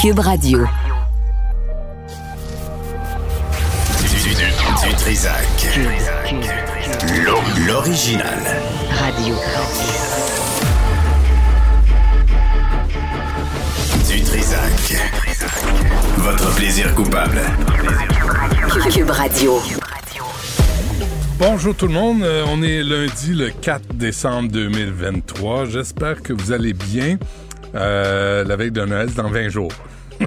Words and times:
Cube 0.00 0.18
Radio. 0.20 0.58
Du, 4.00 4.18
du, 4.18 4.34
du 4.88 4.94
Trisac. 4.96 5.78
L'original. 7.66 8.38
Radio. 8.98 9.34
Du 14.08 14.22
Trisac. 14.22 14.96
Votre 16.18 16.54
plaisir 16.54 16.94
coupable. 16.94 17.40
Cube 18.92 19.10
Radio. 19.10 19.60
Bonjour 21.38 21.74
tout 21.74 21.86
le 21.86 21.94
monde, 21.94 22.22
Euh, 22.22 22.44
on 22.48 22.62
est 22.62 22.82
lundi 22.82 23.32
le 23.34 23.50
4 23.50 23.94
décembre 23.94 24.50
2023. 24.50 25.66
J'espère 25.66 26.22
que 26.22 26.32
vous 26.32 26.52
allez 26.52 26.74
bien 26.74 27.16
euh, 27.74 28.44
la 28.44 28.56
veille 28.56 28.70
de 28.70 28.84
Noël 28.84 29.12
dans 29.14 29.28
20 29.28 29.48
jours. 29.48 29.72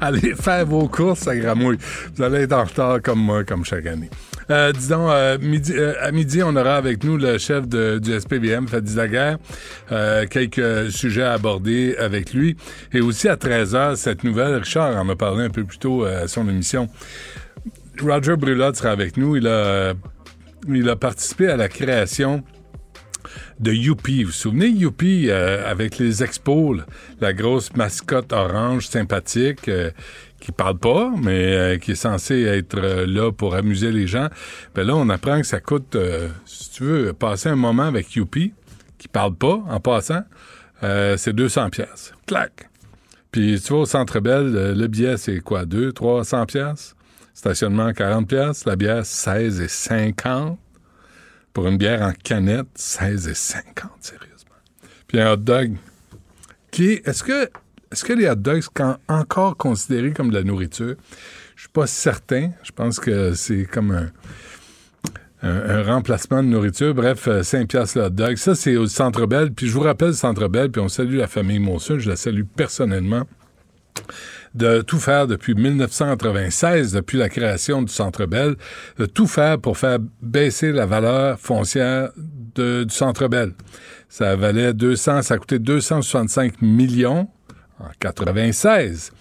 allez 0.00 0.34
faire 0.34 0.64
vos 0.66 0.88
courses 0.88 1.26
à 1.26 1.36
Gramouille. 1.36 1.78
Vous 2.14 2.22
allez 2.22 2.42
être 2.42 2.52
en 2.52 2.64
retard 2.64 3.02
comme 3.02 3.18
moi, 3.20 3.44
comme 3.44 3.64
chaque 3.64 3.86
année. 3.86 4.10
Euh, 4.50 4.72
disons, 4.72 5.10
euh, 5.10 5.38
midi, 5.40 5.72
euh, 5.74 5.94
à 6.00 6.10
midi, 6.12 6.42
on 6.42 6.54
aura 6.56 6.76
avec 6.76 7.04
nous 7.04 7.16
le 7.16 7.38
chef 7.38 7.66
de- 7.66 7.98
du 7.98 8.12
SPVM, 8.12 8.68
Fadi 8.68 8.94
Daguerre. 8.94 9.38
Euh, 9.90 10.26
quelques 10.28 10.90
sujets 10.90 11.22
à 11.22 11.32
aborder 11.32 11.96
avec 11.98 12.32
lui. 12.34 12.56
Et 12.92 13.00
aussi 13.00 13.28
à 13.28 13.36
13h, 13.36 13.96
cette 13.96 14.24
nouvelle, 14.24 14.56
Richard 14.56 14.96
en 14.96 15.08
a 15.08 15.16
parlé 15.16 15.44
un 15.44 15.50
peu 15.50 15.64
plus 15.64 15.78
tôt 15.78 16.04
euh, 16.04 16.24
à 16.24 16.28
son 16.28 16.48
émission. 16.48 16.88
Roger 18.00 18.36
Brulotte 18.36 18.76
sera 18.76 18.90
avec 18.90 19.16
nous. 19.16 19.36
Il 19.36 19.46
a, 19.46 19.94
il 20.68 20.88
a 20.88 20.96
participé 20.96 21.48
à 21.48 21.56
la 21.56 21.68
création 21.68 22.42
de 23.60 23.72
Youpi. 23.72 24.22
Vous 24.22 24.30
vous 24.30 24.32
souvenez, 24.32 24.68
Youpi, 24.68 25.26
euh, 25.28 25.70
avec 25.70 25.98
les 25.98 26.22
expos, 26.22 26.80
la 27.20 27.32
grosse 27.32 27.74
mascotte 27.74 28.32
orange 28.32 28.88
sympathique 28.88 29.68
euh, 29.68 29.90
qui 30.40 30.52
parle 30.52 30.78
pas, 30.78 31.10
mais 31.22 31.56
euh, 31.56 31.78
qui 31.78 31.92
est 31.92 31.96
censé 31.96 32.42
être 32.42 32.78
euh, 32.78 33.06
là 33.06 33.32
pour 33.32 33.54
amuser 33.54 33.92
les 33.92 34.06
gens. 34.06 34.28
Ben 34.74 34.86
là, 34.86 34.94
on 34.96 35.08
apprend 35.08 35.40
que 35.40 35.46
ça 35.46 35.60
coûte, 35.60 35.96
si 36.44 36.70
tu 36.70 36.84
veux, 36.84 37.12
passer 37.12 37.48
un 37.48 37.56
moment 37.56 37.84
avec 37.84 38.14
Youpi, 38.14 38.52
qui 38.98 39.08
parle 39.08 39.34
pas 39.34 39.62
en 39.68 39.80
passant, 39.80 40.22
c'est 40.80 41.32
200 41.32 41.70
pièces. 41.70 42.12
Clac! 42.26 42.68
Puis 43.32 43.58
tu 43.62 43.72
vois, 43.72 43.82
au 43.82 43.86
Centre 43.86 44.20
Bell, 44.20 44.54
euh, 44.54 44.74
le 44.74 44.86
billet, 44.88 45.16
c'est 45.16 45.40
quoi, 45.40 45.64
200, 45.64 45.92
300 45.94 46.46
pièces? 46.46 46.94
Stationnement, 47.32 47.92
40 47.92 48.28
pièces. 48.28 48.66
La 48.66 48.76
bière, 48.76 49.06
16 49.06 49.62
et 49.62 49.68
50. 49.68 50.58
Pour 51.52 51.68
une 51.68 51.76
bière 51.76 52.02
en 52.02 52.12
canette, 52.12 52.66
16 52.74 53.28
et 53.28 53.34
50, 53.34 53.90
sérieusement. 54.00 54.50
Puis 55.06 55.20
un 55.20 55.32
hot 55.32 55.36
dog. 55.36 55.76
Qui 56.70 56.92
est- 56.92 57.06
est-ce 57.08 57.22
que, 57.22 57.50
est-ce 57.90 58.04
que 58.04 58.14
les 58.14 58.28
hot 58.28 58.36
dogs 58.36 58.62
sont 58.62 58.96
encore 59.08 59.56
considérés 59.56 60.12
comme 60.12 60.30
de 60.30 60.38
la 60.38 60.44
nourriture? 60.44 60.96
Je 61.54 61.62
suis 61.62 61.68
pas 61.68 61.86
certain. 61.86 62.50
Je 62.62 62.72
pense 62.72 62.98
que 62.98 63.34
c'est 63.34 63.64
comme 63.66 64.10
un, 65.42 65.82
remplacement 65.82 66.42
de 66.42 66.48
nourriture. 66.48 66.94
Bref, 66.94 67.26
euh, 67.28 67.42
5 67.42 67.68
piastres 67.68 67.98
le 67.98 68.04
hot 68.04 68.10
dog. 68.10 68.36
Ça, 68.36 68.54
c'est 68.54 68.76
au 68.76 68.86
Centre 68.86 69.26
Bell. 69.26 69.52
Puis 69.52 69.66
je 69.66 69.72
vous 69.72 69.80
rappelle 69.80 70.08
le 70.08 70.14
Centre 70.14 70.48
Bell, 70.48 70.70
puis 70.70 70.80
on 70.80 70.88
salue 70.88 71.16
la 71.16 71.26
famille 71.26 71.58
Monson. 71.58 71.98
Je 71.98 72.08
la 72.08 72.16
salue 72.16 72.44
personnellement 72.56 73.24
de 74.54 74.82
tout 74.82 74.98
faire 74.98 75.26
depuis 75.26 75.54
1996, 75.54 76.92
depuis 76.92 77.18
la 77.18 77.28
création 77.28 77.82
du 77.82 77.92
Centre 77.92 78.26
Bell, 78.26 78.56
de 78.98 79.06
tout 79.06 79.26
faire 79.26 79.58
pour 79.58 79.78
faire 79.78 79.98
baisser 80.20 80.72
la 80.72 80.86
valeur 80.86 81.38
foncière 81.38 82.10
du 82.16 82.84
Centre 82.90 83.28
Bell. 83.28 83.52
Ça 84.08 84.36
valait 84.36 84.74
200, 84.74 85.22
ça 85.22 85.38
coûtait 85.38 85.58
265 85.58 86.60
millions 86.60 87.28
en 87.78 87.88
96. 87.98 89.12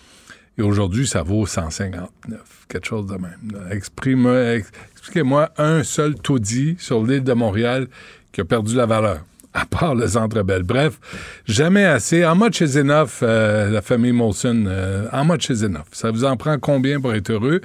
Et 0.58 0.62
aujourd'hui, 0.62 1.08
ça 1.08 1.24
vaut 1.24 1.46
159, 1.46 2.66
quelque 2.68 2.86
chose 2.86 3.08
de 3.08 3.16
même. 3.16 3.72
Expliquez-moi 3.72 5.50
un 5.58 5.84
seul 5.84 6.16
taudis 6.16 6.76
sur 6.78 7.04
l'île 7.04 7.24
de 7.24 7.34
Montréal 7.34 7.88
qui 8.34 8.42
a 8.42 8.46
perdu 8.46 8.76
la 8.76 8.86
valeur, 8.86 9.22
à 9.54 9.66
part 9.66 9.96
le 9.96 10.08
Centre 10.08 10.44
Bell. 10.44 10.64
Bref, 10.64 11.00
jamais 11.46 11.86
assez. 11.86 12.24
How 12.26 12.36
much 12.36 12.62
is 12.62 12.78
enough, 12.78 13.20
euh, 13.22 13.70
la 13.70 13.82
famille 13.82 14.12
Molson? 14.14 14.66
Euh, 14.68 15.08
how 15.12 15.24
much 15.24 15.50
is 15.50 15.64
enough? 15.64 15.88
Ça 15.92 16.12
vous 16.12 16.24
en 16.26 16.38
prend 16.38 16.58
combien 16.58 17.00
pour 17.00 17.14
être 17.14 17.32
heureux? 17.32 17.62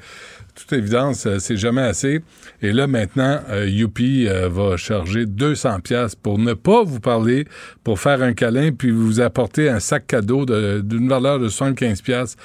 Toute 0.55 0.73
évidence, 0.73 1.27
euh, 1.27 1.39
c'est 1.39 1.59
jamais 1.59 1.83
assez. 1.83 2.23
Et 2.63 2.73
là, 2.73 2.87
maintenant, 2.87 3.41
euh, 3.51 3.69
euh, 3.69 4.49
va 4.49 4.77
charger 4.79 5.27
200 5.27 5.81
pièces 5.81 6.15
pour 6.15 6.39
ne 6.39 6.55
pas 6.55 6.83
vous 6.83 6.99
parler, 6.99 7.47
pour 7.85 8.01
faire 8.01 8.23
un 8.23 8.33
câlin, 8.33 8.73
puis 8.73 8.91
vous 8.91 9.21
apporter 9.21 9.69
un 9.69 9.81
sac 9.81 10.07
cadeau 10.07 10.47
de- 10.47 10.81
d'une 10.83 11.09
valeur 11.09 11.39
de 11.39 11.49
75 11.51 12.01
pièces 12.01 12.37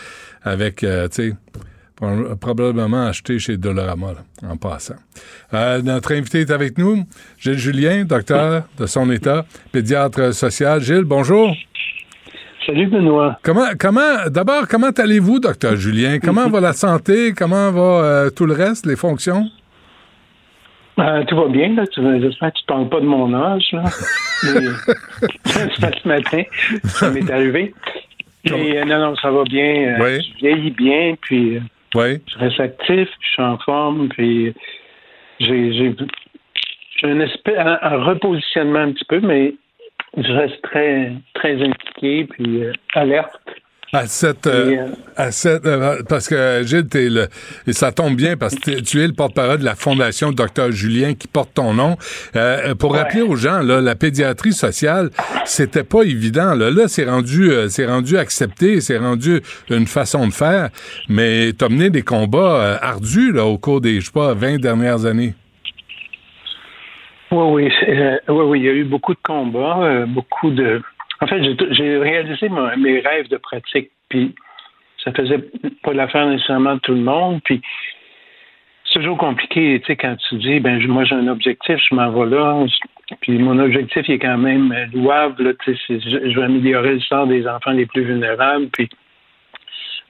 avec, 0.43 0.83
euh, 0.83 1.07
tu 1.07 1.29
sais, 1.29 1.35
probablement 2.39 3.07
acheté 3.07 3.39
chez 3.39 3.57
Dolorama, 3.57 4.13
là, 4.13 4.49
en 4.49 4.57
passant. 4.57 4.95
Euh, 5.53 5.81
notre 5.81 6.13
invité 6.13 6.41
est 6.41 6.51
avec 6.51 6.77
nous, 6.77 7.03
Gilles 7.37 7.57
Julien, 7.57 8.05
docteur 8.05 8.63
de 8.77 8.85
son 8.85 9.09
état, 9.11 9.45
pédiatre 9.71 10.33
social. 10.33 10.81
Gilles, 10.81 11.03
bonjour. 11.03 11.53
Salut 12.65 12.87
Benoît. 12.87 13.39
Comment, 13.43 13.69
comment, 13.79 14.29
d'abord, 14.29 14.67
comment 14.67 14.91
allez-vous, 14.91 15.39
docteur 15.39 15.75
Julien? 15.75 16.19
Comment 16.19 16.47
va 16.49 16.59
la 16.59 16.73
santé? 16.73 17.33
Comment 17.35 17.71
va 17.71 17.81
euh, 17.81 18.29
tout 18.29 18.45
le 18.45 18.53
reste, 18.53 18.85
les 18.85 18.95
fonctions? 18.95 19.45
Euh, 20.99 21.23
tout 21.25 21.35
va 21.35 21.47
bien, 21.47 21.73
là. 21.73 21.83
J'espère 21.95 22.51
que 22.51 22.57
tu 22.57 22.63
ne 22.63 22.67
parles 22.67 22.89
pas 22.89 22.99
de 22.99 23.05
mon 23.05 23.33
âge, 23.33 23.63
là. 23.71 23.83
Ce 25.45 26.07
matin, 26.07 26.43
ça 26.85 27.09
m'est 27.09 27.29
arrivé. 27.31 27.73
Et, 28.45 28.51
euh, 28.77 28.85
non, 28.85 28.99
non, 28.99 29.15
ça 29.15 29.31
va 29.31 29.43
bien. 29.43 29.97
Oui. 29.99 30.21
Je 30.21 30.37
vieillis 30.37 30.71
bien, 30.71 31.15
puis 31.21 31.59
Oui. 31.95 32.21
je 32.27 32.37
reste 32.37 32.59
actif, 32.59 33.09
je 33.19 33.29
suis 33.29 33.41
en 33.41 33.57
forme, 33.57 34.09
puis 34.09 34.53
j'ai, 35.39 35.93
un, 37.03 37.19
un, 37.19 37.79
un 37.81 38.03
repositionnement 38.03 38.79
un 38.79 38.91
petit 38.91 39.05
peu, 39.05 39.19
mais 39.19 39.55
je 40.17 40.31
reste 40.31 40.61
très, 40.61 41.13
très 41.33 41.61
impliqué, 41.61 42.25
puis 42.25 42.63
euh, 42.63 42.73
alerte. 42.95 43.39
À 43.93 44.07
cette, 44.07 44.47
euh, 44.47 44.71
euh, 44.77 44.87
à 45.17 45.31
cette, 45.31 45.65
euh, 45.65 46.01
parce 46.07 46.29
que 46.29 46.63
Gilles, 46.63 46.87
t'es 46.87 47.09
le, 47.09 47.27
et 47.67 47.73
ça 47.73 47.91
tombe 47.91 48.15
bien 48.15 48.37
parce 48.37 48.55
que 48.55 48.79
tu 48.79 49.01
es 49.03 49.07
le 49.07 49.11
porte-parole 49.11 49.59
de 49.59 49.65
la 49.65 49.75
Fondation 49.75 50.31
Dr 50.31 50.71
Julien 50.71 51.13
qui 51.13 51.27
porte 51.27 51.53
ton 51.53 51.73
nom. 51.73 51.97
Euh, 52.37 52.73
pour 52.73 52.91
Ouais. 52.93 52.99
rappeler 52.99 53.21
aux 53.21 53.35
gens, 53.35 53.59
là, 53.59 53.81
la 53.81 53.95
pédiatrie 53.95 54.53
sociale, 54.53 55.09
c'était 55.43 55.83
pas 55.83 56.03
évident. 56.03 56.55
Là, 56.55 56.71
là 56.71 56.87
c'est 56.87 57.03
rendu, 57.03 57.51
euh, 57.51 57.67
c'est 57.67 57.85
rendu 57.85 58.17
accepté, 58.17 58.79
c'est 58.79 58.97
rendu 58.97 59.41
une 59.69 59.87
façon 59.87 60.25
de 60.25 60.31
faire. 60.31 60.69
Mais 61.09 61.51
t'as 61.51 61.67
mené 61.67 61.89
des 61.89 62.01
combats 62.03 62.61
euh, 62.63 62.77
ardus 62.81 63.33
là 63.33 63.45
au 63.45 63.57
cours 63.57 63.81
des, 63.81 63.99
je 63.99 64.05
sais 64.05 64.11
pas, 64.13 64.33
20 64.33 64.57
dernières 64.61 65.05
années. 65.05 65.33
Oui, 67.31 67.63
oui, 67.65 67.73
c'est- 67.81 67.91
euh, 67.97 68.17
oui, 68.29 68.43
oui, 68.47 68.59
il 68.59 68.65
y 68.65 68.69
a 68.69 68.73
eu 68.73 68.85
beaucoup 68.85 69.13
de 69.13 69.19
combats, 69.21 69.79
euh, 69.83 70.05
beaucoup 70.05 70.49
de. 70.51 70.81
En 71.21 71.27
fait, 71.27 71.43
j'ai, 71.71 71.97
réalisé 71.97 72.49
mes 72.49 72.99
rêves 72.99 73.29
de 73.29 73.37
pratique, 73.37 73.91
puis 74.09 74.33
ça 75.03 75.11
faisait 75.11 75.39
pas 75.83 75.93
l'affaire 75.93 76.27
nécessairement 76.27 76.75
de 76.75 76.79
tout 76.79 76.93
le 76.93 77.01
monde, 77.01 77.41
puis 77.43 77.61
c'est 78.85 78.99
toujours 78.99 79.17
compliqué, 79.17 79.79
tu 79.79 79.87
sais, 79.87 79.95
quand 79.95 80.15
tu 80.17 80.35
dis, 80.35 80.59
ben, 80.59 80.85
moi 80.87 81.05
j'ai 81.05 81.15
un 81.15 81.27
objectif, 81.27 81.79
je 81.89 81.95
m'en 81.95 82.11
vais 82.11 82.35
là, 82.35 82.65
puis 83.21 83.37
mon 83.37 83.57
objectif 83.59 84.07
il 84.07 84.15
est 84.15 84.19
quand 84.19 84.37
même 84.37 84.75
louable, 84.93 85.43
là, 85.43 85.53
tu 85.63 85.75
sais, 85.75 85.81
c'est- 85.87 85.99
je, 86.01 86.35
veux 86.35 86.43
améliorer 86.43 86.93
le 86.93 86.99
sort 87.01 87.27
des 87.27 87.47
enfants 87.47 87.71
les 87.71 87.85
plus 87.85 88.03
vulnérables, 88.03 88.67
puis 88.69 88.89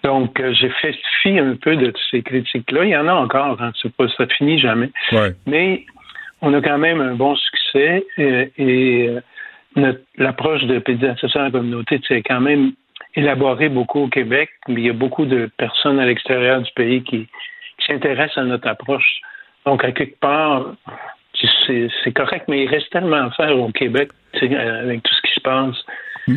donc 0.03 0.39
euh, 0.39 0.53
j'ai 0.53 0.69
fait 0.69 0.95
fi 1.21 1.37
un 1.37 1.55
peu 1.55 1.75
de 1.75 1.87
toutes 1.87 2.07
ces 2.09 2.23
critiques-là. 2.23 2.85
Il 2.85 2.89
y 2.89 2.97
en 2.97 3.07
a 3.07 3.13
encore, 3.13 3.61
hein, 3.61 3.71
c'est 3.79 3.93
pas, 3.93 4.07
ça 4.17 4.25
finit 4.27 4.57
jamais. 4.57 4.89
Ouais. 5.11 5.35
Mais 5.45 5.85
on 6.41 6.53
a 6.55 6.61
quand 6.61 6.79
même 6.79 7.01
un 7.01 7.13
bon 7.13 7.35
succès 7.35 8.03
euh, 8.17 8.47
et 8.57 9.09
euh, 9.09 9.21
l'approche 10.17 10.63
de 10.65 10.79
pédiatrisation 10.79 11.39
à 11.41 11.43
la 11.45 11.51
communauté, 11.51 11.99
c'est 12.07 12.21
quand 12.23 12.41
même 12.41 12.71
élaboré 13.15 13.69
beaucoup 13.69 14.01
au 14.03 14.07
Québec, 14.07 14.49
mais 14.67 14.81
il 14.81 14.85
y 14.87 14.89
a 14.89 14.93
beaucoup 14.93 15.25
de 15.25 15.49
personnes 15.57 15.99
à 15.99 16.05
l'extérieur 16.05 16.61
du 16.61 16.71
pays 16.75 17.03
qui, 17.03 17.27
qui 17.79 17.87
s'intéressent 17.87 18.37
à 18.37 18.43
notre 18.43 18.67
approche. 18.67 19.19
Donc, 19.65 19.83
à 19.83 19.91
quelque 19.91 20.19
part, 20.19 20.73
c'est 21.67 22.11
correct, 22.13 22.45
mais 22.47 22.63
il 22.63 22.69
reste 22.69 22.89
tellement 22.91 23.27
à 23.27 23.31
faire 23.31 23.57
au 23.57 23.71
Québec 23.71 24.09
avec 24.33 25.03
tout 25.03 25.13
ce 25.13 25.21
qui 25.27 25.33
se 25.35 25.41
passe. 25.41 25.75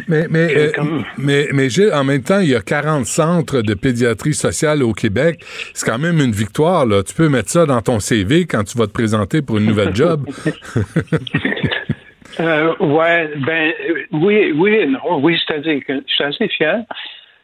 Mais, 0.08 0.26
mais, 0.30 0.54
Euh, 0.56 0.68
euh, 0.68 0.72
comme- 0.74 1.04
mais, 1.18 1.46
mais 1.52 1.68
Gilles, 1.68 1.92
en 1.92 2.04
même 2.04 2.22
temps, 2.22 2.40
il 2.40 2.48
y 2.48 2.54
a 2.54 2.62
40 2.62 3.04
centres 3.04 3.60
de 3.60 3.74
pédiatrie 3.74 4.32
sociale 4.32 4.82
au 4.82 4.92
Québec. 4.94 5.40
C'est 5.74 5.88
quand 5.88 5.98
même 5.98 6.20
une 6.20 6.32
victoire. 6.32 6.86
Là. 6.86 7.02
Tu 7.02 7.14
peux 7.14 7.28
mettre 7.28 7.50
ça 7.50 7.66
dans 7.66 7.82
ton 7.82 8.00
CV 8.00 8.46
quand 8.46 8.64
tu 8.64 8.78
vas 8.78 8.86
te 8.86 8.92
présenter 8.92 9.42
pour 9.42 9.58
une 9.58 9.66
nouvelle 9.66 9.94
job. 9.94 10.26
Euh, 12.40 12.74
ouais, 12.80 13.30
ben 13.36 13.72
euh, 13.90 14.02
oui, 14.12 14.52
oui, 14.54 14.74
et 14.74 14.86
non, 14.86 15.18
oui, 15.20 15.38
c'est-à-dire 15.46 15.80
que 15.86 16.02
je 16.06 16.12
suis 16.12 16.24
assez 16.24 16.48
fier. 16.48 16.82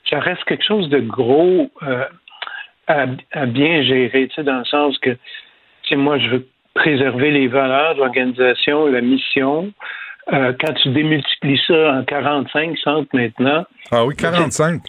Ça 0.09 0.19
reste 0.21 0.43
quelque 0.45 0.65
chose 0.65 0.89
de 0.89 0.99
gros 1.01 1.71
euh, 1.83 2.05
à, 2.87 3.07
à 3.33 3.47
bien 3.47 3.83
gérer, 3.83 4.29
tu 4.29 4.35
sais, 4.35 4.43
dans 4.43 4.59
le 4.59 4.65
sens 4.65 4.99
que, 4.99 5.11
tu 5.11 5.19
sais, 5.91 5.97
moi, 5.97 6.19
je 6.19 6.29
veux 6.29 6.47
préserver 6.75 7.31
les 7.31 7.47
valeurs 7.49 7.95
de 7.95 8.01
l'organisation, 8.01 8.87
la 8.87 9.01
mission. 9.01 9.73
Euh, 10.33 10.53
quand 10.61 10.73
tu 10.75 10.89
démultiplies 10.91 11.61
ça 11.67 11.93
en 11.99 12.05
45 12.05 12.77
centres 12.79 13.09
maintenant, 13.13 13.65
Ah 13.91 14.05
oui, 14.05 14.15
45. 14.17 14.81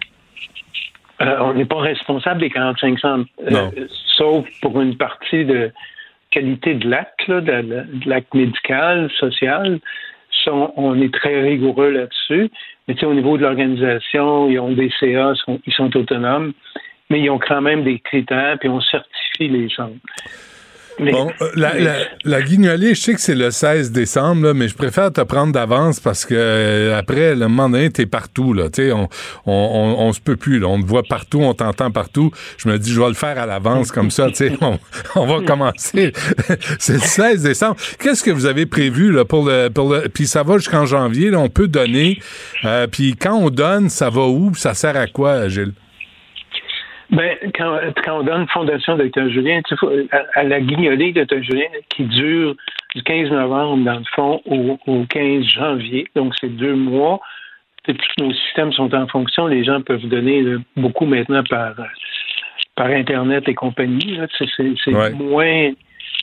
euh, 1.21 1.38
on 1.42 1.53
n'est 1.53 1.65
pas 1.65 1.80
responsable 1.80 2.42
des 2.42 2.50
45 2.50 3.00
cents, 3.00 3.24
Non. 3.50 3.71
sauf 4.18 4.45
pour 4.62 4.80
une 4.81 4.98
partie 4.98 5.45
de 5.45 5.71
qualité 6.31 6.73
de 6.75 6.89
l'acte, 6.89 7.27
là, 7.27 7.41
de, 7.41 7.85
l'acte 8.05 8.33
médical, 8.33 9.09
social. 9.19 9.79
On, 10.47 10.99
est 10.99 11.13
très 11.13 11.41
rigoureux 11.41 11.91
là-dessus. 11.91 12.49
Mais 12.87 12.95
tu 12.95 13.01
sais, 13.01 13.05
au 13.05 13.13
niveau 13.13 13.37
de 13.37 13.43
l'organisation, 13.43 14.49
ils 14.49 14.59
ont 14.59 14.71
des 14.71 14.91
CA, 14.99 15.33
ils 15.67 15.73
sont 15.73 15.95
autonomes, 15.95 16.53
mais 17.09 17.19
ils 17.19 17.29
ont 17.29 17.37
quand 17.37 17.61
même 17.61 17.83
des 17.83 17.99
critères, 17.99 18.57
puis 18.59 18.69
on 18.69 18.81
certifie 18.81 19.49
les 19.49 19.69
centres. 19.69 19.93
Bon, 20.99 21.31
euh, 21.41 21.49
la, 21.55 21.79
la, 21.79 21.95
la 22.23 22.41
guignolée, 22.41 22.93
je 22.93 23.01
sais 23.01 23.13
que 23.13 23.21
c'est 23.21 23.35
le 23.35 23.49
16 23.51 23.91
décembre, 23.91 24.47
là, 24.47 24.53
mais 24.53 24.67
je 24.67 24.75
préfère 24.75 25.11
te 25.11 25.21
prendre 25.21 25.53
d'avance 25.53 25.99
parce 25.99 26.25
que 26.25 26.35
euh, 26.35 26.97
après, 26.97 27.33
le 27.33 27.47
moment 27.47 27.69
donné, 27.69 27.89
t'es 27.89 28.05
partout. 28.05 28.53
Là, 28.53 28.69
Tu 28.69 28.83
sais, 28.83 28.91
on, 28.91 29.09
on, 29.45 29.51
on, 29.53 30.07
on 30.07 30.13
se 30.13 30.19
peut 30.19 30.35
plus. 30.35 30.59
Là, 30.59 30.67
on 30.67 30.81
te 30.81 30.85
voit 30.88 31.03
partout, 31.03 31.39
on 31.41 31.53
t'entend 31.53 31.91
partout. 31.91 32.31
Je 32.57 32.69
me 32.69 32.77
dis, 32.77 32.91
je 32.91 32.99
vais 32.99 33.07
le 33.07 33.13
faire 33.13 33.39
à 33.39 33.45
l'avance 33.45 33.91
comme 33.91 34.11
ça. 34.11 34.27
tu 34.29 34.35
sais, 34.35 34.51
On, 34.61 34.77
on 35.15 35.25
va 35.25 35.45
commencer. 35.45 36.13
c'est 36.79 36.93
le 36.93 36.99
16 36.99 37.43
décembre. 37.43 37.77
Qu'est-ce 37.99 38.23
que 38.23 38.31
vous 38.31 38.45
avez 38.45 38.65
prévu 38.65 39.11
là, 39.11 39.25
pour 39.25 39.45
le... 39.47 39.69
Pour 39.69 39.93
le 39.93 40.01
puis 40.09 40.27
ça 40.27 40.43
va 40.43 40.57
jusqu'en 40.57 40.85
janvier. 40.85 41.29
Là, 41.31 41.39
on 41.39 41.49
peut 41.49 41.67
donner. 41.67 42.19
Euh, 42.65 42.85
puis 42.88 43.15
quand 43.15 43.35
on 43.35 43.49
donne, 43.49 43.89
ça 43.89 44.09
va 44.09 44.27
où? 44.27 44.53
Ça 44.55 44.73
sert 44.73 44.95
à 44.97 45.07
quoi, 45.07 45.47
Gilles? 45.47 45.73
Ben, 47.11 47.35
quand, 47.55 47.77
quand 48.05 48.19
on 48.19 48.23
donne 48.23 48.47
Fondation 48.47 48.95
Dr. 48.95 49.29
Julien, 49.29 49.61
tu 49.67 49.75
à, 50.11 50.39
à 50.39 50.43
la 50.43 50.61
guignolée 50.61 51.11
de 51.11 51.23
Dr. 51.25 51.43
Julien, 51.43 51.67
qui 51.89 52.03
dure 52.03 52.55
du 52.95 53.03
15 53.03 53.29
novembre, 53.31 53.83
dans 53.83 53.99
le 53.99 54.05
fond, 54.15 54.41
au, 54.45 54.79
au 54.87 55.05
15 55.05 55.43
janvier, 55.45 56.07
donc 56.15 56.33
c'est 56.39 56.49
deux 56.55 56.75
mois. 56.75 57.19
Et 57.87 57.93
puis, 57.93 58.07
nos 58.19 58.31
systèmes 58.33 58.71
sont 58.73 58.93
en 58.93 59.07
fonction. 59.07 59.47
Les 59.47 59.63
gens 59.63 59.81
peuvent 59.81 60.05
donner 60.07 60.41
là, 60.41 60.57
beaucoup 60.77 61.05
maintenant 61.05 61.43
par, 61.49 61.71
euh, 61.79 61.83
par 62.75 62.87
Internet 62.87 63.47
et 63.49 63.55
compagnie. 63.55 64.19
C'est, 64.37 64.93
Ouais. 64.93 65.11
moins 65.11 65.71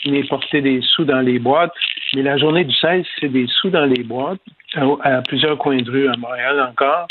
les 0.04 0.24
porter 0.24 0.60
des 0.60 0.80
sous 0.80 1.04
dans 1.04 1.20
les 1.20 1.38
boîtes. 1.38 1.72
Mais 2.14 2.22
la 2.22 2.38
journée 2.38 2.64
du 2.64 2.74
16, 2.74 3.04
c'est 3.20 3.28
des 3.28 3.46
sous 3.48 3.70
dans 3.70 3.84
les 3.84 4.04
boîtes, 4.04 4.40
à, 4.74 4.84
à 5.02 5.22
plusieurs 5.22 5.58
coins 5.58 5.82
de 5.82 5.90
rue 5.90 6.08
à 6.08 6.16
Montréal 6.16 6.60
encore. 6.70 7.08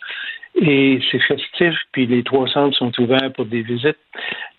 Et 0.59 0.99
c'est 1.11 1.19
festif, 1.19 1.75
puis 1.91 2.07
les 2.07 2.23
trois 2.23 2.47
centres 2.47 2.75
sont 2.77 2.91
ouverts 2.99 3.31
pour 3.33 3.45
des 3.45 3.61
visites, 3.61 3.97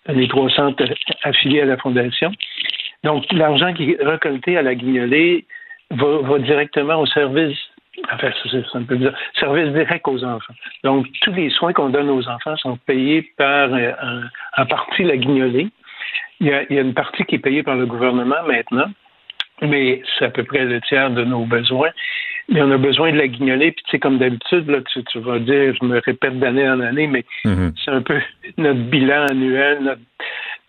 les 0.07 0.27
trois 0.27 0.49
centres 0.49 0.85
affiliés 1.23 1.61
à 1.61 1.65
la 1.65 1.77
Fondation. 1.77 2.31
Donc, 3.03 3.25
l'argent 3.31 3.73
qui 3.73 3.91
est 3.91 4.03
récolté 4.03 4.57
à 4.57 4.61
la 4.61 4.75
guignolée 4.75 5.45
va, 5.91 6.39
directement 6.39 6.99
au 7.01 7.05
service, 7.05 7.57
enfin, 8.11 8.29
c'est 8.43 8.49
c'est 8.49 8.77
un 8.77 8.83
peu 8.83 8.95
bizarre, 8.95 9.15
service 9.39 9.73
direct 9.73 10.07
aux 10.07 10.23
enfants. 10.23 10.53
Donc, 10.83 11.07
tous 11.21 11.33
les 11.33 11.49
soins 11.49 11.73
qu'on 11.73 11.89
donne 11.89 12.09
aux 12.09 12.27
enfants 12.27 12.55
sont 12.57 12.77
payés 12.77 13.21
par, 13.37 13.73
euh, 13.73 13.91
en, 14.57 14.65
partie, 14.65 15.03
la 15.03 15.17
guignolée. 15.17 15.67
Il 16.39 16.47
y 16.47 16.53
a 16.53 16.81
une 16.81 16.93
partie 16.93 17.25
qui 17.25 17.35
est 17.35 17.39
payée 17.39 17.63
par 17.63 17.75
le 17.75 17.85
gouvernement 17.85 18.43
maintenant, 18.47 18.89
mais 19.61 20.01
c'est 20.17 20.25
à 20.25 20.29
peu 20.29 20.45
près 20.45 20.63
le 20.63 20.79
tiers 20.79 21.11
de 21.11 21.25
nos 21.25 21.43
besoins. 21.43 21.89
Mais 22.51 22.61
on 22.61 22.71
a 22.71 22.77
besoin 22.77 23.11
de 23.11 23.17
la 23.17 23.27
guignolée, 23.27 23.71
puis 23.71 23.83
tu 23.85 23.91
sais, 23.91 23.99
comme 23.99 24.17
d'habitude, 24.17 24.67
là, 24.69 24.79
tu, 24.91 25.03
tu 25.03 25.19
vas 25.19 25.39
dire, 25.39 25.75
je 25.79 25.85
me 25.85 25.99
répète 26.03 26.39
d'année 26.39 26.67
en 26.67 26.79
année, 26.79 27.07
mais 27.07 27.23
Mhm. 27.45 27.73
c'est 27.83 27.91
un 27.91 28.01
peu 28.01 28.19
notre 28.57 28.79
bilan 28.79 29.25
annuel. 29.29 29.79
Notre, 29.81 30.01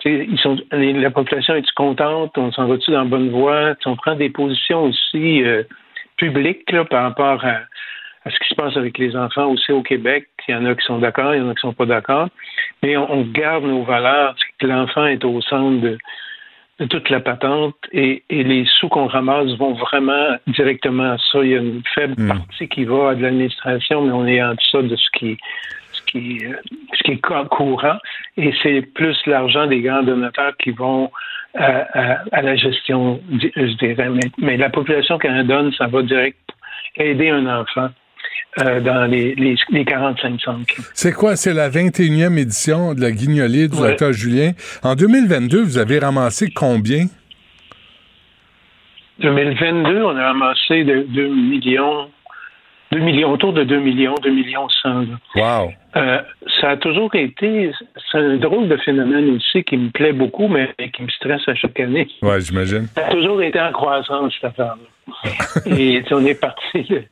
tu 0.01 0.11
sais, 0.19 0.27
ils 0.31 0.39
sont, 0.39 0.59
la 0.73 1.11
population 1.11 1.55
est-tu 1.55 1.73
contente? 1.75 2.37
On 2.37 2.53
s'en 2.53 2.67
va-tu 2.67 2.91
dans 2.91 3.01
la 3.05 3.09
bonne 3.09 3.31
voie? 3.31 3.75
On 3.87 3.97
prend 3.97 4.15
des 4.15 4.31
positions 4.31 4.85
aussi 4.85 5.43
euh, 5.43 5.63
publiques 6.17 6.71
là, 6.71 6.85
par 6.85 7.03
rapport 7.05 7.45
à, 7.45 7.61
à 8.25 8.31
ce 8.31 8.39
qui 8.41 8.49
se 8.49 8.55
passe 8.55 8.77
avec 8.77 8.99
les 8.99 9.17
enfants 9.17 9.47
aussi 9.51 9.73
au 9.73 9.83
Québec. 9.83 10.27
Il 10.49 10.53
y 10.53 10.55
en 10.55 10.67
a 10.67 10.75
qui 10.75 10.85
sont 10.85 10.99
d'accord, 10.99 11.35
il 11.35 11.39
y 11.39 11.41
en 11.43 11.49
a 11.49 11.55
qui 11.55 11.61
sont 11.61 11.73
pas 11.73 11.87
d'accord. 11.87 12.29
Mais 12.83 12.97
on, 12.97 13.11
on 13.11 13.23
garde 13.23 13.65
nos 13.65 13.85
valeurs, 13.85 14.35
que 14.59 14.67
l'enfant 14.67 15.07
est 15.07 15.25
au 15.25 15.41
centre 15.43 15.81
de 15.81 15.97
toute 16.89 17.11
la 17.11 17.21
patente 17.21 17.75
et, 17.93 18.23
et 18.31 18.43
les 18.43 18.65
sous 18.79 18.89
qu'on 18.89 19.07
ramasse 19.07 19.51
vont 19.59 19.75
vraiment 19.75 20.37
directement 20.47 21.13
à 21.13 21.19
ça. 21.19 21.41
Il 21.43 21.51
y 21.51 21.55
a 21.55 21.59
une 21.59 21.83
faible 21.95 22.15
Mm. 22.19 22.29
partie 22.29 22.69
qui 22.69 22.85
va 22.85 23.11
à 23.11 23.15
de 23.15 23.23
l'administration, 23.23 24.03
mais 24.03 24.13
on 24.13 24.27
est 24.27 24.43
en 24.43 24.55
deçà 24.55 24.83
de 24.83 24.97
ce 24.97 25.09
qui, 25.19 25.37
ce 25.93 26.03
qui, 26.07 26.45
euh, 26.47 26.55
ce 26.95 27.03
qui 27.03 27.13
est 27.13 27.19
co- 27.21 27.45
courant. 27.47 27.99
Et 28.37 28.53
c'est 28.63 28.83
plus 28.83 29.17
l'argent 29.27 29.67
des 29.67 29.81
grands 29.81 30.03
donateurs 30.03 30.57
qui 30.59 30.71
vont 30.71 31.11
à, 31.55 31.67
à- 31.99 32.23
à 32.33 32.43
la 32.43 32.57
gestion, 32.57 33.21
je 33.31 33.77
dirais. 33.77 34.09
Mais, 34.09 34.31
mais 34.39 34.57
la 34.57 34.71
population 34.71 35.19
qu'elle 35.19 35.47
donne, 35.47 35.73
ça 35.73 35.87
va 35.87 36.03
direct 36.03 36.39
aider 36.97 37.29
un 37.31 37.47
enfant 37.61 37.89
euh, 38.61 38.81
dans 38.81 39.07
les, 39.07 39.35
les, 39.37 39.57
les 39.71 39.85
45 39.85 40.41
centres. 40.41 40.75
C'est 40.95 41.13
quoi? 41.13 41.37
C'est 41.37 41.55
la 41.55 41.71
21e 41.71 42.37
édition 42.39 42.95
de 42.95 43.01
la 43.01 43.11
guignolée 43.13 43.69
du 43.69 43.77
Ouais. 43.77 43.89
docteur 43.91 44.13
Julien. 44.13 44.53
En 44.83 44.95
2022, 44.97 45.63
vous 45.63 45.79
avez 45.79 45.99
ramassé 45.99 46.51
combien? 46.51 47.07
2022, 49.21 50.03
on 50.03 50.17
a 50.17 50.27
ramassé 50.29 50.85
de 50.85 51.03
2 51.09 51.29
millions, 51.29 52.09
2 52.93 52.99
millions, 53.01 53.31
autour 53.31 53.53
de 53.53 53.65
2 53.65 53.79
millions, 53.81 54.15
2 54.23 54.31
millions 54.31 54.69
100. 54.83 55.01
là. 55.01 55.07
Wow. 55.65 55.73
Euh, 55.97 56.23
ça 56.61 56.71
a 56.71 56.77
toujours 56.77 57.15
été, 57.15 57.73
c'est 58.11 58.19
un 58.19 58.37
drôle 58.37 58.69
de 58.69 58.77
phénomène 58.77 59.37
aussi 59.37 59.65
qui 59.65 59.77
me 59.77 59.91
plaît 59.91 60.13
beaucoup, 60.13 60.47
mais 60.47 60.73
qui 60.93 61.03
me 61.03 61.09
stresse 61.09 61.43
à 61.49 61.55
chaque 61.55 61.81
année. 61.81 62.09
Ouais, 62.23 62.41
j'imagine. 62.41 62.87
Ça 62.95 63.07
a 63.07 63.11
toujours 63.11 63.43
été 63.43 63.61
en 63.61 63.73
croissance, 63.73 64.33
cette 64.35 64.45
affaire-là. 64.45 64.77
Et 65.79 66.03
on 66.13 66.25
est 66.25 66.41
parti 66.41 66.83
de, 66.85 67.03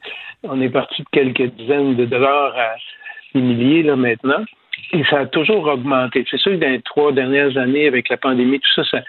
on 0.45 0.61
est 0.61 0.69
parti 0.69 1.03
de 1.03 1.09
quelques 1.11 1.53
dizaines 1.55 1.97
de 1.97 2.05
dollars 2.05 2.55
à 2.57 2.77
des 3.35 3.41
milliers 3.41 3.83
là 3.83 3.97
maintenant. 3.97 4.45
Et 4.93 5.03
ça 5.11 5.21
a 5.21 5.27
toujours 5.27 5.67
augmenté. 5.67 6.25
C'est 6.31 6.39
sûr 6.39 6.53
que 6.53 6.59
dans 6.59 6.71
les 6.71 6.83
trois 6.83 7.13
dernières 7.13 7.57
années, 7.57 7.89
avec 7.89 8.09
la 8.09 8.17
pandémie, 8.17 8.61
tout 8.61 8.83
ça, 8.83 8.85
ça 8.91 9.05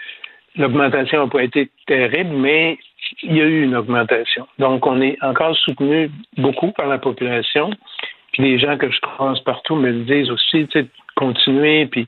l'augmentation 0.56 1.24
n'a 1.24 1.30
pas 1.30 1.44
été 1.44 1.70
terrible, 1.86 2.34
mais 2.34 2.78
il 3.22 3.36
y 3.36 3.40
a 3.40 3.44
eu 3.44 3.62
une 3.62 3.76
augmentation. 3.76 4.46
Donc, 4.58 4.86
on 4.86 5.00
est 5.00 5.16
encore 5.22 5.56
soutenu 5.56 6.10
beaucoup 6.36 6.72
par 6.72 6.86
la 6.86 6.98
population. 6.98 7.70
Puis 8.32 8.42
les 8.42 8.58
gens 8.58 8.76
que 8.78 8.90
je 8.90 9.00
croise 9.00 9.40
partout 9.40 9.76
me 9.76 9.90
le 9.90 10.04
disent 10.04 10.30
aussi, 10.30 10.66
tu 10.68 10.80
sais, 10.80 10.86
continuer, 11.16 11.86
puis 11.86 12.06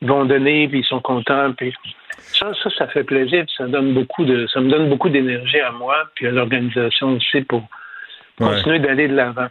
ils 0.00 0.08
vont 0.08 0.24
donner, 0.24 0.68
puis 0.68 0.80
ils 0.80 0.84
sont 0.84 1.00
contents, 1.00 1.52
puis 1.56 1.72
ça, 2.18 2.52
ça, 2.62 2.70
ça 2.78 2.86
fait 2.88 3.04
plaisir, 3.04 3.44
puis 3.44 3.54
ça 3.58 3.66
donne 3.66 3.92
beaucoup 3.94 4.24
de, 4.24 4.46
ça 4.52 4.60
me 4.60 4.70
donne 4.70 4.88
beaucoup 4.88 5.08
d'énergie 5.08 5.60
à 5.60 5.72
moi, 5.72 5.96
puis 6.14 6.26
à 6.26 6.30
l'organisation 6.30 7.14
aussi 7.16 7.40
pour 7.42 7.62
Ouais. 8.38 8.48
continuer 8.48 8.78
d'aller 8.80 9.08
de 9.08 9.14
l'avant. 9.14 9.46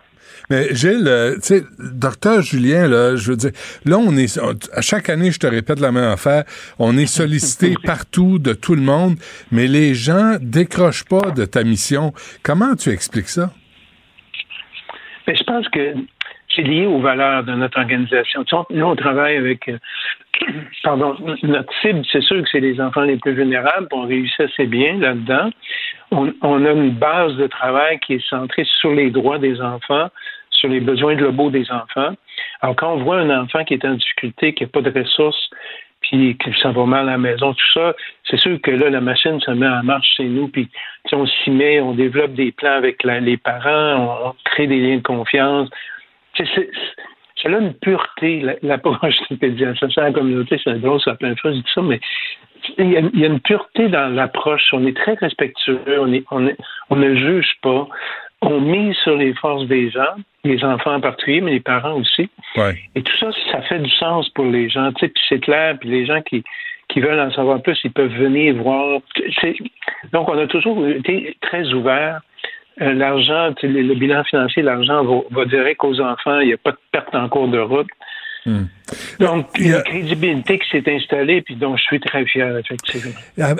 Mais 0.51 0.67
Gilles, 0.75 1.07
euh, 1.07 1.33
tu 1.37 1.41
sais, 1.41 1.63
docteur 1.79 2.43
Julien, 2.43 2.87
là, 2.87 3.15
je 3.15 3.31
veux 3.31 3.35
dire, 3.37 3.49
là, 3.83 3.97
on 3.97 4.15
est, 4.15 4.39
on- 4.39 4.53
à 4.73 4.81
chaque 4.81 5.09
année, 5.09 5.31
je 5.31 5.39
te 5.39 5.47
répète 5.47 5.79
la 5.79 5.91
même 5.91 6.03
affaire, 6.11 6.43
on 6.77 6.95
est 6.95 7.07
sollicité 7.07 7.73
partout 7.83 8.37
de 8.37 8.53
tout 8.53 8.75
le 8.75 8.81
monde, 8.83 9.15
mais 9.51 9.65
les 9.65 9.95
gens 9.95 10.35
décrochent 10.39 11.05
pas 11.05 11.31
de 11.31 11.45
ta 11.45 11.63
mission. 11.63 12.13
Comment 12.43 12.75
tu 12.75 12.89
expliques 12.91 13.29
ça? 13.29 13.51
Mais 15.27 15.35
je 15.35 15.43
pense 15.43 15.67
que 15.69 15.95
c'est 16.55 16.61
lié 16.61 16.85
aux 16.85 16.99
valeurs 16.99 17.43
de 17.43 17.53
notre 17.53 17.79
organisation. 17.79 18.45
Nous, 18.69 18.85
on 18.85 18.95
travaille 18.95 19.37
avec, 19.37 19.67
euh, 19.67 19.77
pardon, 20.83 21.15
notre 21.43 21.73
cible, 21.81 22.03
c'est 22.11 22.21
sûr 22.21 22.41
que 22.41 22.49
c'est 22.51 22.59
les 22.59 22.79
enfants 22.79 23.01
les 23.01 23.17
plus 23.17 23.33
vulnérables, 23.33 23.87
on 23.91 24.05
réussit 24.07 24.39
assez 24.41 24.65
bien 24.65 24.97
là-dedans. 24.97 25.49
On, 26.11 26.31
on 26.41 26.65
a 26.65 26.71
une 26.71 26.91
base 26.91 27.35
de 27.35 27.47
travail 27.47 27.99
qui 27.99 28.15
est 28.15 28.29
centrée 28.29 28.65
sur 28.79 28.91
les 28.91 29.09
droits 29.09 29.39
des 29.39 29.59
enfants, 29.59 30.09
sur 30.51 30.69
les 30.69 30.79
besoins 30.79 31.15
globaux 31.15 31.49
des 31.49 31.69
enfants. 31.71 32.15
Alors, 32.61 32.75
quand 32.75 32.93
on 32.93 33.03
voit 33.03 33.17
un 33.17 33.29
enfant 33.41 33.63
qui 33.63 33.73
est 33.73 33.85
en 33.85 33.95
difficulté, 33.95 34.53
qui 34.53 34.63
n'a 34.63 34.69
pas 34.69 34.81
de 34.81 34.91
ressources, 34.97 35.49
puis 36.09 36.37
qui 36.37 36.51
s'en 36.61 36.71
va 36.71 36.85
mal 36.85 37.07
à 37.09 37.13
la 37.13 37.17
maison, 37.17 37.53
tout 37.53 37.71
ça, 37.73 37.93
c'est 38.29 38.37
sûr 38.39 38.59
que 38.61 38.71
là, 38.71 38.89
la 38.89 39.01
machine 39.01 39.39
se 39.41 39.51
met 39.51 39.67
en 39.67 39.83
marche 39.83 40.07
chez 40.17 40.25
nous, 40.25 40.47
puis 40.47 40.69
on 41.11 41.25
s'y 41.25 41.49
met, 41.51 41.81
on 41.81 41.93
développe 41.93 42.33
des 42.33 42.51
plans 42.51 42.73
avec 42.73 43.03
la- 43.03 43.19
les 43.19 43.37
parents, 43.37 44.25
on, 44.27 44.33
crée 44.45 44.67
des 44.67 44.79
liens 44.79 44.97
de 44.97 45.01
confiance. 45.03 45.69
C'est- 46.37 46.69
Ça 47.41 47.49
a 47.49 47.59
une 47.59 47.73
pureté, 47.73 48.39
la- 48.41 48.55
l'approche 48.63 49.15
de 49.29 49.35
pédiatrie 49.35 49.87
à 49.97 50.01
la 50.01 50.11
communauté, 50.19 50.59
c'est 50.63 50.79
drôle, 50.79 51.01
ça 51.01 51.15
plein 51.15 51.31
de 51.31 51.37
je 51.43 51.49
dis 51.49 51.63
ça, 51.73 51.81
mais 51.81 51.99
il 52.77 52.91
y, 52.91 52.97
a, 52.97 53.27
une 53.27 53.39
pureté 53.39 53.89
dans 53.89 54.07
l'approche. 54.13 54.63
On 54.73 54.85
est 54.87 54.95
très 54.95 55.13
respectueux, 55.15 55.79
on, 55.99 56.11
est, 56.13 56.23
on, 56.31 56.49
on 56.89 56.95
ne 56.95 57.15
juge 57.15 57.53
pas. 57.61 57.87
On 58.45 58.61
mise 58.61 58.95
sur 58.97 59.15
les 59.15 59.33
forces 59.33 59.67
des 59.67 59.89
gens, 59.89 60.15
les 60.43 60.63
enfants 60.63 60.93
en 60.93 61.01
particulier, 61.01 61.41
mais 61.41 61.51
les 61.51 61.59
parents 61.59 61.95
aussi. 61.95 62.29
Ouais. 62.55 62.75
Et 62.95 63.01
tout 63.01 63.17
ça, 63.17 63.29
ça 63.51 63.61
fait 63.63 63.79
du 63.79 63.89
sens 63.89 64.29
pour 64.29 64.45
les 64.45 64.69
gens. 64.69 64.91
Tu 64.93 65.05
sais, 65.05 65.07
puis 65.09 65.23
c'est 65.27 65.39
clair, 65.39 65.77
puis 65.79 65.89
les 65.89 66.05
gens 66.05 66.21
qui, 66.21 66.43
qui 66.89 66.99
veulent 66.99 67.19
en 67.19 67.31
savoir 67.31 67.61
plus, 67.61 67.79
ils 67.83 67.91
peuvent 67.91 68.13
venir 68.13 68.55
voir. 68.55 68.99
Donc, 70.13 70.29
on 70.29 70.37
a 70.37 70.47
toujours 70.47 70.85
été 70.87 71.35
très 71.41 71.73
ouverts. 71.73 72.21
Euh, 72.81 72.93
l'argent, 72.93 73.53
le 73.63 73.93
bilan 73.95 74.23
financier, 74.25 74.61
l'argent 74.61 75.03
va, 75.03 75.21
va 75.31 75.45
direct 75.45 75.83
aux 75.83 75.99
enfants. 76.01 76.39
Il 76.41 76.47
n'y 76.47 76.53
a 76.53 76.57
pas 76.57 76.71
de 76.71 76.77
perte 76.91 77.15
en 77.15 77.27
cours 77.29 77.47
de 77.47 77.59
route. 77.59 77.89
Hmm. 78.47 78.65
Donc, 79.19 79.47
Il 79.57 79.69
y 79.69 79.73
a- 79.73 79.77
une 79.77 79.83
crédibilité 79.83 80.59
qui 80.59 80.69
s'est 80.69 80.83
installée, 80.93 81.41
puis 81.41 81.55
dont 81.55 81.75
je 81.75 81.81
suis 81.81 81.99
très 81.99 82.23
fier, 82.25 82.55
effectivement. 82.59 83.11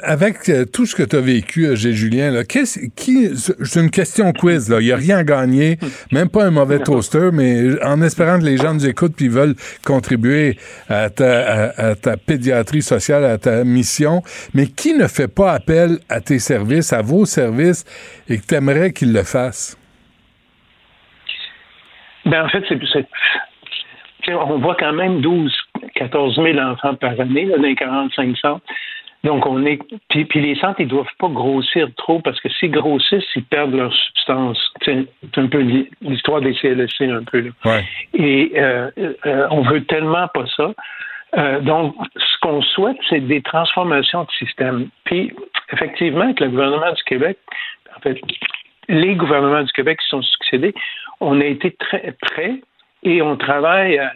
Avec 0.04 0.48
euh, 0.48 0.66
tout 0.66 0.86
ce 0.86 0.96
que 0.96 1.02
tu 1.02 1.16
as 1.16 1.22
vécu, 1.22 1.66
euh, 1.66 1.76
G. 1.76 1.92
Julien, 1.94 2.30
là, 2.30 2.44
qu'est-ce- 2.44 2.80
qui, 2.96 3.30
c'est 3.36 3.80
une 3.80 3.90
question 3.90 4.32
quiz. 4.32 4.70
là. 4.70 4.80
Il 4.82 4.86
n'y 4.86 4.92
a 4.92 4.96
rien 4.98 5.18
à 5.18 5.24
gagner, 5.24 5.80
même 6.12 6.30
pas 6.30 6.46
un 6.46 6.52
mauvais 6.52 6.78
toaster, 6.78 7.30
mais 7.34 7.84
en 7.84 8.00
espérant 8.04 8.38
que 8.38 8.46
les 8.46 8.58
gens 8.58 8.76
nous 8.76 8.86
écoutent 8.86 9.16
puis 9.16 9.28
veulent 9.28 9.56
contribuer 9.84 10.60
à 10.88 11.10
ta, 11.10 11.72
à- 11.72 11.88
à 11.90 11.96
ta 11.96 12.16
pédiatrie 12.18 12.84
sociale, 12.84 13.26
à 13.26 13.40
ta 13.40 13.64
mission. 13.64 14.22
Mais 14.54 14.68
qui 14.68 14.94
ne 14.94 15.08
fait 15.08 15.28
pas 15.28 15.54
appel 15.54 15.98
à 16.10 16.22
tes 16.22 16.38
services, 16.38 16.94
à 16.94 17.02
vos 17.02 17.26
services, 17.26 17.86
et 18.30 18.38
que 18.38 18.46
tu 18.46 18.54
aimerais 18.54 18.92
qu'ils 18.94 19.14
le 19.14 19.24
fassent? 19.24 19.76
Ben, 22.26 22.44
en 22.44 22.50
fait, 22.50 22.64
c'est. 22.70 22.80
c'est- 22.94 23.08
On 24.30 24.58
voit 24.60 24.76
quand 24.76 24.94
même 24.94 25.22
12, 25.22 25.56
14 25.96 26.36
000 26.36 26.58
enfants 26.60 26.96
par 26.96 27.20
année, 27.20 27.46
là, 27.46 27.58
dans 27.58 27.64
les 27.64 27.76
45 27.76 28.38
centres. 28.38 28.66
Donc, 29.24 29.46
on 29.48 29.66
est. 29.66 29.80
Puis, 30.10 30.26
puis 30.26 30.40
les 30.40 30.56
centres, 30.56 30.80
ils 30.82 30.88
doivent 30.88 31.08
pas 31.18 31.30
grossir 31.30 31.88
trop 31.98 32.20
parce 32.20 32.40
que 32.40 32.50
s'ils 32.50 32.70
grossissent, 32.72 33.26
ils 33.36 33.44
perdent 33.44 33.74
leur 33.74 33.92
substance. 33.94 34.60
C'est 34.84 35.08
un 35.38 35.48
peu 35.48 35.60
l'hi- 35.60 35.90
l'histoire 36.02 36.42
des 36.42 36.54
CLSC, 36.54 37.02
un 37.02 37.24
peu. 37.24 37.40
Là. 37.40 37.50
Ouais. 37.66 37.84
Et 38.14 38.52
euh, 38.56 38.92
euh, 39.26 39.48
on 39.50 39.62
veut 39.62 39.84
tellement 39.86 40.28
pas 40.28 40.46
ça. 40.56 40.74
Euh, 41.38 41.60
donc, 41.60 41.96
ce 42.16 42.40
qu'on 42.42 42.62
souhaite, 42.62 42.98
c'est 43.10 43.20
des 43.20 43.42
transformations 43.42 44.24
de 44.26 44.32
système. 44.32 44.90
Puis, 45.06 45.34
effectivement, 45.74 46.26
avec 46.26 46.40
le 46.40 46.50
gouvernement 46.50 46.94
du 46.94 47.04
Québec, 47.04 47.38
en 47.98 48.00
fait, 48.02 48.22
les 48.88 49.16
gouvernements 49.16 49.64
du 49.64 49.72
Québec 49.72 50.00
qui 50.02 50.08
sont 50.08 50.22
succédés, 50.22 50.74
on 51.20 51.42
a 51.42 51.46
été 51.46 51.72
très 51.72 52.14
prêts 52.22 52.62
et 53.06 53.22
on 53.22 53.38
travaille 53.38 53.98
à, 53.98 54.14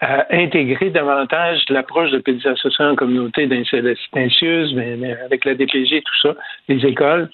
à 0.00 0.26
intégrer 0.34 0.90
davantage 0.90 1.62
l'approche 1.68 2.10
de 2.10 2.18
pédiatrie 2.18 2.60
sociale 2.60 2.90
en 2.90 2.96
communauté 2.96 3.46
mais 3.46 5.16
avec 5.24 5.44
la 5.44 5.54
DPG, 5.54 6.02
tout 6.02 6.28
ça, 6.28 6.34
les 6.68 6.84
écoles. 6.86 7.30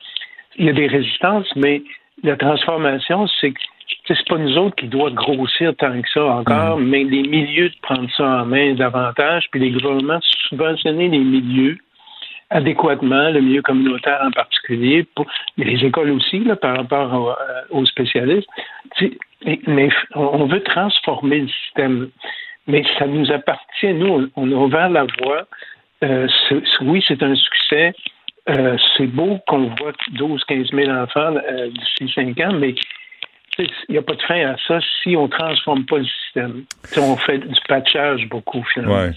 Il 0.57 0.67
y 0.67 0.69
a 0.71 0.73
des 0.73 0.87
résistances, 0.87 1.47
mais 1.57 1.83
la 2.23 2.37
transformation, 2.37 3.27
c'est 3.41 3.53
que 3.53 3.61
c'est 4.07 4.29
pas 4.29 4.39
nous 4.39 4.57
autres 4.57 4.77
qui 4.77 4.89
doit 4.89 5.11
grossir 5.11 5.75
tant 5.77 6.01
que 6.01 6.09
ça 6.13 6.25
encore, 6.25 6.79
mais 6.79 7.05
les 7.05 7.23
milieux 7.23 7.69
de 7.69 7.77
prendre 7.83 8.09
ça 8.17 8.43
en 8.43 8.47
main 8.47 8.75
davantage, 8.75 9.47
puis 9.51 9.61
les 9.61 9.71
gouvernements 9.71 10.21
subventionner 10.49 11.09
les 11.09 11.19
milieux 11.19 11.79
adéquatement, 12.51 13.31
le 13.31 13.41
milieu 13.41 13.63
communautaire 13.63 14.21
en 14.25 14.31
particulier, 14.31 15.07
pour 15.15 15.27
les 15.57 15.85
écoles 15.85 16.11
aussi, 16.11 16.41
là, 16.41 16.57
par 16.57 16.77
rapport 16.77 17.31
euh, 17.31 17.35
aux 17.71 17.85
spécialistes. 17.87 18.49
Mais- 19.67 19.91
on 20.15 20.47
veut 20.47 20.63
transformer 20.63 21.41
le 21.41 21.49
système. 21.49 22.11
Mais 22.67 22.83
ça 22.99 23.07
nous 23.07 23.31
appartient, 23.31 23.93
nous, 23.95 24.29
on 24.37 24.53
a 24.53 24.55
ouvert 24.55 24.91
la 24.91 25.07
voie. 25.21 25.47
Euh, 26.05 26.29
oui, 26.83 27.03
c'est 27.07 27.23
un 27.23 27.35
succès. 27.35 27.93
Euh, 28.51 28.77
c'est 28.97 29.07
beau 29.07 29.39
qu'on 29.47 29.71
voit 29.79 29.93
12-15 30.15 30.75
000 30.75 30.91
enfants 30.91 31.35
euh, 31.51 31.69
d'ici 31.69 32.13
5 32.15 32.41
ans, 32.41 32.53
mais 32.55 32.75
il 33.59 33.93
n'y 33.93 33.99
a 33.99 34.03
pas 34.03 34.15
de 34.15 34.23
fin 34.23 34.41
à 34.47 34.57
ça 34.67 34.79
si 35.03 35.17
on 35.17 35.25
ne 35.25 35.29
transforme 35.29 35.85
pas 35.85 35.99
le 35.99 36.05
système. 36.05 36.63
On 36.97 37.17
fait 37.17 37.39
du 37.39 37.61
patchage 37.69 38.29
beaucoup, 38.29 38.65
finalement. 38.73 39.11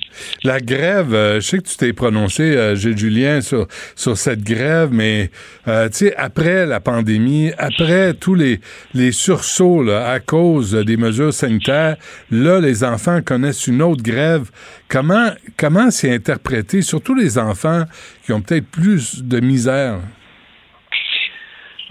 La 0.44 0.60
grève, 0.60 1.14
euh, 1.14 1.36
je 1.36 1.42
sais 1.42 1.58
que 1.60 1.68
tu 1.68 1.78
t'es 1.78 1.94
prononcé, 1.94 2.56
euh, 2.56 2.76
Julien, 2.76 3.42
sur, 3.42 3.68
sur 3.96 4.18
cette 4.18 4.44
grève, 4.44 4.90
mais 4.92 5.30
euh, 5.68 5.88
tu 5.90 5.98
sais, 5.98 6.16
après 6.16 6.66
la 6.66 6.80
pandémie, 6.80 7.52
après 7.58 8.14
tous 8.14 8.36
les, 8.36 8.60
les 8.94 9.12
sursauts 9.12 9.90
à 9.90 10.20
cause 10.20 10.74
des 10.74 10.98
mesures 10.98 11.34
sanitaires, 11.34 11.98
là, 12.32 12.60
les 12.60 12.84
enfants 12.84 13.22
connaissent 13.22 13.68
une 13.68 13.82
autre 13.82 14.04
grève. 14.04 14.50
Comment 14.88 15.30
comment 15.58 15.92
c'est 15.92 16.14
interprété, 16.14 16.82
surtout 16.82 17.16
les 17.16 17.38
enfants 17.38 17.86
qui 18.26 18.34
ont 18.34 18.42
peut-être 18.42 18.68
plus 18.68 19.24
de 19.24 19.40
misère? 19.40 20.00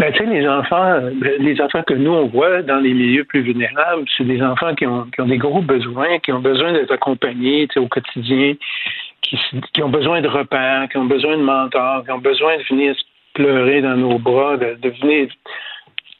Ben, 0.00 0.10
tu 0.14 0.24
sais, 0.24 0.30
les 0.30 0.48
enfants, 0.48 0.82
euh, 0.82 1.10
les 1.40 1.60
enfants 1.60 1.82
que 1.82 1.92
nous, 1.92 2.10
on 2.10 2.26
voit 2.28 2.62
dans 2.62 2.78
les 2.78 2.94
milieux 2.94 3.24
plus 3.24 3.42
vulnérables, 3.42 4.06
c'est 4.16 4.24
des 4.24 4.40
enfants 4.42 4.74
qui 4.74 4.86
ont, 4.86 5.04
qui 5.04 5.20
ont 5.20 5.26
des 5.26 5.36
gros 5.36 5.60
besoins, 5.60 6.18
qui 6.20 6.32
ont 6.32 6.40
besoin 6.40 6.72
d'être 6.72 6.90
accompagnés 6.90 7.68
au 7.76 7.86
quotidien, 7.86 8.54
qui, 9.20 9.38
qui 9.74 9.82
ont 9.82 9.90
besoin 9.90 10.22
de 10.22 10.28
repères, 10.28 10.88
qui 10.88 10.96
ont 10.96 11.04
besoin 11.04 11.36
de 11.36 11.42
mentors, 11.42 12.02
qui 12.06 12.12
ont 12.12 12.18
besoin 12.18 12.56
de 12.56 12.62
venir 12.62 12.96
se 12.96 13.02
pleurer 13.34 13.82
dans 13.82 13.94
nos 13.94 14.18
bras, 14.18 14.56
de, 14.56 14.88
venir 14.88 15.28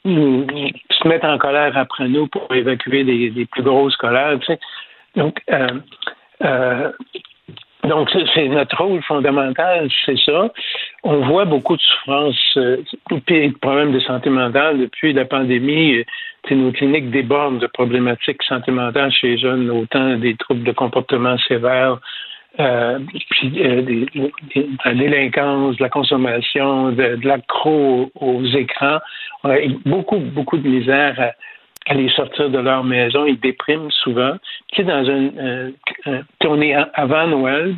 se 0.05 1.07
mettre 1.07 1.25
en 1.25 1.39
colère 1.39 1.75
après 1.75 2.07
nous 2.07 2.27
pour 2.27 2.53
évacuer 2.53 3.03
des, 3.03 3.31
des 3.31 3.45
plus 3.47 3.63
grosses 3.63 3.97
colères. 3.97 4.37
Donc, 5.15 5.41
euh, 5.49 5.67
euh, 6.43 6.91
donc, 7.83 8.09
c'est- 8.33 8.47
notre 8.47 8.77
rôle 8.83 9.01
fondamental, 9.03 9.89
c'est 10.05 10.17
ça. 10.19 10.51
On 11.03 11.17
voit 11.21 11.45
beaucoup 11.45 11.75
de 11.75 11.81
souffrances 11.81 12.57
euh, 12.57 12.77
et 13.27 13.49
de 13.49 13.57
problèmes 13.57 13.91
de 13.91 13.99
santé 13.99 14.29
mentale 14.29 14.79
depuis 14.79 15.13
la 15.13 15.25
pandémie. 15.25 16.03
Nos 16.49 16.71
cliniques 16.71 17.09
débordent 17.11 17.59
de 17.59 17.67
problématiques 17.67 18.41
santé 18.43 18.71
mentale 18.71 19.11
chez 19.11 19.29
les 19.29 19.37
jeunes, 19.37 19.69
autant 19.69 20.15
des 20.17 20.35
troubles 20.35 20.63
de 20.63 20.71
comportement 20.71 21.37
sévères, 21.47 21.99
euh, 22.59 22.99
puis 23.29 23.51
euh, 23.63 23.81
des, 23.81 24.05
des- 24.53 24.69
délinquance, 24.95 25.77
de 25.77 25.83
la 25.83 25.89
consommation, 25.89 26.89
de, 26.91 27.15
de 27.15 27.27
l'accro 27.27 28.11
aux, 28.15 28.39
aux 28.41 28.45
écrans. 28.45 28.99
On 29.43 29.49
a 29.49 29.57
beaucoup, 29.85 30.17
beaucoup 30.17 30.57
de 30.57 30.67
misère 30.67 31.15
à, 31.19 31.31
à 31.87 31.93
les 31.93 32.09
sortir 32.09 32.49
de 32.49 32.59
leur 32.59 32.83
maison. 32.83 33.25
Ils 33.25 33.39
dépriment 33.39 33.91
souvent. 33.91 34.33
Tu 34.71 34.77
sais, 34.77 34.83
dans 34.83 35.09
un, 35.09 35.29
euh, 35.37 35.71
a- 36.07 36.89
avant 36.93 37.27
Noël. 37.27 37.75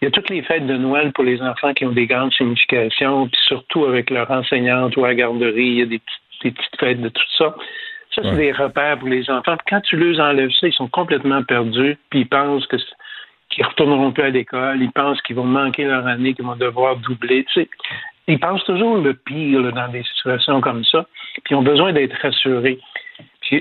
Il 0.00 0.06
y 0.06 0.08
a 0.08 0.10
toutes 0.10 0.28
les 0.28 0.42
fêtes 0.42 0.66
de 0.66 0.76
Noël 0.76 1.12
pour 1.12 1.24
les 1.24 1.40
enfants 1.40 1.72
qui 1.72 1.86
ont 1.86 1.92
des 1.92 2.06
grandes 2.06 2.32
significations, 2.34 3.26
puis 3.28 3.40
surtout 3.46 3.86
avec 3.86 4.10
leur 4.10 4.30
enseignante 4.30 4.96
ou 4.98 5.04
à 5.04 5.08
la 5.08 5.14
garderie, 5.14 5.64
il 5.66 5.78
y 5.78 5.82
a 5.82 5.86
des 5.86 5.98
petites, 5.98 6.42
des 6.42 6.50
petites 6.50 6.76
fêtes 6.78 7.00
de 7.00 7.08
tout 7.08 7.22
ça. 7.38 7.54
Ça, 8.14 8.22
c'est 8.22 8.28
Ouais. 8.30 8.36
des 8.36 8.52
repères 8.52 8.98
pour 8.98 9.08
les 9.08 9.30
enfants. 9.30 9.56
Puis 9.56 9.66
quand 9.70 9.80
tu 9.80 9.96
leur 9.96 10.20
enlèves 10.26 10.50
ça, 10.60 10.66
ils 10.68 10.72
sont 10.74 10.88
complètement 10.88 11.42
perdus, 11.42 11.96
puis 12.10 12.20
ils 12.20 12.28
pensent 12.28 12.66
que 12.66 12.76
qu'ils 13.50 13.64
retourneront 13.64 14.10
plus 14.12 14.24
à 14.24 14.30
l'école, 14.30 14.82
ils 14.82 14.90
pensent 14.90 15.22
qu'ils 15.22 15.36
vont 15.36 15.44
manquer 15.44 15.84
leur 15.84 16.06
année, 16.06 16.34
qu'ils 16.34 16.44
vont 16.44 16.56
devoir 16.56 16.96
doubler. 16.96 17.44
Tu 17.44 17.62
sais, 17.62 17.68
ils 18.26 18.38
pensent 18.40 18.64
toujours 18.64 18.98
le 18.98 19.14
pire 19.14 19.60
là, 19.60 19.70
dans 19.70 19.88
des 19.88 20.02
situations 20.02 20.60
comme 20.60 20.84
ça, 20.84 21.06
puis 21.44 21.54
ils 21.54 21.56
ont 21.56 21.62
besoin 21.62 21.92
d'être 21.92 22.16
rassurés. 22.20 22.78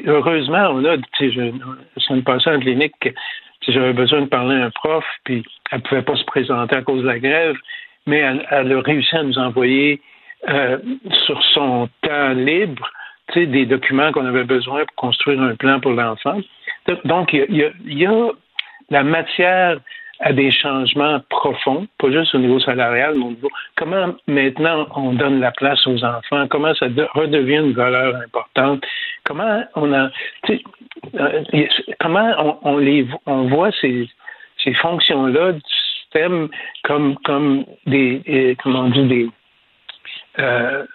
Heureusement, 0.05 0.69
on 0.71 0.85
a, 0.85 0.95
je, 1.19 1.41
la 1.41 2.01
semaine 2.03 2.23
passée 2.23 2.49
en 2.49 2.59
clinique, 2.59 2.95
j'avais 3.67 3.93
besoin 3.93 4.21
de 4.21 4.27
parler 4.27 4.55
à 4.55 4.65
un 4.65 4.69
prof, 4.69 5.05
puis 5.23 5.43
elle 5.71 5.81
pouvait 5.81 6.01
pas 6.01 6.15
se 6.15 6.25
présenter 6.25 6.75
à 6.75 6.81
cause 6.81 7.01
de 7.01 7.07
la 7.07 7.19
grève, 7.19 7.55
mais 8.05 8.19
elle, 8.49 8.71
a 8.71 8.81
réussi 8.81 9.15
à 9.15 9.23
nous 9.23 9.37
envoyer 9.37 10.01
euh, 10.49 10.77
sur 11.25 11.41
son 11.53 11.89
temps 12.01 12.29
libre, 12.33 12.89
des 13.35 13.65
documents 13.65 14.11
qu'on 14.11 14.25
avait 14.25 14.43
besoin 14.43 14.85
pour 14.85 14.95
construire 14.95 15.41
un 15.41 15.55
plan 15.55 15.79
pour 15.79 15.91
l'enfant. 15.91 16.39
Donc, 17.05 17.33
il 17.33 17.55
y, 17.55 17.63
a, 17.63 17.69
il 17.85 17.97
y 17.97 18.05
a 18.05 18.29
la 18.89 19.03
matière 19.03 19.79
à 20.19 20.31
des 20.31 20.51
changements 20.51 21.19
profonds, 21.29 21.87
pas 21.97 22.11
juste 22.11 22.33
au 22.35 22.37
niveau 22.37 22.59
salarial, 22.59 23.15
mais 23.17 23.25
au 23.25 23.29
niveau 23.31 23.49
comment 23.75 24.13
maintenant 24.27 24.87
on 24.95 25.13
donne 25.13 25.39
la 25.39 25.51
place 25.51 25.85
aux 25.87 26.03
enfants, 26.03 26.47
comment 26.49 26.73
ça 26.75 26.87
de- 26.89 27.07
redevient 27.13 27.57
une 27.57 27.73
valeur 27.73 28.15
importante, 28.17 28.83
comment 29.23 29.63
on 29.75 29.91
a, 29.93 30.09
euh, 31.15 31.43
comment 31.99 32.57
on, 32.63 32.77
les 32.77 33.07
on 33.25 33.43
voit 33.49 33.71
ces, 33.81 34.07
ces 34.63 34.73
fonctions-là 34.75 35.53
du 35.53 35.61
système 36.01 36.49
comme 36.83 37.17
comme 37.25 37.65
des 37.87 38.55
comment 38.61 38.81
on 38.81 38.89
dit 38.89 39.07
des 39.07 39.29
euh, 40.39 40.85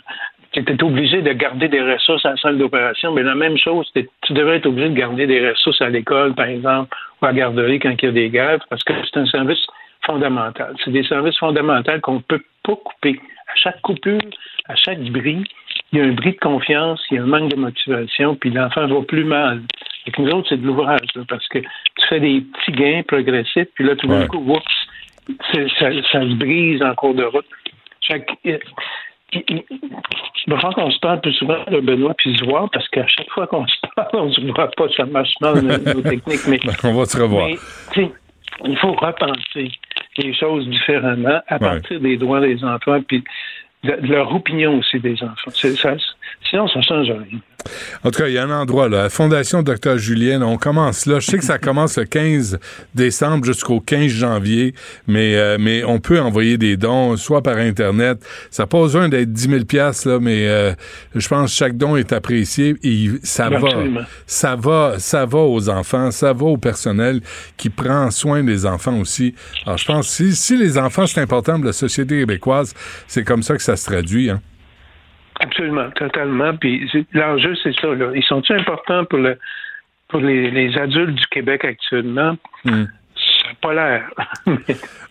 tu 0.53 0.61
étais 0.61 0.83
obligé 0.83 1.23
de 1.23 1.33
garder 1.33 1.69
des 1.69 1.81
ressources 1.83 2.25
à 2.25 2.31
la 2.31 2.37
salle 2.37 2.59
d'opération, 2.59 3.13
mais 3.13 3.23
la 3.23 3.35
même 3.35 3.59
chose, 3.59 3.91
tu 3.95 4.33
devrais 4.33 4.57
être 4.57 4.67
obligé 4.67 4.89
de 4.89 4.95
garder 4.95 5.27
des 5.27 5.51
ressources 5.51 5.81
à 5.83 5.89
l'école, 5.89 6.35
par 6.35 6.47
exemple, 6.47 6.97
ou 7.21 7.27
à 7.27 7.29
la 7.29 7.35
garderie 7.39 7.79
quand 7.79 7.95
il 8.01 8.05
y 8.05 8.09
a 8.09 8.13
des 8.13 8.31
grèves, 8.31 8.61
parce 8.71 8.83
que 8.83 8.93
c'est 9.05 9.21
un 9.21 9.27
service 9.27 9.65
fondamental. 10.07 10.75
C'est 10.85 10.91
des 10.93 11.05
services 11.05 11.39
fondamentaux 11.39 12.01
qu'on 12.01 12.15
ne 12.15 12.21
peut 12.21 12.43
pas 12.65 12.77
couper. 12.77 13.21
À 13.51 13.57
chaque 13.57 13.81
coupure, 13.83 14.21
à 14.69 14.77
chaque 14.77 15.01
bris, 15.11 15.45
il 15.93 15.99
y 15.99 16.03
a 16.03 16.05
un 16.05 16.13
bris 16.13 16.33
de 16.33 16.39
confiance, 16.39 17.03
il 17.11 17.17
y 17.17 17.19
a 17.19 17.23
un 17.23 17.27
manque 17.27 17.51
de 17.51 17.57
motivation, 17.57 18.35
puis 18.37 18.51
l'enfant 18.51 18.87
va 18.87 19.03
plus 19.03 19.25
mal. 19.25 19.63
Et 20.07 20.13
nous 20.19 20.31
autres, 20.31 20.49
c'est 20.51 20.61
de 20.61 20.67
l'ouvrage, 20.67 21.01
parce 21.29 21.47
que 21.49 21.59
tu 21.59 22.07
fais 22.09 22.21
des 22.21 22.41
petits 22.41 22.73
gains 22.73 23.03
progressifs, 23.07 23.69
puis 23.75 23.85
là, 23.85 23.97
tout 23.97 24.07
d'un 24.07 24.23
Ouais. 24.23 24.27
coup, 24.29 24.39
oups, 24.47 24.63
ça, 25.53 25.91
ça 26.13 26.21
se 26.23 26.35
brise 26.35 26.83
en 26.83 26.95
cours 26.95 27.15
de 27.15 27.25
route. 27.25 27.47
Fait 28.07 28.25
va 30.47 30.57
falloir 30.57 30.75
qu'on 30.75 30.91
se 30.91 30.99
parle 31.01 31.21
plus 31.21 31.33
souvent, 31.35 31.59
là, 31.69 31.81
Benoît, 31.81 32.15
puis 32.17 32.37
se 32.37 32.45
voir, 32.45 32.69
parce 32.71 32.89
qu'à 32.89 33.07
chaque 33.07 33.31
fois 33.31 33.47
qu'on 33.47 33.67
se 33.67 33.77
parle, 33.95 34.09
on 34.15 34.33
se 34.33 34.41
voit 34.41 34.71
pas, 34.71 34.89
ça 34.97 35.05
marche 35.07 35.35
mal, 35.41 35.61
nos, 35.63 36.03
techniques, 36.03 36.47
mais, 36.49 36.59
Ben, 36.65 36.73
on 36.85 36.95
va 36.95 37.05
se 37.05 37.21
revoir. 37.21 37.49
mais, 37.97 38.11
il 38.65 38.77
faut 38.79 38.93
repenser 38.93 39.71
les 40.17 40.35
choses 40.35 40.67
différemment 40.69 41.41
à 41.47 41.59
partir 41.59 42.01
des 42.01 42.17
droits 42.17 42.41
des 42.41 42.65
enfants, 42.65 43.01
puis 43.07 43.23
de, 43.85 43.93
de 43.93 44.07
leur 44.09 44.35
opinion 44.35 44.79
aussi 44.79 44.99
des 44.99 45.23
enfants. 45.23 45.51
Ça- 45.51 45.95
sinon, 46.51 46.67
ça 46.67 46.81
change 46.83 47.09
rien. 47.11 47.39
En 48.05 48.11
tout 48.11 48.19
cas, 48.21 48.29
il 48.29 48.35
y 48.35 48.39
a 48.39 48.45
un 48.45 48.51
endroit, 48.51 48.89
là, 48.89 49.05
la 49.05 49.11
Fondation 49.11 49.63
Dr. 49.63 49.99
Julien, 49.99 50.43
on 50.43 50.57
commence 50.57 51.07
là. 51.07 51.21
Je 51.21 51.27
sais 51.27 51.39
que 51.39 51.45
ça 51.45 51.59
commence 51.59 51.99
le 51.99 52.05
15 52.05 52.59
décembre 52.95 53.45
jusqu'au 53.45 53.81
15 53.81 54.09
janvier, 54.09 54.75
mais, 55.07 55.37
euh, 55.37 55.57
mais 55.59 55.85
on 55.85 55.99
peut 56.01 56.21
envoyer 56.21 56.59
des 56.59 56.77
dons, 56.77 57.17
soit 57.17 57.43
par 57.43 57.57
Internet. 57.57 58.25
Ça 58.51 58.65
n'a 58.65 58.67
pas 58.67 58.81
besoin 58.81 59.09
d'être 59.09 59.33
10 59.33 59.49
000 59.49 59.61
là, 60.05 60.19
mais 60.21 60.49
euh, 60.49 60.73
je 61.15 61.29
pense 61.29 61.51
que 61.51 61.57
chaque 61.57 61.77
don 61.77 61.97
est 61.97 62.13
apprécié 62.13 62.77
et 62.83 63.11
ça 63.23 63.49
va, 63.49 63.69
ça 64.27 64.57
va, 64.57 64.95
ça 64.99 65.27
va 65.27 65.39
aux 65.39 65.69
enfants, 65.69 66.11
ça 66.11 66.33
va 66.33 66.47
au 66.47 66.57
personnel 66.57 67.21
qui 67.57 67.71
prend 67.71 68.11
soin 68.11 68.43
des 68.43 68.67
enfants 68.67 68.99
aussi. 69.01 69.35
Alors, 69.65 69.79
je 69.79 69.85
pense, 69.85 70.09
si, 70.09 70.35
si 70.35 70.57
les 70.57 70.79
enfants, 70.79 71.07
c'est 71.07 71.21
important 71.21 71.57
pour 71.57 71.67
la 71.67 71.73
société 71.73 72.21
québécoise, 72.21 72.75
c'est 73.07 73.25
comme 73.25 73.43
ça 73.43 73.57
que 73.57 73.63
ça 73.63 73.77
se 73.77 73.85
traduit, 73.85 74.31
hein. 74.31 74.41
Absolument, 75.59 75.91
totalement. 75.91 76.57
Puis 76.57 76.89
l'enjeu, 77.13 77.53
c'est 77.61 77.75
ça. 77.81 77.89
Là. 77.89 78.13
Ils 78.15 78.23
sont-ils 78.23 78.55
importants 78.55 79.05
pour 79.07 79.19
le 79.19 79.37
pour 80.07 80.21
les, 80.21 80.79
adultes 80.79 81.17
du 81.17 81.27
Québec 81.27 81.65
actuellement? 81.65 82.37
Hmm. 82.65 82.85
Ça 83.17 83.49
n'a 83.49 83.55
pas 83.61 83.75
l'air. 83.75 84.11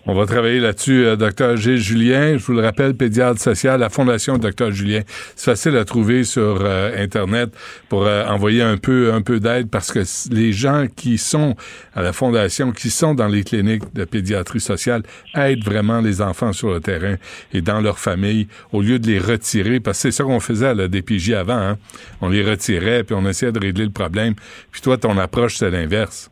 On 0.10 0.14
va 0.14 0.26
travailler 0.26 0.62
là-dessus. 0.62 1.06
Euh, 1.06 1.18
docteur 1.18 1.58
Gilles 1.58 1.80
Julien, 1.82 2.38
je 2.38 2.46
vous 2.46 2.54
le 2.54 2.62
rappelle, 2.62 2.96
pédiatre 2.96 3.42
social, 3.42 3.82
la 3.82 3.90
Fondation 3.90 4.38
Docteur 4.38 4.72
Julien. 4.72 5.02
C'est 5.36 5.52
facile 5.52 5.76
à 5.76 5.84
trouver 5.84 6.24
sur 6.24 6.60
euh, 6.62 7.04
Internet 7.04 7.50
pour 7.90 8.06
euh, 8.06 8.26
envoyer 8.26 8.62
un 8.62 8.78
peu, 8.78 9.22
d'aide 9.42 9.70
parce 9.70 9.92
que 9.92 10.00
les 10.34 10.54
gens 10.54 10.86
qui 10.96 11.18
sont 11.18 11.56
à 11.94 12.02
la 12.02 12.14
Fondation, 12.14 12.72
qui 12.72 12.90
sont 12.90 13.16
dans 13.16 13.28
les 13.28 13.44
cliniques 13.44 13.94
de 13.94 14.06
pédiatrie 14.06 14.62
sociale, 14.62 15.04
aident 15.36 15.66
vraiment 15.66 16.00
les 16.00 16.22
enfants 16.22 16.54
sur 16.54 16.72
le 16.72 16.80
terrain 16.80 17.16
et 17.54 17.60
dans 17.60 17.82
leur 17.82 18.00
famille 18.00 18.48
au 18.72 18.82
lieu 18.82 19.00
de 19.00 19.08
les 19.08 19.20
retirer 19.20 19.82
parce 19.82 19.98
que 19.98 20.04
c'est 20.04 20.18
ça 20.20 20.24
qu'on 20.24 20.40
faisait 20.40 20.68
à 20.68 20.74
la 20.74 20.88
DPJ 20.88 21.34
avant. 21.34 21.60
Hein? 21.60 21.78
On 22.22 22.30
les 22.30 22.50
retirait 22.50 23.04
puis 23.04 23.14
on 23.14 23.28
essayait 23.28 23.52
de 23.52 23.60
régler 23.60 23.84
le 23.84 23.92
problème. 23.92 24.36
Puis 24.72 24.80
toi, 24.80 24.98
ton 24.98 25.18
approche, 25.18 25.58
c'est 25.58 25.70
l'inverse. 25.70 26.32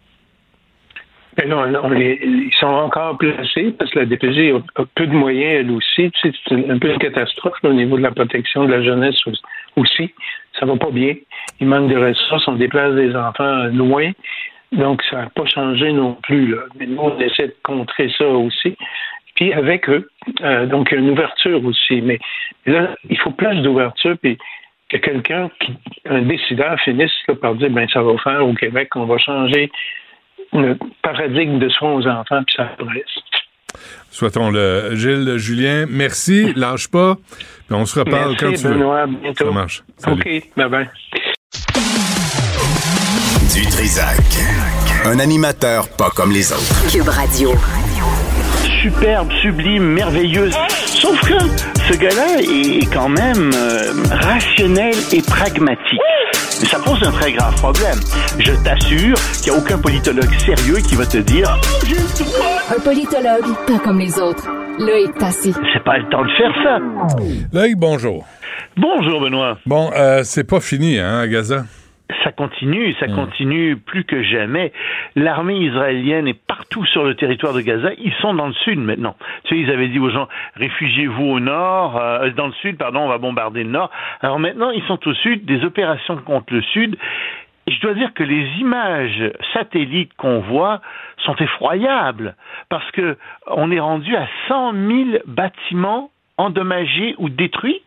Ben 1.38 1.50
ils 1.50 2.45
encore 2.66 3.18
placés 3.18 3.74
parce 3.78 3.92
que 3.92 4.00
la 4.00 4.06
DPG 4.06 4.54
a, 4.54 4.86
peu 4.96 5.08
de 5.08 5.14
moyens, 5.14 5.60
elle 5.62 5.72
aussi. 5.72 6.12
c'est 6.22 6.70
un 6.70 6.78
peu 6.78 6.92
une 6.92 7.00
catastrophe 7.00 7.58
au 7.64 7.74
niveau 7.74 7.98
de 7.98 8.04
la 8.04 8.12
protection 8.12 8.66
de 8.66 8.72
la 8.72 8.84
jeunesse 8.84 9.20
aussi. 9.76 10.14
Ça 10.60 10.66
va 10.66 10.76
pas 10.78 10.92
bien. 10.92 11.16
Il 11.60 11.68
manque 11.68 11.90
de 11.90 11.98
ressources. 11.98 12.48
On 12.48 12.54
déplace 12.54 12.96
des 12.96 13.16
enfants 13.16 13.66
loin. 13.74 14.12
Donc, 14.72 15.04
ça 15.10 15.18
n'a 15.18 15.30
pas 15.30 15.46
changé 15.46 15.92
non 15.94 16.18
plus. 16.24 16.56
Mais 16.80 16.86
nous, 16.88 17.00
on 17.00 17.20
essaie 17.20 17.48
de 17.48 17.56
contrer 17.64 18.12
ça 18.18 18.28
aussi. 18.28 18.76
Puis 19.36 19.52
avec 19.54 19.90
eux, 19.90 20.10
euh, 20.42 20.66
donc 20.66 20.92
une 20.92 21.10
ouverture 21.10 21.64
aussi. 21.66 22.02
Mais 22.02 22.20
là, 22.66 22.96
il 23.10 23.18
faut 23.20 23.32
plus 23.32 23.62
d'ouverture. 23.62 24.18
Puis 24.22 24.38
que 24.90 24.98
quelqu'un, 24.98 25.50
un 26.06 26.22
décideur, 26.22 26.80
finisse 26.82 27.12
par 27.42 27.56
dire 27.56 27.70
ben 27.70 27.88
ça 27.90 28.02
va 28.02 28.18
faire 28.20 28.48
au 28.48 28.54
Québec, 28.54 28.90
on 28.96 29.06
va 29.06 29.18
changer 29.18 29.72
le 30.62 30.78
paradigme 31.02 31.60
de 31.60 31.70
soins 31.70 31.94
aux 31.94 32.08
enfants, 32.08 32.44
puis 32.46 32.56
ça 32.56 32.66
progresse. 32.78 33.04
Souhaitons-le. 34.12 34.96
Gilles, 34.96 35.38
Julien, 35.38 35.86
merci. 35.90 36.54
Lâche 36.56 36.88
pas. 36.88 37.18
on 37.70 37.86
se 37.86 38.00
reparle 38.00 38.36
quand 38.38 38.54
tu 38.54 38.64
Benoît, 38.64 39.08
Bientôt. 39.08 39.46
Ça 39.46 39.52
marche. 39.52 39.84
OK. 40.08 40.26
Bye-bye. 40.58 40.88
Du 43.54 43.66
Trisac. 43.68 44.18
Un 45.06 45.20
animateur 45.20 45.88
pas 45.98 46.10
comme 46.16 46.32
les 46.32 46.52
autres. 46.52 46.92
Cube 46.92 47.08
Radio. 47.08 47.52
Superbe, 48.82 49.32
sublime, 49.42 49.84
merveilleuse. 49.84 50.56
Sauf 50.86 51.20
que 51.22 51.38
ce 51.90 51.98
gars-là 51.98 52.42
est 52.42 52.92
quand 52.94 53.10
même 53.10 53.52
euh, 53.54 53.92
rationnel 54.12 54.96
et 55.12 55.22
pragmatique. 55.22 56.00
Mais 56.62 56.68
ça 56.68 56.80
pose 56.80 57.02
un 57.04 57.12
très 57.12 57.34
grave 57.34 57.54
problème. 57.56 58.00
Je 58.40 58.52
t'assure 58.64 59.16
qu'il 59.42 59.52
n'y 59.52 59.58
a 59.58 59.62
aucun 59.62 59.78
politologue 59.78 60.34
sérieux 60.40 60.78
qui 60.78 60.96
va 60.96 61.06
te 61.06 61.18
dire 61.18 61.60
Un 62.70 62.80
politologue, 62.80 63.56
pas 63.68 63.80
comme 63.84 64.00
les 64.00 64.18
autres. 64.20 64.48
Loïc 64.80 65.14
Tassi. 65.18 65.54
C'est 65.74 65.84
pas 65.84 65.98
le 65.98 66.10
temps 66.10 66.24
de 66.24 66.30
faire 66.38 66.54
ça. 66.64 66.80
Loïc, 67.52 67.78
bonjour. 67.78 68.26
Bonjour, 68.78 69.22
Benoît. 69.22 69.58
Bon, 69.66 69.92
euh, 69.96 70.22
c'est 70.24 70.44
pas 70.44 70.60
fini, 70.60 71.00
hein, 71.00 71.20
à 71.20 71.28
Gaza? 71.28 71.66
Ça 72.24 72.32
continue, 72.32 72.94
ça 73.00 73.08
hmm. 73.08 73.16
continue 73.16 73.78
plus 73.78 74.04
que 74.04 74.24
jamais. 74.24 74.72
L'armée 75.16 75.58
israélienne 75.58 76.28
est 76.28 76.40
partout 76.48 76.86
sur 76.86 77.04
le 77.04 77.16
territoire 77.16 77.54
de 77.54 77.62
Gaza. 77.62 77.92
Ils 77.98 78.14
sont 78.22 78.34
dans 78.34 78.48
le 78.48 78.54
sud 78.54 78.80
maintenant. 78.80 79.16
Tu 79.46 79.56
sais, 79.56 79.62
ils 79.62 79.72
avaient 79.72 79.88
dit 79.88 80.00
aux 80.00 80.10
gens 80.10 80.28
réfugiez-vous 80.56 81.26
au 81.26 81.40
nord, 81.40 81.98
euh, 81.98 82.30
dans 82.32 82.48
le 82.48 82.54
sud, 82.54 82.78
pardon, 82.78 83.02
on 83.02 83.08
va 83.08 83.18
bombarder 83.18 83.64
le 83.64 83.70
nord. 83.70 83.90
Alors 84.22 84.40
maintenant, 84.40 84.72
ils 84.72 84.84
sont 84.84 85.00
au 85.08 85.14
sud, 85.14 85.46
des 85.46 85.64
opérations 85.64 86.18
contre 86.18 86.54
le 86.54 86.62
sud. 86.62 86.98
Et 87.68 87.72
je 87.72 87.82
dois 87.82 87.96
dire 87.96 88.14
que 88.14 88.24
les 88.24 88.48
images 88.60 89.32
satellites 89.54 90.14
qu'on 90.18 90.40
voit 90.40 90.82
sont 91.26 91.36
effroyables 91.38 92.36
parce 92.70 92.90
que 92.92 93.18
on 93.48 93.72
est 93.72 93.80
rendu 93.80 94.16
à 94.16 94.28
100 94.48 94.74
000 94.74 94.84
bâtiments 95.26 96.12
endommagés 96.38 97.16
ou 97.18 97.30
détruits. 97.30 97.82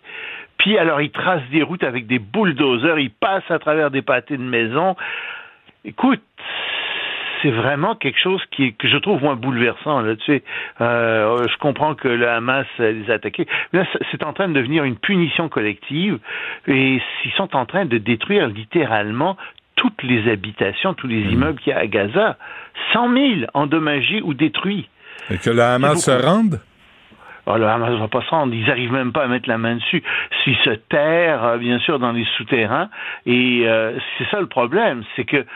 Puis 0.69 0.77
alors, 0.77 1.01
ils 1.01 1.11
tracent 1.11 1.49
des 1.51 1.63
routes 1.63 1.83
avec 1.83 2.07
des 2.07 2.19
bulldozers, 2.19 2.99
ils 2.99 3.11
passent 3.11 3.51
à 3.51 3.59
travers 3.59 3.91
des 3.91 4.03
pâtés 4.03 4.37
de 4.37 4.43
maison. 4.43 4.97
Écoute, 5.87 6.21
c'est 7.41 7.51
vraiment 7.51 7.95
quelque 7.95 8.21
chose 8.21 8.43
qui 8.51 8.75
que 8.75 8.87
je 8.87 8.99
trouve 8.99 9.23
moins 9.23 9.35
bouleversant. 9.35 10.03
Là, 10.03 10.15
tu 10.17 10.27
sais, 10.27 10.43
euh, 10.83 11.47
je 11.51 11.57
comprends 11.57 11.95
que 11.95 12.09
le 12.09 12.29
Hamas 12.29 12.67
les 12.79 13.11
a 13.11 13.15
attaqués, 13.15 13.47
mais 13.73 13.79
là, 13.79 13.87
c'est 14.11 14.23
en 14.23 14.35
train 14.35 14.47
de 14.47 14.53
devenir 14.53 14.85
une 14.85 14.97
punition 14.97 15.49
collective 15.49 16.19
et 16.67 17.01
ils 17.25 17.33
sont 17.39 17.57
en 17.57 17.65
train 17.65 17.87
de 17.87 17.97
détruire 17.97 18.47
littéralement 18.49 19.39
toutes 19.75 20.03
les 20.03 20.31
habitations, 20.31 20.93
tous 20.93 21.07
les 21.07 21.25
mmh. 21.25 21.31
immeubles 21.31 21.61
qu'il 21.61 21.73
y 21.73 21.77
a 21.77 21.79
à 21.79 21.87
Gaza. 21.87 22.37
100 22.93 23.15
000 23.15 23.27
endommagés 23.55 24.21
ou 24.21 24.35
détruits. 24.35 24.87
Et 25.31 25.39
que 25.39 25.49
le 25.49 25.63
Hamas 25.63 26.05
se 26.05 26.11
rende? 26.11 26.61
Oh, 27.51 27.57
le 27.57 27.67
Hamas 27.67 27.91
ne 27.91 27.97
va 27.97 28.09
pas 28.09 28.21
se 28.21 28.29
rendre. 28.29 28.55
Ils 28.55 28.67
n'arrivent 28.67 28.93
même 28.93 29.13
pas 29.13 29.25
à 29.25 29.27
mettre 29.27 29.49
la 29.49 29.57
main 29.57 29.77
dessus. 29.77 30.03
S'ils 30.43 30.57
se 30.59 30.71
terrent, 30.71 31.45
euh, 31.45 31.57
bien 31.57 31.79
sûr, 31.79 31.99
dans 31.99 32.13
les 32.13 32.27
souterrains. 32.37 32.91
Et 33.25 33.63
euh, 33.65 33.99
c'est 34.17 34.29
ça 34.29 34.41
le 34.41 34.47
problème, 34.47 35.03
c'est 35.17 35.25
que 35.25 35.47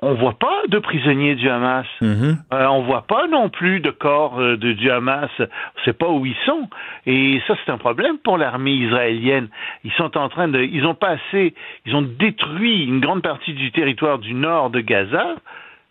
on 0.00 0.14
voit 0.14 0.38
pas 0.38 0.62
de 0.68 0.78
prisonniers 0.78 1.34
du 1.34 1.48
Hamas. 1.48 1.86
Mm-hmm. 2.00 2.36
Euh, 2.52 2.66
on 2.66 2.82
voit 2.82 3.06
pas 3.06 3.26
non 3.26 3.48
plus 3.48 3.80
de 3.80 3.90
corps 3.90 4.38
de, 4.38 4.56
du 4.56 4.90
Hamas. 4.90 5.30
On 5.38 5.84
sait 5.84 5.92
pas 5.92 6.08
où 6.08 6.24
ils 6.24 6.36
sont. 6.46 6.68
Et 7.06 7.40
ça, 7.46 7.54
c'est 7.64 7.70
un 7.70 7.78
problème 7.78 8.18
pour 8.18 8.38
l'armée 8.38 8.72
israélienne. 8.72 9.48
Ils 9.84 9.92
sont 9.92 10.16
en 10.16 10.28
train 10.30 10.48
de, 10.48 10.60
ils 10.60 10.86
ont 10.86 10.94
passé, 10.94 11.54
ils 11.86 11.94
ont 11.94 12.02
détruit 12.02 12.84
une 12.84 13.00
grande 13.00 13.22
partie 13.22 13.52
du 13.52 13.70
territoire 13.70 14.18
du 14.18 14.34
nord 14.34 14.70
de 14.70 14.80
Gaza. 14.80 15.36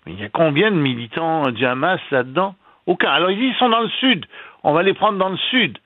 il 0.08 0.20
y 0.20 0.24
a 0.24 0.30
combien 0.30 0.72
de 0.72 0.78
militants 0.78 1.50
du 1.52 1.66
Hamas 1.66 2.02
là-dedans? 2.12 2.56
Aucun. 2.86 3.10
Alors 3.10 3.32
ils 3.32 3.56
sont 3.56 3.70
dans 3.70 3.82
le 3.82 3.90
sud 4.00 4.26
on 4.64 4.74
va 4.74 4.84
les 4.84 4.94
prendre 4.94 5.18
dans 5.18 5.30
le 5.30 5.38
sud. 5.38 5.78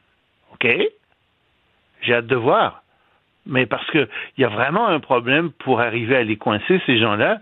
OK? 0.53 0.67
J'ai 2.01 2.13
hâte 2.13 2.27
de 2.27 2.35
voir. 2.35 2.83
Mais 3.45 3.65
parce 3.65 3.89
qu'il 3.91 4.07
y 4.37 4.43
a 4.43 4.49
vraiment 4.49 4.87
un 4.87 4.99
problème 4.99 5.51
pour 5.51 5.79
arriver 5.79 6.17
à 6.17 6.23
les 6.23 6.35
coincer, 6.35 6.81
ces 6.85 6.99
gens-là. 6.99 7.39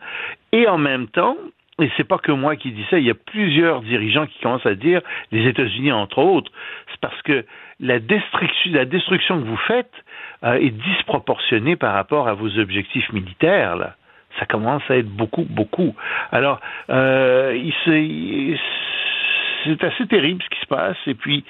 Et 0.52 0.68
en 0.68 0.78
même 0.78 1.08
temps, 1.08 1.36
et 1.82 1.92
c'est 1.98 2.08
pas 2.08 2.20
que 2.20 2.32
moi 2.32 2.56
qui 2.56 2.72
dis 2.72 2.86
ça, 2.90 3.00
il 3.00 3.06
y 3.06 3.12
a 3.12 3.16
plusieurs 3.16 3.82
dirigeants 3.82 4.28
qui 4.28 4.40
commencent 4.40 4.66
à 4.66 4.76
dire, 4.76 5.02
les 5.32 5.48
États-Unis 5.48 5.92
entre 5.92 6.20
autres, 6.20 6.52
c'est 6.92 7.00
parce 7.02 7.22
que 7.24 7.46
la 7.82 8.00
destruction, 8.00 8.72
la 8.72 8.86
destruction 8.86 9.42
que 9.42 9.46
vous 9.46 9.58
faites 9.68 9.92
euh, 10.44 10.54
est 10.54 10.70
disproportionnée 10.70 11.76
par 11.76 11.94
rapport 11.94 12.28
à 12.30 12.34
vos 12.34 12.58
objectifs 12.60 13.12
militaires. 13.12 13.76
Là. 13.76 13.96
Ça 14.40 14.46
commence 14.46 14.84
à 14.90 14.98
être 14.98 15.10
beaucoup, 15.10 15.46
beaucoup. 15.50 15.96
Alors, 16.32 16.62
euh, 16.90 17.54
il, 17.58 18.58
c'est 19.66 19.84
assez 19.84 20.08
terrible 20.08 20.42
ce 20.44 20.50
qui 20.50 20.62
se 20.62 20.68
passe. 20.68 20.98
Et 21.08 21.16
puis, 21.16 21.44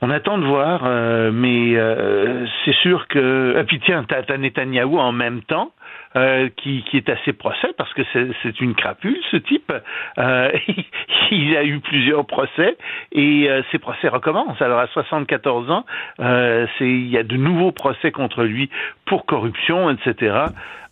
on 0.00 0.10
attend 0.10 0.38
de 0.38 0.44
voir, 0.44 0.82
euh, 0.84 1.30
mais 1.32 1.76
euh, 1.76 2.44
c'est 2.64 2.74
sûr 2.74 3.06
que. 3.08 3.56
Et 3.58 3.64
puis 3.64 3.80
tiens, 3.80 4.04
t'as 4.04 4.36
Netanyahou 4.36 4.98
en 4.98 5.12
même 5.12 5.42
temps. 5.42 5.72
Euh, 6.14 6.50
qui, 6.62 6.84
qui, 6.90 6.98
est 6.98 7.08
à 7.08 7.16
ses 7.24 7.32
procès 7.32 7.68
parce 7.78 7.90
que 7.94 8.02
c'est 8.42 8.60
une 8.60 8.74
crapule, 8.74 9.16
ce 9.30 9.38
type. 9.38 9.72
Euh, 10.18 10.50
il 11.30 11.56
a 11.56 11.64
eu 11.64 11.80
plusieurs 11.80 12.26
procès 12.26 12.76
et 13.12 13.48
euh, 13.48 13.62
ces 13.72 13.78
procès 13.78 14.08
recommencent. 14.08 14.60
Alors 14.60 14.78
à 14.78 14.88
74 14.88 15.70
ans, 15.70 15.86
il 16.18 17.08
y 17.08 17.16
a 17.16 17.22
de 17.22 17.36
nouveaux 17.36 17.72
procès 17.72 18.12
contre 18.12 18.42
lui 18.42 18.68
pour 19.06 19.24
corruption, 19.24 19.88
etc. 19.88 20.36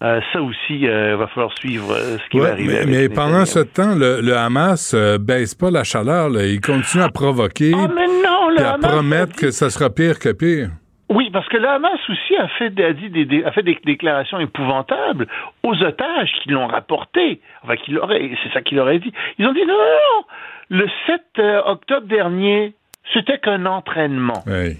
ça 0.00 0.40
aussi, 0.40 0.86
va 0.86 1.26
falloir 1.26 1.52
suivre 1.58 1.94
ce 1.96 2.28
qui 2.30 2.38
va 2.38 2.52
arriver. 2.52 2.86
Mais, 2.86 3.10
pendant 3.10 3.44
ce 3.44 3.60
temps, 3.60 3.94
le, 3.94 4.34
Hamas 4.34 4.94
baisse 5.20 5.54
pas 5.54 5.70
la 5.70 5.84
chaleur. 5.84 6.30
Il 6.40 6.62
continue 6.62 7.02
à 7.02 7.10
provoquer 7.10 7.72
oh, 7.74 8.58
et 8.58 8.62
à 8.62 8.78
promettre 8.78 9.36
que 9.36 9.50
ça 9.50 9.68
sera 9.68 9.90
pire 9.90 10.18
que 10.18 10.32
pire. 10.32 10.70
Oui, 11.10 11.28
parce 11.32 11.48
que 11.48 11.56
le 11.56 11.68
Hamas 11.68 11.98
aussi 12.08 12.36
a 12.36 12.46
fait, 12.48 12.70
dit 12.94 13.10
des, 13.10 13.44
a 13.44 13.50
fait 13.50 13.64
des 13.64 13.76
déclarations 13.84 14.38
épouvantables 14.38 15.26
aux 15.64 15.74
otages 15.82 16.32
qui 16.42 16.50
l'ont 16.50 16.68
rapporté. 16.68 17.40
Enfin, 17.64 17.74
qui 17.76 17.96
c'est 18.44 18.52
ça 18.52 18.62
qu'il 18.62 18.78
aurait 18.78 19.00
dit. 19.00 19.12
Ils 19.38 19.46
ont 19.46 19.52
dit 19.52 19.60
non, 19.66 19.74
non, 19.74 19.74
non. 19.74 20.24
Le 20.68 20.88
7 21.06 21.20
euh, 21.40 21.62
octobre 21.66 22.06
dernier, 22.06 22.74
c'était 23.12 23.38
qu'un 23.38 23.66
entraînement. 23.66 24.44
Oui. 24.46 24.76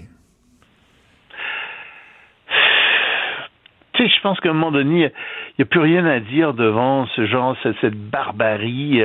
tu 3.93 4.03
sais, 4.03 4.09
je 4.15 4.21
pense 4.21 4.39
qu'à 4.39 4.49
un 4.49 4.53
moment 4.53 4.71
donné, 4.71 4.99
il 4.99 5.55
n'y 5.59 5.63
a 5.63 5.65
plus 5.65 5.81
rien 5.81 6.05
à 6.05 6.19
dire 6.21 6.53
devant 6.53 7.07
ce 7.07 7.25
genre, 7.25 7.57
cette, 7.61 7.75
cette 7.81 7.95
barbarie. 8.09 9.03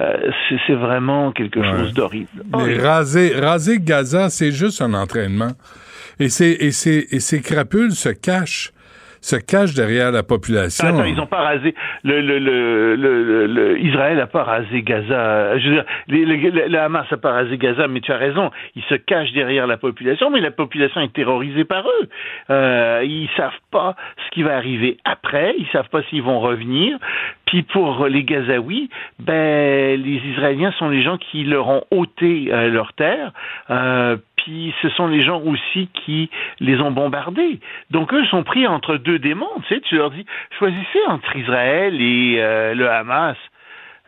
Euh, 0.00 0.30
c'est 0.66 0.74
vraiment 0.74 1.30
quelque 1.30 1.60
Ouais. 1.60 1.70
chose 1.70 1.94
d'horrible. 1.94 2.42
Mais 2.52 2.78
raser, 2.78 3.32
raser 3.38 3.78
Gaza, 3.78 4.28
c'est 4.28 4.50
juste 4.50 4.82
un 4.82 4.92
entraînement. 4.94 5.52
Et 6.20 6.28
ces, 6.28 6.52
et 6.60 6.70
ces, 6.72 7.06
et 7.10 7.20
ces 7.20 7.40
crapules 7.42 7.92
se 7.92 8.08
cachent, 8.08 8.70
se 9.20 9.36
cachent 9.36 9.72
derrière 9.74 10.12
la 10.12 10.22
population. 10.22 10.86
Attends, 10.86 11.04
ils 11.04 11.14
n'ont 11.16 11.26
pas 11.26 11.40
rasé. 11.42 11.74
Le, 12.02 12.20
le, 12.20 12.38
le, 12.38 13.46
le, 13.46 13.78
Israël 13.80 14.18
n'a 14.18 14.26
pas 14.26 14.42
rasé 14.44 14.82
Gaza. 14.82 15.58
Je 15.58 15.68
veux 15.68 15.74
dire, 15.76 15.84
le- 16.08 16.68
le 16.68 16.78
Hamas 16.78 17.06
n'a 17.10 17.16
pas 17.16 17.32
rasé 17.32 17.56
Gaza, 17.56 17.88
mais 17.88 18.00
tu 18.00 18.12
as 18.12 18.18
raison. 18.18 18.50
Ils 18.76 18.82
se 18.84 18.94
cachent 18.96 19.32
derrière 19.32 19.66
la 19.66 19.78
population, 19.78 20.28
mais 20.30 20.40
la 20.40 20.50
population 20.50 21.00
est 21.00 21.12
terrorisée 21.14 21.64
par 21.64 21.86
eux. 21.88 22.08
Euh, 22.50 23.00
ils 23.02 23.30
savent 23.34 23.52
pas 23.70 23.96
ce 24.26 24.30
qui 24.34 24.42
va 24.42 24.56
arriver 24.56 24.98
après. 25.06 25.54
Ils 25.58 25.68
savent 25.72 25.88
pas 25.88 26.02
s'ils 26.10 26.22
vont 26.22 26.40
revenir. 26.40 26.98
Puis 27.46 27.62
pour 27.62 28.06
les 28.06 28.24
Gazaouis, 28.24 28.90
ben 29.20 30.00
les 30.02 30.20
Israéliens 30.32 30.72
sont 30.78 30.88
les 30.90 31.02
gens 31.02 31.16
qui 31.18 31.44
leur 31.44 31.68
ont 31.68 31.84
ôté 31.90 32.48
euh, 32.50 32.68
leur 32.68 32.92
terre. 32.92 33.32
Euh, 33.70 34.16
puis 34.44 34.74
ce 34.82 34.88
sont 34.90 35.06
les 35.06 35.22
gens 35.22 35.40
aussi 35.40 35.88
qui 36.04 36.30
les 36.60 36.78
ont 36.80 36.90
bombardés. 36.90 37.60
Donc 37.90 38.12
eux 38.12 38.24
sont 38.26 38.42
pris 38.44 38.66
entre 38.66 38.96
deux 38.96 39.18
démons. 39.18 39.48
Tu 39.68 39.74
sais, 39.74 39.80
tu 39.80 39.96
leur 39.96 40.10
dis 40.10 40.24
choisissez 40.58 41.00
entre 41.08 41.34
Israël 41.36 41.96
et 42.00 42.36
euh, 42.38 42.74
le 42.74 42.88
Hamas. 42.90 43.36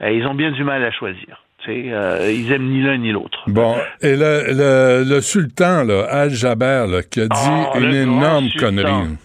Euh, 0.03 0.11
ils 0.13 0.27
ont 0.27 0.35
bien 0.35 0.51
du 0.53 0.63
mal 0.63 0.85
à 0.85 0.91
choisir. 0.91 1.43
Euh, 1.69 2.31
ils 2.33 2.53
aiment 2.53 2.69
ni 2.69 2.81
l'un 2.81 2.97
ni 2.99 3.11
l'autre. 3.11 3.43
Bon, 3.49 3.75
et 4.01 4.15
le, 4.15 4.53
le, 4.53 5.05
le 5.15 5.21
sultan, 5.21 5.83
là, 5.85 6.05
Al-Jaber, 6.11 6.87
qui 7.11 7.23
a 7.23 7.27
dit 7.27 7.49
Oh, 7.75 7.79
une 7.81 7.93
énorme 7.95 8.49
connerie. 8.57 9.17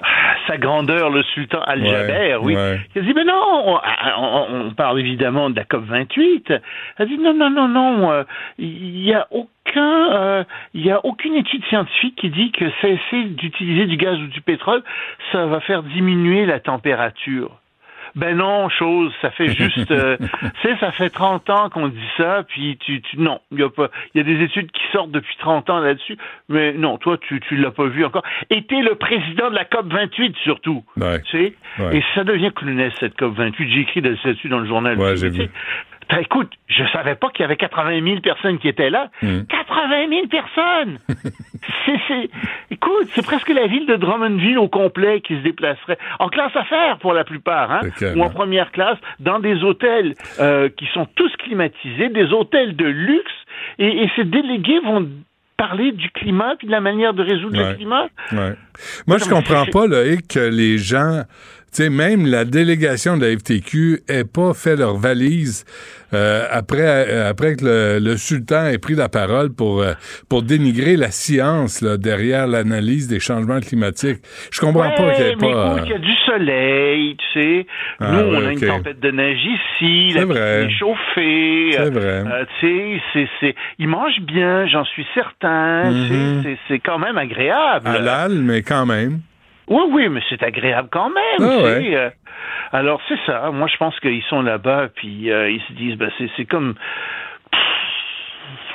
Ah, 0.00 0.06
Sa 0.46 0.56
grandeur, 0.56 1.10
le 1.10 1.22
sultan 1.34 1.60
Al-Jaber, 1.60 2.36
Ouais, 2.36 2.40
oui. 2.40 2.54
ouais. 2.56 2.80
Il 2.94 3.02
a 3.02 3.04
dit, 3.04 3.12
mais 3.14 3.24
non, 3.24 3.34
on, 3.66 3.78
on- 4.18 4.46
on 4.68 4.70
parle 4.74 5.00
évidemment 5.00 5.50
de 5.50 5.56
la 5.56 5.64
COP28. 5.64 6.44
Elle 6.48 6.60
a 6.98 7.04
dit, 7.04 7.18
non, 7.18 7.34
non, 7.34 7.50
non, 7.50 7.68
non, 7.68 8.10
euh, 8.10 8.22
il 8.58 9.00
y 9.04 9.12
a 9.12 9.26
aucun, 9.30 9.50
euh, 9.76 10.44
il 10.74 10.84
y 10.84 10.90
a 10.90 11.04
aucune 11.04 11.34
étude 11.34 11.64
scientifique 11.66 12.16
qui 12.16 12.30
dit 12.30 12.52
que 12.52 12.64
cesser 12.80 13.24
d'utiliser 13.30 13.86
du 13.86 13.96
gaz 13.96 14.18
ou 14.20 14.26
du 14.26 14.40
pétrole, 14.40 14.82
ça 15.32 15.46
va 15.46 15.60
faire 15.60 15.82
diminuer 15.82 16.46
la 16.46 16.60
température. 16.60 17.58
Ben 18.14 18.36
non, 18.36 18.68
chose, 18.68 19.10
ça 19.22 19.30
fait 19.30 19.48
juste, 19.54 19.90
euh, 19.90 20.18
tu 20.60 20.68
sais, 20.68 20.76
ça 20.80 20.92
fait 20.92 21.08
30 21.08 21.48
ans 21.48 21.70
qu'on 21.70 21.88
dit 21.88 22.08
ça, 22.18 22.42
puis 22.46 22.76
tu, 22.84 23.00
tu 23.00 23.18
non, 23.18 23.40
il 23.50 23.60
y 23.60 23.62
a 23.62 23.70
pas, 23.70 23.88
il 24.14 24.18
y 24.18 24.20
a 24.20 24.24
des 24.24 24.44
études 24.44 24.70
qui 24.70 24.82
sortent 24.92 25.12
depuis 25.12 25.34
30 25.38 25.70
ans 25.70 25.78
là-dessus, 25.78 26.18
mais 26.50 26.74
non, 26.74 26.98
toi, 26.98 27.16
tu, 27.16 27.40
tu 27.40 27.56
l'as 27.56 27.70
pas 27.70 27.86
vu 27.86 28.04
encore. 28.04 28.22
Et 28.50 28.64
t'es 28.64 28.82
le 28.82 28.96
président 28.96 29.48
de 29.48 29.54
la 29.54 29.64
COP 29.64 29.90
28 29.90 30.36
surtout, 30.44 30.84
Ouais. 30.98 31.22
tu 31.22 31.30
sais, 31.30 31.54
Ouais. 31.78 31.96
et 31.98 32.04
ça 32.14 32.22
devient 32.24 32.52
clownesque 32.54 32.98
cette 33.00 33.16
COP 33.16 33.32
28. 33.34 33.70
J'ai 33.70 33.80
écrit 33.80 34.00
là-dessus 34.02 34.48
dans 34.50 34.58
le 34.60 34.66
journal. 34.66 34.98
Ouais, 34.98 35.16
j'ai 35.16 35.30
vu. 35.30 35.48
Écoute, 36.20 36.52
je 36.68 36.84
savais 36.92 37.14
pas 37.14 37.30
qu'il 37.30 37.40
y 37.42 37.44
avait 37.44 37.56
80 37.56 38.02
000 38.04 38.20
personnes 38.20 38.58
qui 38.58 38.68
étaient 38.68 38.90
là. 38.90 39.10
Mm. 39.22 39.42
80 39.48 40.08
000 40.08 40.26
personnes! 40.28 40.98
c'est, 41.86 42.00
c'est, 42.08 42.30
écoute, 42.70 43.08
c'est 43.14 43.24
presque 43.24 43.48
la 43.48 43.66
ville 43.66 43.86
de 43.86 43.96
Drummondville 43.96 44.58
au 44.58 44.68
complet 44.68 45.20
qui 45.20 45.34
se 45.36 45.40
déplacerait. 45.42 45.98
En 46.18 46.28
classe 46.28 46.54
affaires 46.54 46.98
pour 46.98 47.12
la 47.14 47.24
plupart, 47.24 47.70
hein? 47.70 47.80
Ou 48.16 48.22
en 48.22 48.30
première 48.30 48.72
classe, 48.72 48.98
dans 49.20 49.38
des 49.38 49.62
hôtels 49.64 50.14
euh, 50.40 50.68
qui 50.68 50.86
sont 50.92 51.06
tous 51.14 51.32
climatisés, 51.38 52.08
des 52.10 52.32
hôtels 52.32 52.76
de 52.76 52.84
luxe, 52.86 53.32
et, 53.78 54.02
et 54.04 54.10
ces 54.16 54.24
délégués 54.24 54.80
vont 54.80 55.08
parler 55.56 55.92
du 55.92 56.10
climat 56.10 56.56
puis 56.58 56.66
de 56.66 56.72
la 56.72 56.80
manière 56.80 57.14
de 57.14 57.22
résoudre 57.22 57.56
Ouais. 57.58 57.70
le 57.70 57.74
climat. 57.76 58.06
Ouais. 58.32 58.54
Moi, 59.06 59.18
je 59.18 59.28
comprends 59.28 59.64
pas, 59.66 59.86
Loïc, 59.86 60.26
que 60.28 60.40
les 60.40 60.76
gens, 60.78 61.22
sais, 61.72 61.90
même 61.90 62.26
la 62.26 62.44
délégation 62.44 63.16
de 63.16 63.26
la 63.26 63.36
FTQ 63.38 64.02
ait 64.08 64.24
pas 64.24 64.52
fait 64.54 64.76
leur 64.76 64.96
valise 64.96 65.64
euh, 66.14 66.46
après, 66.50 67.06
euh, 67.08 67.30
après 67.30 67.56
que 67.56 67.64
le, 67.64 67.98
le 67.98 68.16
sultan 68.18 68.66
ait 68.66 68.76
pris 68.76 68.94
la 68.94 69.08
parole 69.08 69.50
pour, 69.50 69.80
euh, 69.80 69.92
pour 70.28 70.42
dénigrer 70.42 70.96
la 70.96 71.10
science 71.10 71.80
là, 71.80 71.96
derrière 71.96 72.46
l'analyse 72.46 73.08
des 73.08 73.18
changements 73.18 73.60
climatiques. 73.60 74.18
Je 74.50 74.60
comprends 74.60 74.90
pas 74.90 75.12
qu'il 75.12 75.24
n'y 75.24 75.30
ait 75.30 75.36
mais 75.40 75.50
pas... 75.50 75.72
écoute, 75.76 75.82
il 75.86 75.90
y 75.90 75.94
a 75.94 75.98
du 75.98 76.12
soleil, 76.26 77.16
tu 77.16 77.40
sais. 77.40 77.66
Ah, 78.00 78.12
Nous, 78.12 78.18
ouais, 78.30 78.38
on 78.42 78.46
a 78.46 78.52
une 78.52 78.60
tempête 78.60 79.00
de 79.00 79.10
neige 79.10 79.38
ici, 79.42 80.10
C'est 80.12 80.18
la 80.18 80.24
vrai. 80.26 80.66
piscine 80.66 80.68
est 80.68 80.78
chauffée. 80.78 81.68
C'est 81.72 81.80
euh, 81.80 81.90
vrai. 81.90 82.32
euh, 82.32 82.44
tu 82.60 82.66
sais, 82.66 83.00
c'est, 83.14 83.28
c'est, 83.40 83.54
ils 83.78 83.88
mangent 83.88 84.20
bien, 84.20 84.66
j'en 84.66 84.84
suis 84.84 85.06
certain. 85.14 85.90
Mhm. 85.90 86.42
c'est, 86.42 86.58
c'est 86.68 86.78
quand 86.80 86.98
même 86.98 87.16
agréable. 87.16 87.86
Halal, 87.88 88.32
mais 88.34 88.60
quand 88.62 88.84
même. 88.84 89.20
Oui, 89.68 89.82
oui, 89.90 90.08
mais 90.08 90.20
c'est 90.28 90.42
agréable 90.42 90.88
quand 90.90 91.08
même. 91.10 91.40
Ah 91.40 91.62
ouais. 91.62 91.94
euh. 91.96 92.10
alors 92.72 93.00
c'est 93.08 93.18
ça. 93.26 93.50
Moi, 93.52 93.68
je 93.72 93.76
pense 93.76 93.98
qu'ils 94.00 94.22
sont 94.24 94.42
là-bas, 94.42 94.88
puis 94.94 95.30
euh, 95.30 95.50
ils 95.50 95.60
se 95.62 95.72
disent, 95.74 95.96
ben, 95.96 96.10
c'est, 96.18 96.28
c'est 96.36 96.44
comme, 96.44 96.74
pff, 97.52 97.60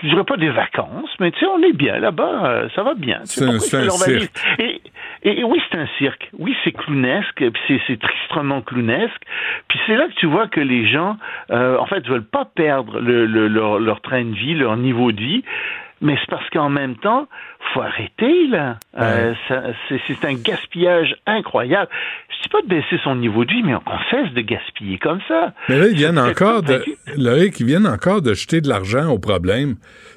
je 0.04 0.10
dirais 0.10 0.24
pas 0.24 0.38
des 0.38 0.50
vacances, 0.50 1.10
mais 1.20 1.32
tu 1.32 1.40
sais, 1.40 1.46
on 1.48 1.62
est 1.64 1.74
bien 1.74 1.98
là-bas, 2.00 2.46
euh, 2.46 2.70
ça 2.76 2.84
va 2.84 2.94
bien. 2.94 3.20
C'est 3.26 3.44
un- 3.46 3.60
cirque. 4.20 4.30
Et, 4.60 4.82
et, 5.24 5.40
et 5.40 5.44
oui, 5.44 5.62
c'est 5.70 5.78
un 5.78 5.88
cirque. 5.98 6.30
Oui, 6.38 6.56
c'est 6.64 6.72
clownesque, 6.72 7.36
puis 7.52 7.82
c'est, 7.88 8.00
tristement 8.00 8.62
clownesque. 8.62 9.22
Puis 9.68 9.80
c'est 9.88 9.96
là 9.98 10.08
que 10.08 10.14
tu 10.14 10.28
vois 10.28 10.48
que 10.48 10.62
les 10.62 10.88
gens, 10.88 11.18
en 11.50 11.86
fait, 11.88 12.08
veulent 12.08 12.24
pas 12.28 12.46
perdre 12.46 13.00
le, 13.02 13.26
le- 13.26 13.48
leur, 13.48 13.80
leur 13.80 14.02
train 14.02 14.24
de 14.24 14.36
vie, 14.36 14.54
leur 14.54 14.78
niveau 14.78 15.12
de 15.12 15.20
vie. 15.20 15.44
Mais 16.02 16.16
c'est 16.20 16.30
parce 16.30 16.48
qu'en 16.52 16.70
même 16.70 16.96
temps, 16.98 17.28
faut 17.74 17.82
arrêter 17.82 18.48
là. 18.48 18.78
Euh, 19.00 19.34
c'est, 19.90 20.26
un 20.26 20.34
gaspillage 20.36 21.16
incroyable. 21.26 21.90
Je 22.30 22.44
dis 22.44 22.50
pas 22.50 22.62
de 22.62 22.68
baisser 22.68 23.00
son 23.04 23.16
niveau 23.16 23.46
de 23.46 23.52
vie, 23.52 23.64
mais 23.64 23.74
qu'on 23.74 23.98
cesse 24.12 24.32
de 24.34 24.42
gaspiller 24.42 25.00
comme 25.00 25.20
ça. 25.28 25.54
Mais 25.70 25.80
là, 25.80 25.88
ils 25.88 25.96
viennent 25.96 26.20
encore 26.20 26.62
de, 26.62 26.84
Loïc, 27.18 27.60
ils 27.60 27.66
viennent 27.66 27.88
encore 27.88 28.22
de 28.22 28.34
jeter 28.34 28.62
de 28.62 28.70
l'argent 28.70 29.10
au 29.10 29.18
problème. 29.20 29.76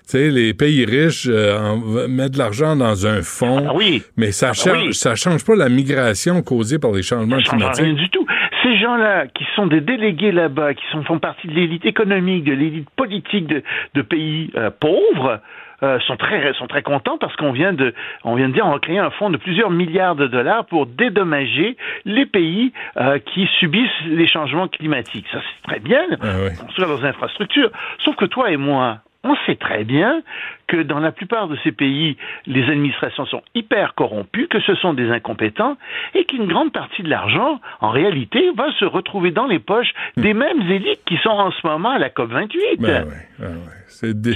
Tu 0.08 0.18
sais, 0.18 0.30
les 0.30 0.52
pays 0.54 0.84
riches 0.84 1.28
euh, 1.30 1.56
en- 1.58 2.08
mettent 2.08 2.32
de 2.32 2.38
l'argent 2.38 2.76
dans 2.76 3.06
un 3.06 3.22
fonds. 3.22 3.66
Ah 3.70 3.72
oui. 3.74 4.02
Mais 4.16 4.32
ça 4.32 4.48
bah 4.48 4.52
change, 4.54 4.82
oui. 4.88 4.94
ça 4.94 5.14
change 5.14 5.44
pas 5.44 5.56
la 5.56 5.68
migration 5.68 6.42
causée 6.42 6.78
par 6.78 6.92
les 6.92 7.02
changements 7.02 7.36
Ça 7.38 7.52
change 7.52 7.62
rien 7.62 7.72
climatiques. 7.72 7.96
du 7.96 8.10
tout. 8.10 8.26
Ces 8.62 8.76
gens-là, 8.78 9.26
qui 9.28 9.44
sont 9.56 9.66
des 9.66 9.80
délégués 9.80 10.32
là-bas, 10.32 10.74
qui 10.74 10.82
sont, 10.92 11.02
font 11.04 11.18
partie 11.18 11.48
de 11.48 11.54
l'élite 11.54 11.86
économique, 11.86 12.44
de 12.44 12.52
l'élite 12.52 12.88
politique 12.96 13.46
de, 13.46 13.62
de 13.94 14.02
pays 14.02 14.50
euh, 14.56 14.70
pauvres, 14.78 15.40
euh, 15.82 15.98
sont 16.00 16.16
très 16.16 16.52
sont 16.54 16.66
très 16.66 16.82
contents 16.82 17.18
parce 17.18 17.34
qu'on 17.36 17.52
vient 17.52 17.72
de 17.72 17.94
on 18.24 18.34
vient 18.34 18.48
de 18.48 18.54
dire 18.54 18.66
on 18.66 18.72
va 18.72 18.78
créer 18.78 18.98
un 18.98 19.10
fonds 19.10 19.30
de 19.30 19.36
plusieurs 19.36 19.70
milliards 19.70 20.16
de 20.16 20.26
dollars 20.26 20.64
pour 20.66 20.86
dédommager 20.86 21.76
les 22.04 22.26
pays 22.26 22.72
euh, 22.96 23.18
qui 23.18 23.46
subissent 23.58 23.88
les 24.06 24.26
changements 24.26 24.68
climatiques. 24.68 25.26
Ça 25.32 25.38
c'est 25.40 25.68
très 25.68 25.80
bien, 25.80 26.02
Ah 26.20 26.26
ouais. 26.44 26.54
construire 26.58 26.88
leurs 26.88 27.04
infrastructures. 27.04 27.70
Sauf 28.04 28.16
que 28.16 28.24
toi 28.24 28.50
et 28.50 28.56
moi, 28.56 28.98
on 29.22 29.36
sait 29.46 29.56
très 29.56 29.84
bien 29.84 30.22
que 30.66 30.78
dans 30.82 30.98
la 30.98 31.12
plupart 31.12 31.48
de 31.48 31.56
ces 31.62 31.72
pays, 31.72 32.16
les 32.46 32.62
administrations 32.70 33.26
sont 33.26 33.42
hyper 33.54 33.94
corrompues, 33.94 34.48
que 34.48 34.60
ce 34.60 34.74
sont 34.76 34.94
des 34.94 35.10
incompétents, 35.10 35.76
et 36.14 36.24
qu'une 36.24 36.46
grande 36.46 36.72
partie 36.72 37.02
de 37.02 37.10
l'argent, 37.10 37.60
en 37.80 37.90
réalité, 37.90 38.50
va 38.56 38.72
se 38.78 38.84
retrouver 38.84 39.30
dans 39.30 39.46
les 39.46 39.58
poches 39.58 39.92
des 40.16 40.32
mêmes 40.32 40.62
élites 40.70 41.04
qui 41.04 41.18
sont 41.18 41.30
en 41.30 41.50
ce 41.50 41.66
moment 41.66 41.90
à 41.90 41.98
la 41.98 42.08
COP28. 42.08 42.48
Ben 42.78 43.04
ouais, 43.04 43.14
ben 43.38 43.48
ouais. 43.48 43.79
C'est 43.90 44.18
dé- 44.20 44.34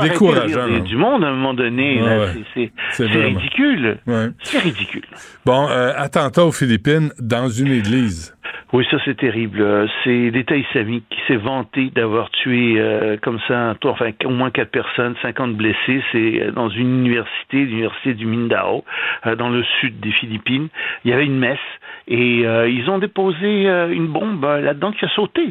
décourageant. 0.00 0.68
des-. 0.68 0.80
Du 0.80 0.96
monde, 0.96 1.24
à 1.24 1.28
un 1.28 1.32
moment 1.34 1.54
donné, 1.54 2.00
ouais. 2.02 2.28
c'est- 2.54 3.04
vraiment. 3.04 3.38
ridicule. 3.38 3.98
Ouais. 4.06 4.28
C'est 4.42 4.58
ridicule. 4.60 5.04
Bon, 5.44 5.68
euh, 5.68 5.92
attentat 5.96 6.44
aux 6.44 6.52
Philippines 6.52 7.10
dans 7.20 7.48
une 7.48 7.72
église. 7.72 8.34
Oui, 8.72 8.84
ça 8.90 8.96
c'est 9.04 9.16
terrible. 9.16 9.88
C'est 10.02 10.30
l'État 10.30 10.56
islamique 10.56 11.04
qui 11.08 11.20
s'est 11.28 11.36
vanté 11.36 11.90
d'avoir 11.94 12.28
tué 12.30 12.74
euh, 12.78 13.16
comme 13.22 13.38
ça, 13.46 13.76
enfin 13.84 14.10
au 14.24 14.30
moins 14.30 14.50
quatre 14.50 14.72
personnes, 14.72 15.14
50 15.22 15.54
blessés. 15.54 16.02
C'est 16.10 16.42
euh, 16.42 16.50
dans 16.50 16.68
une 16.70 16.98
université, 17.00 17.58
l'université 17.58 18.14
du 18.14 18.26
Mindao, 18.26 18.84
euh, 19.26 19.36
dans 19.36 19.48
le 19.48 19.62
sud 19.80 20.00
des 20.00 20.10
Philippines. 20.10 20.68
Il 21.04 21.10
y 21.12 21.14
avait 21.14 21.24
une 21.26 21.38
messe 21.38 21.58
et 22.08 22.44
euh, 22.46 22.68
ils 22.68 22.90
ont 22.90 22.98
déposé 22.98 23.64
une 23.92 24.08
bombe 24.08 24.42
là-dedans 24.44 24.90
qui 24.92 25.04
a 25.04 25.08
sauté 25.10 25.50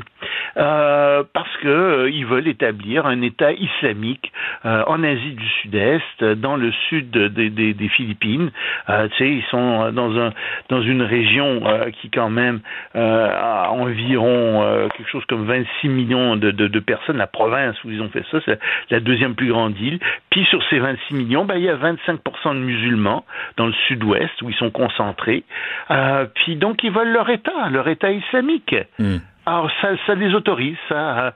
parce 0.55 1.57
que 1.61 2.09
ils 2.11 2.25
veulent 2.25 2.47
établir 2.47 3.05
un 3.05 3.21
État 3.21 3.32
islamique 3.41 4.31
euh, 4.65 4.83
en 4.87 5.03
Asie 5.03 5.33
du 5.33 5.47
Sud-Est, 5.61 6.03
euh, 6.21 6.35
dans 6.35 6.55
le 6.55 6.71
sud 6.89 7.09
de- 7.11 7.27
des- 7.27 7.49
des- 7.49 7.73
des 7.73 7.89
Philippines. 7.89 8.51
Euh, 8.89 9.07
tu 9.09 9.17
sais, 9.17 9.29
ils 9.29 9.43
sont 9.49 9.91
dans 9.91 10.17
un 10.19 10.31
dans 10.69 10.81
une 10.81 11.01
région 11.01 11.61
euh, 11.65 11.89
qui 11.91 12.09
quand 12.09 12.29
même 12.29 12.59
a 12.95 13.69
environ 13.71 14.87
quelque 14.95 15.09
chose 15.09 15.23
comme 15.27 15.45
26 15.45 15.87
millions 15.89 16.35
de, 16.35 16.51
de, 16.51 16.67
de 16.67 16.79
personnes. 16.79 17.17
La 17.17 17.27
province 17.27 17.75
où 17.83 17.89
ils 17.89 18.01
ont 18.01 18.09
fait 18.09 18.23
ça, 18.31 18.39
c'est 18.45 18.59
la 18.89 18.99
deuxième 18.99 19.35
plus 19.35 19.47
grande 19.49 19.77
île. 19.79 19.99
Puis 20.29 20.45
sur 20.45 20.61
ces 20.69 20.79
26 20.79 21.13
millions, 21.15 21.45
ben, 21.45 21.55
il 21.57 21.63
y 21.63 21.69
a 21.69 21.75
25% 21.75 22.53
de 22.55 22.59
musulmans 22.59 23.25
dans 23.57 23.65
le 23.67 23.73
sud-ouest 23.87 24.41
où 24.41 24.49
ils 24.49 24.55
sont 24.55 24.71
concentrés. 24.71 25.43
Puis 26.35 26.55
donc 26.55 26.83
ils 26.83 26.91
veulent 26.91 27.11
leur 27.11 27.29
État, 27.29 27.69
leur 27.71 27.87
État 27.87 28.11
islamique. 28.11 28.75
Hmm. 28.99 29.17
Alors 29.45 29.69
ça, 29.81 29.89
ça 30.07 30.15
les 30.15 30.33
autorise, 30.33 30.77
ça, 30.87 31.33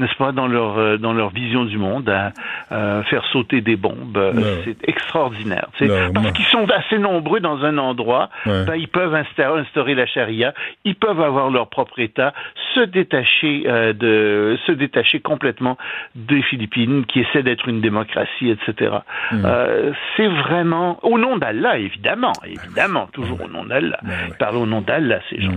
n'est-ce 0.00 0.16
pas, 0.16 0.32
dans 0.32 0.48
leur 0.48 0.78
euh, 0.78 0.96
dans 0.96 1.12
leur 1.12 1.30
vision 1.30 1.64
du 1.64 1.78
monde, 1.78 2.08
à, 2.08 2.32
euh, 2.72 3.02
faire 3.04 3.24
sauter 3.32 3.60
des 3.60 3.76
bombes. 3.76 4.16
Euh. 4.16 4.32
C'est 4.64 4.88
extraordinaire. 4.88 5.68
tu 5.76 5.86
sais. 5.86 6.10
Non, 6.12 6.22
parce 6.22 6.32
qu'ils 6.32 6.44
sont 6.46 6.66
assez 6.70 6.98
nombreux 6.98 7.40
dans 7.40 7.64
un 7.64 7.78
endroit, 7.78 8.28
Ouais. 8.46 8.64
ben, 8.64 8.74
ils 8.74 8.88
peuvent 8.88 9.14
instaurer, 9.14 9.60
instaurer 9.60 9.94
la 9.94 10.06
charia, 10.06 10.52
ils 10.84 10.94
peuvent 10.96 11.20
avoir 11.20 11.50
leur 11.50 11.68
propre 11.68 11.98
État, 12.00 12.32
se 12.74 12.80
détacher 12.80 13.64
euh, 13.66 13.92
de 13.92 14.56
se 14.66 14.72
détacher 14.72 15.20
complètement 15.20 15.76
des 16.14 16.42
Philippines, 16.42 17.04
qui 17.06 17.20
essaient 17.20 17.42
d'être 17.42 17.68
une 17.68 17.80
démocratie, 17.80 18.50
etc. 18.50 18.92
Euh, 19.32 19.92
c'est 20.16 20.28
vraiment 20.28 20.98
au 21.04 21.18
nom 21.18 21.36
d'Allah, 21.38 21.78
évidemment, 21.78 22.32
évidemment, 22.46 23.08
toujours 23.12 23.40
au 23.44 23.48
nom 23.48 23.64
d'Allah. 23.64 23.98
Ils 24.28 24.34
parlent 24.34 24.56
au 24.56 24.66
nom 24.66 24.80
d'Allah, 24.80 25.20
ces 25.30 25.40
gens. 25.40 25.52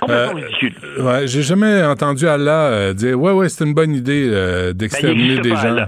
Complètement 0.00 0.08
Euh, 0.08 0.34
ridicule. 0.34 0.74
J'ai 1.26 1.42
jamais 1.42 1.82
entendu 1.84 2.26
Allah 2.26 2.92
dire 2.94 3.18
ouais 3.18 3.32
ouais 3.38 3.48
c'est 3.48 3.64
une 3.64 3.74
bonne 3.74 3.94
idée 3.94 4.28
euh, 4.32 4.68
Ben, 4.72 4.76
d'exterminer 4.78 5.38
des 5.38 5.50
pas, 5.50 5.56
gens. 5.56 5.76
Euh, 5.76 5.84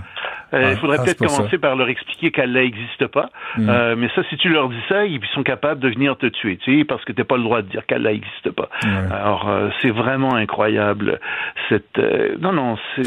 Ah, 0.53 0.71
il 0.73 0.79
faudrait 0.79 0.97
ah, 0.99 1.05
peut-être 1.05 1.19
commencer 1.19 1.49
ça. 1.53 1.59
par 1.59 1.77
leur 1.77 1.89
expliquer 1.89 2.33
qu'Allah 2.33 2.63
n'existe 2.63 3.07
pas. 3.07 3.31
Mm. 3.57 3.69
Euh, 3.69 3.95
mais 3.97 4.09
ça, 4.17 4.23
si 4.29 4.37
tu 4.37 4.49
leur 4.49 4.69
dis 4.69 4.83
ça, 4.89 5.07
ils 5.07 5.21
sont 5.33 5.45
capables 5.45 5.79
de 5.81 5.89
venir 5.89 6.17
te 6.17 6.27
tuer, 6.27 6.57
tu 6.57 6.79
sais, 6.81 6.85
parce 6.85 7.05
que 7.05 7.13
t'as 7.13 7.23
pas 7.23 7.37
le 7.37 7.45
droit 7.45 7.63
de 7.63 7.69
dire 7.69 7.87
qu'Allah 7.87 8.11
n'existe 8.13 8.51
pas. 8.51 8.69
Alors, 9.13 9.49
euh, 9.49 9.69
c'est 9.81 9.91
vraiment 9.93 10.35
incroyable. 10.35 11.21
Cette, 11.69 12.01
non, 12.41 12.53
non, 12.53 12.77
c'est, 12.97 13.03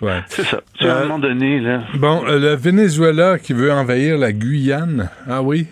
Ouais. 0.00 0.20
c'est 0.28 0.44
ça. 0.44 0.60
À 0.80 0.84
un 0.86 1.00
moment 1.02 1.18
donné, 1.18 1.60
là. 1.60 1.80
Bon, 1.98 2.22
le 2.24 2.54
Venezuela 2.56 3.38
qui 3.38 3.52
veut 3.52 3.70
envahir 3.70 4.16
la 4.16 4.32
Guyane. 4.32 5.10
Ah 5.28 5.42
oui? 5.42 5.66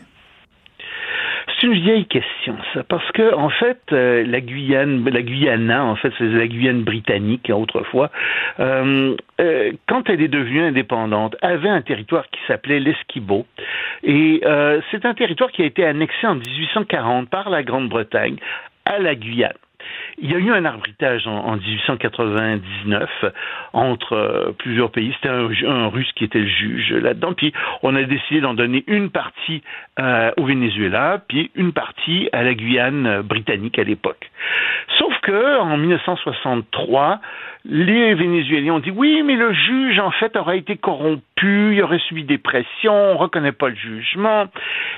C'est 1.61 1.66
une 1.66 1.75
vieille 1.75 2.07
question, 2.07 2.57
ça, 2.73 2.85
parce 2.85 3.11
que 3.12 3.35
en 3.35 3.49
fait, 3.49 3.81
euh, 3.92 4.25
la 4.25 4.40
Guyane, 4.40 5.09
la 5.09 5.23
Guyana, 5.23 5.85
en 5.85 5.97
fait, 5.97 6.12
c'est 6.16 6.25
la 6.25 6.47
Guyane 6.47 6.83
britannique 6.83 7.51
autrefois, 7.53 8.11
euh, 8.61 9.16
euh, 9.40 9.73
quand 9.88 10.09
elle 10.09 10.23
est 10.23 10.29
devenue 10.29 10.62
indépendante, 10.62 11.37
avait 11.42 11.68
un 11.68 11.83
territoire 11.83 12.29
qui 12.31 12.40
s'appelait 12.47 12.79
l'Esquibo, 12.79 13.44
et 14.05 14.40
c'est 14.90 15.05
un 15.05 15.14
territoire 15.14 15.51
qui 15.51 15.62
a 15.62 15.66
été 15.66 15.85
annexé 15.85 16.27
en 16.27 16.37
1840 16.37 17.29
par 17.29 17.51
la 17.51 17.62
Grande-Bretagne 17.64 18.37
à 18.85 18.99
la 18.99 19.14
Guyane. 19.16 19.53
Il 20.21 20.31
y 20.31 20.35
a 20.35 20.39
eu 20.39 20.51
un 20.51 20.65
arbitrage 20.65 21.27
en, 21.27 21.45
en 21.45 21.57
1899 21.57 23.09
entre 23.73 24.13
euh, 24.15 24.53
plusieurs 24.59 24.91
pays. 24.91 25.15
C'était 25.15 25.29
un 25.67 25.89
Russe 25.89 26.11
qui 26.17 26.25
était 26.25 26.41
le 26.41 26.49
juge 26.49 26.93
là-dedans. 26.93 27.33
Puis 27.35 27.53
on 27.83 27.95
a 27.95 28.03
décidé 28.03 28.41
d'en 28.41 28.55
donner 28.55 28.85
une 28.87 29.11
partie 29.11 29.63
euh, 30.01 30.31
au 30.37 30.45
Venezuela, 30.45 31.23
puis 31.29 31.51
une 31.55 31.73
partie 31.73 32.29
à 32.33 32.43
la 32.43 32.55
Guyane 32.55 33.07
euh, 33.07 33.23
britannique 33.23 33.79
à 33.79 33.85
l'époque. 33.85 34.31
Sauf 34.99 35.13
que 35.21 35.59
en 35.61 35.77
1963, 35.77 37.21
les 37.65 38.15
Vénézuéliens 38.15 38.75
ont 38.75 38.79
dit 38.79 38.91
oui, 38.91 39.23
mais 39.25 39.37
le 39.37 39.53
juge 39.53 39.99
en 39.99 40.11
fait 40.11 40.37
aurait 40.37 40.59
été 40.59 40.77
corrompu, 40.77 41.75
il 41.75 41.83
aurait 41.83 41.99
subi 41.99 42.25
des 42.25 42.39
pressions, 42.39 43.13
on 43.13 43.17
reconnaît 43.17 43.53
pas 43.53 43.69
le 43.69 43.75
jugement. 43.75 44.47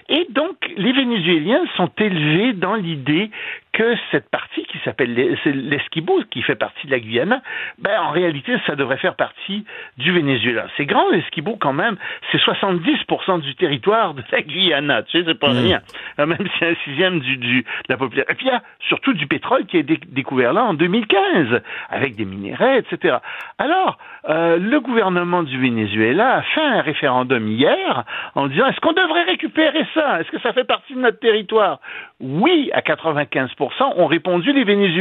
Et 0.08 0.26
donc 0.30 0.56
les 0.76 0.92
Vénézuéliens 0.92 1.64
sont 1.76 1.90
élevés 1.98 2.52
dans 2.52 2.74
l'idée 2.74 3.30
que 3.72 3.96
cette 4.10 4.30
partie 4.30 4.64
qui 4.64 4.78
s'appelle 4.84 5.09
l'Es- 5.14 5.36
c'est 5.44 5.52
l'Esquibo, 5.54 6.20
qui 6.30 6.42
fait 6.42 6.54
partie 6.56 6.86
de 6.86 6.92
la 6.92 7.00
Guyana, 7.00 7.42
ben 7.78 7.98
en 8.00 8.10
réalité 8.10 8.52
ça 8.66 8.76
devrait 8.76 8.96
faire 8.98 9.14
partie 9.16 9.64
du 9.98 10.12
Venezuela. 10.12 10.66
C'est 10.76 10.86
grand 10.86 11.08
l'Esquibo 11.10 11.56
quand 11.60 11.72
même, 11.72 11.96
c'est 12.32 12.38
70% 12.40 13.40
du 13.40 13.54
territoire 13.54 14.14
de 14.14 14.22
la 14.32 14.42
Guyana, 14.42 15.02
tu 15.04 15.18
sais, 15.18 15.24
c'est 15.26 15.38
pas 15.38 15.50
rien. 15.50 15.80
Euh, 16.18 16.26
Même 16.26 16.38
si 16.38 16.50
c'est 16.58 16.68
un 16.70 16.74
sixième 16.84 17.20
du, 17.20 17.36
du, 17.36 17.62
de 17.62 17.66
la 17.88 17.96
population. 17.96 18.30
Et 18.32 18.34
puis 18.34 18.46
il 18.46 18.52
y 18.52 18.54
a 18.54 18.62
surtout 18.88 19.12
du 19.12 19.26
pétrole 19.26 19.66
qui 19.66 19.76
a 19.76 19.80
été 19.80 19.98
découvert 20.08 20.52
là 20.52 20.64
en 20.64 20.74
2015, 20.74 21.60
avec 21.90 22.16
des 22.16 22.24
minéraux, 22.24 22.76
etc. 22.78 23.16
Alors, 23.58 23.98
euh, 24.28 24.58
le 24.58 24.80
gouvernement 24.80 25.42
du 25.42 25.58
Venezuela 25.60 26.36
a 26.36 26.42
fait 26.42 26.60
un 26.62 26.80
référendum 26.82 27.46
hier 27.48 28.04
en 28.34 28.46
disant 28.48 28.66
est-ce 28.66 28.80
qu'on 28.80 28.92
devrait 28.92 29.24
récupérer 29.24 29.86
ça? 29.94 30.20
Est-ce 30.20 30.30
que 30.30 30.40
ça 30.40 30.52
fait 30.52 30.64
partie 30.64 30.94
de 30.94 31.00
notre 31.00 31.18
territoire? 31.20 31.80
Oui, 32.20 32.70
à 32.74 32.80
95%, 32.82 33.94
ont 33.96 34.06
répondu 34.06 34.52
les 34.52 34.64
Vénézuéliens. 34.64 34.99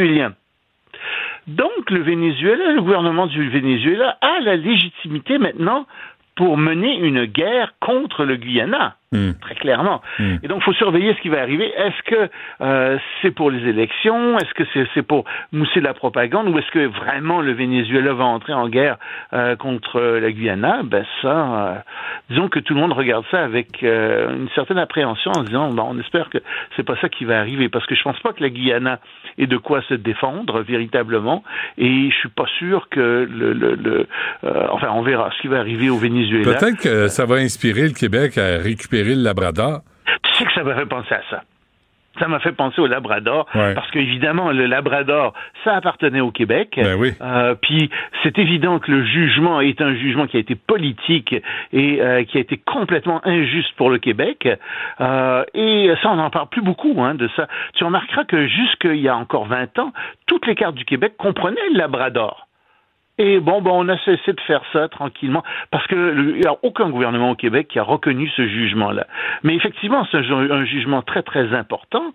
Donc, 1.47 1.89
le 1.89 2.01
Venezuela, 2.01 2.71
le 2.71 2.81
gouvernement 2.81 3.27
du 3.27 3.49
Venezuela 3.49 4.17
a 4.21 4.39
la 4.41 4.55
légitimité 4.55 5.37
maintenant 5.37 5.87
pour 6.35 6.57
mener 6.57 6.95
une 6.97 7.25
guerre 7.25 7.73
contre 7.81 8.23
le 8.23 8.37
Guyana, 8.37 8.95
Hmm. 9.11 9.31
très 9.41 9.55
clairement. 9.55 10.03
Hmm. 10.19 10.35
Et 10.43 10.47
donc, 10.47 10.59
il 10.61 10.63
faut 10.65 10.73
surveiller 10.73 11.15
ce 11.15 11.21
qui 11.21 11.29
va 11.29 11.41
arriver. 11.41 11.73
Est-ce 11.75 12.03
que 12.03 12.29
euh, 12.61 12.99
c'est 13.21 13.31
pour 13.31 13.49
les 13.49 13.67
élections? 13.67 14.37
Est-ce 14.37 14.53
que 14.53 14.63
c'est 14.71 14.87
c'est 14.93 15.01
pour 15.01 15.25
mousser 15.51 15.81
la 15.81 15.95
propagande? 15.95 16.47
Ou 16.49 16.59
est-ce 16.59 16.69
que 16.69 16.85
vraiment 16.85 17.41
le 17.41 17.53
Venezuela 17.53 18.13
va 18.13 18.25
entrer 18.25 18.53
en 18.53 18.69
guerre 18.69 18.97
euh, 19.33 19.55
contre 19.55 19.99
la 19.99 20.31
Guyana? 20.31 20.81
Ben 20.83 21.03
ça, 21.23 21.27
euh, 21.27 21.75
disons 22.29 22.49
que 22.49 22.59
tout 22.59 22.75
le 22.75 22.81
monde 22.81 22.93
regarde 22.93 23.25
ça 23.31 23.43
avec 23.43 23.81
euh, 23.81 24.31
une 24.35 24.49
certaine 24.49 24.77
appréhension 24.77 25.31
en 25.31 25.41
se 25.41 25.47
disant, 25.47 25.71
ben, 25.71 25.85
on 25.87 25.99
espère 25.99 26.29
que 26.29 26.37
c'est 26.75 26.83
pas 26.83 26.95
ça 27.01 27.09
qui 27.09 27.25
va 27.25 27.39
arriver, 27.39 27.67
parce 27.67 27.87
que 27.87 27.95
je 27.95 28.03
pense 28.03 28.19
pas 28.19 28.31
que 28.33 28.43
la 28.43 28.51
Guyana 28.51 28.99
ait 29.39 29.47
de 29.47 29.57
quoi 29.57 29.81
se 29.89 29.95
défendre 29.95 30.61
véritablement, 30.61 31.43
et 31.79 32.11
je 32.11 32.15
suis 32.15 32.29
pas 32.29 32.45
sûr 32.59 32.89
que 32.89 33.27
le, 33.27 33.53
le, 33.53 33.73
le 33.73 34.07
euh, 34.43 34.67
enfin, 34.69 34.89
on 34.93 35.01
verra 35.01 35.31
ce 35.35 35.41
qui 35.41 35.47
va 35.47 35.57
arriver 35.57 35.89
au 35.89 35.97
Venezuela. 35.97 36.53
Peut-être 36.53 36.77
que 36.79 37.07
ça 37.07 37.25
va 37.25 37.37
inspirer 37.37 37.87
le 37.87 37.93
Québec 37.93 38.37
à 38.37 38.57
récupérer 38.57 38.98
le 39.15 39.23
Labrador. 39.23 39.81
Tu 40.23 40.33
sais 40.35 40.45
que 40.45 40.53
ça 40.53 40.63
m'a 40.63 40.75
fait 40.75 40.85
penser 40.85 41.13
à 41.13 41.21
ça. 41.29 41.43
Ça 42.19 42.27
m'a 42.27 42.39
fait 42.39 42.51
penser 42.51 42.81
au 42.81 42.87
Labrador, 42.87 43.45
Ouais. 43.55 43.73
parce 43.75 43.89
qu'évidemment, 43.91 44.51
le 44.51 44.65
Labrador, 44.65 45.33
ça 45.63 45.75
appartenait 45.75 46.19
au 46.19 46.31
Québec. 46.31 46.73
Ben 46.75 46.95
oui. 46.99 47.13
Euh, 47.21 47.55
puis 47.55 47.89
c'est 48.23 48.37
évident 48.39 48.79
que 48.79 48.91
le 48.91 49.05
jugement 49.05 49.61
est 49.61 49.79
un 49.79 49.93
jugement 49.95 50.27
qui 50.27 50.35
a 50.35 50.39
été 50.41 50.55
politique 50.55 51.33
et 51.71 52.01
euh, 52.01 52.23
qui 52.25 52.37
a 52.37 52.41
été 52.41 52.57
complètement 52.57 53.21
injuste 53.25 53.73
pour 53.77 53.89
le 53.89 53.99
Québec. 53.99 54.49
Euh, 54.99 55.45
et 55.53 55.93
ça, 56.01 56.09
on 56.11 56.15
n'en 56.17 56.29
parle 56.29 56.49
plus 56.49 56.63
beaucoup 56.63 57.01
hein, 57.01 57.15
de 57.15 57.29
ça. 57.37 57.47
Tu 57.75 57.85
remarqueras 57.85 58.25
que 58.25 58.47
jusqu'il 58.47 58.99
y 58.99 59.07
a 59.07 59.15
encore 59.15 59.45
20 59.45 59.79
ans, 59.79 59.93
toutes 60.25 60.45
les 60.47 60.55
cartes 60.55 60.75
du 60.75 60.83
Québec 60.85 61.13
comprenaient 61.17 61.69
le 61.71 61.77
Labrador. 61.77 62.47
Et 63.21 63.39
bon, 63.39 63.61
bon, 63.61 63.85
on 63.85 63.89
a 63.89 63.97
cessé 64.05 64.31
de 64.33 64.41
faire 64.47 64.61
ça 64.73 64.87
tranquillement 64.87 65.43
parce 65.71 65.85
que 65.87 66.37
n'y 66.37 66.45
a 66.47 66.55
aucun 66.63 66.89
gouvernement 66.89 67.31
au 67.31 67.35
Québec 67.35 67.67
qui 67.67 67.77
a 67.77 67.83
reconnu 67.83 68.29
ce 68.35 68.47
jugement-là. 68.47 69.05
Mais 69.43 69.55
effectivement, 69.55 70.07
c'est 70.09 70.17
un, 70.17 70.23
ju- 70.23 70.51
un 70.51 70.65
jugement 70.65 71.01
très 71.01 71.21
très 71.21 71.53
important 71.53 72.13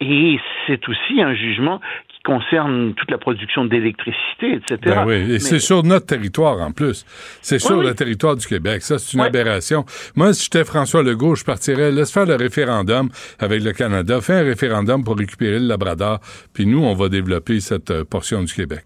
et 0.00 0.40
c'est 0.66 0.88
aussi 0.88 1.22
un 1.22 1.32
jugement 1.34 1.80
qui 2.08 2.20
concerne 2.24 2.92
toute 2.94 3.08
la 3.10 3.18
production 3.18 3.64
d'électricité, 3.64 4.54
etc. 4.54 4.78
Ben 4.82 5.04
oui, 5.06 5.14
et 5.14 5.26
Mais- 5.34 5.38
c'est 5.38 5.60
sur 5.60 5.84
notre 5.84 6.06
territoire 6.06 6.60
en 6.60 6.72
plus. 6.72 7.04
C'est 7.40 7.60
sur 7.60 7.78
Oui, 7.78 7.86
le 7.86 7.94
territoire 7.94 8.34
du 8.34 8.44
Québec. 8.44 8.82
Ça, 8.82 8.98
c'est 8.98 9.16
une 9.16 9.22
aberration. 9.22 9.84
Moi, 10.16 10.32
si 10.34 10.44
j'étais 10.44 10.64
François 10.64 11.04
Legault, 11.04 11.36
je 11.36 11.44
partirais, 11.44 11.92
laisse 11.92 12.12
faire 12.12 12.26
le 12.26 12.34
référendum 12.34 13.08
avec 13.38 13.62
le 13.62 13.72
Canada, 13.72 14.20
fais 14.20 14.34
un 14.34 14.42
référendum 14.44 15.04
pour 15.04 15.16
récupérer 15.16 15.60
le 15.60 15.68
Labrador, 15.68 16.18
puis 16.52 16.66
nous, 16.66 16.82
on 16.82 16.94
va 16.94 17.08
développer 17.08 17.60
cette 17.60 17.92
euh, 17.92 18.04
portion 18.04 18.42
du 18.42 18.52
Québec. 18.52 18.82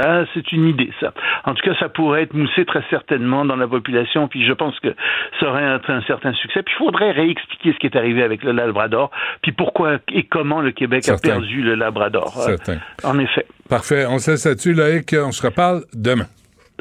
Ah, 0.00 0.24
c'est 0.34 0.50
une 0.52 0.66
idée, 0.68 0.90
ça. 1.00 1.12
En 1.44 1.54
tout 1.54 1.62
cas, 1.64 1.76
ça 1.78 1.88
pourrait 1.88 2.22
être 2.22 2.34
moussé 2.34 2.64
très 2.64 2.82
certainement 2.90 3.44
dans 3.44 3.56
la 3.56 3.68
population, 3.68 4.26
puis 4.28 4.44
je 4.46 4.52
pense 4.52 4.78
que 4.80 4.94
ça 5.40 5.48
aurait 5.48 5.62
un, 5.64 5.80
un 5.86 6.02
certain 6.02 6.32
succès. 6.34 6.62
Puis 6.62 6.74
il 6.78 6.84
faudrait 6.84 7.12
réexpliquer 7.12 7.72
ce 7.72 7.78
qui 7.78 7.86
est 7.86 7.96
arrivé 7.96 8.22
avec 8.22 8.42
le 8.42 8.52
Labrador, 8.52 9.10
puis 9.42 9.52
pourquoi 9.52 9.98
et 10.12 10.24
comment 10.24 10.60
le 10.60 10.72
Québec 10.72 11.04
Certain. 11.04 11.28
a 11.28 11.32
perdu 11.32 11.62
le 11.62 11.74
Labrador. 11.74 12.34
Euh, 12.38 12.56
Certain. 12.56 12.78
en 13.04 13.18
effet. 13.18 13.46
Parfait. 13.68 14.04
On 14.08 14.18
se 14.18 14.32
laisse 14.32 14.44
là-dessus, 14.46 14.74
Loïc. 14.74 15.14
On 15.18 15.32
se 15.32 15.46
reparle 15.46 15.82
demain. 15.94 16.26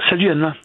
Salut, 0.10 0.30
Anna. 0.32 0.56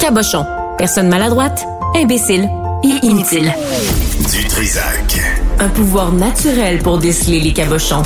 Cabochon. 0.00 0.44
Personne 0.78 1.08
maladroite, 1.08 1.64
imbécile 1.96 2.48
et 2.84 3.06
inutile. 3.06 3.50
Du 4.20 4.44
Trisac. 4.46 5.20
Un 5.58 5.68
pouvoir 5.68 6.12
naturel 6.12 6.78
pour 6.78 6.98
déceler 6.98 7.40
les 7.40 7.52
cabochons. 7.52 8.02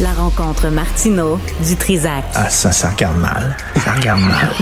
La 0.00 0.12
rencontre 0.12 0.68
Martino 0.68 1.38
du 1.66 1.76
Trisac. 1.76 2.24
Ah, 2.34 2.50
ça, 2.50 2.70
ça 2.70 2.90
regarde 2.90 3.16
mal. 3.18 3.56
Ça 3.82 3.92
regarde 3.94 4.20
mal. 4.20 4.52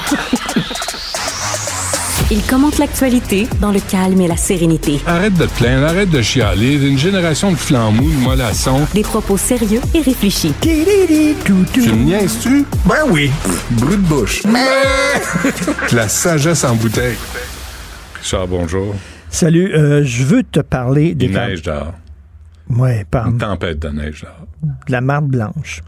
Il 2.31 2.43
commente 2.45 2.79
l'actualité 2.79 3.49
dans 3.61 3.73
le 3.73 3.81
calme 3.81 4.21
et 4.21 4.29
la 4.29 4.37
sérénité. 4.37 5.01
Arrête 5.07 5.35
de 5.35 5.47
te 5.47 5.51
plaindre, 5.59 5.87
arrête 5.87 6.11
de 6.11 6.23
chialer. 6.23 6.75
Une 6.75 6.99
génération 6.99 7.51
de 7.51 7.57
flambous, 7.57 8.09
de 8.11 8.21
mollassons. 8.21 8.87
Des 8.95 9.03
propos 9.03 9.37
sérieux 9.37 9.81
et 9.93 10.01
réfléchis. 10.03 10.55
Tu 10.61 10.71
me 10.71 12.05
niaises-tu? 12.05 12.65
Ben 12.87 13.03
oui. 13.11 13.31
Brut 13.71 14.01
de 14.03 14.07
bouche. 14.07 14.43
La 15.93 16.09
sagesse 16.09 16.65
en 16.65 16.75
bouteille. 16.77 17.17
Richard, 18.23 18.47
bonjour. 18.49 18.95
Salut, 19.31 19.75
euh, 19.75 20.03
je 20.05 20.25
veux 20.25 20.43
te 20.43 20.61
parler 20.61 21.15
des 21.15 21.27
Il 21.27 21.33
neige 21.33 21.63
dehors. 21.63 21.95
Ouais, 22.71 23.05
par 23.11 23.29
Une 23.29 23.39
tempête 23.39 23.79
de 23.79 23.89
neige 23.89 24.23
dehors. 24.23 24.47
de 24.87 24.93
la 24.93 25.01
marde 25.01 25.27
blanche. 25.27 25.83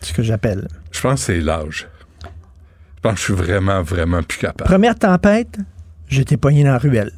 C'est 0.00 0.08
ce 0.10 0.12
que 0.14 0.22
j'appelle. 0.22 0.68
Je 0.92 1.00
pense 1.00 1.20
que 1.20 1.26
c'est 1.26 1.40
l'âge. 1.40 1.88
Je 2.22 3.00
pense 3.02 3.12
que 3.14 3.18
je 3.18 3.24
suis 3.24 3.34
vraiment, 3.34 3.82
vraiment 3.82 4.22
plus 4.22 4.38
capable. 4.38 4.68
Première 4.68 4.98
tempête, 4.98 5.58
j'étais 6.08 6.36
pogné 6.36 6.62
dans 6.64 6.72
la 6.72 6.78
ruelle. 6.78 7.10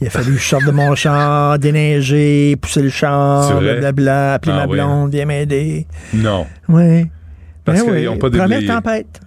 Il 0.00 0.06
a 0.06 0.10
fallu 0.10 0.32
que 0.32 0.38
je 0.40 0.44
sorte 0.48 0.64
de 0.64 0.72
mon 0.72 0.94
char, 0.96 1.58
déneiger, 1.58 2.56
pousser 2.56 2.82
le 2.82 2.88
char, 2.90 3.58
blablabla, 3.60 4.34
appeler 4.34 4.52
Ah 4.56 4.60
ma 4.60 4.66
oui. 4.66 4.78
blonde, 4.78 5.12
viens 5.12 5.26
m'aider. 5.26 5.86
Non. 6.14 6.46
Oui. 6.68 7.06
Parce 7.64 7.78
Ben 7.80 7.84
qu'ils 7.84 7.92
oui, 7.94 8.08
ont 8.08 8.18
pas 8.18 8.30
Première 8.30 8.48
déblayé. 8.48 8.66
tempête. 8.66 9.20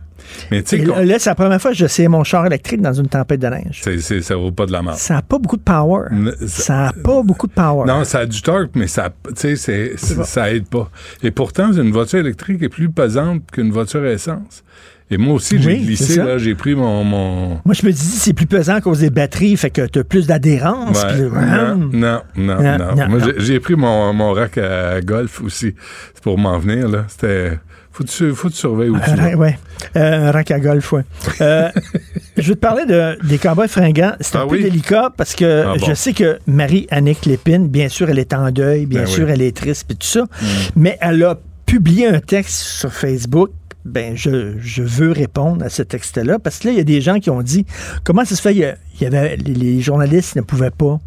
Mais 0.52 0.64
sais, 0.66 0.78
là, 0.78 1.20
c'est 1.20 1.30
la 1.30 1.36
première 1.36 1.62
fois 1.62 1.72
que 1.72 1.78
j'essayais 1.78 2.08
mon 2.08 2.24
char 2.24 2.46
électrique 2.46 2.82
dans 2.82 2.94
une 2.94 3.08
tempête 3.08 3.40
de 3.40 3.48
neige. 3.48 3.82
ça 4.22 4.36
vaut 4.36 4.52
pas 4.52 4.66
de 4.66 4.72
la 4.72 4.82
merde. 4.82 4.98
Ça 4.98 5.16
n'a 5.16 5.22
pas 5.22 5.38
beaucoup 5.40 5.58
de 5.58 5.62
power. 5.64 6.08
Ça 6.48 6.74
n'a 6.74 6.94
pas 7.04 7.22
beaucoup 7.24 7.48
de 7.48 7.54
power. 7.54 7.86
Non, 7.88 8.04
ça 8.04 8.20
a 8.20 8.26
du 8.26 8.42
torque, 8.42 8.72
mais 8.76 8.88
ça, 8.88 9.10
sais, 9.36 9.56
c'est- 9.56 9.96
ça 9.98 10.52
aide 10.54 10.68
pas. 10.68 10.90
Et 11.24 11.32
pourtant, 11.32 11.72
une 11.72 11.92
voiture 11.92 12.20
électrique 12.20 12.62
est 12.64 12.70
plus 12.70 12.90
pesante 12.90 13.44
qu'une 13.52 13.72
voiture 13.72 14.02
à 14.04 14.10
essence. 14.12 14.64
Et 15.12 15.18
moi 15.18 15.36
aussi, 15.36 15.62
j'ai 15.62 15.74
Oui, 15.74 15.86
glissé, 15.86 16.16
là, 16.18 16.40
j'ai 16.40 16.56
pris 16.56 16.74
mon, 16.74 17.04
mon... 17.04 17.50
Moi, 17.64 17.76
je 17.80 17.86
me 17.86 17.92
dis, 17.92 18.00
c'est 18.00 18.34
plus 18.34 18.48
pesant 18.48 18.74
à 18.74 18.82
cause 18.82 19.02
des 19.02 19.12
batteries, 19.12 19.56
fait 19.56 19.70
que 19.70 19.86
tu 19.86 20.00
as 20.00 20.04
plus 20.04 20.26
d'adhérence. 20.26 21.04
Ouais. 21.04 21.20
Non, 21.30 21.76
non, 21.76 22.22
non, 22.36 22.62
Non, 22.62 22.78
non. 22.80 22.96
non, 22.96 23.10
Moi, 23.10 23.20
j'ai 23.38 23.60
pris 23.60 23.76
mon, 23.76 24.12
mon 24.14 24.34
rack 24.34 24.58
à 24.58 25.00
golf 25.02 25.42
aussi. 25.44 25.76
C'est 26.16 26.24
pour 26.24 26.40
m'en 26.40 26.58
venir, 26.58 26.88
là. 26.90 27.06
C'était... 27.08 27.60
Faut 27.96 28.04
tu, 28.04 28.34
faut 28.36 28.50
tu 28.50 28.58
surveilles 28.58 28.90
où 28.90 29.00
tu 29.00 29.10
Un 29.10 29.16
vas. 29.16 29.36
ouais. 29.36 29.58
Euh, 29.96 30.28
un 30.28 30.32
rack 30.32 30.52
à 30.52 30.60
golf, 30.60 30.92
ouais. 30.92 31.04
Euh, 31.40 31.70
je 32.38 32.50
vais 32.50 32.56
te 32.56 32.60
parler 32.60 32.86
de, 32.86 33.18
des 33.26 33.38
cowboys 33.38 33.70
fringants. 33.70 34.14
C'est 34.20 34.36
un 34.36 34.42
Ah 34.42 34.48
peu 34.48 34.56
oui? 34.58 34.64
délicat 34.64 35.12
parce 35.16 35.34
que 35.34 35.64
Ah 35.66 35.76
bon? 35.80 35.86
je 35.88 35.94
sais 35.94 36.12
que 36.12 36.38
Marie-Annick 36.46 37.26
Lépine, 37.26 37.70
bien 37.70 37.88
sûr, 37.88 38.10
elle 38.10 38.20
est 38.20 38.34
en 38.34 38.52
deuil, 38.52 38.86
bien 38.86 39.02
Ben 39.04 39.08
sûr, 39.08 39.26
oui. 39.28 39.32
elle 39.34 39.42
est 39.42 39.56
triste, 39.56 39.86
puis 39.88 39.96
tout 39.96 40.08
ça. 40.08 40.24
Mm. 40.24 40.46
Mais 40.76 40.98
elle 41.00 41.24
a 41.24 41.40
publié 41.66 42.08
un 42.08 42.20
texte 42.20 42.60
sur 42.62 42.92
Facebook. 42.92 43.52
Ben, 43.86 44.18
je, 44.18 44.56
je 44.60 44.84
veux 44.84 45.12
répondre 45.12 45.64
à 45.64 45.70
ce 45.70 45.82
texte-là 45.84 46.38
parce 46.40 46.58
que 46.60 46.68
là, 46.68 46.74
il 46.74 46.78
y 46.78 46.82
a 46.82 46.84
des 46.84 47.00
gens 47.02 47.20
qui 47.20 47.30
ont 47.30 47.44
dit 47.44 47.66
comment 48.04 48.26
ça 48.26 48.36
se 48.36 48.42
fait, 48.42 48.54
il 48.56 48.76
y, 49.00 49.06
avait, 49.06 49.38
les, 49.38 49.54
les 49.54 49.80
journalistes 49.80 50.36
ne 50.36 50.42
pouvaient 50.42 50.72
pas 50.72 51.00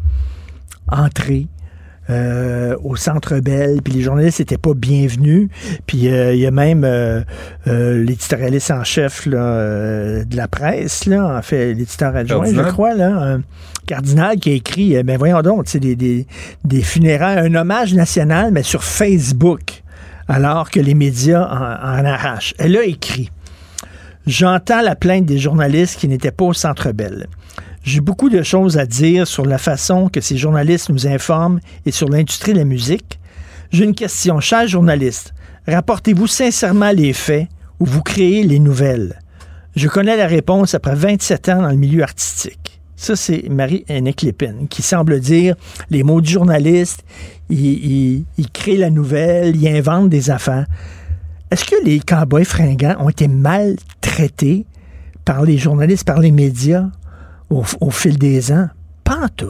entrer 0.87 1.47
euh, 2.09 2.75
au 2.83 2.95
Centre 2.95 3.39
Bell, 3.39 3.81
puis 3.83 3.93
les 3.93 4.01
journalistes 4.01 4.39
n'étaient 4.39 4.57
pas 4.57 4.73
bienvenus. 4.73 5.49
Puis 5.85 6.07
euh, 6.07 6.33
il 6.33 6.39
y 6.39 6.47
a 6.47 6.51
même 6.51 6.83
euh, 6.83 7.21
euh, 7.67 8.03
l'éditorialiste 8.03 8.71
en 8.71 8.83
chef 8.83 9.25
là, 9.25 9.37
euh, 9.37 10.23
de 10.25 10.35
la 10.35 10.47
presse, 10.47 11.05
là, 11.05 11.37
en 11.37 11.41
fait, 11.41 11.73
l'éditeur 11.73 12.15
adjoint, 12.15 12.43
Cardinal. 12.43 12.65
je 12.65 12.71
crois, 12.71 12.93
là, 12.95 13.35
un 13.35 13.41
cardinal 13.87 14.37
qui 14.37 14.51
a 14.51 14.53
écrit, 14.53 14.97
euh, 14.97 15.03
ben 15.03 15.17
voyons 15.17 15.41
donc, 15.41 15.65
tu 15.65 15.71
sais, 15.71 15.79
des, 15.79 15.95
des, 15.95 16.27
des 16.65 16.81
funérailles, 16.81 17.39
un 17.39 17.55
hommage 17.55 17.93
national, 17.93 18.51
mais 18.51 18.63
sur 18.63 18.83
Facebook, 18.83 19.83
alors 20.27 20.69
que 20.69 20.79
les 20.79 20.93
médias 20.93 21.43
en, 21.43 22.01
en 22.01 22.05
arrachent. 22.05 22.53
Elle 22.59 22.77
a 22.77 22.83
écrit 22.83 23.31
J'entends 24.27 24.81
la 24.81 24.95
plainte 24.95 25.25
des 25.25 25.39
journalistes 25.39 25.99
qui 25.99 26.07
n'étaient 26.07 26.31
pas 26.31 26.45
au 26.45 26.53
Centre 26.53 26.91
Bell. 26.91 27.25
J'ai 27.83 28.01
beaucoup 28.01 28.29
de 28.29 28.43
choses 28.43 28.77
à 28.77 28.85
dire 28.85 29.27
sur 29.27 29.45
la 29.45 29.57
façon 29.57 30.09
que 30.09 30.21
ces 30.21 30.37
journalistes 30.37 30.89
nous 30.89 31.07
informent 31.07 31.59
et 31.85 31.91
sur 31.91 32.09
l'industrie 32.09 32.53
de 32.53 32.59
la 32.59 32.65
musique. 32.65 33.19
J'ai 33.71 33.85
une 33.85 33.95
question, 33.95 34.39
chers 34.39 34.67
journalistes. 34.67 35.33
Rapportez-vous 35.67 36.27
sincèrement 36.27 36.91
les 36.91 37.13
faits 37.13 37.47
ou 37.79 37.85
vous 37.85 38.01
créez 38.01 38.43
les 38.43 38.59
nouvelles? 38.59 39.19
Je 39.75 39.87
connais 39.87 40.17
la 40.17 40.27
réponse 40.27 40.73
après 40.73 40.95
27 40.95 41.49
ans 41.49 41.61
dans 41.61 41.69
le 41.69 41.77
milieu 41.77 42.03
artistique. 42.03 42.81
Ça, 42.95 43.15
c'est 43.15 43.47
Marie-Annick 43.49 44.23
Lépine 44.23 44.67
qui 44.67 44.81
semble 44.81 45.21
dire 45.21 45.55
les 45.89 46.03
mots 46.03 46.19
du 46.19 46.31
journaliste, 46.31 47.03
il 47.49 48.25
crée 48.51 48.75
la 48.75 48.89
nouvelle, 48.89 49.55
il 49.55 49.67
invente 49.69 50.09
des 50.09 50.29
affaires. 50.29 50.65
Est-ce 51.49 51.63
que 51.63 51.75
les 51.85 52.01
cowboys 52.01 52.43
fringants 52.43 52.97
ont 52.99 53.09
été 53.09 53.29
maltraités 53.29 54.65
par 55.23 55.43
les 55.45 55.57
journalistes, 55.57 56.03
par 56.03 56.19
les 56.19 56.31
médias? 56.31 56.87
Au, 57.49 57.63
au 57.81 57.91
fil 57.91 58.17
des 58.17 58.51
ans? 58.51 58.69
Pas 59.03 59.17
en 59.25 59.27
tout. 59.29 59.47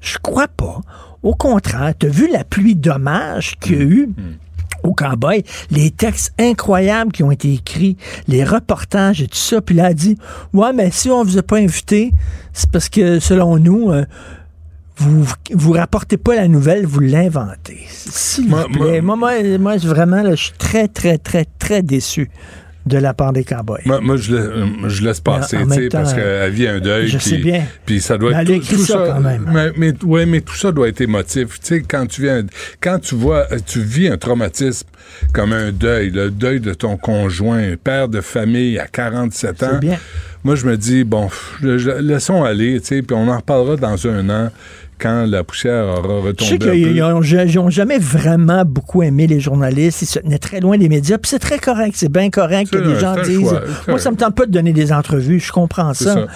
Je 0.00 0.18
crois 0.18 0.48
pas. 0.48 0.80
Au 1.22 1.34
contraire, 1.34 1.92
tu 1.98 2.06
as 2.06 2.10
vu 2.10 2.28
la 2.32 2.44
pluie 2.44 2.74
d'hommages 2.74 3.56
qu'il 3.60 3.76
y 3.76 3.80
a 3.80 3.82
eu 3.82 4.08
au 4.82 4.94
cowboy, 4.94 5.44
les 5.70 5.90
textes 5.90 6.32
incroyables 6.40 7.12
qui 7.12 7.22
ont 7.22 7.30
été 7.30 7.52
écrits, 7.52 7.98
les 8.28 8.44
reportages 8.44 9.20
et 9.20 9.26
tout 9.28 9.36
ça. 9.36 9.60
Puis 9.60 9.74
là, 9.74 9.84
elle 9.86 9.90
a 9.90 9.94
dit 9.94 10.16
Ouais, 10.54 10.72
mais 10.72 10.90
si 10.90 11.10
on 11.10 11.22
ne 11.22 11.28
vous 11.28 11.36
a 11.36 11.42
pas 11.42 11.58
invité, 11.58 12.12
c'est 12.54 12.70
parce 12.70 12.88
que 12.88 13.18
selon 13.20 13.58
nous, 13.58 13.90
euh, 13.90 14.06
vous, 14.96 15.26
vous 15.52 15.72
rapportez 15.72 16.16
pas 16.16 16.34
la 16.36 16.48
nouvelle, 16.48 16.86
vous 16.86 17.00
l'inventez. 17.00 17.80
S'il 17.88 18.48
Moi- 18.48 18.62
vous 18.70 18.78
plaît. 18.78 19.00
Moi, 19.02 19.16
moi, 19.16 19.32
moi, 19.58 19.76
vraiment, 19.76 20.22
là, 20.22 20.30
je 20.34 20.44
suis 20.44 20.52
très, 20.56 20.88
très, 20.88 21.18
très, 21.18 21.44
très 21.58 21.82
déçu 21.82 22.30
de 22.90 22.98
la 22.98 23.14
part 23.14 23.32
des 23.32 23.44
cowboys. 23.44 23.80
Moi, 23.86 24.00
moi, 24.00 24.16
je, 24.16 24.34
la- 24.34 24.88
je 24.88 25.02
laisse 25.04 25.20
passer, 25.20 25.56
en 25.56 25.68
sais, 25.70 25.88
temps, 25.88 25.98
parce 26.02 26.12
qu'elle 26.14 26.50
vit 26.52 26.66
un 26.66 26.80
deuil. 26.80 27.08
je 27.08 27.16
puis- 27.18 27.30
sais 27.30 27.36
bien. 27.38 27.62
Puis 27.86 28.00
ça 28.00 28.18
doit 28.18 28.32
Mais 28.32 28.42
être. 28.42 28.50
elle 28.50 28.60
tout- 28.60 28.84
ça 28.84 29.04
quand 29.06 29.20
même. 29.20 29.48
Mais, 29.52 29.70
mais, 29.76 30.04
ouais, 30.04 30.26
mais 30.26 30.40
tout 30.40 30.54
ça 30.56 30.72
doit 30.72 30.88
être 30.88 31.00
émotif. 31.00 31.60
Tu 31.60 31.66
sais, 31.66 31.82
quand 31.82 32.06
tu 32.06 32.22
viens, 32.22 32.44
quand 32.80 32.98
tu 32.98 33.14
vois, 33.14 33.46
tu 33.66 33.80
vis 33.80 34.08
un 34.08 34.18
traumatisme 34.18 34.86
comme 35.32 35.52
un 35.52 35.72
deuil, 35.72 36.10
le 36.10 36.30
deuil 36.30 36.60
de 36.60 36.74
ton 36.74 36.96
conjoint, 36.96 37.74
père 37.82 38.08
de 38.08 38.20
famille 38.20 38.78
à 38.78 38.86
47 38.86 39.62
ans. 39.62 39.78
Bien. 39.80 39.98
Moi, 40.44 40.54
je 40.56 40.66
me 40.66 40.76
dis, 40.76 41.04
bon, 41.04 41.28
je- 41.62 41.78
je- 41.78 41.90
laissons 41.90 42.42
aller, 42.44 42.80
tu 42.80 42.86
sais, 42.86 43.02
puis 43.02 43.14
on 43.14 43.28
en 43.28 43.36
reparlera 43.36 43.76
dans 43.76 44.06
un 44.06 44.28
an 44.30 44.50
quand 45.00 45.26
la 45.26 45.42
poussière 45.44 45.84
aura 45.86 46.20
Je 46.20 46.26
retombé. 46.28 46.48
sais 46.50 46.54
un 46.54 46.58
peu. 46.58 46.72
qu'ils 46.72 47.02
ont, 47.02 47.22
ils 47.22 47.58
ont 47.58 47.70
jamais 47.70 47.98
vraiment 47.98 48.64
beaucoup 48.64 49.02
aimé 49.02 49.26
les 49.26 49.40
journalistes. 49.40 50.02
Ils 50.02 50.06
se 50.06 50.18
tenaient 50.18 50.38
très 50.38 50.60
loin 50.60 50.76
des 50.78 50.88
médias. 50.88 51.18
Puis 51.18 51.30
c'est 51.30 51.38
très 51.38 51.58
correct. 51.58 51.94
C'est 51.96 52.10
bien 52.12 52.30
correct 52.30 52.70
que 52.70 52.78
les 52.78 52.98
gens 53.00 53.14
disent 53.22 53.40
choix. 53.48 53.62
Moi, 53.88 53.98
ça 53.98 54.10
me 54.10 54.16
tente 54.16 54.34
pas 54.34 54.46
de 54.46 54.50
donner 54.52 54.72
des 54.72 54.92
entrevues. 54.92 55.40
Je 55.40 55.52
comprends 55.52 55.94
ça. 55.94 56.26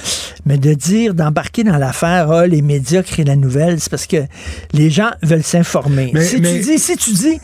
Mais 0.46 0.59
de 0.59 0.74
dire, 0.74 1.14
d'embarquer 1.14 1.64
dans 1.64 1.77
l'affaire, 1.79 2.31
ah, 2.31 2.46
les 2.46 2.62
médias 2.62 3.03
créent 3.03 3.24
la 3.24 3.37
nouvelle, 3.37 3.81
c'est 3.81 3.90
parce 3.90 4.07
que 4.07 4.18
les 4.72 4.90
gens 4.90 5.11
veulent 5.22 5.42
s'informer. 5.42 6.11
Mais- 6.14 6.24
Si, 6.24 6.40
mais- 6.40 6.53
tu 6.55 6.61
dis, 6.61 6.79
si 6.79 6.96
tu 6.96 7.11
dis. 7.12 7.40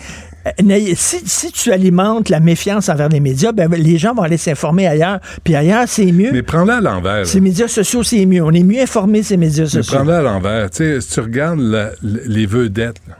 Euh, 0.46 0.92
Si, 0.96 1.18
si 1.26 1.52
tu 1.52 1.72
alimentes 1.72 2.28
la 2.28 2.40
méfiance 2.40 2.88
envers 2.88 3.08
les 3.08 3.20
médias, 3.20 3.52
ben, 3.52 3.70
les 3.70 3.98
gens 3.98 4.14
vont 4.14 4.22
aller 4.22 4.36
s'informer 4.36 4.86
ailleurs. 4.86 5.20
Puis 5.44 5.54
ailleurs, 5.54 5.84
c'est 5.86 6.10
mieux. 6.12 6.30
Mais 6.32 6.42
prends-le 6.42 6.72
à 6.72 6.80
l'envers. 6.80 7.26
Ces 7.26 7.40
médias 7.40 7.68
sociaux, 7.68 8.02
c'est 8.02 8.24
mieux. 8.26 8.42
On 8.42 8.52
est 8.52 8.62
mieux 8.62 8.80
informés, 8.82 9.22
ces 9.22 9.36
médias 9.36 9.64
Mais 9.64 9.68
sociaux. 9.70 9.96
prends-le 9.98 10.12
à 10.14 10.22
l'envers. 10.22 10.70
Tu 10.70 10.76
sais, 10.78 11.00
si 11.00 11.10
tu 11.12 11.20
regardes 11.20 11.60
la- 11.60 11.90
les 12.02 12.46
vedettes, 12.46 13.00
là. 13.08 13.16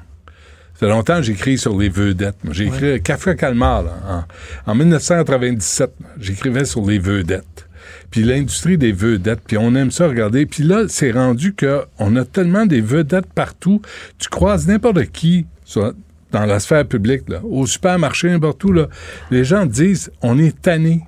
ça 0.75 0.87
fait 0.87 0.89
longtemps 0.89 1.17
que 1.17 1.23
j'écris 1.23 1.59
sur 1.59 1.77
les 1.79 1.89
vedettes. 1.91 2.37
J'ai 2.51 2.67
écrit 2.67 3.03
Kafka 3.03 3.35
Calmar 3.35 3.83
là, 3.83 4.27
en, 4.67 4.73
en 4.73 4.75
1997. 4.75 5.93
là, 6.01 6.07
J'écrivais 6.19 6.65
sur 6.65 6.85
les 6.87 6.99
vedettes. 6.99 7.67
Puis 8.11 8.23
l'industrie 8.25 8.77
des 8.79 8.91
vedettes, 8.93 9.41
puis 9.47 9.57
on 9.57 9.75
aime 9.77 9.91
ça 9.93 10.09
regarder. 10.09 10.45
Puis 10.47 10.65
là, 10.65 10.85
c'est 10.89 11.13
rendu 11.13 11.55
que 11.55 11.83
on 11.99 12.17
a 12.17 12.25
tellement 12.25 12.67
des 12.67 12.81
vedettes 12.81 13.27
partout. 13.35 13.81
Tu 14.19 14.29
croises 14.29 14.67
n'importe 14.67 15.05
qui 15.13 15.47
sur- 15.65 15.93
dans 16.33 16.47
la 16.47 16.61
sphère 16.61 16.87
publique, 16.87 17.29
là, 17.29 17.41
au 17.45 17.67
supermarché, 17.67 18.31
n'importe 18.31 18.63
où. 18.65 18.73
Là, 18.73 18.87
les 19.31 19.45
gens 19.45 19.67
disent, 19.67 20.11
on 20.23 20.39
est 20.39 20.61
tanné 20.61 21.03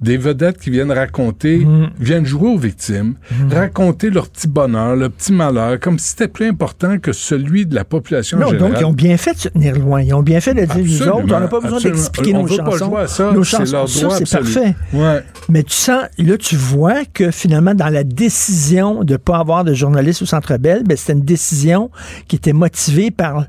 des 0.00 0.16
vedettes 0.16 0.58
qui 0.58 0.70
viennent 0.70 0.90
raconter, 0.90 1.58
Mm. 1.58 1.90
viennent 2.00 2.24
jouer 2.26 2.48
aux 2.48 2.58
victimes, 2.58 3.14
raconter 3.52 4.10
leur 4.10 4.28
petit 4.28 4.48
bonheur, 4.48 4.96
leur 4.96 5.12
petit 5.12 5.32
malheur, 5.32 5.78
comme 5.78 5.96
si 6.00 6.08
c'était 6.08 6.26
plus 6.26 6.48
important 6.48 6.98
que 6.98 7.12
celui 7.12 7.66
de 7.66 7.76
la 7.76 7.84
population 7.84 8.36
Non, 8.36 8.48
générale. 8.48 8.70
donc 8.72 8.80
ils 8.80 8.84
ont 8.84 8.92
bien 8.92 9.16
fait 9.16 9.34
de 9.34 9.38
se 9.38 9.48
tenir 9.48 9.78
loin. 9.78 10.02
Ils 10.02 10.12
ont 10.12 10.22
bien 10.24 10.40
fait 10.40 10.54
de 10.54 10.60
dire, 10.64 10.70
Absolument, 10.72 11.16
autres, 11.18 11.34
on 11.36 11.40
n'a 11.40 11.46
pas 11.46 11.60
besoin 11.60 11.80
d'expliquer 11.80 12.32
nos 12.32 12.46
pas 12.46 12.56
chansons. 12.56 12.96
à 12.96 13.06
ça, 13.06 13.32
nos 13.32 13.44
chansons, 13.44 13.86
c'est 14.10 14.28
parfait. 14.38 14.74
Ouais. 14.92 15.20
Mais 15.48 15.62
tu 15.62 15.72
sens, 15.74 16.02
là, 16.18 16.36
tu 16.36 16.56
vois 16.56 17.04
que 17.04 17.30
finalement, 17.30 17.74
dans 17.74 17.88
la 17.88 18.02
décision 18.02 19.04
de 19.04 19.12
ne 19.12 19.18
pas 19.18 19.38
avoir 19.38 19.62
de 19.62 19.72
journalistes 19.72 20.22
au 20.22 20.26
Centre 20.26 20.56
Bell, 20.56 20.82
ben, 20.84 20.96
c'était 20.96 21.12
une 21.12 21.24
décision 21.24 21.92
qui 22.26 22.34
était 22.36 22.52
motivée 22.52 23.12
par 23.12 23.46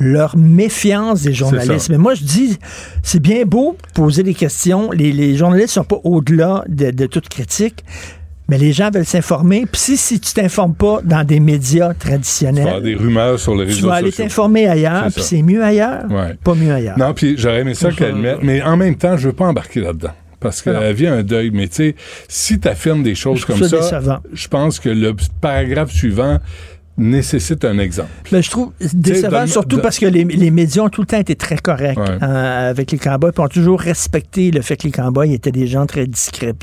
leur 0.00 0.36
méfiance 0.36 1.22
des 1.22 1.32
journalistes. 1.34 1.90
Mais 1.90 1.98
moi, 1.98 2.14
je 2.14 2.24
dis, 2.24 2.58
c'est 3.02 3.20
bien 3.20 3.44
beau 3.44 3.76
poser 3.94 4.22
des 4.24 4.34
questions. 4.34 4.90
Les, 4.90 5.12
les 5.12 5.36
journalistes 5.36 5.74
sont 5.74 5.84
pas 5.84 6.00
au-delà 6.04 6.64
de, 6.68 6.90
de 6.90 7.06
toute 7.06 7.28
critique. 7.28 7.84
Mais 8.48 8.58
les 8.58 8.72
gens 8.72 8.90
veulent 8.90 9.04
s'informer. 9.06 9.64
Puis 9.70 9.80
si, 9.80 9.96
si 9.96 10.18
tu 10.18 10.32
t'informes 10.32 10.74
pas 10.74 11.00
dans 11.04 11.22
des 11.22 11.38
médias 11.38 11.90
Tu 11.94 11.98
vas 12.08 12.10
traditionnels, 12.10 12.66
avoir 12.66 12.80
des 12.82 12.96
rumeurs 12.96 13.38
sur 13.38 13.54
les 13.54 13.66
tu 13.66 13.74
réseaux 13.74 13.86
vas 13.88 13.94
aller 13.94 14.10
sociaux. 14.10 14.24
t'informer 14.24 14.66
ailleurs, 14.66 15.04
puis 15.14 15.22
c'est 15.22 15.42
mieux 15.42 15.62
ailleurs, 15.62 16.10
Ouais. 16.10 16.36
pas 16.42 16.54
mieux 16.56 16.72
ailleurs. 16.72 16.98
Non, 16.98 17.14
puis 17.14 17.36
j'aurais 17.38 17.60
aimé 17.60 17.74
ça 17.74 17.90
Ça, 17.90 17.96
qu'elle 17.96 18.16
mette, 18.16 18.42
mais 18.42 18.60
en 18.60 18.76
même 18.76 18.96
temps, 18.96 19.16
je 19.16 19.28
veux 19.28 19.34
pas 19.34 19.46
embarquer 19.46 19.78
là-dedans. 19.80 20.10
Parce 20.40 20.66
Non. 20.66 20.72
qu'elle 20.72 20.94
vit 20.94 21.06
un 21.06 21.22
deuil, 21.22 21.50
mais 21.52 21.68
tu 21.68 21.74
sais, 21.76 21.94
si 22.26 22.58
tu 22.58 22.66
affirmes 22.66 23.04
des 23.04 23.14
choses 23.14 23.38
Je 23.40 23.46
comme 23.46 23.58
ça 23.62 23.68
ça, 23.68 23.76
décevant. 23.98 24.18
je 24.32 24.48
pense 24.48 24.80
que 24.80 24.88
le 24.88 25.14
paragraphe 25.40 25.92
suivant 25.92 26.38
nécessite 27.00 27.64
un 27.64 27.78
exemple. 27.78 28.08
Ben, 28.30 28.42
je 28.42 28.50
trouve 28.50 28.72
décevant, 28.94 29.46
surtout 29.46 29.78
parce 29.78 29.98
que 29.98 30.06
les, 30.06 30.24
les 30.24 30.50
médias 30.50 30.82
ont 30.82 30.88
tout 30.88 31.00
le 31.00 31.06
temps 31.06 31.18
été 31.18 31.34
très 31.34 31.56
corrects 31.58 31.98
Ouais. 31.98 32.18
euh, 32.22 32.70
avec 32.70 32.92
les 32.92 32.98
cowboys, 32.98 33.32
puis 33.32 33.42
ont 33.42 33.48
toujours 33.48 33.80
respecté 33.80 34.50
le 34.50 34.62
fait 34.62 34.76
que 34.76 34.84
les 34.84 34.92
cowboys 34.92 35.32
étaient 35.32 35.50
des 35.52 35.66
gens 35.66 35.86
très 35.86 36.06
discrets. 36.06 36.54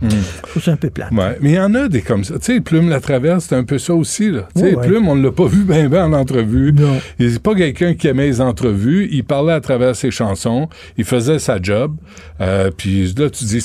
Hmm. 0.00 0.08
Je 0.08 0.48
trouve 0.50 0.62
ça 0.62 0.72
un 0.72 0.76
peu 0.76 0.90
plat. 0.90 1.08
Ouais, 1.12 1.38
mais 1.40 1.50
il 1.50 1.54
y 1.54 1.60
en 1.60 1.74
a 1.74 1.86
des 1.88 2.02
comme 2.02 2.24
ça. 2.24 2.34
Tu 2.38 2.54
sais, 2.54 2.60
Plume 2.60 2.88
la 2.88 3.00
traverse, 3.00 3.46
c'est 3.48 3.54
un 3.54 3.62
peu 3.64 3.78
ça 3.78 3.94
aussi. 3.94 4.30
Là. 4.30 4.48
Tu 4.54 4.62
sais, 4.62 4.74
Ouais. 4.74 4.86
Plume, 4.86 5.06
on 5.08 5.14
ne 5.14 5.22
l'a 5.22 5.30
pas 5.30 5.46
vu 5.46 5.62
bien 5.64 5.88
ben 5.88 6.06
en 6.06 6.12
entrevue. 6.14 6.72
Non. 6.72 6.98
Il 7.20 7.32
n'est 7.32 7.38
pas 7.38 7.54
quelqu'un 7.54 7.94
qui 7.94 8.08
aimait 8.08 8.26
les 8.26 8.40
entrevues. 8.40 9.08
Il 9.12 9.22
parlait 9.24 9.52
à 9.52 9.60
travers 9.60 9.94
ses 9.94 10.10
chansons. 10.10 10.68
Il 10.98 11.04
faisait 11.04 11.38
sa 11.38 11.60
job. 11.62 11.94
Euh, 12.40 12.70
puis 12.76 13.12
là, 13.16 13.30
tu 13.30 13.44
dis... 13.44 13.64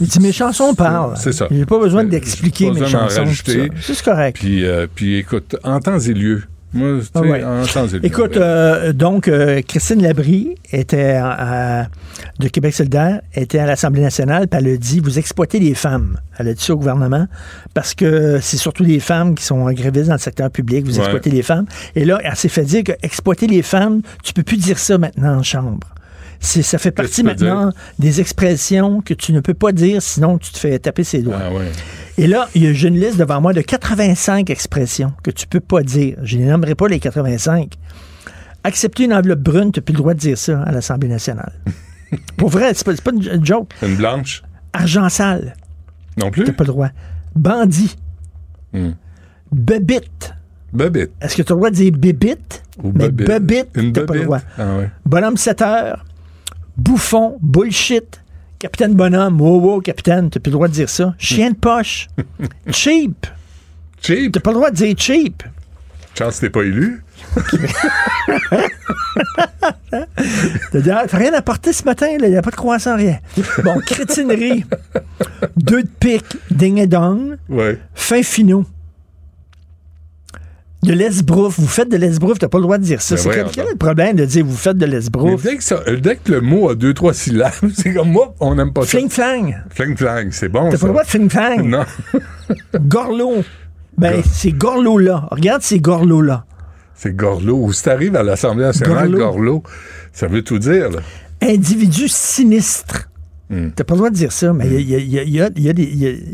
Il 0.00 0.06
dit 0.08 0.20
mes 0.20 0.32
chansons 0.32 0.74
parlent. 0.74 1.14
C'est 1.16 1.32
ça. 1.32 1.46
J'ai 1.50 1.64
pas 1.66 1.78
besoin 1.78 2.04
d'expliquer 2.04 2.70
mes 2.70 2.86
chansons. 2.86 3.24
C'est 3.80 4.02
correct. 4.02 4.36
Puis, 4.38 4.64
euh, 4.66 4.86
puis 4.94 5.16
écoute, 5.16 5.56
en 5.64 5.80
temps 5.80 5.98
et 5.98 6.12
lieu. 6.14 6.42
Moi, 6.72 6.98
tu 7.00 7.04
sais, 7.06 7.10
Ah 7.16 7.20
ouais. 7.22 7.42
en 7.42 7.66
temps 7.66 7.86
et 7.88 7.94
lieu. 7.94 8.04
Écoute, 8.06 8.36
euh, 8.36 8.92
donc, 8.92 9.26
euh, 9.26 9.60
Christine 9.66 10.02
Labrie 10.02 10.54
était 10.72 11.14
à- 11.14 11.80
à- 11.82 11.86
de 12.38 12.46
Québec 12.48 12.72
solidaire, 12.74 13.22
était 13.34 13.58
à 13.58 13.66
l'Assemblée 13.66 14.02
nationale, 14.02 14.46
puis 14.46 14.60
elle 14.60 14.74
a 14.74 14.76
dit, 14.76 15.00
vous 15.00 15.18
exploitez 15.18 15.58
les 15.58 15.74
femmes. 15.74 16.16
Elle 16.38 16.46
a 16.48 16.54
dit 16.54 16.62
ça 16.62 16.72
au 16.74 16.76
gouvernement, 16.76 17.26
parce 17.74 17.94
que 17.94 18.38
c'est 18.40 18.56
surtout 18.56 18.84
les 18.84 19.00
femmes 19.00 19.34
qui 19.34 19.42
sont 19.44 19.64
grévistes 19.72 20.06
dans 20.08 20.14
le 20.14 20.18
secteur 20.20 20.48
public, 20.50 20.84
vous 20.84 20.92
Ouais. 20.94 20.98
exploitez 21.00 21.30
les 21.30 21.42
femmes. 21.42 21.66
Et 21.96 22.04
là, 22.04 22.20
elle 22.22 22.36
s'est 22.36 22.48
fait 22.48 22.62
dire 22.64 22.84
que 22.84 22.92
exploiter 23.02 23.48
les 23.48 23.62
femmes, 23.62 24.02
tu 24.22 24.32
peux 24.32 24.44
plus 24.44 24.56
dire 24.58 24.78
ça 24.78 24.96
maintenant 24.96 25.38
en 25.38 25.42
chambre. 25.42 25.80
C'est, 26.42 26.62
ça 26.62 26.78
fait 26.78 26.90
partie 26.90 27.16
tu 27.16 27.22
maintenant 27.22 27.70
des 27.98 28.20
expressions 28.20 29.02
que 29.02 29.12
tu 29.12 29.32
ne 29.34 29.40
peux 29.40 29.52
pas 29.54 29.72
dire, 29.72 30.00
sinon 30.00 30.38
tu 30.38 30.50
te 30.52 30.58
fais 30.58 30.78
taper 30.78 31.04
ses 31.04 31.20
doigts. 31.22 31.38
Ah 31.38 31.52
ouais. 31.52 31.70
Et 32.16 32.26
là, 32.26 32.48
il 32.54 32.64
y 32.64 32.66
a 32.66 32.72
j'ai 32.72 32.88
une 32.88 32.98
liste 32.98 33.18
devant 33.18 33.40
moi 33.42 33.52
de 33.52 33.60
85 33.60 34.48
expressions 34.48 35.12
que 35.22 35.30
tu 35.30 35.46
peux 35.46 35.60
pas 35.60 35.82
dire. 35.82 36.16
Je 36.22 36.38
ne 36.38 36.42
les 36.44 36.48
nommerai 36.50 36.74
pas 36.74 36.88
les 36.88 36.98
85. 36.98 37.74
Accepter 38.64 39.04
une 39.04 39.12
enveloppe 39.14 39.40
brune, 39.40 39.70
tu 39.72 39.80
n'as 39.80 39.84
plus 39.84 39.92
le 39.92 39.98
droit 39.98 40.14
de 40.14 40.18
dire 40.18 40.38
ça 40.38 40.62
à 40.62 40.72
l'Assemblée 40.72 41.08
nationale. 41.08 41.52
Pour 42.36 42.48
vrai, 42.48 42.72
c'est 42.74 42.84
pas, 42.84 42.94
pas 42.94 43.10
une 43.12 43.44
joke. 43.44 43.72
Une 43.82 43.96
blanche? 43.96 44.42
Argent 44.72 45.08
sale, 45.08 45.54
Non 46.16 46.30
plus? 46.30 46.44
t'as 46.44 46.52
pas 46.52 46.64
le 46.64 46.68
droit. 46.68 46.88
Bandit. 47.36 47.96
Hmm. 48.72 48.90
Bebite. 49.52 50.34
Est-ce 51.20 51.36
que 51.36 51.42
tu 51.42 51.52
as 51.52 51.54
le 51.54 51.58
droit 51.58 51.70
de 51.70 51.74
dire 51.74 51.92
bébite? 51.92 52.62
Ou 52.82 52.92
Mais 52.94 53.10
bebite, 53.10 53.68
t'as 53.92 54.04
pas 54.04 54.14
le 54.14 54.24
droit. 54.24 54.40
Ah 54.56 54.76
ouais. 54.76 54.90
Bonhomme 55.04 55.36
7 55.36 55.62
heures. 55.62 56.04
Bouffon. 56.80 57.38
Bullshit. 57.42 58.20
Capitaine 58.58 58.94
Bonhomme. 58.94 59.40
Wow, 59.40 59.60
wow, 59.60 59.80
capitaine, 59.80 60.30
t'as 60.30 60.40
plus 60.40 60.50
le 60.50 60.54
droit 60.54 60.68
de 60.68 60.72
dire 60.72 60.88
ça. 60.88 61.14
Chien 61.18 61.50
de 61.50 61.56
poche. 61.56 62.08
cheap. 62.72 63.26
Cheap? 64.02 64.32
T'as 64.32 64.40
pas 64.40 64.50
le 64.50 64.56
droit 64.56 64.70
de 64.70 64.76
dire 64.76 64.94
cheap. 64.96 65.42
Chance, 66.18 66.40
t'es 66.40 66.50
pas 66.50 66.62
élu. 66.62 67.02
T'as 70.72 70.78
ah, 70.92 71.04
t'as 71.06 71.16
rien 71.18 71.34
apporté 71.34 71.72
ce 71.72 71.84
matin, 71.84 72.06
il 72.08 72.28
n'y 72.30 72.36
a 72.36 72.42
pas 72.42 72.50
de 72.50 72.56
croissant, 72.56 72.96
rien. 72.96 73.18
Bon, 73.62 73.78
crétinerie, 73.86 74.64
deux 75.56 75.82
de 75.82 75.88
pique, 75.88 76.36
ding 76.50 76.78
et 76.78 76.86
dong, 76.86 77.36
Ouais. 77.48 77.78
fin 77.94 78.22
finaux. 78.22 78.64
De 80.82 80.94
l'esbrouf, 80.94 81.58
vous 81.58 81.66
faites 81.66 81.90
de 81.90 81.96
l'esbrouf, 81.98 82.38
t'as 82.38 82.48
pas 82.48 82.56
le 82.56 82.62
droit 82.62 82.78
de 82.78 82.82
dire 82.84 83.02
ça. 83.02 83.14
Ben 83.16 83.20
C'est 83.20 83.28
quel, 83.52 83.66
est 83.66 83.70
le 83.72 83.76
problème 83.76 84.16
de 84.16 84.24
dire 84.24 84.46
vous 84.46 84.56
faites 84.56 84.78
de 84.78 84.86
l'esbrouf? 84.86 85.42
dès 85.42 85.56
que, 85.56 85.62
ça- 85.62 85.82
dès 86.00 86.16
que 86.16 86.32
le 86.32 86.40
mot 86.40 86.70
a 86.70 86.74
deux, 86.74 86.94
trois 86.94 87.12
syllabes, 87.12 87.52
c'est 87.76 87.92
comme 87.92 88.10
moi, 88.10 88.34
on 88.40 88.54
n'aime 88.54 88.72
pas 88.72 88.82
Fling 88.82 89.10
ça. 89.10 89.22
flang. 89.22 89.54
Fling 89.68 89.94
flang, 89.96 90.28
c'est 90.30 90.48
bon. 90.48 90.70
T'as 90.70 90.78
pas 90.78 90.86
le 90.86 90.92
droit 90.92 91.04
de 91.04 91.08
fling 91.08 91.28
flang. 91.28 91.62
Non. 91.68 91.84
Gorlot. 92.80 93.42
Ben, 93.98 94.14
Gor- 94.20 94.24
c'est 94.32 94.52
gorlot-là. 94.52 95.28
Regarde 95.30 95.62
ces 95.62 95.80
gorlots-là. 95.80 96.44
C'est 96.94 97.14
Gorlot. 97.14 97.56
Ou 97.64 97.72
si 97.72 97.82
t'arrives 97.84 98.16
à 98.16 98.22
l'Assemblée 98.22 98.64
nationale, 98.64 99.10
Gorlot. 99.10 99.18
Gorlot, 99.18 99.62
ça 100.12 100.26
veut 100.28 100.42
tout 100.42 100.58
dire, 100.58 100.90
là. 100.90 101.00
Individu 101.42 102.08
sinistre. 102.08 103.09
Hmm. 103.50 103.70
T'as 103.74 103.82
pas 103.82 103.94
le 103.94 103.98
droit 103.98 104.10
de 104.10 104.14
dire 104.14 104.30
ça, 104.30 104.52
mais 104.52 104.68
il 104.80 104.88
y, 104.88 105.40
a, 105.40 105.50
des. 105.50 106.24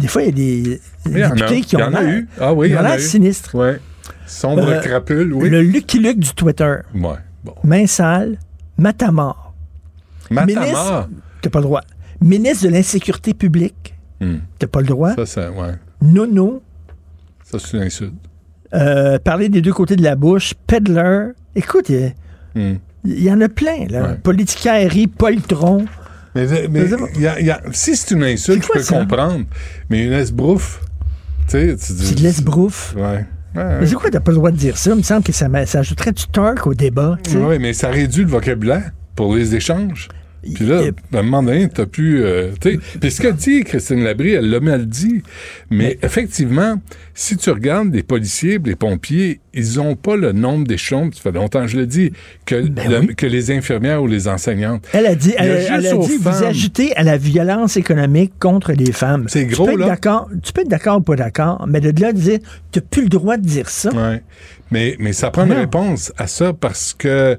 des 0.00 0.08
fois, 0.08 0.22
il 0.22 0.26
y 0.26 0.28
a 0.28 0.32
des 0.32 0.80
députés 1.06 1.60
qui 1.60 1.76
Il 1.76 1.78
y 1.78 1.82
ont 1.82 1.86
en 1.86 1.94
a 1.94 2.02
l'air- 2.02 2.10
eu. 2.10 2.28
Ah 2.40 2.52
oui, 2.52 2.66
ils 2.66 2.70
il 2.70 2.72
y 2.74 2.76
ont 2.76 2.80
en 2.80 2.84
a 2.84 2.88
l'air 2.88 2.98
eu. 2.98 3.02
sinistres. 3.02 3.54
Ouais. 3.54 3.78
Sombre 4.26 4.66
Euh, 4.68 4.80
crapule, 4.80 5.32
oui. 5.32 5.48
Le 5.48 5.62
Lucky 5.62 6.00
Luke 6.00 6.18
du 6.18 6.34
Twitter. 6.34 6.76
Ouais. 6.94 7.14
Bon. 7.44 7.54
Main 7.62 7.86
sale, 7.86 8.38
matamor. 8.78 9.54
Ministre, 10.30 11.08
t'as 11.40 11.50
pas 11.50 11.60
le 11.60 11.64
droit. 11.64 11.82
Ministre 12.20 12.64
de 12.66 12.70
l'Insécurité 12.72 13.32
publique, 13.34 13.94
Hmm. 14.20 14.38
t'as 14.58 14.66
pas 14.66 14.80
le 14.80 14.86
droit. 14.88 15.14
Ça, 15.14 15.24
ça, 15.26 15.50
ouais. 15.52 15.74
Nono, 16.02 16.62
Ça, 17.44 17.58
c'est 17.60 17.76
une 17.76 17.84
insulte. 17.84 18.14
euh, 18.74 19.18
parler 19.20 19.48
des 19.48 19.60
deux 19.62 19.72
côtés 19.72 19.94
de 19.94 20.02
la 20.02 20.16
bouche, 20.16 20.54
peddler. 20.66 21.28
Écoute, 21.54 21.88
il 21.90 22.12
y 23.04 23.30
Hmm. 23.30 23.32
en 23.34 23.40
a 23.42 23.48
plein, 23.48 23.86
là. 23.88 24.18
Ouais. 24.24 25.06
Poltron. 25.16 25.84
Mais, 26.36 26.68
mais 26.68 26.86
y 27.20 27.26
a- 27.26 27.40
il 27.40 27.46
y 27.46 27.50
a- 27.50 27.60
si 27.72 27.96
c'est 27.96 28.12
une 28.14 28.22
insulte, 28.24 28.62
je 28.64 28.72
peux 28.72 28.82
ça? 28.82 28.98
comprendre. 29.00 29.44
Mais 29.90 30.04
une 30.06 30.12
esbrouffe, 30.12 30.80
tu 31.48 31.52
sais, 31.52 31.76
tu 31.76 31.92
dis. 31.94 32.06
C'est 32.06 32.14
de 32.16 32.22
l'esbrouf. 32.22 32.94
Ouais. 32.96 33.24
Ouais, 33.54 33.78
Mais 33.80 33.86
c'est 33.86 33.94
quoi, 33.94 34.10
t'as 34.10 34.20
pas 34.20 34.32
le 34.32 34.36
droit 34.36 34.50
de 34.50 34.56
dire 34.56 34.76
ça? 34.76 34.90
Il 34.90 34.96
me 34.96 35.02
semble 35.02 35.22
que 35.22 35.32
ça, 35.32 35.48
ça 35.66 35.78
ajouterait 35.78 36.12
du 36.12 36.26
torque 36.26 36.66
au 36.66 36.74
débat. 36.74 37.16
Ouais, 37.34 37.58
mais 37.58 37.72
ça 37.72 37.88
réduit 37.88 38.24
le 38.24 38.28
vocabulaire 38.30 38.90
pour 39.14 39.34
les 39.34 39.54
échanges. 39.54 40.08
Puis 40.54 40.66
là, 40.66 40.82
à 41.12 41.18
un 41.18 41.22
moment 41.22 41.42
donné, 41.42 41.68
t'as 41.68 41.86
pu... 41.86 42.20
euh, 42.22 42.50
tu 42.60 42.78
puis 43.00 43.10
ce 43.10 43.20
qu'a 43.22 43.32
dit 43.32 43.64
Christine 43.64 44.02
Labrie, 44.04 44.32
elle 44.32 44.50
l'a 44.50 44.60
mal 44.60 44.86
dit. 44.86 45.22
Mais 45.70 45.98
effectivement, 46.02 46.80
si 47.14 47.36
tu 47.36 47.50
regardes 47.50 47.94
les 47.94 48.02
policiers, 48.02 48.58
les 48.64 48.76
pompiers, 48.76 49.40
ils 49.54 49.80
ont 49.80 49.96
pas 49.96 50.16
le 50.16 50.32
nombre 50.32 50.66
d'échelons, 50.66 51.10
ça 51.12 51.20
fait 51.22 51.32
longtemps 51.32 51.62
que 51.62 51.68
je 51.68 51.78
le 51.78 51.86
dis, 51.86 52.12
que, 52.44 52.66
Ben 52.68 52.90
le- 52.90 52.98
oui. 53.00 53.14
que 53.16 53.26
les 53.26 53.50
infirmières 53.50 54.02
ou 54.02 54.06
les 54.06 54.28
enseignantes. 54.28 54.86
Elle 54.92 55.06
a 55.06 55.14
dit, 55.14 55.30
y 55.30 55.36
a 55.36 55.44
elle, 55.44 55.66
elle 55.72 55.86
a 55.86 55.96
dit 55.96 56.16
vous 56.20 56.28
ajoutez 56.44 56.94
à 56.96 57.02
la 57.02 57.16
violence 57.16 57.76
économique 57.76 58.32
contre 58.38 58.72
les 58.72 58.92
femmes. 58.92 59.24
C'est 59.28 59.46
Tu 59.46 59.54
gros, 59.54 59.64
peux 59.66 59.72
être 59.80 60.04
là. 60.04 60.26
Tu 60.42 60.52
peux 60.52 60.60
être 60.60 60.68
d'accord 60.68 60.98
ou 60.98 61.02
pas 61.02 61.16
d'accord, 61.16 61.66
mais 61.68 61.80
de 61.80 61.98
là 62.00 62.12
de 62.12 62.18
dire, 62.18 62.38
tu 62.70 62.78
n'as 62.78 62.84
plus 62.90 63.02
le 63.02 63.08
droit 63.08 63.36
de 63.38 63.46
dire 63.46 63.68
ça. 63.70 63.90
Ouais. 63.94 64.22
Mais, 64.70 64.96
mais 64.98 65.12
ça 65.12 65.30
prend 65.30 65.44
une 65.46 65.52
réponse 65.52 66.12
à 66.18 66.26
ça 66.26 66.52
parce 66.52 66.92
que 66.92 67.38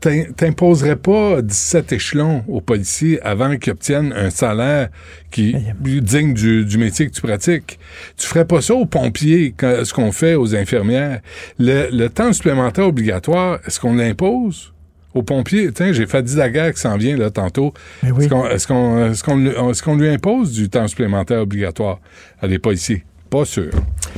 t'im- 0.00 0.26
t'imposerais 0.36 0.94
pas 0.96 1.42
17 1.42 1.92
échelons 1.92 2.44
aux 2.46 2.60
policiers 2.60 3.20
avant 3.22 3.56
qu'ils 3.56 3.72
obtiennent 3.72 4.12
un 4.16 4.30
salaire 4.30 4.88
qui 5.32 5.50
est 5.56 6.00
digne 6.00 6.34
du, 6.34 6.64
du 6.64 6.78
métier 6.78 7.06
que 7.08 7.12
tu 7.12 7.20
pratiques. 7.20 7.78
Tu 8.16 8.26
ferais 8.26 8.44
pas 8.44 8.60
ça 8.60 8.74
aux 8.74 8.86
pompiers, 8.86 9.54
quand- 9.56 9.84
ce 9.84 9.92
qu'on 9.92 10.12
fait 10.12 10.34
aux 10.36 10.54
infirmières. 10.54 11.20
Le, 11.58 11.88
le 11.90 12.08
temps 12.08 12.32
supplémentaire 12.32 12.86
obligatoire, 12.86 13.58
est-ce 13.66 13.80
qu'on 13.80 13.94
l'impose? 13.96 14.72
Aux 15.14 15.22
pompiers, 15.22 15.72
tiens, 15.72 15.92
j'ai 15.92 16.06
fait 16.06 16.22
Daguerre 16.22 16.72
qui 16.74 16.80
s'en 16.80 16.96
vient 16.96 17.16
là 17.16 17.30
tantôt. 17.30 17.72
Oui. 18.04 18.10
Est-ce 18.24 18.28
qu'on 18.28 18.46
est-ce 18.48 18.66
qu'on 18.68 19.10
est-ce 19.10 19.22
qu'on 19.24 19.36
lui- 19.36 19.48
est-ce 19.70 19.82
qu'on 19.82 19.96
lui 19.96 20.08
impose 20.10 20.52
du 20.52 20.68
temps 20.68 20.86
supplémentaire 20.86 21.40
obligatoire 21.40 21.98
à 22.40 22.46
des 22.46 22.58
policiers? 22.60 23.04
Pas 23.30 23.44
sûr. 23.44 23.70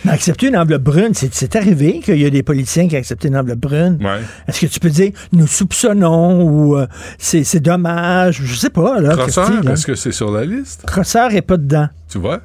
Mais 0.05 0.13
accepter 0.13 0.49
une 0.49 0.57
enveloppe 0.57 0.83
brune, 0.83 1.13
c'est, 1.15 1.57
arrivé 1.57 2.01
qu'il 2.01 2.21
y 2.21 2.25
a 2.27 2.31
des 2.31 2.43
politiciens 2.43 2.87
qui 2.89 2.97
accepté 2.97 3.29
une 3.29 3.37
enveloppe 3.37 3.59
brune. 3.59 3.99
Ouais. 4.01 4.21
Est-ce 4.47 4.61
que 4.61 4.67
tu 4.67 4.79
peux 4.81 4.89
dire, 4.91 5.13
nous 5.33 5.47
soupçonnons 5.47 6.43
ou 6.45 6.77
euh, 6.77 6.87
c'est, 7.19 7.61
dommage, 7.61 8.41
je 8.45 8.55
sais 8.55 8.71
pas, 8.71 9.01
là. 9.01 9.17
Crosseur, 9.17 9.51
est-ce 9.69 9.87
que 9.87 9.95
c'est 9.95 10.13
sur 10.13 10.31
la 10.31 10.45
liste? 10.45 10.85
Crosseur 10.87 11.35
est 11.35 11.43
pas 11.43 11.57
dedans. 11.57 11.89
Tu 12.09 12.19
vois? 12.19 12.41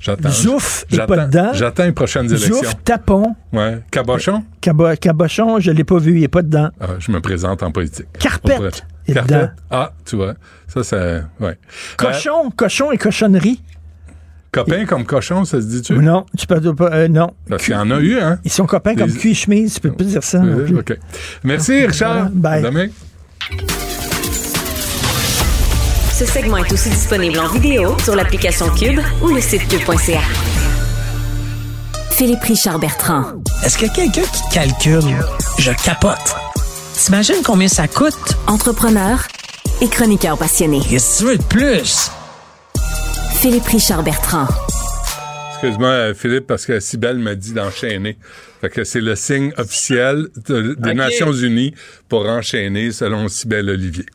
J'attends. 0.00 0.28
Zouf 0.30 0.84
est 0.92 1.06
pas 1.06 1.24
dedans. 1.26 1.50
J'attends 1.54 1.84
les 1.84 1.92
prochaines 1.92 2.26
élections. 2.26 2.56
Zouf, 2.56 2.74
tapon, 2.84 3.34
Ouais. 3.52 3.78
Cabochon? 3.90 4.44
cabo- 4.60 4.94
cabochon, 5.00 5.60
je 5.60 5.70
l'ai 5.70 5.84
pas 5.84 5.98
vu, 5.98 6.18
il 6.18 6.24
est 6.24 6.28
pas 6.28 6.42
dedans. 6.42 6.70
Ah, 6.80 6.88
je 6.98 7.12
me 7.12 7.20
présente 7.20 7.62
en 7.62 7.70
politique. 7.70 8.06
Carpette 8.18 8.84
est 9.06 9.14
Carpette? 9.14 9.36
dedans. 9.36 9.50
Ah, 9.70 9.92
tu 10.04 10.16
vois. 10.16 10.34
Ça, 10.66 10.82
c'est. 10.82 11.22
Ouais. 11.40 11.56
Cochon, 11.96 12.50
cochon 12.54 12.90
et 12.92 12.98
cochonnerie. 12.98 13.62
Copain 14.52 14.84
comme 14.84 15.06
cochon, 15.06 15.46
ça 15.46 15.62
se 15.62 15.66
dit-tu? 15.66 15.94
Non, 15.94 16.26
tu 16.36 16.46
peux 16.46 16.74
pas, 16.74 16.90
euh, 16.92 17.08
non. 17.08 17.30
Parce 17.48 17.64
qu'il 17.64 17.72
y 17.72 17.76
en 17.76 17.90
a 17.90 17.98
eu, 18.00 18.18
hein? 18.20 18.38
Ils 18.44 18.52
sont 18.52 18.66
copains 18.66 18.94
comme 18.94 19.08
Les- 19.08 19.16
cul 19.18 19.30
et 19.30 19.34
chemise, 19.34 19.74
tu 19.74 19.80
peux 19.80 19.92
pas 19.92 20.04
dire 20.04 20.22
ça. 20.22 20.40
non 20.40 20.62
plus. 20.66 20.78
OK. 20.78 20.98
Merci, 21.42 21.86
Richard. 21.86 22.28
Bye. 22.32 22.62
Demain. 22.62 22.88
Ce 26.14 26.26
segment 26.26 26.58
est 26.58 26.70
aussi 26.70 26.90
disponible 26.90 27.38
en 27.38 27.48
vidéo 27.48 27.96
sur 28.04 28.14
l'application 28.14 28.68
Cube 28.74 29.00
ou 29.22 29.28
le 29.28 29.40
site 29.40 29.66
cube.ca. 29.68 30.20
Philippe 32.10 32.42
Richard 32.42 32.78
Bertrand. 32.78 33.24
Est-ce 33.64 33.78
que 33.78 33.86
quelqu'un 33.92 34.22
qui 34.22 34.42
calcule, 34.52 35.16
je 35.58 35.72
capote. 35.82 36.36
T'imagines 36.94 37.42
combien 37.42 37.68
ça 37.68 37.88
coûte? 37.88 38.36
Entrepreneur 38.46 39.18
et 39.80 39.88
chroniqueur 39.88 40.36
passionné. 40.36 40.80
Qu'est-ce 40.88 41.14
que 41.14 41.24
tu 41.24 41.30
veux 41.30 41.38
de 41.38 41.42
plus? 41.44 42.10
Philippe 43.42 43.64
Richard 43.66 44.02
Bertrand. 44.04 44.46
Excuse-moi, 45.54 45.88
euh, 45.88 46.14
Philippe, 46.14 46.46
parce 46.46 46.64
que 46.66 46.80
Sibelle 46.80 47.18
m'a 47.18 47.34
dit 47.34 47.52
d'enchaîner. 47.52 48.16
Fait 48.60 48.68
que 48.68 48.84
c'est 48.84 49.00
le 49.00 49.16
signe 49.16 49.52
officiel 49.58 50.28
de- 50.48 50.74
des. 50.78 50.94
Nations 50.94 51.32
Unies 51.32 51.74
pour 52.08 52.28
enchaîner 52.28 52.92
selon 52.92 53.26
Sibelle 53.28 53.68
Olivier. 53.70 54.06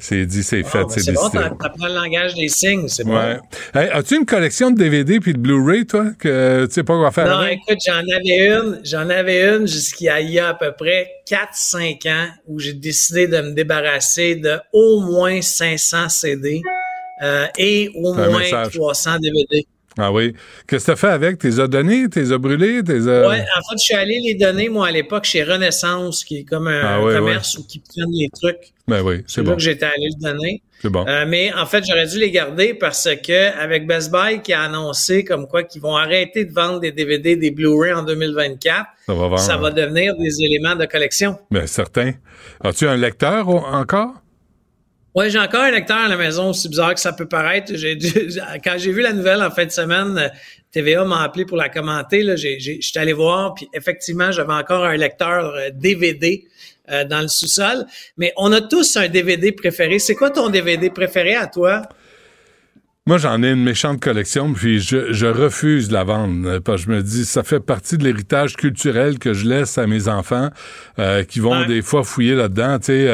C'est 0.00 0.26
dit, 0.26 0.42
c'est 0.42 0.62
fait, 0.64 0.78
Ah, 0.80 0.82
ben, 0.84 0.88
c'est 0.88 1.00
c'est 1.00 1.12
bon, 1.12 1.28
décidé. 1.28 1.44
t'as- 1.44 1.50
t'apprends 1.68 1.86
le 1.86 1.94
langage 1.94 2.34
des 2.34 2.48
signes, 2.48 2.88
c'est 2.88 3.04
bon. 3.04 3.16
Ouais. 3.16 3.38
Hey, 3.74 3.88
as-tu 3.90 4.16
une 4.16 4.26
collection 4.26 4.70
de 4.72 4.76
DVD 4.78 5.20
puis 5.20 5.32
de 5.32 5.38
Blu-ray, 5.38 5.86
toi, 5.86 6.06
que 6.18 6.66
tu 6.66 6.72
sais 6.74 6.82
pas 6.84 6.96
quoi 6.96 7.10
faire 7.12 7.26
Non, 7.26 7.38
avec? 7.38 7.58
écoute, 7.68 7.78
j'en 7.86 7.98
avais 7.98 8.48
une, 8.48 8.80
j'en 8.84 9.08
avais 9.08 9.48
une 9.56 9.66
jusqu'à 9.68 10.20
il 10.20 10.30
y 10.30 10.38
a 10.40 10.48
à 10.48 10.54
peu 10.54 10.72
près 10.76 11.08
4-5 11.28 12.06
ans 12.06 12.26
où 12.48 12.58
j'ai 12.58 12.72
décidé 12.74 13.28
de 13.28 13.40
me 13.40 13.52
débarrasser 13.54 14.34
de 14.36 14.58
au 14.72 15.00
moins 15.00 15.40
500 15.42 16.08
CD 16.08 16.60
euh, 17.22 17.46
et 17.58 17.90
au 17.94 18.12
moins 18.14 18.38
message. 18.38 18.74
300 18.74 19.18
DVD. 19.20 19.66
Ah 19.98 20.12
oui. 20.12 20.34
Qu'est-ce 20.68 20.84
que 20.84 20.90
t'as 20.92 20.96
fait 20.96 21.06
avec? 21.08 21.38
T'es 21.38 21.58
as 21.58 21.66
donné? 21.68 22.06
T'es 22.10 22.30
as 22.30 22.36
brûlé? 22.36 22.82
T'es 22.84 22.96
as... 23.08 23.28
Ouais, 23.28 23.40
en 23.40 23.62
fait, 23.62 23.76
je 23.78 23.82
suis 23.82 23.94
allé 23.94 24.20
les 24.22 24.34
donner, 24.34 24.68
moi, 24.68 24.88
à 24.88 24.90
l'époque, 24.90 25.24
chez 25.24 25.42
Renaissance, 25.42 26.22
qui 26.22 26.40
est 26.40 26.44
comme 26.44 26.68
un 26.68 26.82
Ah 26.84 27.00
commerce 27.00 27.56
où 27.56 27.64
qui 27.66 27.78
prennent 27.78 28.12
les 28.12 28.28
trucs. 28.28 28.74
Ben 28.86 29.00
oui, 29.00 29.24
c'est 29.26 29.40
là 29.42 29.50
bon. 29.50 29.56
que 29.56 29.62
j'étais 29.62 29.86
allé 29.86 30.08
le 30.14 30.20
donner. 30.32 30.62
C'est 30.82 30.90
bon. 30.90 31.06
Euh, 31.08 31.24
mais 31.26 31.50
en 31.54 31.64
fait, 31.64 31.82
j'aurais 31.88 32.06
dû 32.06 32.18
les 32.18 32.30
garder 32.30 32.74
parce 32.74 33.08
que 33.26 33.58
avec 33.58 33.86
Best 33.86 34.12
Buy 34.12 34.42
qui 34.42 34.52
a 34.52 34.60
annoncé 34.64 35.24
comme 35.24 35.46
quoi 35.48 35.62
qu'ils 35.62 35.80
vont 35.80 35.96
arrêter 35.96 36.44
de 36.44 36.52
vendre 36.52 36.80
des 36.80 36.92
DVD, 36.92 37.34
des 37.34 37.50
Blu-ray 37.50 37.94
en 37.94 38.02
2024, 38.02 38.84
Ça 39.06 39.14
va 39.14 39.20
vendre. 39.28 39.38
ça 39.38 39.56
va 39.56 39.70
devenir 39.70 40.14
des 40.18 40.42
éléments 40.42 40.76
de 40.76 40.84
collection. 40.84 41.38
Ben 41.50 41.66
certain. 41.66 42.12
As-tu 42.62 42.86
un 42.86 42.96
lecteur 42.98 43.48
encore? 43.48 44.12
Ouais, 45.16 45.30
j'ai 45.30 45.38
encore 45.38 45.62
un 45.62 45.70
lecteur 45.70 45.96
à 45.96 46.08
la 46.08 46.16
maison, 46.18 46.50
aussi 46.50 46.68
bizarre 46.68 46.92
que 46.92 47.00
ça 47.00 47.14
peut 47.14 47.26
paraître. 47.26 47.74
J'ai 47.74 47.96
quand 48.62 48.74
j'ai 48.76 48.92
vu 48.92 49.00
la 49.00 49.14
nouvelle 49.14 49.42
en 49.42 49.50
fin 49.50 49.64
de 49.64 49.70
semaine, 49.70 50.18
euh, 50.18 50.28
TVA 50.72 51.06
m'a 51.06 51.22
appelé 51.22 51.46
pour 51.46 51.56
la 51.56 51.70
commenter. 51.70 52.22
Là, 52.22 52.36
j'ai, 52.36 52.60
j'ai, 52.60 52.82
j'étais 52.82 52.98
allé 52.98 53.14
voir, 53.14 53.54
puis 53.54 53.66
effectivement, 53.72 54.30
j'avais 54.30 54.52
encore 54.52 54.84
un 54.84 54.94
lecteur 54.94 55.54
euh, 55.54 55.70
DVD 55.72 56.44
euh, 56.90 57.04
dans 57.04 57.22
le 57.22 57.28
sous-sol. 57.28 57.86
Mais 58.18 58.34
on 58.36 58.52
a 58.52 58.60
tous 58.60 58.98
un 58.98 59.08
DVD 59.08 59.52
préféré. 59.52 59.98
C'est 60.00 60.14
quoi 60.14 60.28
ton 60.28 60.50
DVD 60.50 60.90
préféré 60.90 61.34
à 61.34 61.46
toi? 61.46 61.80
Moi, 63.08 63.18
j'en 63.18 63.40
ai 63.44 63.52
une 63.52 63.62
méchante 63.62 64.00
collection, 64.00 64.52
puis 64.52 64.80
je, 64.80 65.12
je 65.12 65.26
refuse 65.26 65.86
de 65.88 65.92
la 65.92 66.02
vendre. 66.02 66.48
euh, 66.48 66.60
Parce 66.60 66.84
que 66.84 66.90
je 66.90 66.96
me 66.96 67.02
dis, 67.04 67.24
ça 67.24 67.44
fait 67.44 67.60
partie 67.60 67.96
de 67.96 68.02
l'héritage 68.02 68.56
culturel 68.56 69.20
que 69.20 69.32
je 69.32 69.48
laisse 69.48 69.78
à 69.78 69.86
mes 69.86 70.08
enfants, 70.08 70.50
euh, 70.98 71.22
qui 71.22 71.38
vont 71.38 71.60
Ouais. 71.60 71.66
des 71.66 71.82
fois 71.82 72.02
fouiller 72.02 72.34
là-dedans. 72.34 72.80
Tu 72.80 72.86
sais, 72.86 73.08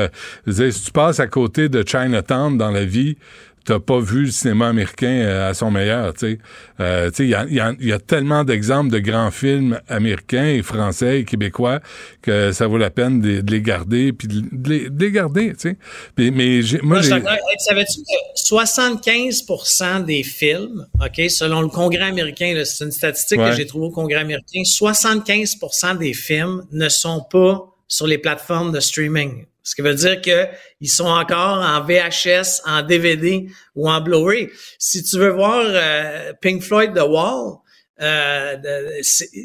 euh, 0.49 0.71
si 0.71 0.85
tu 0.87 0.93
passes 0.93 1.21
à 1.21 1.27
côté 1.27 1.69
de 1.69 1.85
Chinatown 1.87 2.57
dans 2.57 2.71
la 2.71 2.87
vie, 2.87 3.19
t'as 3.65 3.79
pas 3.81 3.99
vu 4.01 4.25
le 4.25 4.31
cinéma 4.31 4.69
américain 4.69 5.07
euh, 5.09 5.51
à 5.51 5.55
son 5.55 5.71
meilleur. 5.71 6.13
Tu 6.15 6.21
sais, 6.33 6.39
Euh, 6.81 7.11
tu 7.11 7.17
sais, 7.19 7.25
il 7.25 7.31
y 7.31 7.35
a, 7.35 7.45
y 7.49 7.61
a- 7.61 7.75
il 7.79 7.87
y 7.87 7.93
a 7.93 7.99
tellement 8.01 8.43
d'exemples 8.45 8.91
de 8.91 8.99
grands 8.99 9.31
films 9.31 9.79
américains 9.89 10.47
et 10.47 10.63
français 10.63 11.21
et 11.21 11.25
québécois 11.25 11.81
que 12.23 12.51
ça 12.53 12.67
vaut 12.67 12.79
la 12.79 12.91
peine 12.91 13.21
de, 13.21 13.41
de 13.41 13.51
les 13.53 13.61
garder, 13.63 14.13
puis 14.13 14.27
de, 14.27 14.41
de 14.51 14.69
les, 14.69 14.91
de 14.91 15.05
les 15.05 15.11
garder. 15.13 15.53
Tu 15.53 15.77
sais, 16.17 16.31
mais 16.31 16.63
j'ai- 16.63 16.81
moi, 16.83 16.99
Moi, 17.01 17.21
Savais-tu 17.59 18.01
que 18.01 18.41
75% 18.41 20.05
des 20.05 20.23
films, 20.23 20.87
OK, 21.01 21.31
selon 21.31 21.61
le 21.61 21.69
Congrès 21.69 22.05
américain, 22.07 22.61
c'est 22.65 22.85
une 22.85 22.91
statistique 22.91 23.39
Ouais. 23.39 23.51
que 23.51 23.57
j'ai 23.57 23.67
trouvée 23.67 23.87
au 23.87 23.91
Congrès 23.91 24.21
américain, 24.21 24.63
75% 24.65 25.95
des 25.99 26.15
films 26.15 26.65
ne 26.73 26.89
sont 26.89 27.25
pas 27.31 27.65
sur 27.89 28.07
les 28.07 28.19
plateformes 28.19 28.73
de 28.73 28.81
streaming. 28.81 29.45
Ce 29.63 29.75
qui 29.75 29.83
veut 29.83 29.95
dire 29.95 30.21
que 30.21 30.47
ils 30.81 30.89
sont 30.91 31.07
encore 31.07 31.59
en 31.63 31.81
VHS, 31.85 32.63
en 32.67 32.83
DVD 32.83 33.47
ou 33.77 33.89
en 33.89 34.01
Blu-ray. 34.01 34.49
Si 34.79 35.03
tu 35.05 35.19
veux 35.19 35.31
voir 35.31 35.63
euh, 35.67 36.33
Pink 36.41 36.63
Floyd 36.63 36.95
The 36.95 37.03
Wall, 37.07 37.59
euh, 38.01 38.57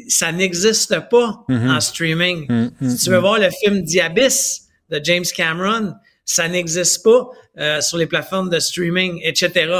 ça 0.08 0.32
n'existe 0.32 0.98
pas 1.10 1.44
Mhm. 1.48 1.70
en 1.70 1.80
streaming. 1.80 2.70
si 2.82 2.96
tu 3.04 3.10
veux 3.10 3.18
voir 3.18 3.38
le 3.38 3.48
film 3.50 3.82
Diabys 3.82 4.62
de 4.90 5.00
James 5.04 5.24
Cameron, 5.36 5.94
ça 6.24 6.48
n'existe 6.48 7.04
pas 7.04 7.28
euh, 7.58 7.80
sur 7.80 7.98
les 7.98 8.06
plateformes 8.06 8.50
de 8.50 8.58
streaming, 8.58 9.20
etc. 9.22 9.72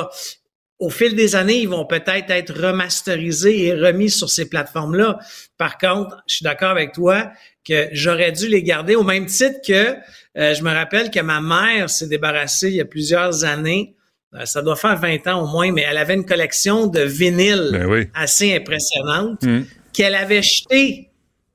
Au 0.79 0.91
fil 0.91 1.17
des 1.17 1.35
années, 1.35 1.59
ils 1.59 1.69
vont 1.69 1.87
peut-être 1.87 2.31
être 2.31 2.53
remasterisés 2.55 3.67
et 3.67 3.75
remis 3.75 4.11
sur 4.11 4.29
ces 4.31 4.49
plateformes-là. 4.49 5.19
Par 5.57 5.77
contre, 5.79 6.23
je 6.29 6.37
suis 6.37 6.45
d'accord 6.45 6.71
avec 6.71 6.93
toi 6.93 7.31
que 7.67 7.89
j'aurais 7.93 8.31
dû 8.33 8.47
les 8.49 8.63
garder 8.63 8.95
au 8.95 9.03
même 9.03 9.27
titre 9.27 9.59
que 9.67 9.97
euh, 10.37 10.55
je 10.55 10.63
me 10.63 10.73
rappelle 10.73 11.11
que 11.11 11.21
ma 11.21 11.41
mère 11.41 11.89
s'est 11.91 12.07
débarrassée 12.09 12.69
il 12.69 12.75
y 12.77 12.81
a 12.81 12.85
plusieurs 12.85 13.45
années. 13.45 13.95
euh, 14.35 14.45
ça 14.45 14.61
doit 14.63 14.77
faire 14.77 14.97
20 14.99 15.27
ans 15.29 15.43
au 15.45 15.47
moins, 15.47 15.73
mais 15.73 15.87
elle 15.89 15.97
avait 15.97 16.15
une 16.15 16.27
collection 16.27 16.87
de 16.87 17.01
vinyles 17.01 17.71
Ben 17.73 17.87
oui. 17.87 18.09
assez 18.15 18.55
impressionnante 18.55 19.43
Mm. 19.43 19.63
qu'elle 19.93 20.15
avait 20.15 20.43
jetées. 20.43 21.11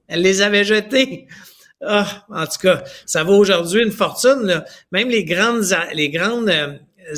Elle 0.07 0.21
les 0.21 0.41
avait 0.41 0.63
jetés. 0.63 1.27
Ah, 1.85 2.25
en 2.29 2.45
tout 2.45 2.59
cas, 2.61 2.83
ça 3.05 3.23
vaut 3.23 3.37
aujourd'hui 3.37 3.83
une 3.83 3.91
fortune. 3.91 4.43
là. 4.43 4.65
Même 4.91 5.09
les 5.09 5.23
grandes, 5.23 5.71
a- 5.73 5.93
les 5.93 6.09
grandes 6.09 6.49
euh, 6.49 6.73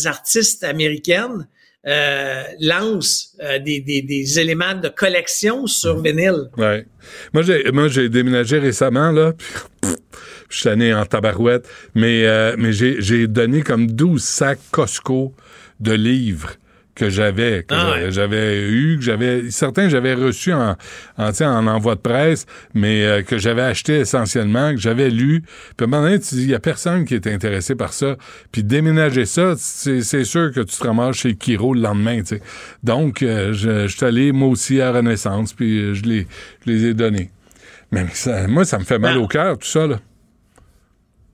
artistes 0.06 0.64
américaines 0.64 1.47
euh, 1.88 2.43
lancent 2.59 3.36
euh, 3.43 3.59
des, 3.59 3.79
des, 3.79 4.01
des 4.01 4.39
éléments 4.39 4.73
de 4.75 4.89
collection 4.89 5.67
sur 5.67 6.01
vinyle. 6.01 6.49
Ouais. 6.57 6.86
Moi, 7.33 7.43
j'ai, 7.43 7.71
moi, 7.71 7.88
j'ai 7.88 8.09
déménagé 8.09 8.59
récemment, 8.59 9.11
là. 9.11 9.33
Puis, 9.33 9.47
pff, 9.81 9.95
je 10.49 10.59
suis 10.59 10.69
allé 10.69 10.93
en 10.93 11.05
tabarouette. 11.05 11.67
Mais, 11.93 12.25
euh, 12.25 12.55
mais 12.57 12.73
j'ai, 12.73 13.01
j'ai 13.01 13.27
donné 13.27 13.61
comme 13.61 13.88
12 13.88 14.23
sacs 14.23 14.59
Costco 14.71 15.33
de 15.79 15.93
livres 15.93 16.53
que 16.96 17.10
j'avais, 17.10 17.64
que 17.68 17.74
Ah 17.76 17.88
j'avais- 17.91 18.06
ouais. 18.06 18.12
j'avais 18.12 18.62
eu, 18.70 18.96
que 18.98 19.04
j'avais, 19.04 19.52
certains 19.52 19.89
j'avais 19.89 20.14
reçus 20.14 20.54
en, 20.54 20.76
en, 21.18 21.30
en 21.41 21.68
envoi 21.68 21.96
de 21.96 22.00
presse, 22.00 22.46
mais 22.74 23.06
euh, 23.06 23.22
que 23.22 23.38
j'avais 23.38 23.62
acheté 23.64 23.96
essentiellement, 24.00 24.72
que 24.72 24.80
j'avais 24.80 25.10
lu. 25.10 25.41
Puis 25.41 25.50
à 25.82 25.84
un 25.84 25.88
moment 25.88 26.04
donné, 26.04 26.20
tu 26.20 26.36
dis, 26.36 26.43
il 26.43 26.50
y 26.50 26.56
a 26.56 26.60
personne 26.60 27.04
qui 27.06 27.14
est 27.16 27.28
intéressé 27.28 27.76
par 27.76 27.91
ça. 27.93 28.16
Puis 28.52 28.64
déménager 28.64 29.26
ça, 29.26 29.56
c'est, 29.58 30.02
c'est 30.02 30.24
sûr 30.24 30.52
que 30.54 30.62
tu 30.62 30.76
te 30.78 30.84
ramasses 30.88 31.18
chez 31.18 31.36
Kiro 31.36 31.74
le 31.74 31.82
lendemain, 31.82 32.22
tu 32.22 32.38
sais. 32.38 32.41
Donc, 32.84 33.22
euh, 33.24 33.52
je, 33.54 33.88
je 33.88 33.96
suis 33.98 34.06
allé, 34.06 34.32
moi 34.32 34.48
aussi, 34.48 34.80
à 34.80 34.91
Renaissance, 34.91 35.54
puis 35.54 35.78
euh, 35.80 35.93
je 35.93 36.04
les, 36.04 36.28
je 36.66 36.72
les 36.72 36.86
ai 36.86 36.93
donnés. 36.93 37.30
Mais 37.91 38.06
ça- 38.14 38.48
moi, 38.48 38.64
ça 38.66 38.80
me 38.80 38.84
fait 38.86 39.00
mal 39.00 39.16
Ben- 39.16 39.22
au 39.22 39.28
cœur, 39.28 39.58
tout 39.58 39.68
ça, 39.68 39.86
là. 39.86 40.00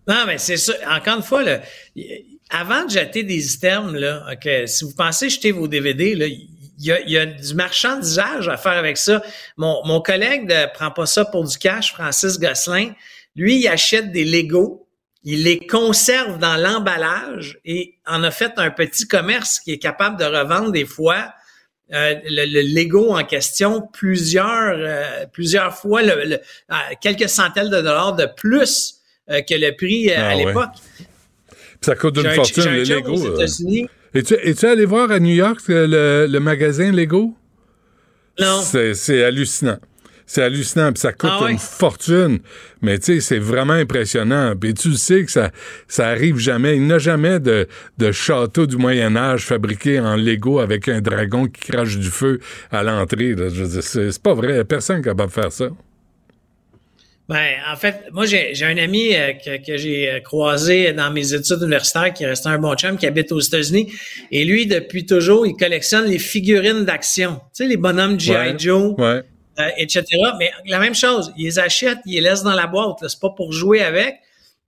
Non, 0.08 0.24
mais 0.26 0.38
c'est 0.38 0.58
ça. 0.58 0.74
Encore 0.90 1.18
une 1.18 1.24
fois, 1.24 1.44
là, 1.44 1.62
y- 1.96 2.26
avant 2.52 2.86
de 2.86 2.92
jeter 2.92 3.24
des 3.24 3.54
items, 3.56 3.94
là, 3.94 4.26
OK, 4.32 4.50
si 4.68 4.84
vous 4.84 4.94
pensez 4.96 5.30
jeter 5.30 5.52
vos 5.52 5.68
DVD, 5.68 6.16
là, 6.16 6.28
il 6.28 6.48
y 6.80 6.92
a, 6.92 7.00
il 7.02 7.10
y 7.12 7.18
a 7.18 7.26
du 7.26 7.54
marchandisage 7.54 8.48
à 8.50 8.58
faire 8.58 8.74
avec 8.74 8.98
ça. 8.98 9.22
Mon, 9.58 9.82
mon 9.86 10.02
collègue 10.02 10.44
ne 10.50 10.66
prend 10.74 10.92
pas 10.92 11.06
ça 11.06 11.26
pour 11.26 11.44
du 11.48 11.58
cash, 11.58 11.94
Francis 11.94 12.40
Gosselin. 12.40 12.92
Lui, 13.36 13.58
il 13.62 13.68
achète 13.68 14.12
des 14.12 14.26
Legos, 14.26 14.88
il 15.24 15.44
les 15.44 15.60
conserve 15.68 16.40
dans 16.40 16.58
l'emballage 16.58 17.60
et 17.66 17.96
en 18.08 18.24
a 18.24 18.32
fait 18.32 18.54
un 18.58 18.72
petit 18.72 19.08
commerce 19.08 19.60
qui 19.60 19.72
est 19.74 19.78
capable 19.78 20.18
de 20.20 20.26
revendre 20.26 20.72
des 20.72 20.86
fois 20.86 21.32
euh, 21.94 22.16
le, 22.26 22.46
le 22.46 22.62
Lego 22.62 23.12
en 23.16 23.24
question 23.24 23.82
plusieurs 23.94 24.76
euh, 24.80 25.26
plusieurs 25.32 25.78
fois 25.78 26.02
le, 26.02 26.24
le- 26.26 26.40
quelques 27.02 27.30
centaines 27.30 27.70
de 27.70 27.82
dollars 27.82 28.16
de 28.16 28.26
plus 28.36 28.96
euh, 29.30 29.42
que 29.42 29.54
le 29.54 29.76
prix 29.76 30.10
euh, 30.10 30.16
Ah 30.18 30.30
à 30.30 30.36
ouais. 30.36 30.46
l'époque. 30.46 30.70
Ça 31.84 31.96
coûte 31.96 32.18
une 32.18 32.28
un- 32.28 32.34
fortune, 32.34 32.70
les 32.72 32.86
Lego. 32.86 33.18
euh. 33.26 33.46
Es-tu, 34.14 34.34
es-tu 34.36 34.66
allé 34.68 34.86
voir 34.86 35.10
à 35.10 35.20
New 35.20 35.34
York 35.34 35.62
euh, 35.70 35.88
le, 36.28 36.32
le 36.32 36.40
magasin 36.40 36.92
Lego? 36.92 37.34
Non. 38.40 38.62
C'est, 38.62 38.94
c'est 38.94 39.24
hallucinant. 39.24 39.80
C'est 40.28 40.44
hallucinant, 40.44 40.94
puis 40.94 41.02
ça 41.02 41.12
coûte 41.12 41.30
Ah 41.34 41.44
ouais? 41.46 41.52
une 41.54 41.58
fortune. 41.58 42.40
Mais 42.82 43.00
tu 43.00 43.16
sais, 43.16 43.20
c'est 43.20 43.40
vraiment 43.40 43.74
impressionnant. 43.74 44.54
Puis 44.56 44.74
tu 44.76 44.94
sais 44.94 45.26
que 45.26 45.32
ça, 45.32 45.50
ça 45.88 46.08
arrive 46.08 46.38
jamais. 46.38 46.76
Il 46.78 46.84
n'y 46.84 46.94
a 46.94 47.00
jamais 47.00 47.40
de, 47.40 47.68
de 47.98 48.12
château 48.12 48.66
du 48.68 48.78
Moyen 48.78 49.16
Âge 49.16 49.46
fabriqué 49.46 50.00
en 50.00 50.16
Lego 50.16 50.60
avec 50.60 50.88
un 50.88 51.02
dragon 51.02 51.48
qui 51.48 51.72
crache 51.72 51.98
du 51.98 52.10
feu 52.10 52.40
à 52.70 52.84
l'entrée. 52.84 53.34
là. 53.36 53.50
Je 53.50 53.64
veux 53.64 53.70
dire, 53.70 53.84
c'est, 53.84 54.12
c'est 54.12 54.22
pas 54.22 54.34
vrai. 54.36 54.64
Personne 54.66 54.98
n'est 54.98 55.04
capable 55.04 55.30
de 55.30 55.34
faire 55.42 55.52
ça. 55.52 55.70
Ben, 57.32 57.56
en 57.72 57.76
fait, 57.76 58.04
moi, 58.12 58.26
j'ai 58.26 58.54
un 58.66 58.78
ami 58.78 59.16
euh, 59.16 59.34
que, 59.34 59.66
que 59.66 59.78
j'ai 59.78 60.10
euh, 60.12 60.20
croisé 60.20 60.92
dans 60.94 61.12
mes 61.12 61.34
études 61.34 61.60
universitaires 61.62 62.14
qui 62.14 62.24
est 62.24 62.28
resté 62.28 62.50
un 62.50 62.58
bon 62.60 62.76
chum, 62.76 62.98
qui 62.98 63.08
habite 63.08 63.32
aux 63.32 63.40
États-Unis. 63.40 63.92
Et 64.32 64.44
lui, 64.46 64.68
depuis 64.68 65.06
toujours, 65.06 65.48
il 65.48 65.54
collectionne 65.56 66.06
les 66.06 66.20
figurines 66.20 66.84
d'action. 66.84 67.36
Tu 67.56 67.64
sais, 67.64 67.68
les 67.68 67.78
bonhommes 67.78 68.20
G.I. 68.20 68.36
Ouais. 68.36 68.56
Joe, 68.60 68.96
Ouais. 68.98 69.24
euh, 69.60 69.70
etc. 69.78 70.04
Mais 70.40 70.52
la 70.66 70.80
même 70.80 70.96
chose, 70.96 71.32
il 71.38 71.46
les 71.46 71.58
achète, 71.60 72.00
il 72.06 72.16
les 72.16 72.22
laisse 72.22 72.44
dans 72.44 72.54
la 72.56 72.68
boîte. 72.68 72.98
C'est 73.08 73.20
pas 73.20 73.30
pour 73.30 73.52
jouer 73.54 73.82
avec. 73.82 74.16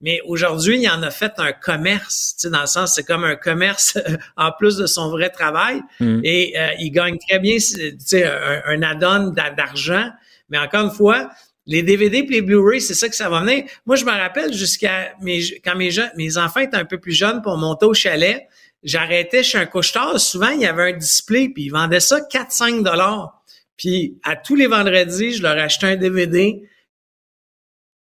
Mais 0.02 0.20
aujourd'hui, 0.26 0.80
il 0.82 0.90
en 0.90 1.02
a 1.04 1.12
fait 1.12 1.32
un 1.38 1.54
commerce, 1.54 2.36
tu 2.38 2.44
sais, 2.48 2.50
dans 2.50 2.62
le 2.62 2.68
sens, 2.68 2.94
c'est 2.96 3.04
comme 3.04 3.24
un 3.24 3.36
commerce 3.36 3.98
en 4.38 4.52
plus 4.52 4.76
de 4.78 4.86
son 4.86 5.10
vrai 5.10 5.30
travail. 5.30 5.82
Mm. 6.02 6.20
Et 6.24 6.54
euh, 6.58 6.68
il 6.80 6.92
gagne 6.92 7.18
très 7.28 7.40
bien, 7.40 7.56
tu 7.58 7.96
sais, 8.00 8.26
un, 8.26 8.62
un 8.68 8.82
add-on 8.82 9.32
d'a- 9.32 9.52
d'argent. 9.52 10.10
Mais 10.50 10.58
encore 10.58 10.86
une 10.86 10.92
fois, 10.92 11.30
les 11.66 11.82
DVD 11.84 12.18
et 12.20 12.28
les 12.28 12.42
Blu-ray, 12.42 12.82
c'est 12.82 12.94
ça 12.94 13.08
que 13.10 13.16
ça 13.16 13.30
va 13.30 13.42
venir. 13.42 13.64
Moi, 13.86 13.96
je 13.96 14.04
me 14.06 14.12
rappelle 14.12 14.54
jusqu'à 14.54 15.14
mes, 15.22 15.42
quand 15.64 15.76
mes, 15.76 15.92
jeunes- 15.92 16.12
mes 16.18 16.38
enfants 16.38 16.60
étaient 16.60 16.76
un 16.78 16.86
peu 16.86 17.00
plus 17.00 17.14
jeunes 17.14 17.42
pour 17.42 17.58
monter 17.58 17.86
au 17.86 17.94
chalet, 17.94 18.48
j'arrêtais 18.84 19.44
chez 19.44 19.58
un 19.58 19.66
couche-tard. 19.66 20.20
Souvent, 20.20 20.50
il 20.50 20.62
y 20.62 20.66
avait 20.66 20.92
un 20.94 20.98
display, 20.98 21.50
puis 21.50 21.64
ils 21.64 21.70
vendaient 21.70 22.02
ça 22.02 22.20
4-5 22.20 22.84
dollars. 22.84 23.42
Puis 23.78 24.18
à 24.24 24.36
tous 24.36 24.56
les 24.56 24.68
vendredis, 24.68 25.34
je 25.36 25.42
leur 25.42 25.58
achetais 25.58 25.88
un 25.88 25.96
DVD 25.96 26.62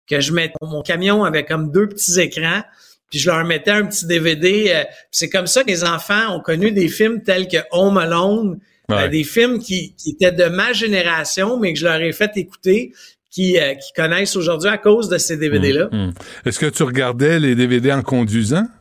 que 0.09 0.19
je 0.19 0.31
mettais 0.31 0.53
mon 0.61 0.81
camion 0.81 1.23
avait 1.23 1.45
comme 1.45 1.71
deux 1.71 1.87
petits 1.87 2.19
écrans, 2.19 2.61
puis 3.09 3.19
je 3.19 3.29
leur 3.29 3.43
mettais 3.45 3.71
un 3.71 3.85
petit 3.85 4.05
DVD. 4.07 4.71
euh, 4.73 4.83
puis 4.83 4.93
c'est 5.11 5.29
comme 5.29 5.47
ça 5.47 5.63
que 5.63 5.67
les 5.69 5.83
enfants 5.83 6.35
ont 6.35 6.39
connu 6.41 6.71
des 6.71 6.87
films 6.87 7.21
tels 7.23 7.47
que 7.47 7.57
Home 7.71 7.97
Alone, 7.97 8.59
euh, 8.91 8.95
Ouais. 8.95 9.09
des 9.09 9.23
films 9.23 9.59
qui, 9.59 9.93
qui 9.95 10.11
étaient 10.11 10.31
de 10.31 10.45
ma 10.45 10.73
génération, 10.73 11.59
mais 11.59 11.73
que 11.73 11.79
je 11.79 11.85
leur 11.85 12.01
ai 12.01 12.11
fait 12.11 12.31
écouter, 12.37 12.91
qui, 13.31 13.59
euh, 13.59 13.75
qui 13.75 13.93
connaissent 13.93 14.35
aujourd'hui 14.35 14.69
à 14.69 14.77
cause 14.77 15.09
de 15.09 15.17
ces 15.17 15.37
DVD-là. 15.37 15.89
Hum. 15.91 16.13
Est-ce 16.45 16.59
que 16.59 16.65
tu 16.65 16.83
regardais 16.83 17.39
les 17.39 17.55
DVD 17.55 17.91
en 17.93 18.01
conduisant? 18.01 18.65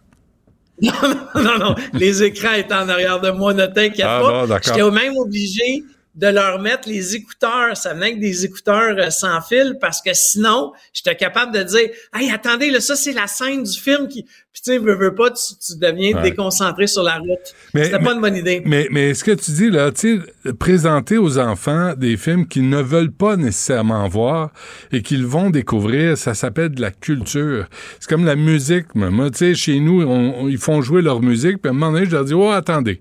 Non, 0.81 0.93
non, 1.03 1.43
non, 1.43 1.59
non. 1.59 1.75
Les 1.95 2.23
écrans 2.23 2.53
étaient 2.53 2.73
en 2.73 2.89
arrière 2.89 3.21
de 3.21 3.31
moi, 3.31 3.53
ne 3.53 3.67
t'inquiète 3.67 4.07
Ah, 4.09 4.21
pas. 4.23 4.47
bon. 4.47 4.57
J'étais 4.65 4.91
même 4.93 5.17
obligé 5.17 5.83
de 6.19 6.27
leur 6.27 6.61
mettre 6.61 6.89
les 6.89 7.15
écouteurs. 7.15 7.77
Ça 7.77 7.95
venait 7.95 8.07
avec 8.07 8.21
des 8.21 8.45
écouteurs 8.45 8.97
euh, 8.99 9.09
sans 9.11 9.41
fil 9.41 9.77
parce 9.81 10.03
que 10.03 10.11
sinon, 10.13 10.73
j'étais 10.93 11.15
capable 11.17 11.55
de 11.57 11.63
dire 11.63 11.89
Hey, 12.15 12.31
attendez, 12.31 12.71
là, 12.71 12.81
ça, 12.81 12.97
c'est 12.97 13.13
la 13.13 13.27
scène 13.29 13.63
du 13.63 13.79
film 13.79 14.09
qui. 14.09 14.25
Puis 14.53 14.63
tu 14.65 14.73
sais, 14.73 14.79
veux, 14.79 14.97
veux 14.97 15.15
pas, 15.15 15.31
tu, 15.31 15.55
tu 15.65 15.79
deviens 15.79 16.17
Ouais. 16.17 16.23
déconcentré 16.31 16.89
sur 16.89 17.05
la 17.05 17.19
route. 17.19 17.55
Mais- 17.75 17.85
C'était 17.85 18.01
pas 18.01 18.15
une 18.15 18.21
bonne 18.21 18.35
idée. 18.35 18.61
Mais, 18.65 18.89
mais 18.91 19.15
ce 19.15 19.23
que 19.23 19.31
tu 19.31 19.53
dis, 19.53 19.71
là, 19.71 19.93
tu 19.93 20.21
sais, 20.45 20.53
présenter 20.55 21.17
aux 21.19 21.39
enfants 21.39 21.95
des 21.97 22.17
films 22.17 22.49
qu'ils 22.49 22.69
ne 22.69 22.83
veulent 22.83 23.13
pas 23.13 23.37
nécessairement 23.37 24.09
voir 24.09 24.51
et 24.91 25.03
qu'ils 25.03 25.25
vont 25.27 25.51
découvrir, 25.51 26.19
ça 26.19 26.35
s'appelle 26.35 26.71
de 26.71 26.81
la 26.81 26.91
culture. 26.91 27.67
C'est 28.01 28.09
comme 28.09 28.25
la 28.25 28.35
musique. 28.35 28.87
Moi, 28.97 29.31
tu 29.31 29.39
sais, 29.39 29.55
chez 29.55 29.79
nous, 29.79 30.03
on- 30.03 30.35
on- 30.41 30.49
ils 30.49 30.59
font 30.59 30.83
jouer 30.83 31.03
leur 31.03 31.21
musique, 31.23 31.59
puis 31.63 31.69
à 31.69 31.71
un 31.71 31.75
moment 31.75 31.93
donné, 31.93 32.07
je 32.07 32.11
leur 32.11 32.25
dis, 32.25 32.35
oh, 32.35 32.51
attendez. 32.51 33.01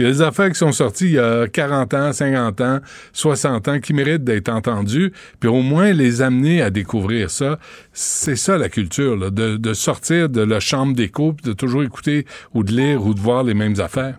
Il 0.00 0.04
y 0.04 0.06
a 0.06 0.12
des 0.12 0.22
affaires 0.22 0.48
qui 0.48 0.54
sont 0.54 0.72
sorties 0.72 1.04
il 1.04 1.12
y 1.12 1.18
a 1.18 1.46
40 1.46 1.92
ans, 1.92 2.10
50 2.14 2.60
ans, 2.62 2.80
60 3.12 3.68
ans, 3.68 3.80
qui 3.80 3.92
méritent 3.92 4.24
d'être 4.24 4.48
entendues, 4.48 5.12
puis 5.38 5.50
au 5.50 5.60
moins 5.60 5.92
les 5.92 6.22
amener 6.22 6.62
à 6.62 6.70
découvrir 6.70 7.30
ça. 7.30 7.58
C'est 7.92 8.36
ça, 8.36 8.56
la 8.56 8.70
culture, 8.70 9.30
de, 9.30 9.74
sortir 9.74 10.30
de 10.30 10.40
la 10.40 10.58
chambre 10.58 10.94
d'écho, 10.94 11.34
puis 11.34 11.44
de 11.44 11.52
toujours 11.52 11.82
écouter 11.82 12.24
ou 12.54 12.64
de 12.64 12.72
lire 12.72 13.04
ou 13.04 13.12
de 13.12 13.20
voir 13.20 13.44
les 13.44 13.52
mêmes 13.52 13.78
affaires. 13.78 14.14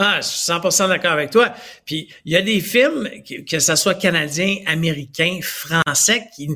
Ah, 0.00 0.18
je 0.20 0.26
suis 0.26 0.52
100% 0.52 0.88
d'accord 0.88 1.12
avec 1.12 1.30
toi. 1.30 1.54
Puis 1.84 2.08
il 2.24 2.32
y 2.32 2.36
a 2.36 2.42
des 2.42 2.60
films, 2.60 3.08
que, 3.28 3.48
que 3.48 3.60
ce 3.60 3.76
soit 3.76 3.94
canadien, 3.94 4.56
américain, 4.66 5.38
français, 5.40 6.24
qui 6.34 6.48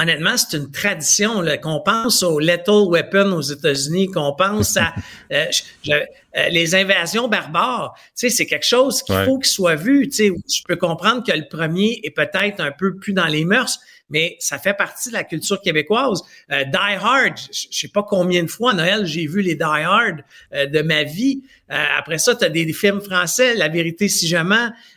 honnêtement, 0.00 0.36
c'est 0.36 0.56
une 0.56 0.70
tradition. 0.70 1.40
là, 1.40 1.56
Qu'on 1.58 1.80
pense 1.80 2.22
au 2.22 2.38
Lethal 2.38 2.84
Weapon 2.88 3.32
aux 3.32 3.40
États-Unis, 3.42 4.08
qu'on 4.08 4.34
pense 4.36 4.76
à 4.76 4.92
euh, 5.32 5.46
je- 5.84 5.92
euh, 5.92 6.48
les 6.50 6.74
invasions 6.74 7.28
barbares. 7.28 7.94
Tu 8.16 8.28
sais, 8.28 8.30
c'est 8.30 8.46
quelque 8.46 8.66
chose 8.66 9.02
qu'il 9.02 9.14
Ouais. 9.14 9.24
faut 9.24 9.38
qu'il 9.38 9.50
soit 9.50 9.74
vu. 9.76 10.08
Tu 10.08 10.16
sais, 10.16 10.30
je 10.52 10.62
peux 10.66 10.76
comprendre 10.76 11.24
que 11.24 11.32
le 11.36 11.48
premier 11.48 12.00
est 12.04 12.10
peut-être 12.10 12.60
un 12.60 12.70
peu 12.72 12.96
plus 12.96 13.12
dans 13.12 13.26
les 13.26 13.44
mœurs, 13.44 13.78
mais 14.10 14.36
ça 14.40 14.58
fait 14.58 14.74
partie 14.74 15.08
de 15.10 15.14
la 15.14 15.24
culture 15.24 15.60
québécoise. 15.60 16.22
Euh, 16.52 16.64
Die 16.64 16.76
Hard, 16.76 17.36
je 17.52 17.66
sais 17.70 17.88
pas 17.88 18.02
combien 18.02 18.42
de 18.42 18.48
fois 18.48 18.72
à 18.72 18.74
Noël 18.74 19.04
j'ai 19.06 19.26
vu 19.26 19.42
les 19.42 19.54
Die 19.54 19.62
Hard 19.62 20.20
euh, 20.54 20.66
de 20.66 20.80
ma 20.82 21.04
vie. 21.04 21.42
Euh, 21.70 21.76
après 21.98 22.18
ça, 22.18 22.34
tu 22.34 22.44
as 22.44 22.48
des, 22.48 22.64
des 22.64 22.72
films 22.72 23.00
français, 23.00 23.54
La 23.54 23.68
vérité 23.68 24.08
si 24.08 24.26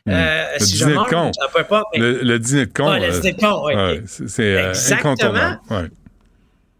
euh, 0.07 0.43
Hmm. 0.51 0.53
Le 0.59 0.65
si 0.65 0.73
dîner 0.77 0.93
de 0.93 1.09
con. 1.09 1.31
pas. 1.65 1.83
mais- 1.93 1.99
Le, 1.99 2.21
le 2.23 2.39
dîner 2.39 2.65
de 2.65 2.71
con. 2.73 2.89
Ouais, 2.89 2.99
le 3.05 3.11
dîner 3.11 3.33
de 3.33 3.39
con, 3.39 3.65
ouais. 3.65 3.75
ouais, 3.75 4.01
c'est 4.05 4.93
incontournable. 4.93 5.59
Ouais. 5.69 5.89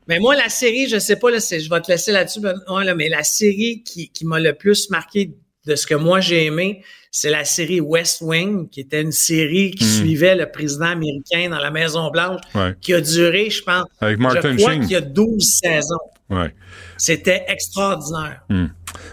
Mais 0.08 0.20
moi, 0.20 0.36
la 0.36 0.50
série, 0.50 0.90
je 0.90 0.98
sais 1.00 1.16
pas, 1.16 1.30
là, 1.32 1.38
je 1.40 1.70
vais 1.70 1.82
te 1.82 1.90
laisser 1.92 2.12
là-dessus, 2.12 2.40
Benoît, 2.42 2.84
là, 2.84 2.96
mais 2.96 3.08
la 3.08 3.24
série 3.24 3.82
qui, 3.84 4.10
qui 4.10 4.26
m'a 4.26 4.40
le 4.40 4.54
plus 4.54 4.90
marqué 4.90 5.32
de 5.66 5.76
ce 5.76 5.86
que 5.86 5.95
moi 5.95 6.20
j'ai 6.20 6.45
aimé, 6.45 6.84
c'est 7.12 7.30
la 7.30 7.45
série 7.45 7.82
West 7.82 8.22
Wing, 8.22 8.70
qui 8.70 8.80
était 8.82 9.01
une 9.01 9.12
série 9.12 9.72
qui 9.72 9.84
Hmm. 9.84 9.88
suivait 10.01 10.36
le 10.36 10.49
président 10.49 10.86
américain 10.88 11.49
dans 11.49 11.59
la 11.59 11.70
Maison 11.72 12.09
Blanche, 12.09 12.39
Ouais. 12.55 12.74
qui 12.82 12.93
a 12.93 13.01
duré, 13.01 13.49
je 13.49 13.62
pense, 13.64 13.86
Avec 13.99 14.18
Martin 14.18 14.53
je 14.53 14.57
crois 14.57 14.76
qu'il 14.78 14.91
y 14.91 14.95
a 14.95 15.01
12 15.01 15.59
saisons. 15.62 15.97
Ouais. 16.30 16.53
C'était 16.97 17.43
extraordinaire. 17.47 18.41
Hmm. 18.49 18.68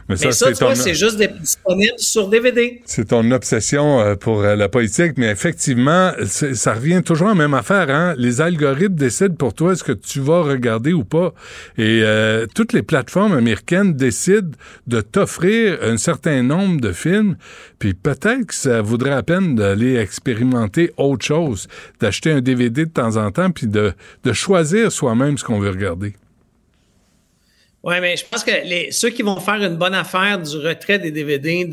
Mais 0.09 0.17
ça, 0.17 0.33
ça, 0.33 0.47
c'est 0.55 0.65
ton- 0.65 0.93
juste 0.95 1.23
disponible 1.41 1.95
sur 1.99 2.29
DVD. 2.29 2.81
C'est 2.87 3.09
ton 3.09 3.31
obsession 3.31 4.01
euh, 4.01 4.15
pour 4.15 4.43
euh, 4.43 4.57
la 4.57 4.69
politique, 4.69 5.13
mais 5.17 5.31
effectivement, 5.31 6.13
ça 6.27 6.75
revient 6.75 7.03
toujours 7.05 7.29
à 7.29 7.31
la 7.31 7.37
même 7.37 7.55
affaire. 7.55 7.91
Hein? 7.91 8.15
Les 8.17 8.41
algorithmes 8.41 8.95
décident 8.95 9.35
pour 9.35 9.55
toi 9.55 9.77
ce 9.77 9.85
que 9.85 9.93
tu 9.93 10.21
vas 10.21 10.43
regarder 10.43 10.93
ou 10.93 11.05
pas. 11.05 11.35
Et 11.77 12.01
euh, 12.03 12.47
toutes 12.55 12.73
les 12.73 12.83
plateformes 12.83 13.33
américaines 13.33 13.95
décident 13.95 14.51
de 14.87 15.01
t'offrir 15.01 15.79
un 15.83 15.97
certain 15.97 16.43
nombre 16.43 16.81
de 16.81 16.93
films, 16.93 17.37
puis 17.79 17.95
peut-être 17.95 18.47
que 18.47 18.55
ça 18.55 18.81
vaudrait 18.83 19.11
la 19.11 19.23
peine 19.23 19.55
d'aller 19.55 19.97
expérimenter 19.97 20.93
autre 20.97 21.25
chose, 21.25 21.69
d'acheter 22.01 22.31
un 22.33 22.41
DVD 22.41 22.85
de 22.87 22.91
temps 22.91 23.17
en 23.17 23.31
temps, 23.31 23.51
puis 23.51 23.67
de, 23.67 23.93
de 24.25 24.33
choisir 24.33 24.91
soi-même 24.93 25.39
ce 25.39 25.45
qu'on 25.45 25.59
veut 25.61 25.71
regarder. 25.71 26.15
Oui, 27.89 28.01
mais 28.01 28.17
je 28.17 28.25
pense 28.27 28.45
que 28.45 28.51
les, 28.51 28.91
ceux 28.93 29.11
qui 29.11 29.23
vont 29.23 29.41
faire 29.41 29.63
une 29.63 29.77
bonne 29.77 29.95
affaire 29.95 30.39
du 30.41 30.57
retrait 30.59 30.99
des 30.99 31.11
DVD 31.11 31.65
de, 31.65 31.71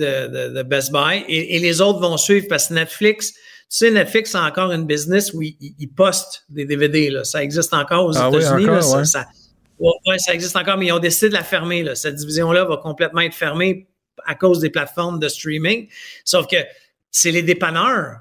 de, 0.49 0.53
de 0.55 0.63
Best 0.63 0.91
Buy 0.91 1.24
et, 1.28 1.55
et 1.55 1.59
les 1.59 1.82
autres 1.82 1.99
vont 1.99 2.18
suivre 2.18 2.45
parce 2.49 2.68
que 2.70 2.74
Netflix, 2.76 3.34
tu 3.34 3.39
sais, 3.70 3.91
Netflix 3.91 4.34
a 4.36 4.43
encore 4.43 4.72
une 4.72 4.86
business 4.86 5.34
où 5.34 5.41
ils, 5.41 5.57
ils 5.80 5.88
postent 5.89 6.43
des 6.49 6.66
DVD. 6.66 7.09
Là. 7.09 7.24
Ça 7.24 7.43
existe 7.43 7.74
encore 7.74 8.05
aux 8.05 8.18
Ah 8.18 8.30
oui, 8.30 8.38
États-Unis. 8.38 8.63
encore, 8.66 8.76
là, 8.76 8.82
ça, 8.82 8.97
ouais. 8.99 9.05
ça- 9.05 9.26
ouais, 9.80 9.91
ouais, 10.07 10.18
ça 10.20 10.34
existe 10.34 10.55
encore, 10.55 10.78
mais 10.78 10.86
ils 10.88 10.91
ont 10.93 10.99
décidé 10.99 11.30
de 11.30 11.34
la 11.34 11.43
fermer. 11.43 11.84
Là. 11.84 11.95
Cette 11.95 12.16
division-là 12.16 12.63
va 12.66 12.78
complètement 12.78 13.22
être 13.22 13.34
fermée 13.36 13.88
à 14.26 14.36
cause 14.36 14.59
des 14.59 14.70
plateformes 14.70 15.20
de 15.20 15.28
streaming. 15.28 15.88
Sauf 16.24 16.47
que 16.47 16.57
c'est 17.11 17.32
les 17.32 17.41
dépanneurs. 17.43 18.18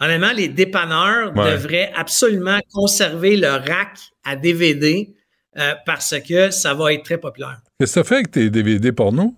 Honnêtement, 0.00 0.32
les 0.32 0.48
dépanneurs 0.48 1.34
Ouais. 1.36 1.52
devraient 1.52 1.92
absolument 1.94 2.58
conserver 2.72 3.36
le 3.36 3.48
rack 3.50 3.96
à 4.24 4.34
DVD 4.36 5.14
euh, 5.58 5.74
parce 5.84 6.14
que 6.26 6.50
ça 6.50 6.74
va 6.74 6.92
être 6.92 7.04
très 7.04 7.18
populaire. 7.18 7.60
Qu'est-ce 7.78 7.94
que 7.94 8.00
ça 8.00 8.04
fait 8.04 8.14
avec 8.16 8.30
tes 8.30 8.50
DVD 8.50 8.92
porno? 8.92 9.34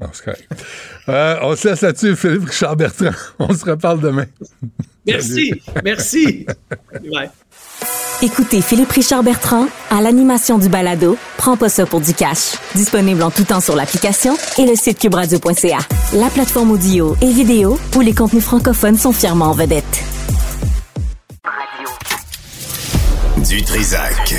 Non, 0.00 0.08
c'est 0.12 0.24
correct. 0.24 0.48
Euh, 1.08 1.36
on 1.42 1.54
se 1.56 1.68
laisse 1.68 1.82
là-dessus, 1.82 2.16
Philippe 2.16 2.48
Richard 2.48 2.76
Bertrand. 2.76 3.10
On 3.38 3.52
se 3.52 3.64
reparle 3.64 4.00
demain. 4.00 4.26
Merci, 5.06 5.52
merci. 5.82 6.46
Ouais. 6.92 7.30
Écoutez 8.22 8.60
Philippe 8.60 8.90
Richard 8.90 9.22
Bertrand 9.22 9.66
à 9.88 10.02
l'animation 10.02 10.58
du 10.58 10.68
balado 10.68 11.16
Prends 11.38 11.56
pas 11.56 11.70
ça 11.70 11.86
pour 11.86 12.02
du 12.02 12.12
cash. 12.12 12.56
Disponible 12.74 13.22
en 13.22 13.30
tout 13.30 13.44
temps 13.44 13.60
sur 13.60 13.74
l'application 13.74 14.36
et 14.58 14.66
le 14.66 14.74
site 14.74 14.98
cubradio.ca. 14.98 15.78
La 16.12 16.28
plateforme 16.28 16.72
audio 16.72 17.16
et 17.22 17.32
vidéo 17.32 17.78
où 17.96 18.00
les 18.02 18.12
contenus 18.12 18.44
francophones 18.44 18.98
sont 18.98 19.12
fièrement 19.12 19.46
en 19.46 19.54
vedette. 19.54 20.04
Du 23.48 23.62
Trisac. 23.62 24.34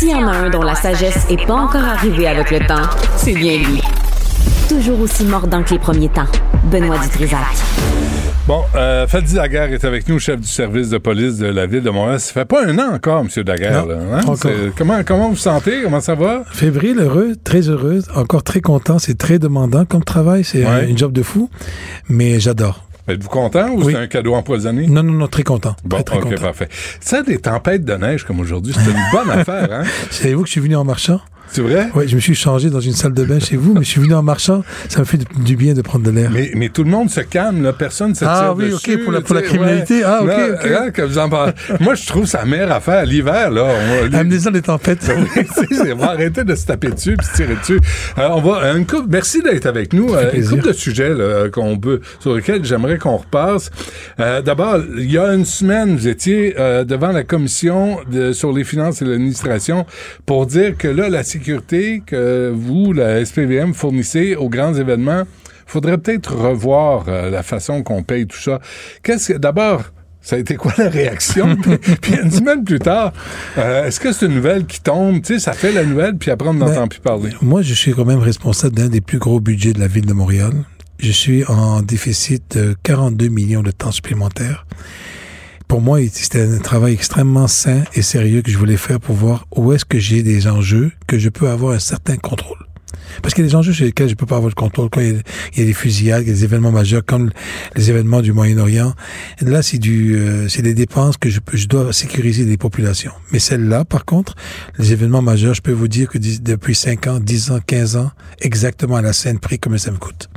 S'il 0.00 0.08
y 0.08 0.14
en 0.14 0.26
a 0.26 0.30
un 0.34 0.48
dont 0.48 0.62
la 0.62 0.74
sagesse 0.74 1.26
est 1.28 1.46
pas 1.46 1.52
encore 1.56 1.84
arrivée 1.84 2.26
avec 2.26 2.50
le 2.50 2.60
temps, 2.66 2.88
c'est 3.18 3.34
bien 3.34 3.58
lui. 3.58 3.82
Toujours 4.66 4.98
aussi 4.98 5.24
mordant 5.24 5.62
que 5.62 5.74
les 5.74 5.78
premiers 5.78 6.08
temps. 6.08 6.24
Benoît 6.72 6.96
Dutrisac. 7.02 7.40
Bon, 8.46 8.62
euh, 8.76 9.06
Fadi 9.06 9.34
Daguerre 9.34 9.70
est 9.74 9.84
avec 9.84 10.08
nous, 10.08 10.18
chef 10.18 10.40
du 10.40 10.46
service 10.48 10.88
de 10.88 10.96
police 10.96 11.36
de 11.36 11.48
la 11.48 11.66
ville 11.66 11.82
de 11.82 11.90
Montréal. 11.90 12.18
Ça 12.18 12.32
fait 12.32 12.46
pas 12.46 12.64
un 12.64 12.78
an 12.78 12.94
encore, 12.94 13.20
M. 13.20 13.44
Daguerre. 13.44 13.84
Non, 13.84 13.88
là, 13.94 13.98
hein? 14.14 14.20
encore. 14.26 14.50
Comment, 14.74 15.04
comment 15.04 15.24
vous 15.24 15.30
vous 15.32 15.36
sentez? 15.36 15.82
Comment 15.82 16.00
ça 16.00 16.14
va? 16.14 16.44
Fébrile, 16.50 16.98
heureux, 17.00 17.34
très 17.44 17.68
heureux, 17.68 18.00
encore 18.16 18.42
très 18.42 18.62
content. 18.62 18.98
C'est 18.98 19.18
très 19.18 19.38
demandant 19.38 19.84
comme 19.84 20.02
travail. 20.02 20.44
C'est 20.44 20.64
un, 20.64 20.76
Ouais. 20.78 20.88
une 20.88 20.96
job 20.96 21.12
de 21.12 21.22
fou, 21.22 21.50
mais 22.08 22.40
j'adore. 22.40 22.86
Êtes-vous 23.10 23.28
content 23.28 23.70
ou 23.70 23.82
Oui. 23.84 23.92
c'est 23.92 23.98
un 23.98 24.06
cadeau 24.06 24.34
empoisonné? 24.34 24.86
Non, 24.86 25.02
non, 25.02 25.12
non, 25.12 25.26
très 25.26 25.42
content. 25.42 25.76
Bon, 25.84 26.02
très, 26.02 26.18
content. 26.20 26.40
parfait. 26.40 26.68
Ça, 27.00 27.22
des 27.22 27.38
tempêtes 27.38 27.84
de 27.84 27.94
neige 27.94 28.24
comme 28.24 28.40
aujourd'hui, 28.40 28.72
c'est 28.74 28.90
une 28.90 29.02
bonne 29.12 29.30
affaire, 29.38 29.68
hein? 29.72 29.82
Savez-vous 30.10 30.42
que 30.42 30.46
je 30.48 30.52
suis 30.52 30.60
venu 30.60 30.76
en 30.76 30.84
marchant? 30.84 31.20
C'est 31.52 31.62
vrai? 31.62 31.88
Oui, 31.96 32.06
je 32.06 32.14
me 32.14 32.20
suis 32.20 32.34
changé 32.36 32.70
dans 32.70 32.78
une 32.80 32.92
salle 32.92 33.12
de 33.12 33.24
bain 33.24 33.40
chez 33.40 33.56
vous, 33.56 33.74
mais 33.74 33.82
je 33.82 33.88
suis 33.90 34.00
venu 34.00 34.14
en 34.14 34.22
marchant. 34.22 34.62
Ça 34.88 35.00
me 35.00 35.04
fait 35.04 35.18
du, 35.44 35.56
bien 35.56 35.74
de 35.74 35.82
prendre 35.82 36.04
de 36.04 36.10
l'air. 36.12 36.30
Mais, 36.32 36.52
mais 36.54 36.68
tout 36.68 36.84
le 36.84 36.90
monde 36.90 37.10
se 37.10 37.20
calme, 37.20 37.62
là. 37.62 37.72
Personne 37.72 38.14
se 38.14 38.24
Ah 38.24 38.40
tire 38.40 38.54
oui, 38.56 38.70
dessus, 38.70 38.94
ok, 38.94 39.02
pour 39.04 39.12
la- 39.12 39.20
pour 39.20 39.34
la 39.34 39.42
criminalité. 39.42 39.94
ouais. 39.96 40.04
Ah, 40.06 40.22
ok, 40.22 40.30
ok. 40.64 40.70
hein, 40.70 40.90
que 40.92 41.02
vous 41.02 41.18
en 41.18 41.28
parlez. 41.28 41.52
Moi, 41.80 41.96
je 41.96 42.06
trouve 42.06 42.26
ça 42.26 42.44
meilleure 42.44 42.70
affaire 42.70 43.04
l'hiver, 43.04 43.50
là. 43.50 43.64
On, 43.64 44.14
Amenez-en 44.14 44.50
des 44.52 44.62
tempêtes. 44.62 45.10
Oui, 45.70 45.90
on 45.92 45.96
va 45.96 46.10
arrêter 46.10 46.44
de 46.44 46.54
se 46.54 46.66
taper 46.66 46.90
dessus 46.90 47.16
puis 47.16 47.26
se 47.26 47.34
tirer 47.34 47.56
dessus. 47.56 47.80
Euh, 48.18 48.28
on 48.30 48.40
va 48.40 48.62
euh, 48.64 48.76
une 48.76 48.86
couple, 48.86 49.06
merci 49.08 49.42
d'être 49.42 49.66
avec 49.66 49.92
nous. 49.92 50.14
Euh, 50.14 50.30
une 50.32 50.46
couple 50.46 50.68
de 50.68 50.72
sujets 50.72 51.12
là, 51.14 51.48
qu'on 51.48 51.78
peut 51.78 52.00
sur 52.20 52.34
lesquels 52.36 52.64
j'aimerais 52.64 52.98
qu'on 52.98 53.16
repasse. 53.16 53.70
Euh, 54.20 54.40
D'abord, 54.42 54.78
il 54.96 55.10
y 55.10 55.18
a 55.18 55.32
une 55.34 55.44
semaine, 55.44 55.96
vous 55.96 56.06
étiez 56.08 56.54
euh, 56.58 56.84
devant 56.84 57.12
la 57.12 57.24
commission 57.24 57.98
de, 58.10 58.32
sur 58.32 58.52
les 58.52 58.64
finances 58.64 59.02
et 59.02 59.04
l'administration 59.04 59.84
pour 60.26 60.46
dire 60.46 60.76
que 60.76 60.88
là, 60.88 61.08
la 61.08 61.22
sécurité 61.24 61.39
que 61.40 62.52
vous, 62.54 62.92
la 62.92 63.24
SPVM, 63.24 63.74
fournissez 63.74 64.36
aux 64.36 64.48
grands 64.48 64.74
événements, 64.74 65.24
faudrait 65.66 65.98
peut-être 65.98 66.34
revoir 66.34 67.04
euh, 67.08 67.30
la 67.30 67.42
façon 67.42 67.82
qu'on 67.82 68.02
paye 68.02 68.26
tout 68.26 68.38
ça. 68.38 68.60
Qu'est-ce 69.02 69.32
que 69.32 69.38
d'abord 69.38 69.82
ça 70.22 70.36
a 70.36 70.38
été 70.38 70.56
quoi 70.56 70.72
la 70.76 70.88
réaction? 70.88 71.56
puis, 71.62 71.78
puis 72.00 72.14
une 72.22 72.30
semaine 72.30 72.62
plus 72.62 72.78
tard, 72.78 73.12
euh, 73.56 73.86
est-ce 73.86 73.98
que 74.00 74.12
c'est 74.12 74.26
une 74.26 74.34
nouvelle 74.34 74.66
qui 74.66 74.80
tombe? 74.80 75.22
Tu 75.22 75.34
sais, 75.34 75.40
ça 75.40 75.52
fait 75.52 75.72
la 75.72 75.84
nouvelle, 75.84 76.16
puis 76.16 76.30
après, 76.30 76.48
on 76.48 76.54
n'entend 76.54 76.82
Ben, 76.82 76.88
plus 76.88 77.00
parler. 77.00 77.30
Moi, 77.40 77.62
je 77.62 77.72
suis 77.72 77.92
quand 77.94 78.04
même 78.04 78.18
responsable 78.18 78.76
d'un 78.76 78.88
des 78.88 79.00
plus 79.00 79.18
gros 79.18 79.40
budgets 79.40 79.72
de 79.72 79.80
la 79.80 79.86
ville 79.86 80.06
de 80.06 80.12
Montréal. 80.12 80.52
Je 80.98 81.12
suis 81.12 81.44
en 81.46 81.80
déficit 81.80 82.58
de 82.58 82.76
42 82.82 83.28
millions 83.28 83.62
de 83.62 83.70
temps 83.70 83.92
supplémentaires. 83.92 84.66
Pour 85.70 85.80
moi, 85.80 86.00
c'était 86.12 86.42
un 86.42 86.58
travail 86.58 86.94
extrêmement 86.94 87.46
sain 87.46 87.84
et 87.94 88.02
sérieux 88.02 88.42
que 88.42 88.50
je 88.50 88.58
voulais 88.58 88.76
faire 88.76 88.98
pour 88.98 89.14
voir 89.14 89.46
où 89.54 89.72
est-ce 89.72 89.84
que 89.84 90.00
j'ai 90.00 90.24
des 90.24 90.48
enjeux, 90.48 90.90
que 91.06 91.16
je 91.16 91.28
peux 91.28 91.48
avoir 91.48 91.74
un 91.74 91.78
certain 91.78 92.16
contrôle. 92.16 92.58
Parce 93.22 93.34
qu'il 93.34 93.44
y 93.44 93.46
a 93.46 93.50
des 93.50 93.54
enjeux 93.54 93.72
sur 93.72 93.84
lesquels 93.84 94.08
je 94.08 94.16
peux 94.16 94.26
pas 94.26 94.34
avoir 94.34 94.48
le 94.48 94.56
contrôle. 94.56 94.90
Quand 94.90 95.00
il 95.00 95.22
y 95.56 95.62
a, 95.62 95.64
des 95.64 95.72
fusillades, 95.72 96.24
il 96.24 96.26
y 96.26 96.30
a 96.32 96.34
des 96.34 96.42
événements 96.42 96.72
majeurs 96.72 97.04
comme 97.06 97.30
les 97.76 97.88
événements 97.88 98.20
du 98.20 98.32
Moyen-Orient. 98.32 98.94
Là, 99.42 99.62
c'est 99.62 99.78
du, 99.78 100.16
euh, 100.16 100.48
c'est 100.48 100.62
des 100.62 100.74
dépenses 100.74 101.16
que 101.16 101.30
je, 101.30 101.38
je 101.52 101.68
dois 101.68 101.92
sécuriser 101.92 102.46
des 102.46 102.56
populations. 102.56 103.12
Mais 103.30 103.38
celles-là, 103.38 103.84
par 103.84 104.04
contre, 104.04 104.34
les 104.76 104.92
événements 104.92 105.22
majeurs, 105.22 105.54
je 105.54 105.62
peux 105.62 105.70
vous 105.70 105.86
dire 105.86 106.08
que 106.08 106.18
depuis 106.18 106.74
5 106.74 107.06
ans, 107.06 107.20
10 107.20 107.52
ans, 107.52 107.60
15 107.64 107.94
ans, 107.94 108.10
exactement 108.40 108.96
à 108.96 109.02
la 109.02 109.12
scène 109.12 109.38
prix, 109.38 109.60
combien 109.60 109.78
ça 109.78 109.92
me 109.92 109.98
coûte 109.98 110.28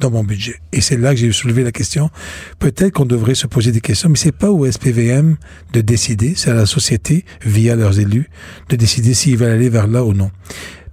dans 0.00 0.10
mon 0.10 0.24
budget. 0.24 0.56
Et 0.72 0.80
c'est 0.80 0.96
là 0.96 1.14
que 1.14 1.20
j'ai 1.20 1.32
soulevé 1.32 1.64
la 1.64 1.72
question. 1.72 2.10
Peut-être 2.58 2.92
qu'on 2.92 3.06
devrait 3.06 3.34
se 3.34 3.46
poser 3.46 3.72
des 3.72 3.80
questions, 3.80 4.08
mais 4.08 4.16
c'est 4.16 4.32
pas 4.32 4.50
au 4.50 4.70
SPVM 4.70 5.36
de 5.72 5.80
décider, 5.80 6.34
c'est 6.36 6.50
à 6.50 6.54
la 6.54 6.66
société, 6.66 7.24
via 7.44 7.76
leurs 7.76 7.98
élus, 7.98 8.28
de 8.68 8.76
décider 8.76 9.14
s'ils 9.14 9.36
veulent 9.36 9.52
aller 9.52 9.68
vers 9.68 9.86
là 9.86 10.04
ou 10.04 10.14
non. 10.14 10.30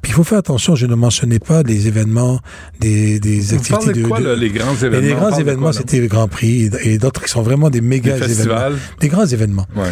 Puis 0.01 0.11
il 0.11 0.15
faut 0.15 0.23
faire 0.23 0.37
attention, 0.37 0.75
je 0.75 0.85
ne 0.85 0.93
mentionnais 0.93 1.39
pas 1.39 1.63
des 1.63 1.87
événements, 1.87 2.39
des, 2.79 3.19
des 3.19 3.39
Vous 3.39 3.53
activités 3.55 3.85
parlez 3.85 4.01
de 4.01 4.07
quoi, 4.07 4.19
là, 4.19 4.35
les 4.35 4.51
grands 4.51 4.75
événements? 4.75 5.07
les 5.07 5.13
grands 5.13 5.35
de 5.35 5.41
événements, 5.41 5.71
c'était 5.71 5.99
le 5.99 6.07
Grand 6.07 6.27
Prix 6.27 6.69
et 6.83 6.99
d'autres 6.99 7.23
qui 7.23 7.29
sont 7.29 7.41
vraiment 7.41 7.71
des 7.71 7.81
méga 7.81 8.15
événements. 8.15 8.77
Des 8.99 9.07
grands 9.07 9.25
événements. 9.25 9.65
Ouais. 9.75 9.89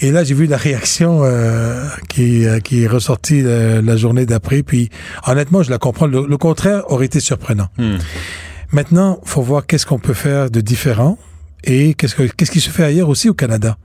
Et 0.00 0.10
là, 0.12 0.22
j'ai 0.24 0.34
vu 0.34 0.46
la 0.46 0.56
réaction 0.56 1.20
euh, 1.22 1.84
qui, 2.08 2.46
euh, 2.46 2.60
qui 2.60 2.84
est 2.84 2.86
ressortie 2.86 3.42
euh, 3.44 3.82
la 3.82 3.96
journée 3.96 4.26
d'après. 4.26 4.62
Puis, 4.62 4.90
honnêtement, 5.26 5.62
je 5.62 5.70
la 5.70 5.78
comprends. 5.78 6.06
Le, 6.06 6.26
le 6.26 6.36
contraire 6.36 6.82
aurait 6.90 7.06
été 7.06 7.20
surprenant. 7.20 7.68
Hmm. 7.78 7.96
Maintenant, 8.70 9.18
faut 9.24 9.42
voir 9.42 9.66
qu'est-ce 9.66 9.86
qu'on 9.86 9.98
peut 9.98 10.14
faire 10.14 10.50
de 10.50 10.60
différent 10.60 11.18
et 11.64 11.94
qu'est-ce 11.94 12.14
que 12.14 12.22
qu'est-ce 12.22 12.50
qui 12.50 12.60
se 12.60 12.70
fait 12.70 12.84
ailleurs 12.84 13.08
aussi 13.08 13.28
au 13.28 13.34
Canada 13.34 13.76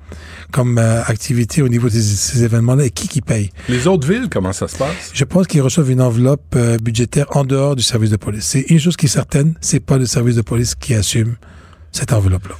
comme 0.51 0.78
euh, 0.78 1.01
activité 1.05 1.61
au 1.61 1.70
niveau 1.70 1.88
de 1.88 1.93
ces, 1.93 2.01
ces 2.01 2.43
événements-là 2.43 2.86
et 2.86 2.89
qui 2.91 3.07
qui 3.07 3.22
paye. 3.22 3.49
Les 3.70 3.88
autres 3.88 4.07
villes, 4.07 4.28
comment 4.30 4.53
ça 4.53 4.68
se 4.68 4.78
passe? 4.78 5.11
Je 5.14 5.24
pense 5.24 5.47
qu'ils 5.47 5.61
reçoivent 5.61 5.89
une 5.89 6.01
enveloppe 6.01 6.53
euh, 6.55 6.78
budgétaire 6.78 7.26
en 7.32 7.45
dehors 7.45 7.76
du 7.76 7.82
service 7.82 8.11
de 8.11 8.18
police. 8.18 8.45
C'est 8.45 8.66
une 8.70 8.80
chose 8.80 8.95
qui 8.97 9.07
est 9.07 9.09
certaine, 9.09 9.55
c'est 9.61 9.80
pas 9.80 9.97
le 9.97 10.05
service 10.05 10.36
de 10.36 10.41
police 10.41 10.76
qui 10.76 10.93
assume 10.93 11.36
cette 11.91 12.14
enveloppe-là. 12.14 12.55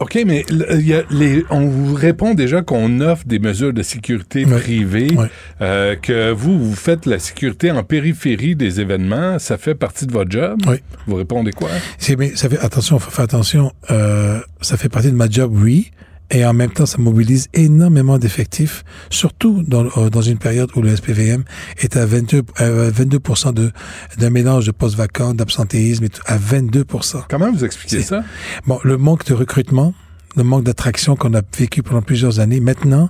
OK, 0.00 0.16
mais 0.26 0.44
il 0.50 0.86
y 0.86 0.94
a 0.94 1.02
les, 1.10 1.44
on 1.50 1.66
vous 1.66 1.92
répond 1.94 2.34
déjà 2.34 2.62
qu'on 2.62 3.00
offre 3.00 3.24
des 3.26 3.40
mesures 3.40 3.72
de 3.72 3.82
sécurité 3.82 4.44
Ouais. 4.44 4.60
privées, 4.60 5.08
Ouais. 5.16 5.26
euh, 5.60 5.96
que 5.96 6.30
vous, 6.30 6.56
vous 6.56 6.74
faites 6.76 7.04
la 7.04 7.18
sécurité 7.18 7.72
en 7.72 7.82
périphérie 7.82 8.54
des 8.54 8.80
événements. 8.80 9.40
Ça 9.40 9.58
fait 9.58 9.74
partie 9.74 10.06
de 10.06 10.12
votre 10.12 10.30
job? 10.30 10.60
Oui. 10.68 10.76
Vous 11.08 11.16
répondez 11.16 11.50
quoi? 11.50 11.68
Mais 12.16 12.36
ça 12.36 12.48
fait 12.48 12.58
attention, 12.60 12.98
faut 13.00 13.10
faire 13.10 13.24
attention. 13.24 13.72
Euh, 13.90 14.38
ça 14.60 14.76
fait 14.76 14.88
partie 14.88 15.10
de 15.10 15.16
ma 15.16 15.28
job, 15.28 15.50
oui. 15.52 15.90
Et 16.30 16.44
en 16.44 16.52
même 16.52 16.70
temps, 16.70 16.84
ça 16.84 16.98
mobilise 16.98 17.48
énormément 17.54 18.18
d'effectifs, 18.18 18.84
surtout 19.08 19.62
dans, 19.66 19.86
euh, 19.96 20.10
dans 20.10 20.20
une 20.20 20.38
période 20.38 20.70
où 20.76 20.82
le 20.82 20.94
SPVM 20.94 21.44
est 21.78 21.96
à 21.96 22.04
22, 22.04 22.42
euh, 22.60 22.90
22% 22.90 23.54
de, 23.54 23.72
d'un 24.18 24.30
mélange 24.30 24.66
de 24.66 24.70
postes 24.72 24.96
vacants, 24.96 25.32
d'absentéisme, 25.32 26.04
et 26.04 26.08
tout, 26.10 26.22
à 26.26 26.36
22%. 26.36 27.22
Comment 27.30 27.50
vous 27.50 27.64
expliquez 27.64 28.02
ça? 28.02 28.22
Bon, 28.66 28.78
le 28.84 28.98
manque 28.98 29.24
de 29.24 29.32
recrutement, 29.32 29.94
le 30.36 30.44
manque 30.44 30.64
d'attraction 30.64 31.16
qu'on 31.16 31.32
a 31.32 31.40
vécu 31.56 31.82
pendant 31.82 32.02
plusieurs 32.02 32.40
années. 32.40 32.60
Maintenant, 32.60 33.08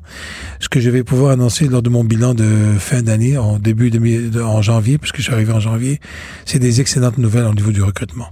ce 0.60 0.68
que 0.68 0.78
je 0.78 0.88
vais 0.88 1.02
pouvoir 1.02 1.32
annoncer 1.32 1.66
lors 1.66 1.82
de 1.82 1.90
mon 1.90 2.04
bilan 2.04 2.34
de 2.34 2.46
fin 2.78 3.02
d'année, 3.02 3.36
en 3.36 3.58
début 3.58 3.90
de, 3.90 4.40
en 4.40 4.62
janvier, 4.62 4.96
puisque 4.96 5.16
je 5.16 5.22
suis 5.22 5.32
arrivé 5.32 5.52
en 5.52 5.60
janvier, 5.60 6.00
c'est 6.44 6.60
des 6.60 6.80
excellentes 6.80 7.18
nouvelles 7.18 7.46
au 7.46 7.54
niveau 7.54 7.72
du 7.72 7.82
recrutement. 7.82 8.28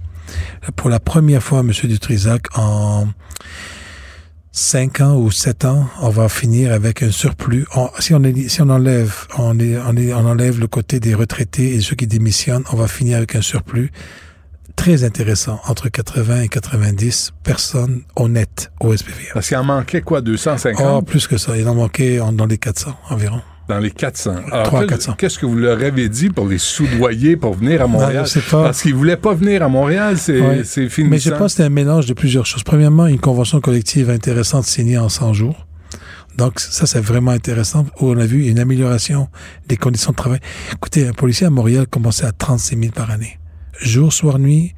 Pour 0.75 0.89
la 0.89 0.99
première 0.99 1.43
fois, 1.43 1.61
Monsieur 1.63 1.87
Dutrisac, 1.89 2.57
en 2.57 3.07
cinq 4.61 5.01
ans 5.01 5.15
ou 5.17 5.29
sept 5.29 5.65
ans, 5.65 5.87
on 6.01 6.09
va 6.09 6.29
finir 6.29 6.73
avec 6.73 7.03
un 7.03 7.11
surplus. 7.11 7.67
On- 7.75 7.89
si 7.99 8.15
on 8.15 8.23
est- 8.23 8.49
si 8.49 8.59
on 8.61 8.69
enlève, 8.69 9.13
on, 9.37 9.59
est, 9.59 9.77
on, 9.77 9.95
est- 9.95 10.13
on 10.13 10.25
enlève 10.25 10.59
le 10.59 10.65
côté 10.67 10.99
des 10.99 11.13
retraités 11.13 11.75
et 11.75 11.81
ceux 11.81 11.95
qui 11.95 12.07
démissionnent, 12.07 12.63
on 12.73 12.75
va 12.75 12.87
finir 12.87 13.17
avec 13.17 13.35
un 13.35 13.41
surplus 13.41 13.91
très 14.75 15.03
intéressant, 15.03 15.59
entre 15.67 15.89
80 15.89 16.41
et 16.41 16.47
90 16.49 17.33
personnes 17.43 18.01
honnêtes 18.15 18.71
au 18.79 18.93
SPVM. 18.95 19.27
Parce 19.35 19.47
qu'il 19.47 19.57
en 19.57 19.63
manquait 19.63 20.01
quoi, 20.01 20.19
Oh, 20.19 20.21
250 20.21 21.05
plus 21.05 21.27
que 21.27 21.37
ça. 21.37 21.55
Il 21.55 21.67
en 21.67 21.75
manquait 21.75 22.19
en- 22.19 22.31
dans 22.33 22.45
les 22.47 22.57
400 22.57 22.95
environ. 23.09 23.41
Dans 23.67 23.79
les 23.79 23.91
400? 23.91 24.35
Alors, 24.51 24.63
300, 24.67 24.79
quel- 24.79 24.87
400. 24.89 25.13
qu'est-ce 25.17 25.39
que 25.39 25.45
vous 25.45 25.55
leur 25.55 25.81
avez 25.81 26.09
dit 26.09 26.29
pour 26.29 26.47
les 26.47 26.57
soudoyer 26.57 27.35
pour 27.37 27.53
venir 27.55 27.81
à 27.81 27.87
Montréal? 27.87 28.25
je 28.25 28.31
sais 28.31 28.41
pas. 28.41 28.63
Parce 28.63 28.81
qu'ils 28.81 28.95
voulaient 28.95 29.17
pas 29.17 29.33
venir 29.33 29.63
à 29.63 29.67
Montréal, 29.69 30.17
c'est, 30.17 30.39
Ouais. 30.41 30.63
finissant. 30.63 31.03
Mais 31.09 31.19
je 31.19 31.29
pense 31.31 31.53
que 31.53 31.57
c'est 31.57 31.63
un 31.63 31.69
mélange 31.69 32.05
de 32.05 32.13
plusieurs 32.13 32.45
choses. 32.45 32.63
Premièrement, 32.63 33.07
une 33.07 33.19
convention 33.19 33.59
collective 33.61 34.09
intéressante 34.09 34.63
signée 34.65 34.97
en 34.97 35.09
100 35.09 35.33
jours. 35.33 35.65
Donc, 36.37 36.59
ça, 36.59 36.85
c'est 36.85 36.99
vraiment 37.01 37.31
intéressant, 37.31 37.85
où 37.99 38.11
on 38.11 38.17
a 38.19 38.25
vu 38.25 38.47
une 38.47 38.59
amélioration 38.59 39.27
des 39.67 39.75
conditions 39.75 40.11
de 40.11 40.15
travail. 40.17 40.39
Écoutez, 40.71 41.07
un 41.07 41.13
policier 41.13 41.47
à 41.47 41.49
Montréal 41.49 41.87
commençait 41.87 42.25
à 42.25 42.31
36 42.31 42.77
000 42.79 42.91
par 42.93 43.09
année. 43.09 43.39
Jour, 43.81 44.13
soir, 44.13 44.37
nuit, 44.37 44.75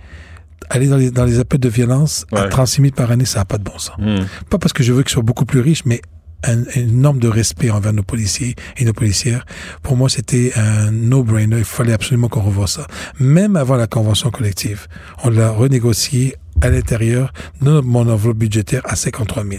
aller 0.69 0.87
dans 0.87 0.95
les, 0.97 1.11
dans 1.11 1.25
les 1.25 1.37
appels 1.39 1.59
de 1.59 1.67
violence 1.67 2.25
à 2.31 2.43
Ouais. 2.43 2.49
36 2.49 2.81
000 2.81 2.93
par 2.95 3.11
année, 3.11 3.25
ça 3.25 3.39
n'a 3.39 3.45
pas 3.45 3.57
de 3.57 3.63
bon 3.63 3.77
sens. 3.77 3.95
Hmm. 3.97 4.19
Pas 4.49 4.57
parce 4.57 4.71
que 4.71 4.83
je 4.83 4.93
veux 4.93 5.03
qu'ils 5.03 5.11
soient 5.11 5.23
beaucoup 5.23 5.43
plus 5.45 5.59
riches, 5.59 5.83
mais 5.85 5.99
un, 6.43 6.63
une 6.75 7.01
norme 7.01 7.19
de 7.19 7.27
respect 7.27 7.69
envers 7.69 7.93
nos 7.93 8.03
policiers 8.03 8.55
et 8.77 8.85
nos 8.85 8.93
policières. 8.93 9.45
Pour 9.83 9.97
moi, 9.97 10.09
c'était 10.09 10.51
un 10.55 10.91
no-brainer. 10.91 11.57
Il 11.59 11.63
fallait 11.65 11.93
absolument 11.93 12.29
qu'on 12.29 12.41
revoie 12.41 12.67
ça. 12.67 12.87
Même 13.19 13.55
avant 13.55 13.75
la 13.75 13.87
convention 13.87 14.29
collective, 14.31 14.87
on 15.23 15.29
l'a 15.29 15.51
renégocié 15.51 16.35
à 16.61 16.69
l'intérieur 16.69 17.33
de 17.61 17.79
mon 17.81 18.07
enveloppe 18.09 18.37
budgétaire 18.37 18.81
à 18.85 18.95
53 18.95 19.43
000. 19.43 19.55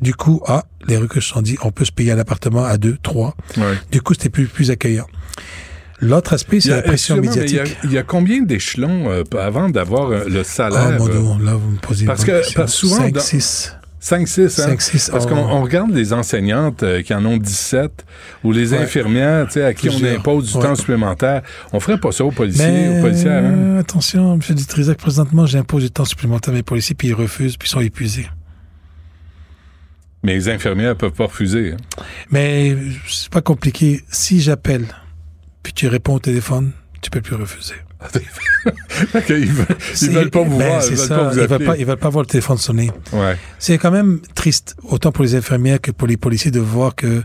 Du 0.00 0.14
coup, 0.14 0.42
ah, 0.46 0.64
les 0.86 0.96
recrues 0.96 1.22
se 1.22 1.28
sont 1.30 1.42
dit, 1.42 1.56
on 1.62 1.70
peut 1.70 1.84
se 1.84 1.92
payer 1.92 2.12
un 2.12 2.18
appartement 2.18 2.64
à 2.64 2.76
deux, 2.76 2.96
trois. 3.02 3.34
Ouais. 3.56 3.74
Du 3.90 4.00
coup, 4.02 4.14
c'était 4.14 4.28
plus, 4.28 4.46
plus 4.46 4.70
accueillant. 4.70 5.06
L'autre 6.00 6.32
aspect, 6.34 6.60
c'est 6.60 6.70
la 6.70 6.82
pression 6.82 7.16
il 7.16 7.24
y 7.24 7.28
médiatique. 7.28 7.76
Il 7.84 7.92
y, 7.92 7.98
a 7.98 8.02
combien 8.02 8.42
d'échelons 8.42 9.10
euh, 9.10 9.22
avant 9.40 9.68
d'avoir 9.70 10.10
euh, 10.10 10.24
le 10.28 10.42
salaire? 10.42 10.98
mon 10.98 11.08
euh, 11.08 11.10
Dieu, 11.12 11.44
là, 11.44 11.54
vous 11.54 11.70
me 11.70 11.78
posez 11.78 12.02
une 12.02 12.06
parce 12.08 12.24
que- 12.24 12.54
parce 12.54 12.72
que 12.72 12.78
souvent, 12.78 12.96
5, 12.98 13.14
dans- 13.14 13.20
6. 13.20 13.72
5-6, 14.04 14.60
hein? 14.60 14.74
5-6, 14.76 15.10
Parce 15.10 15.24
oh. 15.24 15.28
qu'on 15.28 15.36
on 15.36 15.62
regarde 15.62 15.90
les 15.90 16.12
enseignantes 16.12 16.82
euh, 16.82 17.00
qui 17.00 17.14
en 17.14 17.24
ont 17.24 17.38
17 17.38 18.04
ou 18.44 18.52
les 18.52 18.72
Ouais. 18.74 18.80
infirmières, 18.80 19.46
tu 19.46 19.54
sais, 19.54 19.64
à 19.64 19.72
qui 19.72 19.88
on 19.88 20.04
impose 20.04 20.50
du 20.52 20.58
Ouais. 20.58 20.62
temps 20.62 20.74
supplémentaire. 20.74 21.40
On 21.72 21.80
ferait 21.80 21.98
pas 21.98 22.12
ça 22.12 22.22
aux 22.24 22.30
policiers, 22.30 22.66
Mais 22.70 22.98
aux 22.98 23.00
policières, 23.02 23.42
hein? 23.42 23.78
attention, 23.78 24.34
M. 24.34 24.40
Dutrisac, 24.54 24.98
présentement, 24.98 25.46
j'impose 25.46 25.84
du 25.84 25.90
temps 25.90 26.04
supplémentaire 26.04 26.52
à 26.52 26.56
mes 26.56 26.62
policiers, 26.62 26.94
puis 26.94 27.08
ils 27.08 27.14
refusent, 27.14 27.56
puis 27.56 27.66
ils 27.66 27.70
sont 27.70 27.80
épuisés. 27.80 28.26
Mais 30.22 30.34
les 30.34 30.48
infirmières 30.48 30.96
peuvent 30.96 31.12
pas 31.12 31.24
refuser. 31.24 31.72
hein? 31.72 32.02
Mais 32.30 32.76
c'est 33.08 33.30
pas 33.30 33.42
compliqué. 33.42 34.02
Si 34.10 34.40
j'appelle, 34.40 34.86
puis 35.62 35.72
tu 35.72 35.86
réponds 35.88 36.14
au 36.14 36.18
téléphone, 36.18 36.72
tu 37.00 37.10
peux 37.10 37.20
plus 37.20 37.36
refuser. 37.36 37.74
Ils, 39.28 39.52
veulent, 39.52 39.66
ils 40.00 40.10
veulent 40.10 40.30
pas 40.30 40.42
vous 40.42 40.58
ben, 40.58 40.66
voir, 40.68 40.84
ils 40.84 40.96
veulent 40.96 41.08
ça, 41.08 41.16
pas 41.16 41.28
vous 41.28 41.34
ils 41.34 41.40
veulent 41.40 41.52
appeler. 41.52 41.66
pas, 41.66 41.76
ils 41.76 41.86
veulent 41.86 41.96
pas 41.96 42.08
voir 42.08 42.22
le 42.22 42.28
téléphone 42.28 42.56
sonner. 42.56 42.90
Ouais. 43.12 43.36
C'est 43.58 43.76
quand 43.76 43.90
même 43.90 44.20
triste, 44.34 44.76
autant 44.84 45.12
pour 45.12 45.24
les 45.24 45.34
infirmières 45.34 45.80
que 45.80 45.90
pour 45.90 46.08
les 46.08 46.16
policiers, 46.16 46.50
de 46.50 46.60
voir 46.60 46.94
que 46.94 47.22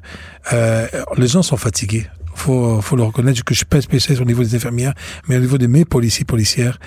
euh, 0.52 0.88
les 1.18 1.28
gens 1.28 1.42
sont 1.42 1.58
fatigués. 1.58 2.08
Faut, 2.34 2.82
faut 2.82 2.96
le 2.96 3.04
reconnaître 3.04 3.44
que 3.44 3.54
je 3.54 3.60
suis 3.60 3.66
pas 3.66 3.82
spécialiste 3.82 4.22
au 4.22 4.26
niveau 4.26 4.44
des 4.44 4.56
infirmières, 4.56 4.94
mais 5.28 5.38
au 5.38 5.40
niveau 5.40 5.58
de 5.58 5.68
mes 5.68 5.86
policiers 5.86 6.26
policières, 6.26 6.80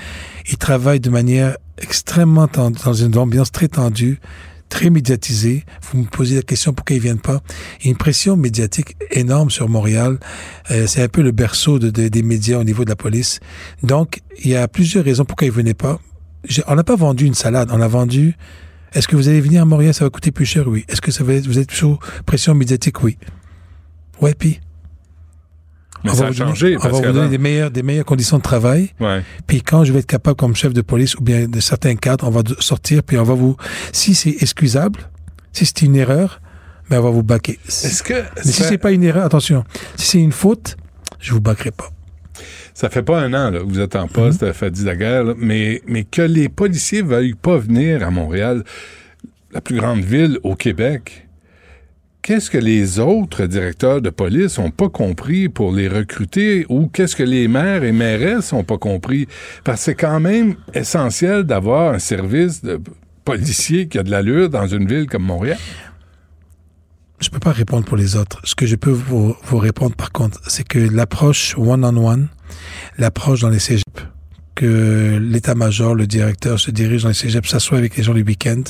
ils 0.51 0.59
travaillent 0.59 1.01
de 1.01 1.11
manière 1.11 1.57
extrêmement 1.78 2.49
tendue, 2.49 2.78
dans 2.84 2.95
une 2.95 3.16
ambiance 3.16 3.53
très 3.53 3.68
tendue, 3.68 4.20
très 4.72 4.88
médiatisée. 4.90 5.64
Vous 5.82 5.98
me 5.98 6.06
posez 6.06 6.36
la 6.36 6.42
question 6.42 6.72
pourquoi 6.72 6.96
ils 6.96 7.02
viennent 7.02 7.20
pas? 7.20 7.42
Il 7.80 7.84
y 7.84 7.88
a 7.88 7.90
une 7.92 7.98
pression 7.98 8.36
médiatique 8.38 8.96
énorme 9.10 9.50
sur 9.50 9.68
Montréal. 9.68 10.18
Euh, 10.70 10.86
c'est 10.86 11.02
un 11.02 11.08
peu 11.08 11.20
le 11.22 11.30
berceau 11.30 11.78
de, 11.78 11.90
de- 11.90 12.08
des 12.08 12.22
médias 12.22 12.58
au 12.58 12.64
niveau 12.64 12.84
de 12.84 12.88
la 12.88 12.96
police. 12.96 13.38
Donc, 13.82 14.20
il 14.42 14.50
y 14.50 14.56
a 14.56 14.66
plusieurs 14.68 15.04
raisons 15.04 15.26
pourquoi 15.26 15.46
ils 15.46 15.52
venaient 15.52 15.74
pas. 15.74 16.00
On 16.66 16.74
n'a 16.74 16.84
pas 16.84 16.96
vendu 16.96 17.26
une 17.26 17.34
salade, 17.34 17.68
on 17.70 17.80
a 17.80 17.88
vendu 17.88 18.34
est-ce 18.94 19.08
que 19.08 19.16
vous 19.16 19.28
allez 19.28 19.40
venir 19.40 19.62
à 19.62 19.64
Montréal, 19.64 19.94
ça 19.94 20.04
va 20.04 20.10
coûter 20.10 20.32
plus 20.32 20.44
cher? 20.44 20.68
Oui. 20.68 20.84
Est-ce 20.88 21.00
que 21.00 21.10
ça 21.10 21.24
va 21.24 21.38
vous 21.40 21.58
êtes 21.58 21.70
sous 21.70 21.98
pression 22.26 22.54
médiatique? 22.54 23.02
Oui. 23.02 23.16
Ouais, 24.20 24.34
puis. 24.34 24.60
Mais 26.05 26.11
on 26.11 26.14
ça 26.14 26.20
va 26.22 26.26
a 26.28 26.30
vous 26.30 26.38
donner- 26.61 26.76
On 26.76 26.80
va 26.80 26.88
vous 26.88 27.12
donner 27.12 27.28
des 27.28 27.38
meilleures, 27.38 27.70
des 27.70 27.82
meilleures 27.82 28.05
conditions 28.05 28.38
de 28.38 28.42
travail. 28.42 28.90
Ouais. 29.00 29.22
Puis 29.46 29.62
quand 29.62 29.84
je 29.84 29.92
vais 29.92 30.00
être 30.00 30.07
capable 30.07 30.36
comme 30.36 30.55
chef 30.57 30.72
de 30.72 30.80
police 30.82 31.14
ou 31.16 31.22
bien 31.22 31.46
de 31.46 31.61
certains 31.61 31.94
cadres, 31.96 32.26
on 32.26 32.30
va 32.30 32.42
sortir 32.61 33.03
puis 33.03 33.18
on 33.18 33.22
va 33.24 33.34
vous, 33.34 33.57
si 33.92 34.14
c'est 34.14 34.36
excusable, 34.42 35.00
si 35.53 35.64
c'est 35.66 35.82
une 35.82 35.96
erreur, 35.96 36.40
mais 36.90 36.96
on 36.96 37.03
va 37.03 37.11
vous 37.11 37.22
baquer. 37.22 37.59
Est-ce 37.68 38.03
que 38.03 38.14
Mais 38.14 38.42
si 38.42 38.62
c'est 38.62 38.78
pas 38.78 38.90
une 38.92 39.05
erreur, 39.05 39.24
attention, 39.24 39.64
si 39.96 40.07
c'est 40.07 40.18
une 40.18 40.32
faute, 40.32 40.76
je 41.20 41.32
vous 41.32 41.40
baquerai 41.40 41.70
pas. 41.70 41.88
ça 42.74 42.88
fait 42.88 43.03
pas 43.03 43.20
un 43.20 43.32
an 43.34 43.50
là, 43.50 43.61
que 43.61 43.64
vous 43.64 43.80
êtes 43.80 43.94
en 43.96 44.05
Mhm. 44.05 44.09
poste, 44.09 44.42
mm 44.42 44.53
Fadi 44.55 44.84
Daguerre, 44.84 45.24
là, 45.24 45.34
mais, 45.36 45.82
mais 45.86 46.05
que 46.05 46.22
les 46.22 46.48
policiers 46.48 47.03
veuillent 47.03 47.34
pas 47.34 47.59
venir 47.59 48.03
à 48.05 48.11
Montréal, 48.11 48.64
la 49.53 49.61
plus 49.61 49.76
grande 49.76 50.00
ville 50.00 50.38
au 50.42 50.57
Québec, 50.57 51.28
qu'est-ce 52.22 52.50
que 52.50 52.58
les 52.58 53.00
autres 53.00 53.46
directeurs 53.46 54.00
de 54.00 54.10
police 54.10 54.58
ont 54.58 54.70
pas 54.70 54.88
compris 54.88 55.48
pour 55.48 55.72
les 55.72 55.88
recruter 55.88 56.64
ou 56.68 56.86
qu'est-ce 56.86 57.16
que 57.16 57.22
les 57.24 57.48
maires 57.48 57.82
et 57.82 57.92
mairesses 57.92 58.52
ont 58.52 58.64
pas 58.64 58.78
compris? 58.78 59.26
Parce 59.64 59.80
que 59.80 59.84
c'est 59.86 59.94
quand 59.96 60.20
même 60.20 60.54
essentiel 60.72 61.42
d'avoir 61.42 61.92
un 61.92 61.98
service 61.98 62.62
de 62.62 62.80
policier 63.24 63.88
qui 63.88 63.98
a 63.98 64.02
de 64.02 64.10
l'allure 64.10 64.48
dans 64.48 64.66
une 64.66 64.86
ville 64.86 65.06
comme 65.06 65.24
Montréal. 65.24 65.58
Je 67.20 67.28
peux 67.28 67.38
pas 67.38 67.52
répondre 67.52 67.84
pour 67.84 67.96
les 67.96 68.16
autres. 68.16 68.40
Ce 68.44 68.54
que 68.54 68.66
je 68.66 68.74
peux 68.76 68.90
vous, 68.90 69.36
répondre 69.52 69.94
par 69.94 70.10
contre, 70.10 70.40
c'est 70.48 70.66
que 70.66 70.78
l'approche 70.78 71.56
one-on-one 71.56 72.28
l'approche 72.98 73.40
dans 73.40 73.48
les 73.48 73.60
cégeps, 73.60 74.06
que 74.54 75.18
l'état-major, 75.20 75.94
le 75.94 76.06
directeur 76.06 76.60
se 76.60 76.70
dirige 76.70 77.02
dans 77.02 77.08
les 77.08 77.14
cégeps, 77.14 77.48
s'assoit 77.48 77.78
avec 77.78 77.96
les 77.96 78.02
gens 78.02 78.12
le 78.12 78.22
week-end, 78.22 78.62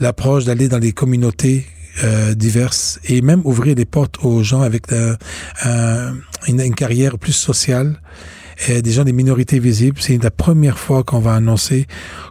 l'approche 0.00 0.44
d'aller 0.44 0.68
dans 0.68 0.78
les 0.78 0.92
communautés 0.92 1.66
euh, 2.04 2.34
diverses 2.34 2.98
et 3.04 3.20
même 3.22 3.40
ouvrir 3.44 3.74
des 3.74 3.84
portes 3.84 4.16
aux 4.24 4.42
gens 4.42 4.60
avec 4.62 4.92
euh, 4.92 5.16
un- 5.64 6.14
une, 6.48 6.60
une 6.60 6.74
carrière 6.74 7.18
plus 7.18 7.32
sociale. 7.32 8.00
Et 8.68 8.80
des 8.80 8.90
gens 8.90 9.04
des 9.04 9.12
minorités 9.12 9.58
visibles, 9.58 10.00
c'est 10.00 10.16
la 10.22 10.30
première 10.30 10.78
fois 10.78 11.04
qu'on 11.04 11.18
va 11.18 11.34
annoncer 11.34 11.86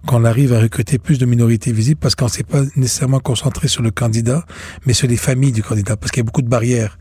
qu'on 0.07 0.25
arrive 0.25 0.53
à 0.53 0.59
recruter 0.59 0.97
plus 0.97 1.19
de 1.19 1.25
minorités 1.27 1.71
visibles 1.71 1.99
parce 1.99 2.15
qu'on 2.15 2.27
s'est 2.27 2.41
pas 2.43 2.63
nécessairement 2.75 3.19
concentré 3.19 3.67
sur 3.67 3.83
le 3.83 3.91
candidat, 3.91 4.43
mais 4.87 4.93
sur 4.93 5.07
les 5.07 5.17
familles 5.17 5.51
du 5.51 5.61
candidat, 5.61 5.95
parce 5.97 6.11
qu'il 6.11 6.21
y 6.21 6.25
a 6.25 6.25
beaucoup 6.25 6.41
de 6.41 6.49
barrières. 6.49 6.97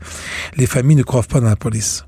Les 0.57 0.67
familles 0.67 0.95
ne 0.97 1.01
croient 1.01 1.23
pas 1.23 1.39
dans 1.39 1.47
la 1.49 1.55
police. 1.55 2.05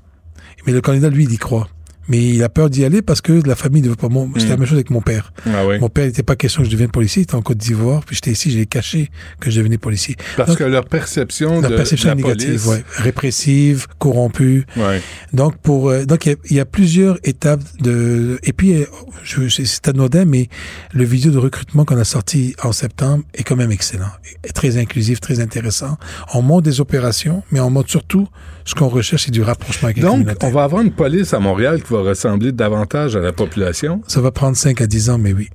Mais 0.64 0.72
le 0.72 0.80
candidat, 0.80 1.10
lui, 1.10 1.24
il 1.24 1.32
y 1.32 1.38
croit. 1.38 1.66
Mais 2.08 2.18
il 2.18 2.42
a 2.42 2.48
peur 2.48 2.70
d'y 2.70 2.84
aller 2.84 3.02
parce 3.02 3.20
que 3.20 3.46
la 3.46 3.54
famille 3.54 3.82
ne 3.82 3.88
veut 3.90 3.96
pas. 3.96 4.08
Mon, 4.08 4.30
C'était 4.36 4.48
la 4.50 4.56
même 4.56 4.66
chose 4.66 4.76
avec 4.78 4.90
mon 4.90 5.00
père. 5.02 5.32
Ah 5.46 5.66
oui. 5.66 5.78
Mon 5.78 5.88
père, 5.88 6.06
n'était 6.06 6.22
pas 6.22 6.36
question 6.36 6.62
que 6.62 6.66
je 6.66 6.72
devienne 6.72 6.90
policier, 6.90 7.20
il 7.20 7.24
était 7.24 7.34
en 7.34 7.42
Côte 7.42 7.58
d'Ivoire, 7.58 8.02
puis 8.04 8.14
j'étais 8.16 8.30
ici, 8.32 8.50
j'ai 8.50 8.66
caché 8.66 9.10
que 9.40 9.50
je 9.50 9.58
devenais 9.58 9.78
policier. 9.78 10.16
Parce 10.36 10.50
Donc, 10.50 10.58
que 10.58 10.64
leur 10.64 10.84
perception 10.86 11.60
la 11.60 11.68
de, 11.68 11.76
perception 11.76 12.08
la 12.08 12.14
est 12.14 12.16
négative, 12.16 12.62
police... 12.62 12.66
ouais. 12.66 12.84
répressive, 12.96 13.86
corrompue. 13.98 14.64
Ouais. 14.76 15.02
Donc 15.32 15.56
pour 15.58 15.90
euh, 15.90 16.04
donc 16.04 16.26
il 16.26 16.30
y 16.30 16.32
a- 16.32 16.36
il 16.50 16.56
y, 16.56 16.60
a 16.60 16.64
plusieurs 16.64 17.18
étapes 17.24 17.60
de 17.80 18.38
et 18.42 18.52
puis 18.52 18.74
euh, 18.74 18.86
je, 19.22 19.48
c'est 19.48 19.88
anodin 19.88 20.24
mais 20.24 20.48
le 20.92 21.04
vidéo 21.04 21.30
de 21.32 21.38
recrutement 21.38 21.84
qu'on 21.84 21.98
a 21.98 22.04
sorti 22.04 22.54
en 22.62 22.72
septembre 22.72 23.24
est 23.34 23.42
quand 23.42 23.56
même 23.56 23.70
excellent, 23.72 24.10
est 24.44 24.52
très 24.52 24.76
inclusif, 24.78 25.20
très 25.20 25.40
intéressant. 25.40 25.96
On 26.34 26.42
montre 26.42 26.62
des 26.62 26.80
opérations, 26.80 27.42
mais 27.50 27.60
on 27.60 27.70
montre 27.70 27.90
surtout 27.90 28.26
ce 28.64 28.74
qu'on 28.74 28.88
recherche 28.88 29.24
c'est 29.24 29.30
du 29.30 29.42
rapprochement 29.42 29.86
avec 29.86 29.96
les 29.96 30.02
Donc, 30.02 30.26
on 30.42 30.50
va 30.50 30.64
avoir 30.64 30.82
une 30.82 30.92
police 30.92 31.34
à 31.34 31.38
Montréal 31.40 31.82
qui 31.82 31.92
va 31.92 31.97
ressembler 32.02 32.52
davantage 32.52 33.16
à 33.16 33.20
la 33.20 33.32
population? 33.32 34.02
Ça 34.06 34.20
va 34.20 34.30
prendre 34.30 34.56
5 34.56 34.80
à 34.80 34.86
10 34.86 35.10
ans, 35.10 35.18
mais 35.18 35.32
oui. 35.32 35.48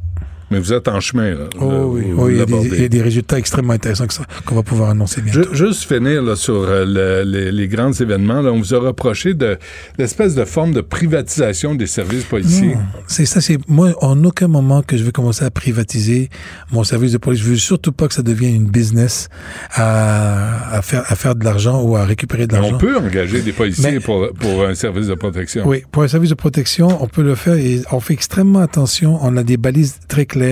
Mais 0.52 0.60
vous 0.60 0.74
êtes 0.74 0.88
en 0.88 1.00
chemin, 1.00 1.32
là. 1.32 1.46
Oh, 1.60 1.72
Là, 1.72 1.78
oui, 1.86 2.02
vous- 2.10 2.16
vous 2.18 2.24
oui, 2.26 2.34
il, 2.34 2.38
y 2.38 2.42
a 2.42 2.46
des, 2.46 2.52
l'abordez. 2.52 2.70
il 2.76 2.82
y 2.82 2.86
a 2.86 2.90
des 2.90 3.02
résultats 3.02 3.38
extrêmement 3.40 3.74
intéressants 3.74 4.08
que 4.08 4.14
ça- 4.14 4.26
qu'on 4.46 4.56
va 4.56 4.64
pouvoir 4.64 4.90
annoncer 4.92 5.22
bientôt. 5.22 5.54
Juste 5.54 5.84
finir 5.84 6.22
là, 6.22 6.36
sur 6.36 6.56
euh, 6.56 6.86
le- 6.86 7.24
les, 7.30 7.52
les 7.52 7.68
grands 7.68 7.92
événements, 7.92 8.42
là, 8.42 8.52
on 8.52 8.60
vous 8.60 8.74
a 8.74 8.80
reproché 8.80 9.34
de 9.34 9.58
l'espèce 9.98 10.36
de 10.36 10.46
forme 10.46 10.74
de 10.74 10.82
privatisation 10.82 11.76
des 11.76 11.88
services 11.88 12.26
policiers. 12.26 12.76
C'est 13.08 13.26
ça, 13.26 13.42
c'est 13.42 13.58
moi 13.68 13.94
en 14.02 14.24
aucun 14.26 14.48
moment 14.48 14.82
que 14.84 14.98
je 14.98 15.04
veux 15.04 15.12
commencer 15.12 15.44
à 15.46 15.50
privatiser 15.52 16.30
mon 16.72 16.84
service 16.84 17.12
de 17.14 17.18
police. 17.18 17.42
Je 17.42 17.50
veux 17.50 17.56
surtout 17.56 17.92
pas 17.92 18.08
que 18.08 18.14
ça 18.14 18.22
devienne 18.22 18.56
une 18.56 18.70
business 18.70 19.30
à, 19.78 20.76
à 20.78 20.82
faire 20.82 21.04
à 21.08 21.16
faire 21.16 21.36
de 21.36 21.44
l'argent 21.46 21.82
ou 21.82 21.96
à 21.96 22.06
récupérer 22.06 22.48
de 22.48 22.54
Mais 22.54 22.62
l'argent. 22.62 22.76
on 22.76 22.80
peut 22.80 22.98
engager 22.98 23.42
des 23.42 23.52
policiers 23.52 23.94
Mais- 23.94 24.00
pour, 24.00 24.30
pour 24.34 24.66
un 24.66 24.76
service 24.76 25.08
de 25.08 25.16
protection. 25.16 25.64
Oui, 25.68 25.84
pour 25.92 26.04
un 26.04 26.08
service 26.08 26.30
de 26.30 26.36
protection, 26.36 27.02
on 27.04 27.08
peut 27.08 27.24
le 27.24 27.36
faire 27.36 27.56
et 27.56 27.82
on 27.92 28.00
fait 28.00 28.14
extrêmement 28.14 28.60
attention. 28.60 29.18
On 29.22 29.36
a 29.38 29.44
des 29.44 29.58
balises 29.58 29.96
très 30.08 30.26
claires 30.26 30.43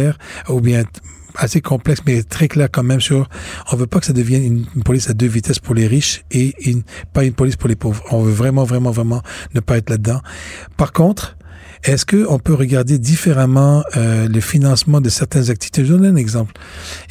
ou 0.50 0.62
bien 0.62 0.84
assez 1.36 1.62
complexes, 1.62 2.02
mais 2.06 2.24
très 2.24 2.48
claires 2.48 2.70
quand 2.72 2.84
même 2.84 3.02
sur. 3.02 3.30
On 3.72 3.76
veut 3.76 3.88
pas 3.88 4.00
que 4.00 4.06
ça 4.06 4.14
devienne 4.14 4.66
une, 4.76 4.84
police 4.84 5.10
à 5.10 5.14
deux 5.14 5.28
vitesses 5.28 5.60
pour 5.60 5.76
les 5.76 5.88
riches 5.88 6.24
et 6.32 6.54
pas 7.14 7.24
une 7.24 7.34
police 7.34 7.56
pour 7.56 7.70
les 7.70 7.76
pauvres. 7.76 8.04
On 8.12 8.22
veut 8.22 8.32
vraiment, 8.32 8.64
vraiment, 8.64 8.92
vraiment 8.92 9.22
ne 9.54 9.60
pas 9.60 9.78
être 9.78 9.90
là-dedans. 9.90 10.22
Par 10.78 10.92
contre, 10.92 11.38
est-ce 11.84 12.06
que 12.06 12.28
on 12.30 12.38
peut 12.38 12.54
regarder 12.54 13.00
différemment 13.00 13.84
euh, 13.98 14.28
le 14.28 14.40
financement 14.40 15.02
de 15.02 15.10
certaines 15.10 15.50
activités? 15.50 15.84
Je 15.84 15.94
donne 15.94 16.06
un 16.06 16.16
exemple. 16.16 16.54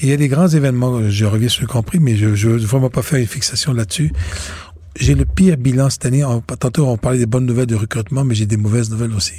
Il 0.01 0.09
y 0.09 0.12
a 0.12 0.16
des 0.16 0.28
grands 0.28 0.47
événements. 0.47 1.09
Je 1.09 1.24
reviens 1.24 1.49
sur 1.49 1.62
le 1.62 1.83
Prix, 1.83 1.99
mais 1.99 2.14
je 2.14 2.26
ne 2.26 2.35
veux 2.35 2.57
vraiment 2.59 2.91
pas 2.91 3.03
faire 3.03 3.18
une 3.18 3.26
fixation 3.26 3.72
là-dessus. 3.72 4.12
J'ai 4.97 5.14
le 5.14 5.24
pire 5.24 5.57
bilan 5.57 5.88
cette 5.88 6.05
année. 6.07 6.24
On- 6.24 6.41
tantôt, 6.41 6.86
on 6.86 6.97
parlait 6.97 7.18
des 7.18 7.26
bonnes 7.26 7.47
nouvelles 7.47 7.66
de 7.66 7.74
recrutement, 7.76 8.24
mais 8.24 8.34
j'ai 8.34 8.47
des 8.47 8.57
mauvaises 8.57 8.91
nouvelles 8.91 9.12
aussi. 9.14 9.34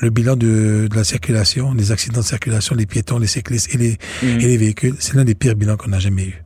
Le 0.00 0.10
bilan 0.10 0.36
de, 0.36 0.86
de 0.90 0.96
la 0.96 1.04
circulation, 1.04 1.72
les 1.74 1.92
accidents 1.92 2.20
de 2.20 2.26
circulation, 2.26 2.74
les 2.74 2.86
piétons, 2.86 3.18
les 3.18 3.26
cyclistes 3.26 3.74
et 3.74 3.78
les, 3.78 3.98
et 4.22 4.46
les 4.46 4.56
véhicules, 4.56 4.94
c'est 4.98 5.14
l'un 5.14 5.24
des 5.24 5.34
pires 5.34 5.56
bilans 5.56 5.76
qu'on 5.76 5.92
a 5.92 5.98
jamais 5.98 6.24
eu. 6.26 6.44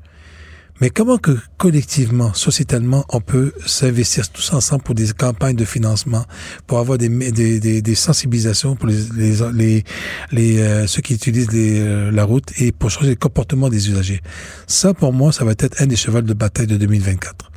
Mais 0.81 0.91
comment 0.91 1.17
que 1.17 1.37
collectivement, 1.57 2.35
sociétalement, 2.35 3.07
on 3.09 3.21
peut 3.23 3.53
s'investir 3.65 4.29
tous 4.31 4.53
ensemble 4.53 4.83
pour 4.83 4.95
des 4.95 5.09
campagnes 5.09 5.57
de 5.57 5.65
financement, 5.65 6.25
pour 6.67 6.79
avoir 6.79 6.99
des, 6.99 7.09
des, 7.09 7.59
des, 7.61 7.81
des 7.81 7.95
sensibilisations 7.95 8.77
pour 8.77 8.87
les, 8.87 8.99
les, 9.17 9.37
les, 9.55 9.85
les, 10.33 10.59
euh, 10.61 10.87
ceux 10.87 11.01
qui 11.01 11.15
utilisent 11.15 11.51
les, 11.51 11.81
euh, 11.81 12.11
la 12.13 12.25
route 12.25 12.53
et 12.59 12.73
pour 12.73 12.91
changer 12.91 13.09
le 13.09 13.17
comportement 13.17 13.71
des 13.71 13.89
usagers? 13.89 14.21
Ça, 14.67 14.93
pour 14.93 15.15
moi, 15.15 15.33
ça 15.33 15.47
va 15.47 15.53
être 15.53 15.81
un 15.83 15.87
des 15.87 15.97
chevals 15.97 16.25
de 16.25 16.35
bataille 16.35 16.67
de 16.67 16.77
2024. 16.77 17.51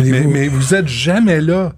Mais, 0.00 0.22
mais 0.22 0.48
vous 0.48 0.74
êtes 0.74 0.88
jamais 0.88 1.40
là 1.40 1.72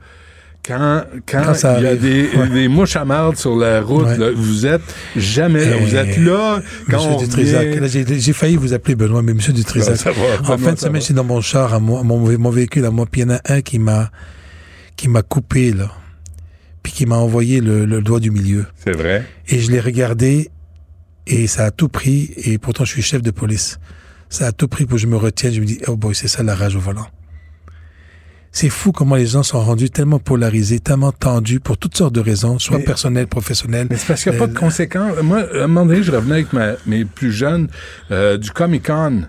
quand, 0.66 1.04
quand, 1.26 1.42
Quand 1.44 1.54
ça 1.54 1.78
il 1.78 1.84
y 1.84 1.86
a 1.86 1.96
des, 1.96 2.28
Ouais. 2.36 2.48
des 2.48 2.68
mouches 2.68 2.96
à 2.96 3.04
marde 3.04 3.36
sur 3.36 3.56
la 3.56 3.80
route. 3.80 4.06
Ouais. 4.06 4.18
là. 4.18 4.30
vous 4.34 4.66
êtes 4.66 4.82
jamais 5.16 5.64
là. 5.64 5.76
Vous 5.78 5.94
êtes 5.96 6.18
là 6.18 6.60
quand 6.90 6.98
revient. 7.16 7.80
là, 7.80 7.86
j'ai 7.86 8.04
j'ai 8.20 8.32
failli 8.34 8.56
vous 8.56 8.74
appeler 8.74 8.94
Benoît, 8.94 9.22
mais 9.22 9.32
Monsieur 9.32 9.52
Dutrisac, 9.54 9.90
Non, 9.94 9.96
ça 9.96 10.10
va, 10.12 10.54
en 10.54 10.58
fin 10.58 10.72
de 10.72 10.78
ça 10.78 10.86
semaine, 10.88 11.00
j'étais 11.00 11.14
dans 11.14 11.24
mon 11.24 11.40
char, 11.40 11.72
à 11.72 11.80
moi, 11.80 12.02
mon, 12.02 12.18
mon 12.38 12.50
véhicule 12.50 12.84
à 12.84 12.90
moi, 12.90 13.06
puis 13.10 13.22
il 13.22 13.24
y 13.24 13.26
en 13.30 13.34
a 13.36 13.40
un 13.48 13.60
qui 13.62 13.78
m'a 13.78 14.10
qui 14.96 15.08
m'a 15.08 15.22
coupé, 15.22 15.72
là, 15.72 15.90
puis 16.82 16.92
qui 16.92 17.06
m'a 17.06 17.16
envoyé 17.16 17.60
le, 17.62 17.86
le 17.86 18.02
doigt 18.02 18.20
du 18.20 18.30
milieu. 18.30 18.66
C'est 18.84 18.94
vrai. 18.94 19.24
Et 19.48 19.60
je 19.60 19.70
l'ai 19.70 19.80
regardé, 19.80 20.50
et 21.26 21.46
ça 21.46 21.64
a 21.64 21.70
tout 21.70 21.88
pris, 21.88 22.32
et 22.36 22.58
pourtant 22.58 22.84
je 22.84 22.92
suis 22.92 23.02
chef 23.02 23.22
de 23.22 23.30
police. 23.30 23.78
Ça 24.28 24.48
a 24.48 24.52
tout 24.52 24.68
pris 24.68 24.84
pour 24.84 24.96
que 24.96 25.00
je 25.00 25.06
me 25.06 25.16
retienne, 25.16 25.54
je 25.54 25.60
me 25.60 25.64
dis, 25.66 25.80
oh 25.88 25.96
boy, 25.96 26.14
c'est 26.14 26.28
ça 26.28 26.42
la 26.42 26.54
rage 26.54 26.76
au 26.76 26.80
volant. 26.80 27.06
C'est 28.52 28.68
fou 28.68 28.90
comment 28.90 29.14
les 29.14 29.26
gens 29.26 29.42
sont 29.44 29.60
rendus 29.60 29.90
tellement 29.90 30.18
polarisés, 30.18 30.80
tellement 30.80 31.12
tendus 31.12 31.60
pour 31.60 31.78
toutes 31.78 31.96
sortes 31.96 32.14
de 32.14 32.20
raisons, 32.20 32.58
soit 32.58 32.78
Mais- 32.78 32.84
personnelles, 32.84 33.28
professionnelles. 33.28 33.86
Mais 33.90 33.96
c'est 33.96 34.06
parce 34.08 34.22
qu'il 34.24 34.32
n'y 34.32 34.38
a 34.38 34.40
pas 34.40 34.46
de 34.48 34.56
Euh, 34.56 34.60
conséquences. 34.60 35.22
Moi, 35.22 35.38
à 35.54 35.64
un 35.64 35.66
moment 35.68 35.86
donné, 35.86 36.02
je 36.02 36.10
revenais 36.10 36.34
avec 36.34 36.52
ma- 36.52 36.72
mes 36.86 37.04
plus 37.04 37.30
jeunes 37.32 37.68
euh, 38.10 38.36
du 38.36 38.50
Comic-Con. 38.50 39.22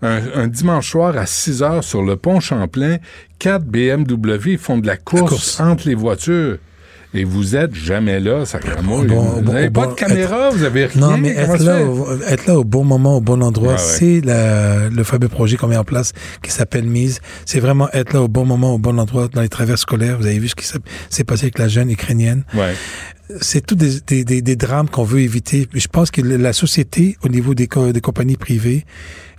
Un, 0.00 0.20
un 0.34 0.46
dimanche 0.46 0.90
soir 0.90 1.16
à 1.16 1.26
6 1.26 1.62
heures 1.62 1.82
sur 1.82 2.02
le 2.02 2.14
pont 2.16 2.38
Champlain, 2.38 2.98
quatre 3.40 3.64
BMW 3.64 4.56
font 4.56 4.78
de 4.78 4.86
la 4.86 4.96
course, 4.96 5.28
course. 5.30 5.60
entre 5.60 5.88
les 5.88 5.96
voitures. 5.96 6.58
Et 7.14 7.24
vous 7.24 7.56
êtes 7.56 7.74
jamais 7.74 8.20
là, 8.20 8.44
ça 8.44 8.58
Bon, 8.84 8.98
vous 9.00 9.06
bon, 9.06 9.40
n'avez 9.52 9.70
pas 9.70 9.86
bon, 9.86 9.90
de 9.92 9.94
caméra, 9.96 10.50
vous 10.50 10.62
avez 10.62 10.84
rien. 10.86 11.00
Non, 11.00 11.16
mais 11.16 11.30
être 11.30 11.62
là, 11.64 11.82
au, 11.82 12.06
être 12.22 12.46
là 12.46 12.58
au 12.58 12.64
bon 12.64 12.84
moment, 12.84 13.16
au 13.16 13.20
bon 13.22 13.42
endroit, 13.42 13.74
Ah 13.76 13.78
c'est 13.78 14.20
le 14.24 15.02
fameux 15.04 15.28
projet 15.28 15.56
qu'on 15.56 15.68
met 15.68 15.76
en 15.78 15.84
place 15.84 16.12
qui 16.42 16.50
s'appelle 16.50 16.84
Mise. 16.84 17.20
C'est 17.46 17.60
vraiment 17.60 17.88
être 17.92 18.12
là 18.12 18.20
au 18.22 18.28
bon 18.28 18.44
moment, 18.44 18.74
au 18.74 18.78
bon 18.78 18.98
endroit 18.98 19.28
dans 19.28 19.40
les 19.40 19.48
travers 19.48 19.78
scolaires. 19.78 20.18
Vous 20.18 20.26
avez 20.26 20.38
vu 20.38 20.48
ce 20.48 20.54
qui 20.54 20.66
s'est- 20.66 21.24
passé 21.24 21.44
avec 21.44 21.58
la 21.58 21.68
jeune 21.68 21.90
ukrainienne. 21.90 22.44
Ouais. 22.54 22.74
C'est 23.40 23.64
tout 23.64 23.74
des, 23.74 24.00
des, 24.06 24.24
des, 24.24 24.42
des 24.42 24.56
drames 24.56 24.88
qu'on 24.90 25.04
veut 25.04 25.20
éviter. 25.20 25.66
Je 25.74 25.86
pense 25.88 26.10
que 26.10 26.20
la 26.20 26.52
société, 26.52 27.16
au 27.22 27.28
niveau 27.28 27.54
des, 27.54 27.68
co- 27.68 27.92
des 27.92 28.00
compagnies 28.02 28.36
privées, 28.36 28.84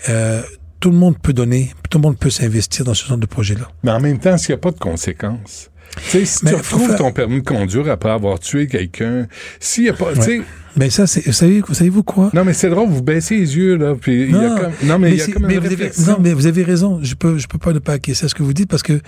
euh, 0.09 0.41
tout 0.79 0.89
le 0.91 0.97
monde 0.97 1.17
peut 1.19 1.33
donner, 1.33 1.71
tout 1.89 1.97
le 1.99 2.03
monde 2.03 2.17
peut 2.17 2.29
s'investir 2.29 2.83
dans 2.85 2.93
ce 2.93 3.05
genre 3.05 3.17
de 3.17 3.25
projet-là. 3.27 3.67
Mais 3.83 3.91
en 3.91 3.99
même 3.99 4.17
temps, 4.19 4.37
s'il 4.37 4.53
n'y 4.53 4.59
a 4.59 4.61
pas 4.61 4.71
de 4.71 4.79
conséquences. 4.79 5.69
Tu 5.97 6.09
sais, 6.09 6.25
si 6.25 6.45
Mais 6.45 6.51
tu 6.51 6.55
retrouves 6.57 6.87
faire- 6.87 6.95
ton 6.97 7.11
permis 7.11 7.41
de 7.41 7.45
conduire 7.45 7.89
après 7.89 8.09
avoir 8.11 8.39
tué 8.39 8.67
quelqu'un, 8.67 9.27
s'il 9.59 9.83
n'y 9.83 9.89
a 9.89 9.93
pas. 9.93 10.13
tu 10.13 10.21
sais, 10.21 10.41
Mais 10.75 10.89
ça, 10.89 11.07
c'est, 11.07 11.25
vous 11.25 11.33
savez, 11.33 11.61
savez-vous 11.71 12.03
quoi? 12.03 12.29
Non, 12.33 12.45
mais 12.45 12.53
c'est 12.53 12.69
drôle, 12.69 12.87
vous 12.89 13.01
baissez 13.01 13.37
les 13.37 13.57
yeux, 13.57 13.75
là, 13.75 13.95
puis 13.99 14.23
il 14.23 14.31
y 14.31 14.35
a 14.35 14.49
Non, 14.49 14.55
comme. 14.57 14.71
Non, 14.83 14.99
mais 14.99 15.11
il 15.11 15.17
y 15.17 15.21
a 15.21 15.27
comme 15.27 15.45
mais 15.47 15.55
une 15.55 15.59
vous 15.59 15.65
avez, 15.65 15.75
réflexion. 15.75 16.13
non, 16.13 16.17
mais 16.21 16.33
vous 16.33 16.45
avez 16.47 16.63
raison. 16.63 16.99
Je 17.01 17.15
peux, 17.15 17.37
je 17.37 17.47
peux 17.47 17.57
pas 17.57 17.73
ne 17.73 17.79
pas 17.79 17.93
acquiescer 17.93 18.25
à 18.25 18.29
ce 18.29 18.35
que 18.35 18.43
vous 18.43 18.53
dites 18.53 18.69
parce 18.69 18.83
que 18.83 19.01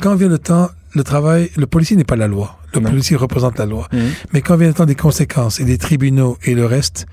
quand 0.00 0.14
vient 0.16 0.28
le 0.28 0.38
temps, 0.38 0.70
le 0.94 1.04
travail, 1.04 1.50
le 1.56 1.66
policier 1.66 1.96
n'est 1.96 2.04
pas 2.04 2.16
la 2.16 2.26
loi. 2.28 2.58
Le 2.74 2.80
Non. 2.80 2.90
policier 2.90 3.16
représente 3.16 3.58
la 3.58 3.66
loi. 3.66 3.88
Mhm. 3.92 4.00
Mais 4.32 4.40
quand 4.40 4.56
vient 4.56 4.68
le 4.68 4.74
temps 4.74 4.86
des 4.86 4.94
conséquences 4.94 5.60
et 5.60 5.64
des 5.64 5.78
tribunaux 5.78 6.38
et 6.44 6.54
le 6.54 6.64
reste, 6.66 7.06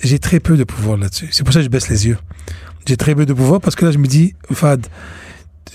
j'ai 0.00 0.18
très 0.20 0.40
peu 0.40 0.56
de 0.56 0.64
pouvoir 0.64 0.96
là-dessus. 0.96 1.28
C'est 1.32 1.42
pour 1.44 1.52
ça 1.52 1.58
que 1.60 1.64
je 1.64 1.70
baisse 1.70 1.88
les 1.88 2.06
yeux. 2.06 2.18
J'ai 2.86 2.96
très 2.96 3.14
peu 3.14 3.26
de 3.26 3.32
pouvoir 3.32 3.60
parce 3.60 3.74
que 3.76 3.84
là, 3.84 3.90
je 3.90 3.98
me 3.98 4.06
dis, 4.06 4.34
Fad, 4.52 4.86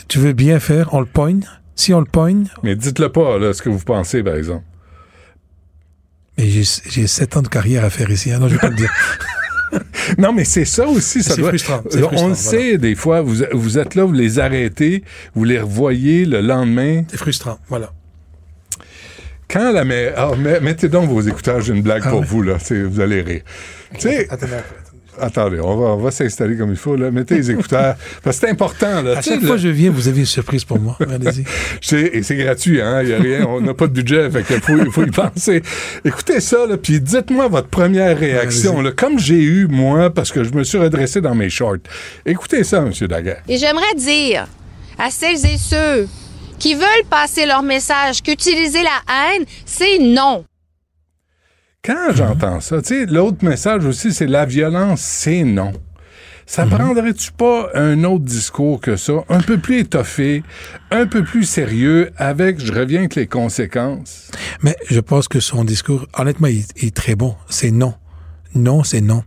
tu 0.08 0.20
veux 0.20 0.34
bien 0.34 0.60
faire, 0.60 0.94
on 0.94 1.00
le 1.02 1.06
poigne. 1.06 1.42
Si 1.80 1.94
on 1.94 2.00
le 2.02 2.06
poigne, 2.06 2.44
Mais 2.62 2.76
dites-le 2.76 3.08
pas, 3.10 3.38
là, 3.40 3.54
ce 3.54 3.62
que 3.62 3.70
vous 3.70 3.80
pensez, 3.80 4.22
par 4.22 4.36
exemple. 4.36 4.66
mais 6.38 6.50
j'ai, 6.50 7.08
sept 7.08 7.38
ans 7.38 7.42
de 7.42 7.48
carrière 7.48 7.86
à 7.86 7.90
faire 7.90 8.10
ici. 8.12 8.34
hein. 8.34 8.40
non, 8.40 8.50
je 8.50 8.56
vais 8.56 8.60
pas 8.60 8.70
le 8.70 8.76
dire. 8.76 8.92
Non, 10.18 10.34
mais 10.34 10.44
c'est 10.44 10.66
ça 10.66 10.88
aussi. 10.88 11.22
Ça 11.22 11.36
C'est 11.36 11.42
doit... 11.42 11.50
frustrant, 11.52 11.82
On 11.86 11.90
frustrant, 11.90 12.12
le 12.12 12.18
voilà. 12.18 12.36
sait, 12.36 12.78
des 12.80 12.96
fois, 12.96 13.22
vous, 13.22 13.44
vous 13.54 13.78
êtes 13.78 13.94
là, 13.94 14.04
vous 14.04 14.12
les 14.14 14.40
arrêtez, 14.40 15.04
vous 15.36 15.44
les 15.44 15.60
revoyez 15.60 16.26
le 16.26 16.42
lendemain. 16.42 17.04
C'est 17.08 17.18
frustrant. 17.18 17.60
Voilà. 17.70 17.94
Quand 19.48 19.72
la 19.72 19.86
mère. 19.86 20.14
Ah, 20.18 20.32
mais- 20.38 20.60
mettez 20.60 20.90
donc 20.90 21.08
vos 21.10 21.22
écouteurs, 21.22 21.62
j'ai 21.62 21.74
une 21.76 21.84
blague 21.84 22.02
Ah 22.06 22.10
pour 22.10 22.24
vous, 22.24 22.42
là. 22.42 22.58
Vous 22.88 23.00
allez 23.00 23.22
rire. 23.22 23.42
Tu 23.94 24.02
sais. 24.10 24.28
Attendez, 25.22 25.60
on 25.60 25.76
va, 25.78 25.88
on 25.88 25.98
va 25.98 26.12
s'installer 26.12 26.56
comme 26.58 26.72
il 26.72 26.76
faut, 26.78 26.96
là. 26.96 27.12
Mettez 27.12 27.36
les 27.36 27.52
écouteurs. 27.52 27.96
Parce 28.24 28.40
que 28.40 28.46
c'est 28.48 28.52
important, 28.52 29.02
là. 29.02 29.18
À 29.18 29.22
chaque 29.22 29.42
fois 29.42 29.56
que 29.56 29.62
je 29.62 29.68
viens, 29.70 29.90
vous 29.92 30.08
avez 30.08 30.20
une 30.20 30.26
surprise 30.26 30.64
pour 30.66 30.80
moi. 30.80 30.98
Allez-y. 31.02 31.44
C'est- 31.82 32.10
Et 32.14 32.24
c'est 32.24 32.36
gratuit, 32.36 32.82
hein? 32.82 33.02
Il 33.04 33.10
y 33.10 33.14
a 33.14 33.18
rien. 33.20 33.46
On 33.48 33.62
n'a 33.62 33.74
pas 33.74 33.88
de 33.88 33.94
budget, 33.94 34.30
fait 34.32 34.44
qu'il 34.44 34.62
faut, 34.62 34.78
il 34.78 34.92
faut 34.92 35.04
y 35.06 35.12
penser. 35.12 35.62
Écoutez 36.06 36.40
ça, 36.40 36.66
là, 36.68 36.78
puis 36.78 37.00
dites-moi 37.00 37.48
votre 37.48 37.68
première 37.68 38.18
réaction, 38.18 38.82
là, 38.82 38.92
comme 38.92 39.20
j'ai 39.20 39.42
eu, 39.42 39.68
moi, 39.68 40.10
parce 40.14 40.32
que 40.32 40.44
je 40.44 40.52
me 40.54 40.64
suis 40.64 40.78
redressé 40.78 41.22
dans 41.22 41.36
mes 41.36 41.50
shorts. 41.50 41.78
Écoutez 42.26 42.64
ça, 42.64 42.78
M. 42.78 42.92
Daguerre. 43.08 43.44
Et 43.48 43.58
j'aimerais 43.58 43.94
dire 43.96 44.48
à 44.98 45.10
celles 45.12 45.46
et 45.46 45.58
ceux 45.58 46.08
qui 46.58 46.74
veulent 46.76 47.06
passer 47.10 47.46
leur 47.46 47.64
message, 47.64 48.22
qu'utiliser 48.22 48.82
la 48.84 49.34
haine, 49.34 49.46
c'est 49.66 49.98
non. 50.00 50.44
Quand 51.84 52.14
j'entends 52.14 52.60
ça, 52.60 52.82
tu 52.82 52.90
sais, 52.90 53.06
l'autre 53.06 53.44
message 53.46 53.86
aussi, 53.86 54.12
c'est 54.14 54.28
la 54.28 54.46
violence, 54.46 55.00
c'est 55.02 55.44
non. 55.44 55.72
Ça 56.46 56.66
Mhm. 56.66 56.72
prendrait-tu 56.72 57.32
pas 57.32 57.70
un 57.76 58.04
autre 58.04 58.26
discours 58.26 58.82
que 58.82 58.96
ça, 58.98 59.14
un 59.30 59.40
peu 59.40 59.58
plus 59.60 59.80
étoffé, 59.80 60.44
un 60.92 61.06
peu 61.06 61.24
plus 61.24 61.44
sérieux, 61.46 62.10
avec, 62.18 62.60
je 62.60 62.74
reviens 62.74 63.00
avec 63.02 63.16
les 63.16 63.28
conséquences? 63.28 64.30
Mais 64.62 64.76
je 64.90 65.00
pense 65.00 65.28
que 65.28 65.40
son 65.40 65.64
discours, 65.64 66.06
honnêtement, 66.18 66.48
il, 66.48 66.66
il 66.78 66.88
est 66.88 66.96
très 66.96 67.16
bon. 67.16 67.36
C'est 67.50 67.72
non. 67.72 67.94
Non, 68.56 68.84
c'est 68.84 69.02
non. 69.02 69.24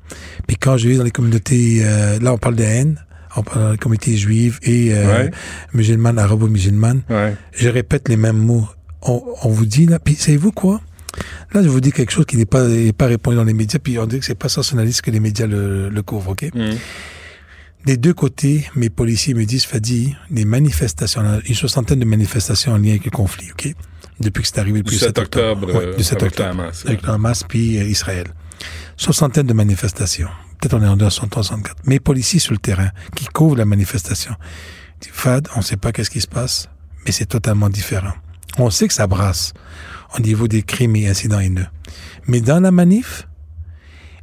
Puis 0.48 0.56
quand 0.56 0.76
je 0.76 0.88
vais 0.88 0.96
dans 0.96 1.04
les 1.04 1.10
communautés, 1.12 1.80
euh, 1.84 2.18
là, 2.18 2.34
on 2.34 2.38
parle 2.38 2.56
de 2.56 2.64
haine, 2.64 3.00
on 3.36 3.42
parle 3.44 3.60
dans 3.62 3.70
les 3.72 3.78
communautés 3.78 4.16
juives 4.16 4.58
et 4.64 4.92
euh, 4.92 5.06
Ouais. 5.06 5.30
musulmanes, 5.72 6.18
arabo-musulmanes. 6.18 7.02
Ouais. 7.08 7.34
Je 7.52 7.68
répète 7.70 8.08
les 8.08 8.16
mêmes 8.16 8.36
mots. 8.38 8.66
On, 9.00 9.22
on 9.42 9.48
vous 9.48 9.64
dit, 9.66 9.86
là, 9.86 9.98
puis 10.00 10.16
savez-vous 10.16 10.52
quoi? 10.52 10.80
Là, 11.52 11.62
je 11.62 11.68
vous 11.68 11.80
dis 11.80 11.92
quelque 11.92 12.12
chose 12.12 12.24
qui 12.26 12.36
n'est 12.36 12.46
pas, 12.46 12.64
pas 12.96 13.06
répondu 13.06 13.36
dans 13.36 13.44
les 13.44 13.52
médias, 13.52 13.78
puis 13.78 13.98
on 13.98 14.06
dit 14.06 14.18
que 14.18 14.24
c'est 14.24 14.34
pas 14.34 14.48
sensationnaliste 14.48 15.02
que 15.02 15.10
les 15.10 15.20
médias 15.20 15.46
le, 15.46 15.88
le 15.88 16.02
couvrent, 16.02 16.30
OK? 16.30 16.44
Mm. 16.54 16.70
Des 17.84 17.96
deux 17.96 18.14
côtés, 18.14 18.68
mes 18.76 18.90
policiers 18.90 19.34
me 19.34 19.44
disent, 19.44 19.64
Fadi, 19.64 20.14
des 20.30 20.44
manifestations, 20.44 21.40
une 21.44 21.54
soixantaine 21.54 21.98
de 21.98 22.04
manifestations 22.04 22.72
en 22.72 22.78
lien 22.78 22.90
avec 22.90 23.04
le 23.04 23.10
conflit, 23.10 23.50
OK? 23.50 23.74
Depuis 24.20 24.42
que 24.42 24.48
c'est 24.48 24.58
arrivé, 24.58 24.82
depuis 24.82 24.96
Du 24.98 25.04
7 25.04 25.18
octobre, 25.18 25.66
Ouais, 25.66 25.86
euh, 25.86 25.96
du 25.96 26.04
7 26.04 26.22
avec 26.22 26.38
le 26.38 26.44
octobre. 26.44 26.60
Hamas, 26.62 26.86
Avec 26.86 27.02
le 27.02 27.08
Hamas, 27.10 27.42
puis 27.42 27.78
euh, 27.78 27.84
Israël. 27.84 28.26
Soixantaine 28.96 29.46
de 29.46 29.52
manifestations. 29.52 30.28
Peut-être 30.60 30.74
on 30.74 30.82
est 30.82 30.86
en 30.88 30.96
264. 30.96 31.76
Mes 31.86 31.98
policiers 31.98 32.38
sur 32.38 32.52
le 32.52 32.58
terrain 32.58 32.90
qui 33.16 33.24
couvrent 33.26 33.56
la 33.56 33.64
manifestation. 33.64 34.34
disent, 35.00 35.10
Fad, 35.12 35.48
on 35.56 35.58
ne 35.58 35.64
sait 35.64 35.76
pas 35.76 35.90
qu'est-ce 35.90 36.10
qui 36.10 36.20
se 36.20 36.28
passe, 36.28 36.68
mais 37.04 37.10
c'est 37.10 37.26
totalement 37.26 37.68
différent. 37.68 38.12
On 38.58 38.70
sait 38.70 38.86
que 38.86 38.94
ça 38.94 39.08
brasse 39.08 39.54
au 40.16 40.20
niveau 40.20 40.48
des 40.48 40.62
crimes 40.62 40.96
et 40.96 41.08
incidents 41.08 41.40
haineux. 41.40 41.66
Mais 42.26 42.40
dans 42.40 42.60
la 42.60 42.70
manif, 42.70 43.26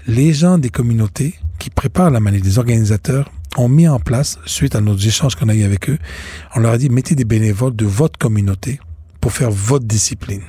les 0.07 0.33
gens 0.33 0.57
des 0.57 0.69
communautés 0.69 1.35
qui 1.59 1.69
préparent 1.69 2.11
la 2.11 2.19
manif, 2.19 2.41
des 2.41 2.57
organisateurs, 2.57 3.31
ont 3.57 3.69
mis 3.69 3.87
en 3.87 3.99
place, 3.99 4.39
suite 4.45 4.75
à 4.75 4.81
nos 4.81 4.95
échanges 4.95 5.35
qu'on 5.35 5.49
a 5.49 5.55
eu 5.55 5.63
avec 5.63 5.89
eux, 5.89 5.97
on 6.55 6.59
leur 6.59 6.71
a 6.71 6.77
dit, 6.77 6.89
mettez 6.89 7.15
des 7.15 7.25
bénévoles 7.25 7.75
de 7.75 7.85
votre 7.85 8.17
communauté 8.17 8.79
pour 9.19 9.33
faire 9.33 9.51
votre 9.51 9.85
discipline. 9.85 10.41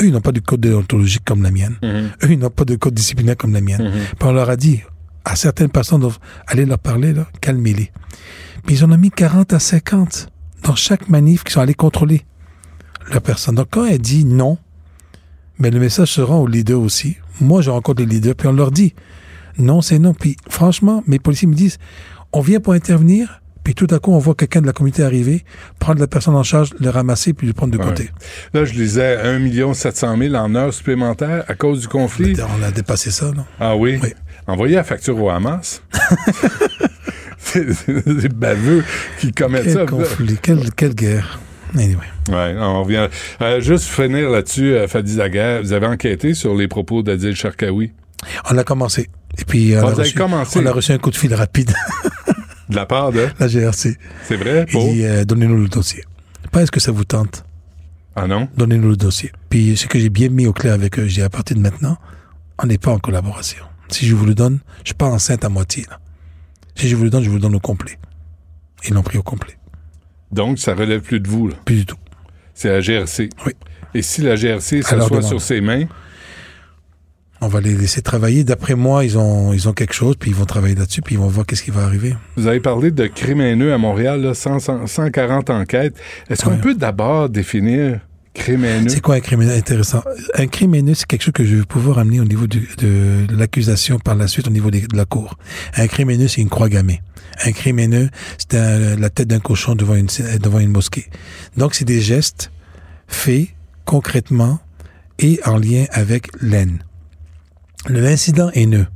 Eux, 0.00 0.06
ils 0.06 0.12
n'ont 0.12 0.20
pas 0.20 0.32
de 0.32 0.40
code 0.40 0.60
déontologique 0.60 1.24
comme 1.24 1.42
la 1.42 1.50
mienne. 1.50 1.76
Mhm. 1.82 2.10
Eux, 2.22 2.32
ils 2.32 2.38
n'ont 2.38 2.50
pas 2.50 2.64
de 2.64 2.76
code 2.76 2.94
disciplinaire 2.94 3.36
comme 3.36 3.52
la 3.52 3.60
mienne. 3.60 3.92
Puis 4.18 4.28
on 4.28 4.32
leur 4.32 4.48
a 4.48 4.56
dit, 4.56 4.82
à 5.24 5.34
certaines 5.36 5.70
personnes, 5.70 6.08
aller 6.46 6.66
leur 6.66 6.78
parler, 6.78 7.12
là, 7.12 7.26
calmez-les. 7.40 7.90
Puis 8.64 8.76
ils 8.76 8.84
en 8.84 8.92
ont 8.92 8.98
mis 8.98 9.10
40 9.10 9.52
à 9.52 9.58
50 9.58 10.28
dans 10.62 10.74
chaque 10.74 11.08
manif 11.08 11.44
qui 11.44 11.52
sont 11.52 11.60
allés 11.60 11.74
contrôler 11.74 12.24
la 13.12 13.20
personne. 13.20 13.54
Donc 13.56 13.68
quand 13.70 13.84
elle 13.84 13.98
dit 13.98 14.24
non, 14.24 14.58
mais 15.58 15.70
le 15.70 15.80
message 15.80 16.12
se 16.12 16.20
rend 16.20 16.38
aux 16.38 16.46
leaders 16.46 16.80
aussi. 16.80 17.16
Moi, 17.40 17.62
je 17.62 17.70
rencontre 17.70 18.00
les 18.02 18.06
leaders, 18.06 18.34
puis 18.34 18.48
on 18.48 18.52
leur 18.52 18.70
dit 18.70 18.94
non, 19.58 19.80
c'est 19.80 19.98
non. 19.98 20.14
Puis 20.14 20.36
franchement, 20.48 21.02
mes 21.06 21.18
policiers 21.18 21.48
me 21.48 21.54
disent 21.54 21.78
on 22.32 22.40
vient 22.40 22.60
pour 22.60 22.74
intervenir, 22.74 23.40
puis 23.64 23.74
tout 23.74 23.86
à 23.90 23.98
coup, 23.98 24.12
on 24.12 24.18
voit 24.18 24.34
quelqu'un 24.34 24.60
de 24.60 24.66
la 24.66 24.72
communauté 24.72 25.02
arriver, 25.02 25.44
prendre 25.78 26.00
la 26.00 26.06
personne 26.06 26.34
en 26.36 26.42
charge, 26.42 26.70
le 26.78 26.90
ramasser, 26.90 27.32
puis 27.32 27.46
le 27.46 27.52
prendre 27.52 27.72
de 27.72 27.78
Ouais. 27.78 27.84
côté. 27.84 28.10
Là, 28.54 28.64
je 28.64 28.72
lisais 28.74 29.18
1 29.22 29.74
700 29.74 30.16
000 30.16 30.34
en 30.34 30.54
heures 30.54 30.72
supplémentaires 30.72 31.44
à 31.48 31.54
cause 31.54 31.80
du 31.80 31.88
conflit. 31.88 32.34
On 32.60 32.62
a 32.62 32.70
dépassé 32.70 33.10
ça, 33.10 33.30
non? 33.32 33.44
Ah 33.60 33.76
oui? 33.76 33.98
Envoyez 34.46 34.76
la 34.76 34.84
facture 34.84 35.20
au 35.20 35.28
Hamas. 35.28 35.82
c'est 37.38 37.72
c'est 37.72 38.08
des 38.16 38.28
baveux 38.28 38.84
qui 39.18 39.32
commettent 39.32 39.64
Quel 39.64 39.74
ça. 39.74 39.86
conflit, 39.86 40.38
quelle, 40.40 40.72
quelle 40.74 40.94
guerre. 40.94 41.38
Anyway. 41.74 42.06
Ouais, 42.28 42.54
on 42.58 42.82
revient. 42.82 43.08
Euh, 43.42 43.60
juste 43.60 43.84
finir 43.84 44.30
là-dessus, 44.30 44.74
euh, 44.74 44.88
Fadi 44.88 45.16
Daguerre, 45.16 45.62
vous 45.62 45.72
avez 45.72 45.86
enquêté 45.86 46.34
sur 46.34 46.54
les 46.54 46.68
propos 46.68 47.02
d'Adil 47.02 47.34
Sharkawi? 47.34 47.92
On 48.50 48.58
a 48.58 48.64
commencé. 48.64 49.08
Et 49.38 49.44
puis, 49.44 49.74
on, 49.74 49.78
a 49.78 49.80
vous 49.82 49.86
avez 49.88 50.02
reçu, 50.02 50.14
commencé? 50.14 50.58
on 50.60 50.66
a 50.66 50.72
reçu 50.72 50.92
un 50.92 50.98
coup 50.98 51.10
de 51.10 51.16
fil 51.16 51.34
rapide. 51.34 51.72
de 52.68 52.76
la 52.76 52.86
part 52.86 53.12
de? 53.12 53.28
La 53.38 53.48
GRC. 53.48 53.96
C'est 54.24 54.36
vrai? 54.36 54.66
Il 54.72 54.78
dit, 54.78 55.04
euh, 55.04 55.24
donnez-nous 55.24 55.62
le 55.62 55.68
dossier. 55.68 56.04
Pas 56.50 56.62
est-ce 56.62 56.70
que 56.70 56.80
ça 56.80 56.92
vous 56.92 57.04
tente? 57.04 57.44
Ah 58.16 58.26
non? 58.26 58.48
Donnez-nous 58.56 58.88
le 58.90 58.96
dossier. 58.96 59.30
Puis 59.50 59.76
ce 59.76 59.86
que 59.86 59.98
j'ai 59.98 60.10
bien 60.10 60.28
mis 60.28 60.46
au 60.46 60.52
clair 60.52 60.74
avec 60.74 60.98
eux, 60.98 61.06
j'ai 61.06 61.22
à 61.22 61.28
partir 61.28 61.56
de 61.56 61.60
maintenant, 61.62 61.96
on 62.62 62.66
n'est 62.66 62.78
pas 62.78 62.90
en 62.90 62.98
collaboration. 62.98 63.64
Si 63.88 64.06
je 64.06 64.14
vous 64.14 64.26
le 64.26 64.34
donne, 64.34 64.58
je 64.82 64.88
suis 64.88 64.94
pas 64.94 65.06
enceinte 65.06 65.44
à 65.44 65.48
moitié. 65.48 65.84
Là. 65.88 66.00
Si 66.74 66.88
je 66.88 66.96
vous 66.96 67.04
le 67.04 67.10
donne, 67.10 67.22
je 67.22 67.28
vous 67.28 67.36
le 67.36 67.40
donne 67.42 67.54
au 67.54 67.60
complet. 67.60 67.98
Ils 68.86 68.94
l'ont 68.94 69.02
pris 69.02 69.18
au 69.18 69.22
complet. 69.22 69.57
Donc, 70.32 70.58
ça 70.58 70.74
relève 70.74 71.00
plus 71.00 71.20
de 71.20 71.28
vous, 71.28 71.48
là. 71.48 71.54
Plus 71.64 71.76
du 71.76 71.86
tout. 71.86 71.96
C'est 72.54 72.68
la 72.68 72.80
GRC. 72.80 73.28
Oui. 73.46 73.52
Et 73.94 74.02
si 74.02 74.20
la 74.22 74.36
GRC 74.36 74.82
s'assoit 74.82 75.22
sur 75.22 75.40
ses 75.40 75.60
mains, 75.60 75.84
On 77.40 77.46
va 77.46 77.60
les 77.60 77.74
laisser 77.76 78.02
travailler. 78.02 78.42
D'après 78.42 78.74
moi, 78.74 79.04
ils 79.04 79.16
ont, 79.16 79.52
ils 79.52 79.68
ont 79.68 79.72
quelque 79.72 79.94
chose, 79.94 80.16
puis 80.18 80.32
ils 80.32 80.36
vont 80.36 80.44
travailler 80.44 80.74
là-dessus, 80.74 81.02
puis 81.02 81.14
ils 81.14 81.18
vont 81.18 81.28
voir 81.28 81.46
qu'est-ce 81.46 81.62
qui 81.62 81.70
va 81.70 81.84
arriver. 81.84 82.16
vous 82.36 82.48
avez 82.48 82.58
parlé 82.58 82.90
de 82.90 83.06
crimes 83.06 83.40
haineux 83.40 83.72
à 83.72 83.78
Montréal, 83.78 84.20
là, 84.22 84.34
100 84.34 84.58
100 84.58 84.86
140 84.88 85.48
enquêtes. 85.50 85.94
Est-ce 86.28 86.44
qu'on 86.44 86.50
Ouais. 86.54 86.60
peut 86.60 86.74
d'abord 86.74 87.28
définir 87.28 88.00
C'est 88.88 89.00
quoi 89.00 89.16
un 89.16 89.20
crime 89.20 89.42
haineux 89.42 89.54
intéressant? 89.54 90.02
Un 90.34 90.46
crime 90.46 90.74
c'est 90.94 91.06
quelque 91.06 91.22
chose 91.22 91.32
que 91.32 91.44
je 91.44 91.56
vais 91.56 91.64
pouvoir 91.64 91.98
amener 91.98 92.20
au 92.20 92.24
niveau 92.24 92.46
de 92.46 93.26
l'accusation 93.34 93.98
par 93.98 94.14
la 94.14 94.28
suite 94.28 94.46
au 94.46 94.50
niveau 94.50 94.70
de 94.70 94.96
la 94.96 95.04
cour. 95.04 95.38
Un 95.76 95.86
crime 95.86 96.10
haineux, 96.10 96.28
c'est 96.28 96.40
une 96.40 96.48
croix 96.48 96.68
gammée. 96.68 97.02
Un 97.44 97.52
crime 97.52 97.78
haineux, 97.78 98.08
c'est 98.38 98.96
la 98.96 99.10
tête 99.10 99.28
d'un 99.28 99.40
cochon 99.40 99.74
devant 99.74 99.94
une, 99.94 100.70
mosquée. 100.70 101.06
Donc, 101.56 101.74
c'est 101.74 101.84
des 101.84 102.00
gestes 102.00 102.50
faits 103.06 103.48
concrètement 103.84 104.60
et 105.18 105.40
en 105.44 105.56
lien 105.56 105.84
avec 105.90 106.28
l'aine. 106.40 106.82
L'incident 107.88 108.50
haineux. 108.54 108.86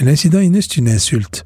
Un 0.00 0.06
incident 0.06 0.40
haineux, 0.40 0.60
c'est 0.62 0.76
une 0.76 0.88
insulte. 0.88 1.44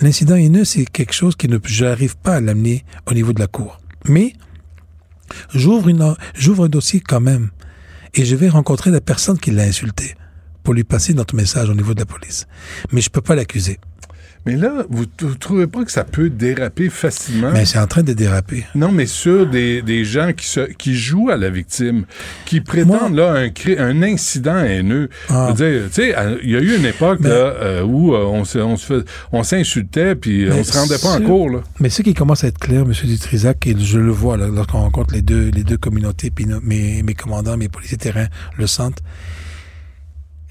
L'incident 0.00 0.36
haineux, 0.36 0.64
c'est 0.64 0.84
quelque 0.84 1.14
chose 1.14 1.36
qui 1.36 1.48
ne, 1.48 1.58
je 1.64 1.84
n'arrive 1.84 2.16
pas 2.16 2.36
à 2.36 2.40
l'amener 2.40 2.84
au 3.06 3.14
niveau 3.14 3.32
de 3.32 3.40
la 3.40 3.46
cour. 3.46 3.80
Mais, 4.06 4.34
j'ouvre 5.54 5.88
une, 5.88 6.14
j'ouvre 6.34 6.64
un 6.64 6.68
dossier 6.68 7.00
quand 7.00 7.20
même. 7.20 7.50
Et 8.14 8.24
je 8.24 8.36
vais 8.36 8.48
rencontrer 8.48 8.90
la 8.90 9.00
personne 9.00 9.38
qui 9.38 9.50
l'a 9.50 9.64
insulté 9.64 10.14
pour 10.62 10.74
lui 10.74 10.84
passer 10.84 11.14
notre 11.14 11.34
message 11.34 11.70
au 11.70 11.74
niveau 11.74 11.94
de 11.94 12.00
la 12.00 12.06
police. 12.06 12.46
Mais 12.92 13.00
je 13.00 13.10
peux 13.10 13.20
pas 13.20 13.34
l'accuser. 13.34 13.78
Mais 14.48 14.56
là, 14.56 14.86
vous 14.88 15.04
ne 15.22 15.34
trouvez 15.34 15.66
pas 15.66 15.84
que 15.84 15.92
ça 15.92 16.04
peut 16.04 16.30
déraper 16.30 16.88
facilement? 16.88 17.50
Mais 17.52 17.66
c'est 17.66 17.78
en 17.78 17.86
train 17.86 18.02
de 18.02 18.14
déraper. 18.14 18.64
Non, 18.74 18.90
mais 18.90 19.04
sur 19.04 19.46
des, 19.46 19.82
des 19.82 20.06
gens 20.06 20.32
qui, 20.32 20.46
se, 20.46 20.60
qui 20.72 20.96
jouent 20.96 21.28
à 21.28 21.36
la 21.36 21.50
victime, 21.50 22.06
qui 22.46 22.62
prétendent 22.62 23.14
là 23.14 23.34
un, 23.34 23.50
un 23.78 24.02
incident 24.02 24.56
haineux. 24.58 25.10
Ah. 25.28 25.52
Tu 25.54 25.64
sais, 25.90 26.14
il 26.42 26.50
y 26.50 26.56
a 26.56 26.60
eu 26.60 26.76
une 26.76 26.86
époque 26.86 27.20
là, 27.24 27.28
euh, 27.30 27.82
où 27.82 28.14
euh, 28.14 28.24
on, 28.24 28.44
se- 28.46 28.58
on, 28.58 28.78
se 28.78 28.86
fait- 29.00 29.08
on 29.32 29.42
s'insultait 29.42 30.14
puis 30.14 30.46
euh, 30.46 30.54
on 30.54 30.64
se 30.64 30.72
rendait 30.78 30.96
pas 30.98 31.12
en 31.18 31.20
cours. 31.20 31.50
Là. 31.50 31.60
Mais 31.80 31.90
ce 31.90 32.00
qui 32.00 32.14
commence 32.14 32.42
à 32.44 32.46
être 32.46 32.58
clair, 32.58 32.84
M. 32.86 32.92
Dutrisac, 33.04 33.66
et 33.66 33.76
je 33.78 33.98
le 33.98 34.10
vois 34.12 34.38
lorsqu'on 34.38 34.80
rencontre 34.80 35.12
les 35.12 35.20
deux, 35.22 35.50
les 35.52 35.62
deux 35.64 35.76
communautés, 35.76 36.30
puis 36.30 36.46
mes, 36.62 37.02
mes 37.02 37.14
commandants, 37.14 37.58
mes 37.58 37.68
policiers 37.68 37.98
de 37.98 38.02
terrain 38.02 38.28
le 38.56 38.66
sentent. 38.66 39.02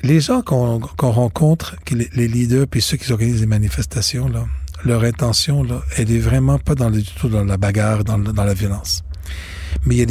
Les 0.04 0.20
gens 0.20 0.42
qu'on 0.42 0.80
qu'on 0.80 1.12
rencontre, 1.12 1.76
les, 1.92 2.28
leaders, 2.28 2.68
puis 2.68 2.82
ceux 2.82 2.98
qui 2.98 3.12
organisent 3.12 3.42
les 3.42 3.48
manifestations, 3.48 4.28
là, 4.28 4.46
leur 4.86 5.04
intention, 5.04 5.64
là, 5.64 5.82
elle 5.98 6.12
est 6.12 6.20
vraiment 6.20 6.60
pas 6.60 6.76
dans 6.76 6.90
le, 6.90 7.02
du 7.02 7.12
tout 7.12 7.30
dans 7.30 7.44
la 7.44 7.58
bagarre, 7.58 8.04
dans, 8.04 8.18
la 8.18 8.54
violence. 8.54 9.04
Mais 9.86 9.96
il 9.96 9.98
y 9.98 10.02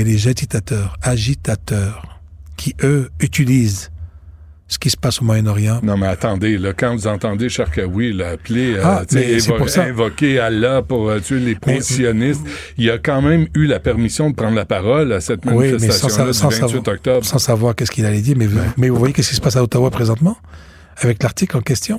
a 0.00 0.04
des 0.04 0.26
agitateurs, 0.26 0.96
agitateurs, 1.02 2.20
qui, 2.56 2.74
eux, 2.82 3.10
utilisent 3.20 3.90
ce 4.70 4.78
qui 4.78 4.90
se 4.90 4.96
passe 4.98 5.22
au 5.22 5.24
Moyen-Orient. 5.24 5.80
Non, 5.82 5.96
mais 5.96 6.06
attendez, 6.06 6.58
là, 6.58 6.72
quand 6.74 6.94
vous 6.94 7.06
entendez 7.06 7.48
Sharkawi 7.48 8.12
là, 8.12 8.30
appeler, 8.32 8.74
euh, 8.74 8.82
Ah, 8.84 9.02
c'est 9.08 9.36
évo- 9.38 9.80
invoquer 9.80 10.38
Allah 10.38 10.82
pour 10.82 11.08
euh, 11.08 11.20
tuer 11.20 11.40
les 11.40 11.54
positionnistes, 11.54 12.42
il 12.76 12.90
a 12.90 12.98
quand 12.98 13.22
même 13.22 13.46
eu 13.54 13.64
la 13.66 13.80
permission 13.80 14.28
de 14.30 14.34
prendre 14.36 14.54
la 14.56 14.66
parole 14.66 15.12
à 15.12 15.20
cette 15.20 15.40
Oui, 15.46 15.72
mais 15.80 15.90
sans, 15.90 16.08
du 16.08 16.12
28 16.14 16.34
savoir, 16.34 16.88
octobre. 16.88 17.24
sans 17.24 17.38
savoir 17.38 17.74
qu'est-ce 17.74 17.90
qu'il 17.90 18.04
allait 18.04 18.20
dire. 18.20 18.36
Mais, 18.36 18.46
vous- 18.46 18.60
mais 18.76 18.88
vous 18.90 18.96
voyez 18.96 19.14
qu'est-ce 19.14 19.30
qui 19.30 19.36
se 19.36 19.40
passe 19.40 19.56
à 19.56 19.62
Ottawa 19.62 19.90
présentement 19.90 20.36
avec 20.98 21.22
l'article 21.22 21.56
en 21.56 21.60
question? 21.62 21.98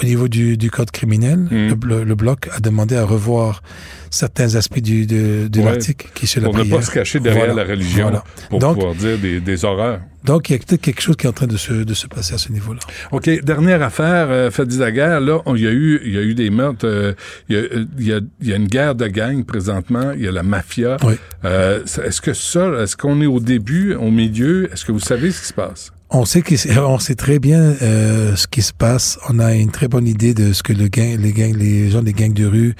Au 0.00 0.04
niveau 0.04 0.28
du, 0.28 0.56
du 0.58 0.70
code 0.70 0.90
criminel, 0.90 1.38
Mm. 1.38 1.68
le, 1.68 1.74
le- 1.98 2.04
le 2.04 2.14
bloc 2.14 2.48
a 2.54 2.60
demandé 2.60 2.96
à 2.96 3.04
revoir 3.04 3.62
certains 4.10 4.54
aspects 4.54 4.80
du, 4.80 5.06
de, 5.06 5.48
de 5.48 5.58
Ouais. 5.60 5.64
l'article 5.66 6.08
qui 6.14 6.24
est 6.24 6.28
sur 6.28 6.40
la 6.42 6.48
Pour 6.48 6.58
ne 6.58 6.64
pas 6.64 6.82
se 6.82 6.90
cacher 6.90 7.18
derrière 7.20 7.46
Voilà. 7.46 7.64
la 7.64 7.70
religion, 7.70 8.02
Voilà. 8.04 8.24
pour 8.50 8.58
Donc, 8.58 8.74
pouvoir 8.76 8.94
dire 8.94 9.18
des, 9.18 9.40
des 9.40 9.64
horreurs. 9.64 10.00
donc, 10.24 10.48
il 10.48 10.52
y 10.52 10.56
a 10.56 10.58
peut-être 10.58 10.80
quelque 10.82 11.00
chose 11.00 11.16
qui 11.16 11.26
est 11.26 11.28
en 11.30 11.32
train 11.32 11.46
de 11.46 11.56
se, 11.56 11.72
de 11.72 11.94
se 11.94 12.06
passer 12.06 12.34
à 12.34 12.38
ce 12.38 12.52
niveau-là. 12.52 12.80
OK, 13.12 13.28
dernière 13.42 13.82
affaire, 13.82 14.26
euh, 14.30 14.50
Fadi 14.50 14.78
Daguerre, 14.78 15.20
là, 15.20 15.40
il 15.54 15.62
y, 15.62 15.66
a 15.66 15.70
eu, 15.72 16.00
il 16.04 16.12
y 16.14 16.18
a 16.18 16.22
eu 16.22 16.34
des 16.34 16.50
meurtres, 16.50 16.86
euh, 16.86 17.12
il 17.48 17.56
y, 17.56 17.58
a, 17.58 17.62
euh, 17.62 17.84
il 17.98 18.06
y 18.06 18.12
a- 18.12 18.20
il 18.42 18.48
y 18.48 18.52
a 18.52 18.56
une 18.56 18.68
guerre 18.68 18.94
de 18.94 19.06
gang 19.06 19.44
présentement, 19.44 20.12
il 20.12 20.22
y 20.22 20.28
a 20.28 20.32
la 20.32 20.42
mafia. 20.42 20.98
Oui. 21.04 21.14
Euh, 21.44 21.82
est-ce 21.84 22.20
que 22.20 22.32
ça, 22.34 22.68
est-ce 22.82 22.96
qu'on 22.96 23.20
est 23.22 23.26
au 23.26 23.40
début, 23.40 23.94
au 23.94 24.10
milieu, 24.10 24.70
est-ce 24.72 24.84
que 24.84 24.92
vous 24.92 25.00
savez 25.00 25.30
ce 25.30 25.40
qui 25.40 25.46
se 25.48 25.54
passe? 25.54 25.90
On 26.18 26.24
sait, 26.24 26.42
on 26.78 26.98
sait 26.98 27.14
très 27.14 27.38
bien 27.38 27.60
euh, 27.60 28.36
ce 28.36 28.46
qui 28.46 28.62
se 28.62 28.72
passe. 28.72 29.18
On 29.28 29.38
a 29.38 29.54
une 29.54 29.70
très 29.70 29.86
bonne 29.86 30.08
idée 30.08 30.32
de 30.32 30.54
ce 30.54 30.62
que 30.62 30.72
le 30.72 30.88
gang, 30.88 31.20
les 31.20 31.34
gangs, 31.34 31.54
les 31.54 31.90
gens 31.90 32.02
des 32.02 32.14
gangs 32.14 32.32
de 32.32 32.46
rue 32.46 32.74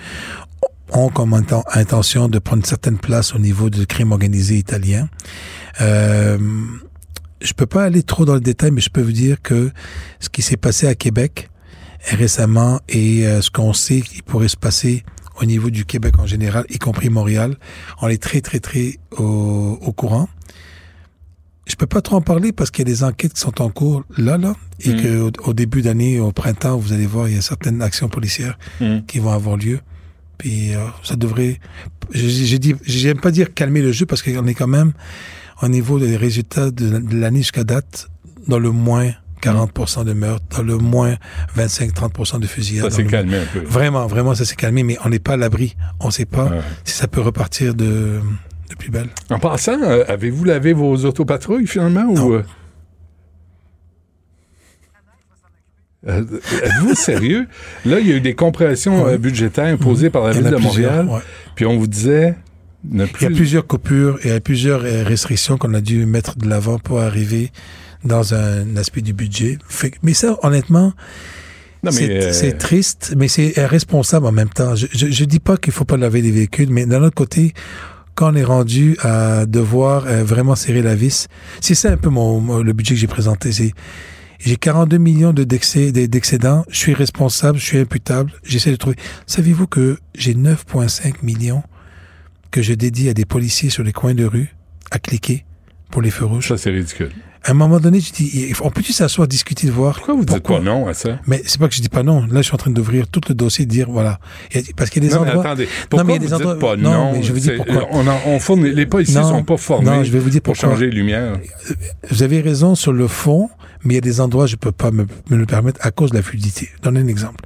ont 0.91 1.11
comme 1.11 1.35
inten- 1.35 1.63
intention 1.75 2.29
de 2.29 2.39
prendre 2.39 2.65
certaine 2.65 2.97
place 2.97 3.35
au 3.35 3.39
niveau 3.39 3.69
du 3.69 3.87
crime 3.87 4.13
organisé 4.13 4.57
italien. 4.57 5.11
Euh, 5.83 6.39
je 7.43 7.53
peux 7.53 7.67
pas 7.67 7.85
aller 7.85 8.03
trop 8.03 8.25
dans 8.25 8.33
le 8.33 8.41
détail, 8.41 8.71
mais 8.71 8.81
je 8.81 8.89
peux 8.89 9.03
vous 9.03 9.13
dire 9.13 9.43
que 9.43 9.71
ce 10.19 10.31
qui 10.31 10.41
s'est 10.41 10.57
passé 10.57 10.87
à 10.87 10.95
Québec 10.95 11.51
récemment 12.07 12.81
et 12.89 13.27
euh, 13.27 13.43
ce 13.43 13.51
qu'on 13.51 13.75
sait 13.75 14.01
qui 14.01 14.23
pourrait 14.23 14.49
se 14.49 14.57
passer 14.57 15.05
au 15.39 15.45
niveau 15.45 15.69
du 15.69 15.85
Québec 15.85 16.19
en 16.19 16.25
général, 16.25 16.65
y 16.71 16.79
compris 16.79 17.11
Montréal, 17.11 17.57
on 18.01 18.09
est 18.09 18.23
très, 18.23 18.41
très, 18.41 18.61
très 18.61 18.99
au 19.19 19.93
courant. 19.95 20.27
Je 21.67 21.75
peux 21.75 21.87
pas 21.87 22.01
trop 22.01 22.17
en 22.17 22.21
parler 22.21 22.53
parce 22.53 22.71
qu'il 22.71 22.87
y 22.87 22.91
a 22.91 22.93
des 22.93 23.03
enquêtes 23.05 23.35
qui 23.35 23.41
sont 23.41 23.61
en 23.61 23.71
cours 23.71 24.05
là, 24.17 24.39
là, 24.39 24.55
et 24.81 24.91
Mm. 24.95 25.03
que 25.03 25.21
au, 25.21 25.31
au 25.51 25.53
début 25.53 25.83
d'année, 25.83 26.21
au 26.21 26.31
printemps, 26.33 26.77
vous 26.77 26.93
allez 26.93 27.07
voir, 27.07 27.29
il 27.29 27.35
y 27.35 27.39
a 27.39 27.43
certaines 27.43 27.83
actions 27.83 28.09
policières 28.09 28.57
Mm. 28.81 28.99
qui 29.07 29.19
vont 29.19 29.33
avoir 29.33 29.57
lieu. 29.57 29.81
Puis 30.39 30.75
euh, 30.75 30.79
ça 31.03 31.17
devrait, 31.17 31.59
j'ai 32.13 32.59
dit, 32.59 32.75
j'aime 32.85 33.19
pas 33.21 33.31
dire 33.31 33.53
calmer 33.55 33.83
le 33.83 33.91
jeu 33.93 34.07
parce 34.07 34.23
qu'on 34.23 34.47
est 34.47 34.55
quand 34.55 34.67
même 34.69 34.93
au 35.63 35.69
niveau 35.69 35.99
des 35.99 36.17
résultats 36.17 36.71
de, 36.71 36.99
de 36.99 37.17
l'année 37.17 37.39
jusqu'à 37.41 37.65
date 37.65 38.09
dans 38.47 38.59
le 38.59 38.71
moins 38.71 39.11
40% 39.43 40.05
de 40.05 40.13
meurtres, 40.13 40.45
dans 40.57 40.63
le 40.63 40.77
moins 40.77 41.17
25-30% 41.57 42.39
de 42.41 42.47
fusillades. 42.47 42.91
Ça 42.91 42.97
s'est 42.97 43.05
calmé 43.07 43.39
un 43.39 43.45
peu. 43.53 43.61
Vraiment, 43.61 44.07
vraiment, 44.07 44.35
ça 44.35 44.45
s'est 44.45 44.57
calmé, 44.57 44.83
mais 44.83 44.99
on 45.05 45.09
n'est 45.09 45.19
pas 45.19 45.35
à 45.35 45.37
l'abri. 45.37 45.75
On 46.01 46.07
ne 46.09 46.13
sait 46.13 46.25
pas 46.27 46.45
Ouais. 46.47 46.61
si 46.85 46.95
ça 46.95 47.09
peut 47.09 47.21
repartir 47.21 47.75
de, 47.75 48.21
de 48.71 48.75
plus 48.75 48.91
belle. 48.91 49.09
En 49.31 49.39
passant, 49.39 49.81
euh, 49.83 50.05
avez-vous 50.09 50.45
lavé 50.45 50.73
vos 50.73 50.97
autopatrouilles 51.05 51.67
finalement 51.67 52.05
ou 52.05 52.35
euh? 52.35 52.43
Euh, 56.09 56.25
Êtes-vous 56.63 56.95
sérieux? 56.95 57.47
Là, 57.85 57.99
il 58.01 58.09
y 58.09 58.13
a 58.13 58.17
eu 58.17 58.21
des 58.21 58.35
compressions 58.35 59.17
budgétaires 59.17 59.67
imposées 59.67 60.11
par 60.11 60.25
la 60.25 60.33
Ville 60.33 60.51
de 60.51 60.57
Montréal. 60.57 61.07
ouais. 61.09 61.21
Puis 61.55 61.67
on 61.67 61.79
vous 61.79 61.87
disait 61.87 62.37
ne 62.85 63.05
Il 63.07 63.23
y 63.23 63.25
a 63.25 63.29
plus. 63.29 63.35
plusieurs 63.37 63.67
coupures 63.67 64.19
et 64.23 64.29
il 64.29 64.31
y 64.31 64.35
a 64.35 64.41
plusieurs 64.41 64.83
restrictions 64.83 65.59
qu'on 65.59 65.75
a 65.75 65.81
dû 65.81 66.07
mettre 66.07 66.37
de 66.39 66.49
l'avant 66.49 66.79
pour 66.79 67.01
arriver 67.01 67.51
dans 68.05 68.35
un 68.35 68.77
aspect 68.77 69.01
du 69.01 69.13
budget. 69.13 69.59
Fait 69.69 69.93
mais 70.03 70.15
ça, 70.15 70.37
honnêtement, 70.43 70.93
c'est 71.91 72.55
euh, 72.55 72.59
triste, 72.59 73.15
mais 73.17 73.27
c'est 73.27 73.53
responsable 73.67 74.27
en 74.27 74.33
même 74.33 74.49
temps. 74.51 74.75
Je, 74.77 74.87
je 74.93 75.25
dis 75.25 75.41
pas 75.41 75.57
qu'il 75.57 75.73
faut 75.73 75.85
pas 75.85 75.97
laver 75.97 76.23
les 76.23 76.31
véhicules, 76.31 76.71
mais 76.71 76.87
d'un 76.87 77.03
autre 77.03 77.15
côté, 77.17 77.53
quand 78.17 78.33
on 78.33 78.35
est 78.35 78.43
rendu 78.45 78.97
à 79.03 79.47
devoir 79.47 80.07
euh, 80.07 80.25
vraiment 80.25 80.57
serrer 80.57 80.83
la 80.83 80.95
vis, 80.97 81.29
c'est 81.61 81.75
ça 81.77 81.91
un 81.93 81.97
peu 81.97 82.09
mon, 82.11 82.63
le 82.63 82.73
budget 82.73 82.95
que 82.95 83.01
j'ai 83.01 83.07
présenté. 83.07 83.51
J'ai 84.39 84.57
42 84.57 84.99
millions 84.99 85.33
de- 85.33 85.45
d'excédents, 85.45 86.65
je 86.69 86.77
suis 86.79 86.95
responsable, 86.95 87.59
je 87.59 87.65
suis 87.65 87.79
imputable, 87.79 88.33
j'essaie 88.45 88.71
de 88.71 88.77
trouver. 88.77 88.97
Savez-vous 89.27 89.67
que 89.67 89.99
j'ai 90.15 90.35
9,5 90.35 91.23
millions 91.23 91.63
que 92.51 92.63
je 92.63 92.75
dédie 92.75 93.09
à 93.09 93.15
des 93.15 93.25
policiers 93.25 93.71
sur 93.71 93.83
les 93.85 93.93
coins 93.93 94.15
de 94.15 94.25
rue 94.25 94.55
à 94.91 94.99
cliquer 94.99 95.45
pour 95.91 96.03
les 96.03 96.11
feux 96.11 96.25
rouges? 96.27 96.49
Ça, 96.49 96.57
c'est 96.59 96.71
ridicule. 96.71 97.11
À 97.47 97.53
un 97.53 97.55
moment 97.55 97.79
donné, 97.79 98.01
je 98.01 98.13
dis, 98.13 98.53
on 98.61 98.71
peut-tu 98.71 98.93
s'asseoir, 98.93 99.29
discuter, 99.29 99.69
de 99.69 99.73
voir? 99.73 99.95
Pourquoi 99.95 100.15
vous 100.15 100.25
dites 100.25 100.43
pas 100.43 100.59
non 100.59 100.89
à 100.89 100.95
ça? 100.95 101.21
Mais 101.29 101.43
c'est 101.47 101.61
pas 101.61 101.69
que 101.69 101.75
je 101.77 101.81
dis 101.81 101.89
pas 101.89 102.03
non. 102.03 102.23
Là, 102.27 102.39
je 102.39 102.43
suis 102.43 102.55
en 102.55 102.59
train 102.59 102.73
d'ouvrir 102.73 103.07
tout 103.07 103.21
le 103.29 103.35
dossier, 103.37 103.67
de 103.67 103.71
dire 103.71 103.89
voilà. 103.89 104.19
Parce 104.77 104.91
qu'il 104.91 105.05
y 105.05 105.07
a 105.07 105.11
des 105.11 105.15
non, 105.15 105.23
mais 105.23 105.29
endroits. 105.31 105.45
attendez, 105.47 105.65
Non, 105.67 105.71
pourquoi 105.89 106.05
mais 106.05 106.13
il 106.17 106.23
y 106.23 106.25
a 106.25 106.29
des 106.29 106.35
endroits- 106.35 106.59
pas 106.59 106.77
non, 106.77 106.91
non? 106.91 107.13
mais 107.13 107.23
je 107.23 107.33
vais 107.33 107.39
dire 107.41 107.55
pourquoi. 107.57 107.87
On 107.93 108.05
en- 108.09 108.19
on 108.27 108.41
fournit- 108.41 108.73
les 108.75 108.87
policiers 108.87 109.21
Non, 109.21 109.29
sont 109.29 109.45
pas 109.45 109.57
formés 109.57 109.87
non, 109.91 110.03
je 110.03 110.11
vais 110.11 110.19
vous 110.19 110.29
dire 110.31 110.43
pour 110.43 110.55
pourquoi. 110.55 110.71
changer 110.71 110.87
les 110.87 110.97
lumières. 110.97 111.39
Vous 112.11 112.25
avez 112.25 112.41
raison 112.41 112.75
sur 112.75 112.93
le 112.93 113.07
fond, 113.07 113.49
mais 113.85 113.95
il 113.95 113.97
y 113.97 113.99
a 113.99 114.01
des 114.01 114.21
endroits, 114.21 114.47
je 114.47 114.57
peux 114.57 114.73
pas 114.73 114.91
me, 114.91 115.07
me 115.31 115.37
le 115.37 115.47
permettre 115.47 115.79
à 115.87 115.93
cause 115.93 116.11
de 116.11 116.17
la 116.17 116.23
fluidité. 116.23 116.69
Je 116.77 116.83
donne 116.83 116.97
un 116.97 117.07
exemple. 117.07 117.45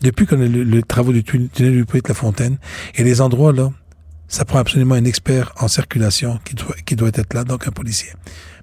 Depuis 0.00 0.24
qu'on 0.26 0.40
a 0.40 0.46
le, 0.46 0.64
le 0.64 0.82
travaux 0.82 1.12
du 1.12 1.22
tunnel 1.24 1.48
tunnel 1.50 1.72
du 1.74 1.84
Puy 1.84 2.00
de 2.00 2.08
la 2.08 2.14
Fontaine, 2.14 2.56
et 2.94 3.04
les 3.04 3.20
endroits 3.20 3.52
là, 3.52 3.70
ça 4.28 4.46
prend 4.46 4.60
absolument 4.60 4.94
un 4.94 5.04
expert 5.04 5.52
en 5.60 5.68
circulation 5.68 6.38
qui 6.46 6.54
doit, 6.54 6.74
qui 6.86 6.96
doit 6.96 7.10
être 7.12 7.34
là, 7.34 7.44
donc 7.44 7.68
un 7.68 7.70
policier. 7.70 8.08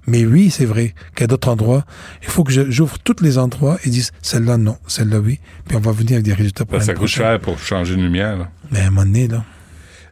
Mais 0.06 0.24
oui, 0.24 0.50
c'est 0.50 0.64
vrai 0.64 0.94
qu'à 1.14 1.26
d'autres 1.26 1.48
endroits, 1.48 1.84
il 2.22 2.28
faut 2.28 2.42
que 2.44 2.52
j'ouvre 2.70 2.98
tous 2.98 3.16
les 3.22 3.38
endroits 3.38 3.78
et 3.84 3.90
dise 3.90 4.12
celle-là 4.22 4.56
non, 4.56 4.76
celle-là 4.86 5.20
oui, 5.20 5.40
puis 5.68 5.76
on 5.76 5.80
va 5.80 5.92
venir 5.92 6.12
avec 6.14 6.24
des 6.24 6.32
résultats 6.34 6.64
pour 6.64 6.78
Ben, 6.78 6.80
ça 6.80 6.88
l'année 6.92 6.98
coûte 7.00 7.08
prochaine. 7.10 7.26
cher 7.26 7.40
pour 7.40 7.58
changer 7.58 7.94
une 7.94 8.02
lumière. 8.02 8.36
là. 8.38 8.48
Mais 8.70 8.80
à 8.80 8.86
un 8.86 8.90
moment 8.90 9.04
donné, 9.04 9.28
là. 9.28 9.44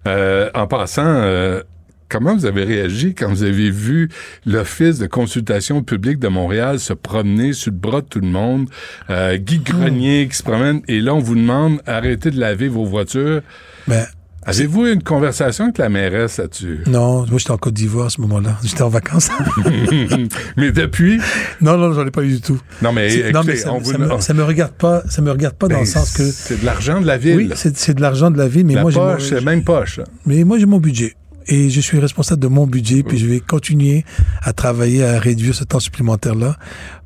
Euh, 0.06 0.50
en 0.54 0.66
passant, 0.66 1.04
euh, 1.04 1.62
comment 2.08 2.34
vous 2.34 2.46
avez 2.46 2.64
réagi 2.64 3.14
quand 3.14 3.28
vous 3.28 3.42
avez 3.42 3.70
vu 3.70 4.08
l'Office 4.46 4.98
de 4.98 5.06
consultation 5.06 5.82
publique 5.82 6.18
de 6.18 6.28
Montréal 6.28 6.78
se 6.80 6.92
promener 6.92 7.52
sur 7.52 7.72
le 7.72 7.78
bras 7.78 8.00
de 8.00 8.06
tout 8.06 8.20
le 8.20 8.28
monde, 8.28 8.68
euh, 9.10 9.36
Guy 9.36 9.58
Grenier 9.58 10.28
qui 10.30 10.36
se 10.36 10.42
promène, 10.42 10.80
et 10.88 11.00
là, 11.00 11.14
on 11.14 11.18
vous 11.20 11.34
demande 11.34 11.80
arrêtez 11.86 12.30
de 12.30 12.38
laver 12.38 12.68
vos 12.68 12.84
voitures? 12.84 13.42
Ben, 13.86 14.06
Avez-vous 14.44 14.86
eu 14.86 14.92
une 14.94 15.02
conversation 15.02 15.64
avec 15.64 15.78
la 15.78 15.88
mairesse 15.90 16.38
là-dessus? 16.38 16.80
Non, 16.86 17.26
moi 17.26 17.38
j'étais 17.38 17.50
en 17.50 17.58
Côte 17.58 17.74
d'Ivoire 17.74 18.06
à 18.06 18.10
ce 18.10 18.20
moment-là. 18.22 18.56
J'étais 18.64 18.82
en 18.82 18.88
vacances. 18.88 19.28
mais 20.56 20.72
depuis? 20.72 21.20
Non, 21.60 21.76
non, 21.76 21.92
j'en 21.92 22.06
ai 22.06 22.10
pas 22.10 22.22
eu 22.22 22.28
du 22.28 22.40
tout. 22.40 22.58
Non, 22.80 22.92
mais 22.92 23.10
C'est- 23.10 23.30
non, 23.32 23.40
écoutez, 23.42 23.46
mais 23.52 23.56
ça, 23.56 23.72
on 23.74 23.78
vous- 23.78 23.92
ça 23.92 23.98
me, 23.98 24.20
ça 24.20 24.34
me 24.34 24.42
regarde 24.44 24.72
pas. 24.72 25.02
Ça 25.08 25.20
me 25.20 25.30
regarde 25.30 25.54
pas 25.56 25.68
dans 25.68 25.74
Ben, 25.74 25.80
le 25.80 25.86
sens 25.86 26.12
que. 26.16 26.22
C'est 26.22 26.60
de 26.60 26.64
l'argent 26.66 27.00
de 27.00 27.06
la 27.06 27.18
ville. 27.18 27.36
Oui, 27.36 27.50
c'est 27.54 27.94
de 27.94 28.00
l'argent 28.00 28.30
de 28.30 28.38
la 28.38 28.48
ville, 28.48 28.64
mais 28.64 28.74
la 28.74 28.82
moi 28.82 28.90
j'ai 28.90 29.00
mon- 29.00 29.12
poche, 29.14 29.28
c'est 29.28 29.44
même 29.44 29.64
poche. 29.64 30.00
Mais 30.24 30.44
moi 30.44 30.58
j'ai 30.58 30.66
mon 30.66 30.78
budget. 30.78 31.14
Et 31.48 31.70
je 31.70 31.80
suis 31.80 31.98
responsable 31.98 32.42
de 32.42 32.48
mon 32.48 32.66
budget, 32.66 33.02
puis 33.02 33.16
je 33.18 33.26
vais 33.26 33.40
continuer 33.40 34.04
à 34.42 34.52
travailler 34.52 35.02
à 35.04 35.18
réduire 35.18 35.54
ce 35.54 35.64
temps 35.64 35.80
supplémentaire-là 35.80 36.56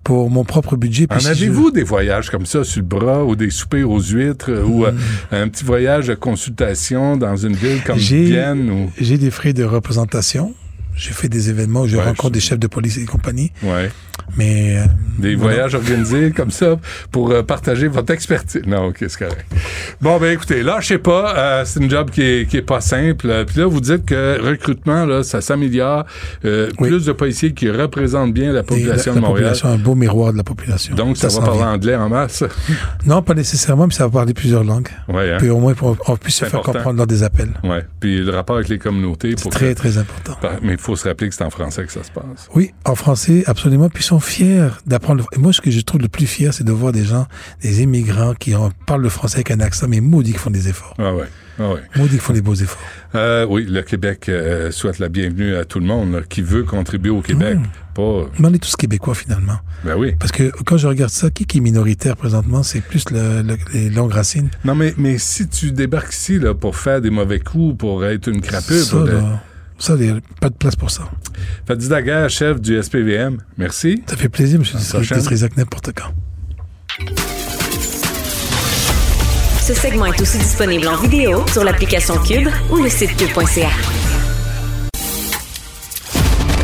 pour 0.03 0.30
mon 0.30 0.45
propre 0.45 0.76
budget. 0.76 1.07
En 1.11 1.20
si 1.20 1.28
avez-vous 1.28 1.70
des 1.70 1.84
voyages 1.84 2.28
comme 2.30 2.45
ça 2.47 2.64
sur 2.64 2.80
le 2.80 2.86
bras 2.86 3.24
ou 3.24 3.36
des 3.36 3.51
soupers 3.51 3.84
aux 3.88 4.01
huîtres 4.01 4.51
ou 4.66 4.84
euh, 4.84 4.93
un 5.30 5.49
petit 5.49 5.64
voyage 5.64 6.09
de 6.09 6.14
consultation 6.14 7.16
dans 7.16 7.36
une 7.36 7.55
ville 7.55 7.82
comme 7.84 7.99
Vienne 7.99 8.68
ou? 8.70 8.90
j'ai 9.01 9.16
des 9.18 9.30
frais 9.30 9.53
de 9.53 9.62
représentation. 9.64 10.55
J'ai 10.97 11.12
fait 11.12 11.28
des 11.28 11.49
événements 11.49 11.82
où 11.82 11.86
je 11.86 11.97
Ouais, 11.97 12.03
rencontre 12.05 12.28
je- 12.28 12.32
des 12.34 12.40
chefs 12.40 12.59
de 12.59 12.66
police 12.66 12.99
et 12.99 13.05
compagnie. 13.07 13.51
ouais, 13.62 13.90
Mais 14.36 14.78
euh, 14.78 14.84
des 15.18 15.34
voilà. 15.34 15.52
voyages 15.54 15.74
organisés 15.74 16.30
comme 16.30 16.50
ça 16.50 16.76
pour 17.10 17.30
euh, 17.30 17.42
partager 17.42 17.86
votre 17.88 18.12
expertise. 18.12 18.62
Non, 18.66 18.86
ok, 18.86 18.96
c'est 19.00 19.18
correct. 19.18 19.44
Bon, 20.00 20.18
ben 20.18 20.32
écoutez, 20.32 20.62
là, 20.62 20.78
je 20.80 20.86
sais 20.88 20.98
pas, 20.98 21.36
euh, 21.36 21.62
c'est 21.66 21.80
une 21.80 21.90
job 21.90 22.10
qui 22.10 22.22
est, 22.22 22.48
qui 22.48 22.56
est 22.56 22.62
pas 22.62 22.80
simple. 22.80 23.44
Puis 23.46 23.58
là, 23.60 23.66
vous 23.66 23.80
dites 23.80 24.06
que 24.06 24.40
recrutement, 24.42 25.04
là, 25.04 25.22
ça 25.22 25.40
s'améliore. 25.40 26.04
Oui. 26.44 26.88
Plus 26.88 27.04
de 27.04 27.12
policiers 27.12 27.52
qui 27.52 27.70
représentent 27.70 28.32
bien 28.32 28.52
la 28.52 28.62
population 28.62 29.12
la, 29.12 29.18
de 29.18 29.22
la 29.22 29.28
Montréal. 29.28 29.52
population, 29.52 29.68
un 29.68 29.78
beau 29.78 29.94
miroir 29.94 30.32
de 30.32 30.38
la 30.38 30.44
population. 30.44 30.94
Donc, 30.94 31.16
ça, 31.16 31.28
va 31.28 31.40
parler 31.40 31.58
vient. 31.58 31.72
anglais 31.72 31.96
en 31.96 32.08
masse. 32.08 32.44
Non, 33.06 33.20
pas 33.22 33.34
nécessairement, 33.34 33.86
mais 33.86 33.92
ça 33.94 34.04
va 34.06 34.10
parler 34.10 34.32
plusieurs 34.34 34.64
langues. 34.64 34.88
Ouais, 35.08 35.32
hein? 35.32 35.36
Puis 35.38 35.50
au 35.50 35.58
moins, 35.58 35.74
pour, 35.74 35.96
on 36.06 36.16
puisse 36.16 36.36
se 36.36 36.44
faire 36.44 36.62
comprendre 36.62 36.96
lors 36.96 37.06
des 37.06 37.22
appels. 37.22 37.50
Ouais. 37.64 37.84
Puis 38.00 38.18
le 38.24 38.30
rapport 38.30 38.56
avec 38.56 38.68
les 38.68 38.78
communautés. 38.78 39.34
C'est 39.36 39.48
très, 39.50 39.74
que- 39.74 39.78
très 39.78 39.98
important. 39.98 40.36
Mais 40.62 40.72
il 40.72 40.78
faut 40.78 40.94
se 40.96 41.08
rappeler 41.08 41.28
que 41.28 41.34
c'est 41.34 41.44
en 41.44 41.50
français 41.50 41.84
que 41.84 41.92
ça 41.92 42.02
se 42.02 42.10
passe. 42.10 42.48
Oui, 42.54 42.72
en 42.84 42.94
français, 42.94 43.42
absolument. 43.46 43.88
Puis 43.88 44.01
ils 44.03 44.07
sont 44.07 44.20
fiers 44.20 44.68
d'apprendre. 44.86 45.20
le- 45.30 45.36
Et 45.38 45.40
moi, 45.40 45.53
ce 45.53 45.61
que 45.61 45.70
je 45.70 45.80
trouve 45.80 46.00
le 46.03 46.09
plus 46.09 46.26
fier, 46.26 46.53
c'est 46.53 46.64
de 46.64 46.72
voir 46.72 46.92
des 46.92 47.05
gens, 47.05 47.26
des 47.62 47.82
immigrants 47.82 48.34
qui 48.34 48.55
en- 48.57 48.70
parlent 48.86 49.03
le 49.03 49.09
français 49.09 49.36
avec 49.36 49.50
un 49.53 49.61
accent, 49.61 49.86
mais 49.88 50.00
maudit 50.00 50.32
qu'ils 50.32 50.40
font 50.40 50.50
des 50.50 50.68
efforts. 50.68 50.94
Ah 50.98 51.14
ouais. 51.14 51.26
Ah 51.61 51.68
ouais. 51.74 51.80
Maudit 51.96 52.11
qu'ils 52.11 52.20
font 52.20 52.32
des 52.32 52.40
beaux 52.42 52.55
efforts. 52.55 52.82
Euh, 53.14 53.46
oui, 53.48 53.66
le 53.68 53.82
Québec 53.82 54.28
euh, 54.28 54.70
souhaite 54.72 54.98
la 54.98 55.09
bienvenue 55.09 55.55
à 55.55 55.64
tout 55.64 55.78
le 55.78 55.86
monde 55.86 56.12
là, 56.14 56.20
qui 56.28 56.42
veut 56.42 56.64
contribuer 56.64 57.11
au 57.11 57.20
Québec. 57.22 57.59
Mmh. 57.59 57.62
Pas. 57.94 58.24
Mais 58.38 58.48
on 58.48 58.55
est 58.55 58.59
tous 58.59 58.74
québécois, 58.74 59.14
finalement. 59.14 59.59
Ben 59.84 59.94
oui. 59.96 60.14
Parce 60.18 60.32
que 60.32 60.50
quand 60.64 60.78
je 60.78 60.86
regarde 60.88 61.11
ça, 61.12 61.30
qui, 61.30 61.44
qui 61.44 61.59
est 61.59 61.61
minoritaire 61.61 62.16
présentement, 62.16 62.62
c'est 62.62 62.80
plus 62.80 63.05
le- 63.11 63.42
le- 63.42 63.57
les 63.74 63.90
longues 63.90 64.12
racines. 64.12 64.48
Non, 64.64 64.74
mais, 64.74 64.94
mais 64.96 65.18
si 65.18 65.46
tu 65.46 65.70
débarques 65.72 66.12
ici 66.14 66.38
là, 66.38 66.55
pour 66.55 66.74
faire 66.76 67.00
des 67.03 67.11
mauvais 67.11 67.38
coups, 67.38 67.76
pour 67.78 68.05
être 68.07 68.28
une 68.28 68.40
crapule, 68.40 68.82
Ça, 69.82 69.94
il 69.98 70.06
y 70.06 70.10
a 70.10 70.14
pas 70.40 70.48
de 70.48 70.54
place 70.54 70.76
pour 70.76 70.92
ça. 70.92 71.10
Fadi 71.66 71.88
Daguerre, 71.88 72.30
chef 72.30 72.60
du 72.60 72.80
SPVM, 72.80 73.38
merci. 73.58 74.00
Ça 74.06 74.16
fait 74.16 74.28
plaisir, 74.28 74.60
M. 74.60 75.02
Destrisac, 75.10 75.56
n'importe 75.56 75.90
quand. 75.92 76.14
Ce 79.60 79.74
segment 79.74 80.06
est 80.06 80.20
aussi 80.20 80.38
disponible 80.38 80.86
en 80.86 80.96
vidéo 80.98 81.44
sur 81.48 81.64
l'application 81.64 82.14
Cube 82.18 82.48
ou 82.70 82.76
le 82.76 82.88
site 82.88 83.16
cube.ca. 83.16 83.70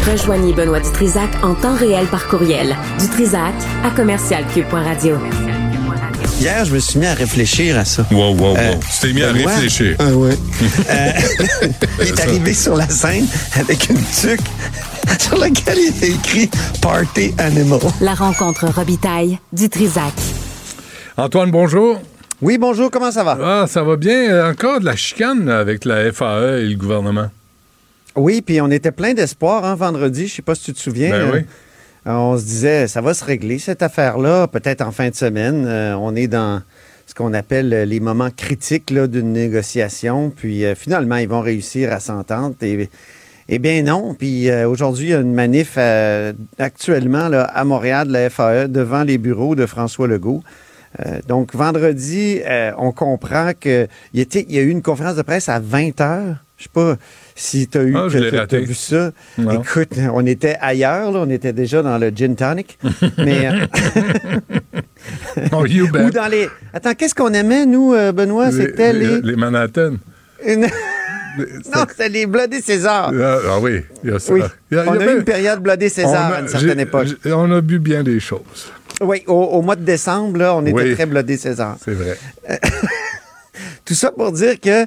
Rejoignez 0.09 0.53
Benoît 0.53 0.79
Dutrisac 0.79 1.31
en 1.43 1.57
temps 1.57 1.75
réel 1.75 2.07
par 2.07 2.29
courriel. 2.29 2.77
Dutrisac 3.01 3.55
à 3.83 3.91
commercialcube.radio. 3.91 5.17
Hier, 6.41 6.65
je 6.65 6.73
me 6.73 6.79
suis 6.79 6.99
mis 6.99 7.07
à 7.07 7.15
réfléchir 7.15 7.77
à 7.79 7.85
ça. 7.85 8.07
Wow, 8.13 8.33
wow, 8.35 8.51
wow. 8.51 8.57
Euh, 8.57 8.75
tu 8.93 9.01
t'es 9.09 9.13
mis 9.13 9.23
à 9.23 9.33
réfléchir. 9.33 9.97
Ah 9.99 10.11
ouais. 10.13 10.35
Euh, 10.91 11.11
il 12.01 12.09
est 12.09 12.21
arrivé 12.21 12.55
sur 12.55 12.77
la 12.77 12.89
scène 12.89 13.27
avec 13.59 13.89
une 13.91 13.97
tuque 14.05 14.41
sur 15.19 15.37
laquelle 15.37 15.79
il 15.79 15.89
était 15.97 16.11
écrit 16.11 16.49
Party 16.81 17.35
Animal. 17.39 17.81
La 18.01 18.15
rencontre 18.15 18.67
Robitaille 18.69 19.39
Dutrisac. 19.53 20.13
Antoine, 21.17 21.51
bonjour. 21.51 22.01
Oui, 22.41 22.57
bonjour, 22.59 22.91
comment 22.91 23.11
ça 23.11 23.25
va? 23.25 23.39
Ah, 23.43 23.67
ça 23.69 23.83
va 23.83 23.97
bien. 23.97 24.49
Encore 24.49 24.81
de 24.81 24.85
la 24.85 24.95
chicane 24.97 25.49
avec 25.49 25.85
la 25.85 26.13
FAE 26.13 26.61
et 26.61 26.69
le 26.69 26.77
gouvernement. 26.77 27.31
Oui, 28.15 28.43
puis 28.43 28.61
on 28.61 28.71
était 28.71 28.93
plein 28.93 29.13
d'espoir 29.15 29.65
hein, 29.65 29.75
vendredi, 29.75 30.29
je 30.29 30.37
sais 30.37 30.43
pas 30.43 30.55
si 30.55 30.63
tu 30.65 30.73
te 30.75 30.79
souviens. 30.81 31.11
Ben 31.11 31.21
Euh, 31.21 31.31
oui. 31.35 31.41
On 32.11 32.39
se 32.39 32.45
disait, 32.45 32.89
ça 32.89 33.03
va 33.03 33.13
se 33.13 33.23
régler 33.23 33.59
cette 33.59 33.83
affaire-là, 33.83 34.47
peut-être 34.47 34.81
en 34.81 34.93
fin 34.93 35.11
de 35.11 35.15
semaine. 35.15 35.67
Euh, 35.67 35.95
on 35.95 36.17
est 36.17 36.27
dans 36.27 36.63
ce 37.07 37.15
qu'on 37.15 37.35
appelle 37.35 37.75
euh, 37.75 37.85
les 37.85 38.01
moments 38.01 38.31
critiques 38.35 38.95
d'une 38.95 39.35
négociation. 39.35 40.31
Puis 40.35 40.65
euh, 40.65 40.75
finalement, 40.75 41.17
ils 41.17 41.29
vont 41.29 41.43
réussir 41.43 41.93
à 41.93 42.01
s'entendre. 42.01 42.55
Et, 42.63 42.89
eh 43.51 43.59
bien 43.59 43.83
non. 43.83 44.15
Puis 44.15 44.49
euh, 44.49 44.67
aujourd'hui, 44.67 45.09
il 45.09 45.11
y 45.11 45.15
a 45.15 45.21
une 45.21 45.35
manif 45.35 45.75
euh, 45.77 46.33
actuellement 46.59 47.29
là, 47.29 47.43
à 47.43 47.65
Montréal 47.65 48.09
de 48.09 48.13
la 48.15 48.31
FAE 48.31 48.69
devant 48.69 49.03
les 49.03 49.19
bureaux 49.19 49.55
de 49.55 49.67
François 49.67 50.09
Legault. 50.09 50.43
Euh, 51.01 51.21
donc 51.27 51.55
vendredi, 51.55 52.41
euh, 52.47 52.73
on 52.79 52.93
comprend 52.93 53.53
qu'il 53.53 53.89
y 54.15 54.59
a 54.59 54.63
eu 54.63 54.71
une 54.71 54.83
conférence 54.83 55.17
de 55.17 55.23
presse 55.23 55.49
à 55.49 55.61
20 55.61 56.01
heures. 56.01 56.37
Je 56.57 56.65
sais 56.65 56.71
pas 56.73 56.97
si 57.41 57.69
tu 57.69 57.79
as 57.79 57.83
eu 57.85 57.95
Ah, 57.97 58.07
vu 58.09 58.75
ça. 58.75 59.13
Non. 59.39 59.63
Écoute, 59.63 59.93
on 60.13 60.27
était 60.27 60.57
ailleurs, 60.61 61.13
là, 61.13 61.21
on 61.21 61.31
était 61.31 61.53
déjà 61.53 61.83
dans 61.83 61.97
le 61.99 62.11
gin 62.11 62.35
tonic. 62.37 62.79
mais 63.19 63.47
euh, 63.49 63.67
Oh, 65.53 65.65
you 65.67 65.89
bet. 65.91 66.05
ou 66.05 66.11
dans 66.11 66.27
les. 66.29 66.49
Attends, 66.73 66.95
qu'est-ce 66.95 67.15
qu'on 67.15 67.33
aimait 67.33 67.65
nous, 67.67 67.95
euh, 67.95 68.13
Benoît? 68.13 68.51
C'était 68.51 68.93
les. 68.93 69.21
les 69.21 69.37
Manhattan. 69.37 69.95
Une- 70.45 70.63
non, 71.75 71.85
c'était 71.89 72.09
les 72.09 72.27
Bloody 72.27 72.61
César. 72.61 73.13
Ah, 73.15 73.39
ah 73.49 73.59
oui, 73.61 73.83
il 74.03 74.11
y 74.11 74.13
a 74.13 74.19
ça. 74.19 74.33
Oui. 74.33 74.41
Il 74.71 74.77
y 74.77 74.81
a- 74.81 74.85
on 74.89 74.95
il 74.95 75.01
y 75.01 75.05
a 75.05 75.13
eu 75.13 75.17
une 75.19 75.25
période 75.25 75.61
Bloody 75.61 75.89
César 75.89 76.33
a- 76.33 76.37
à 76.37 76.41
une 76.41 76.49
certaine 76.49 76.81
époque. 76.81 77.09
On 77.27 77.51
a 77.53 77.61
bu 77.61 77.79
bien 77.79 78.03
des 78.03 78.19
choses. 78.21 78.73
Oui, 79.01 79.23
au, 79.29 79.35
au 79.35 79.63
mois 79.63 79.77
de 79.77 79.85
décembre, 79.85 80.39
là, 80.39 80.57
on 80.57 80.67
était 80.67 80.95
très 80.95 81.07
Bloody 81.07 81.39
César. 81.39 81.77
C'est 81.85 81.93
vrai. 81.95 82.19
Tout 83.85 83.95
ça 83.95 84.11
pour 84.11 84.33
dire 84.33 84.59
que, 84.61 84.87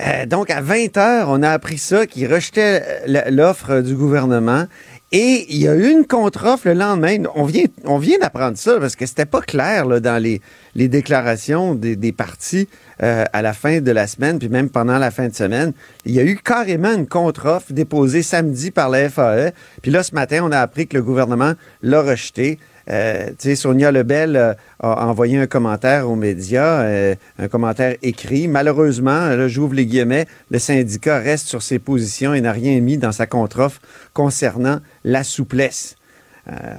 euh, 0.00 0.26
donc, 0.26 0.50
à 0.50 0.60
20 0.60 0.96
heures, 0.96 1.28
on 1.28 1.42
a 1.42 1.50
appris 1.50 1.78
ça, 1.78 2.06
qu'ils 2.06 2.32
rejetaient 2.32 2.82
euh, 3.08 3.30
l'offre 3.30 3.80
du 3.80 3.94
gouvernement. 3.94 4.66
Et 5.12 5.46
il 5.48 5.56
y 5.56 5.66
a 5.66 5.74
eu 5.74 5.90
une 5.90 6.06
contre-offre 6.06 6.68
le 6.68 6.74
lendemain. 6.74 7.24
On 7.34 7.44
vient, 7.44 7.64
on 7.84 7.98
vient 7.98 8.18
d'apprendre 8.18 8.56
ça 8.56 8.78
parce 8.78 8.94
que 8.94 9.06
c'était 9.06 9.26
pas 9.26 9.40
clair 9.40 10.00
dans 10.00 10.22
les, 10.22 10.40
les 10.76 10.86
déclarations 10.86 11.74
des, 11.74 11.96
des 11.96 12.12
partis 12.12 12.68
euh, 13.02 13.24
à 13.32 13.42
la 13.42 13.52
fin 13.52 13.80
de 13.80 13.90
la 13.90 14.06
semaine, 14.06 14.38
puis 14.38 14.48
même 14.48 14.70
pendant 14.70 14.98
la 14.98 15.10
fin 15.10 15.26
de 15.26 15.34
semaine. 15.34 15.72
Il 16.04 16.12
y 16.12 16.20
a 16.20 16.22
eu 16.22 16.36
carrément 16.36 16.92
une 16.92 17.08
contre-offre 17.08 17.72
déposée 17.72 18.22
samedi 18.22 18.70
par 18.70 18.88
la 18.88 19.10
FAE. 19.10 19.50
Puis 19.82 19.90
là, 19.90 20.04
ce 20.04 20.14
matin, 20.14 20.42
on 20.44 20.52
a 20.52 20.60
appris 20.60 20.86
que 20.86 20.96
le 20.96 21.02
gouvernement 21.02 21.54
l'a 21.82 22.02
rejetée. 22.02 22.60
Euh, 22.88 23.30
Sonia 23.54 23.92
Lebel 23.92 24.36
euh, 24.36 24.54
a 24.80 25.06
envoyé 25.06 25.38
un 25.38 25.46
commentaire 25.46 26.08
aux 26.08 26.16
médias, 26.16 26.82
euh, 26.82 27.14
un 27.38 27.48
commentaire 27.48 27.96
écrit. 28.02 28.48
Malheureusement, 28.48 29.28
là, 29.28 29.48
j'ouvre 29.48 29.74
les 29.74 29.86
guillemets, 29.86 30.26
le 30.50 30.58
syndicat 30.58 31.18
reste 31.18 31.46
sur 31.48 31.62
ses 31.62 31.78
positions 31.78 32.34
et 32.34 32.40
n'a 32.40 32.52
rien 32.52 32.80
mis 32.80 32.98
dans 32.98 33.12
sa 33.12 33.26
contre-offre 33.26 33.80
concernant 34.12 34.80
la 35.04 35.24
souplesse. 35.24 35.96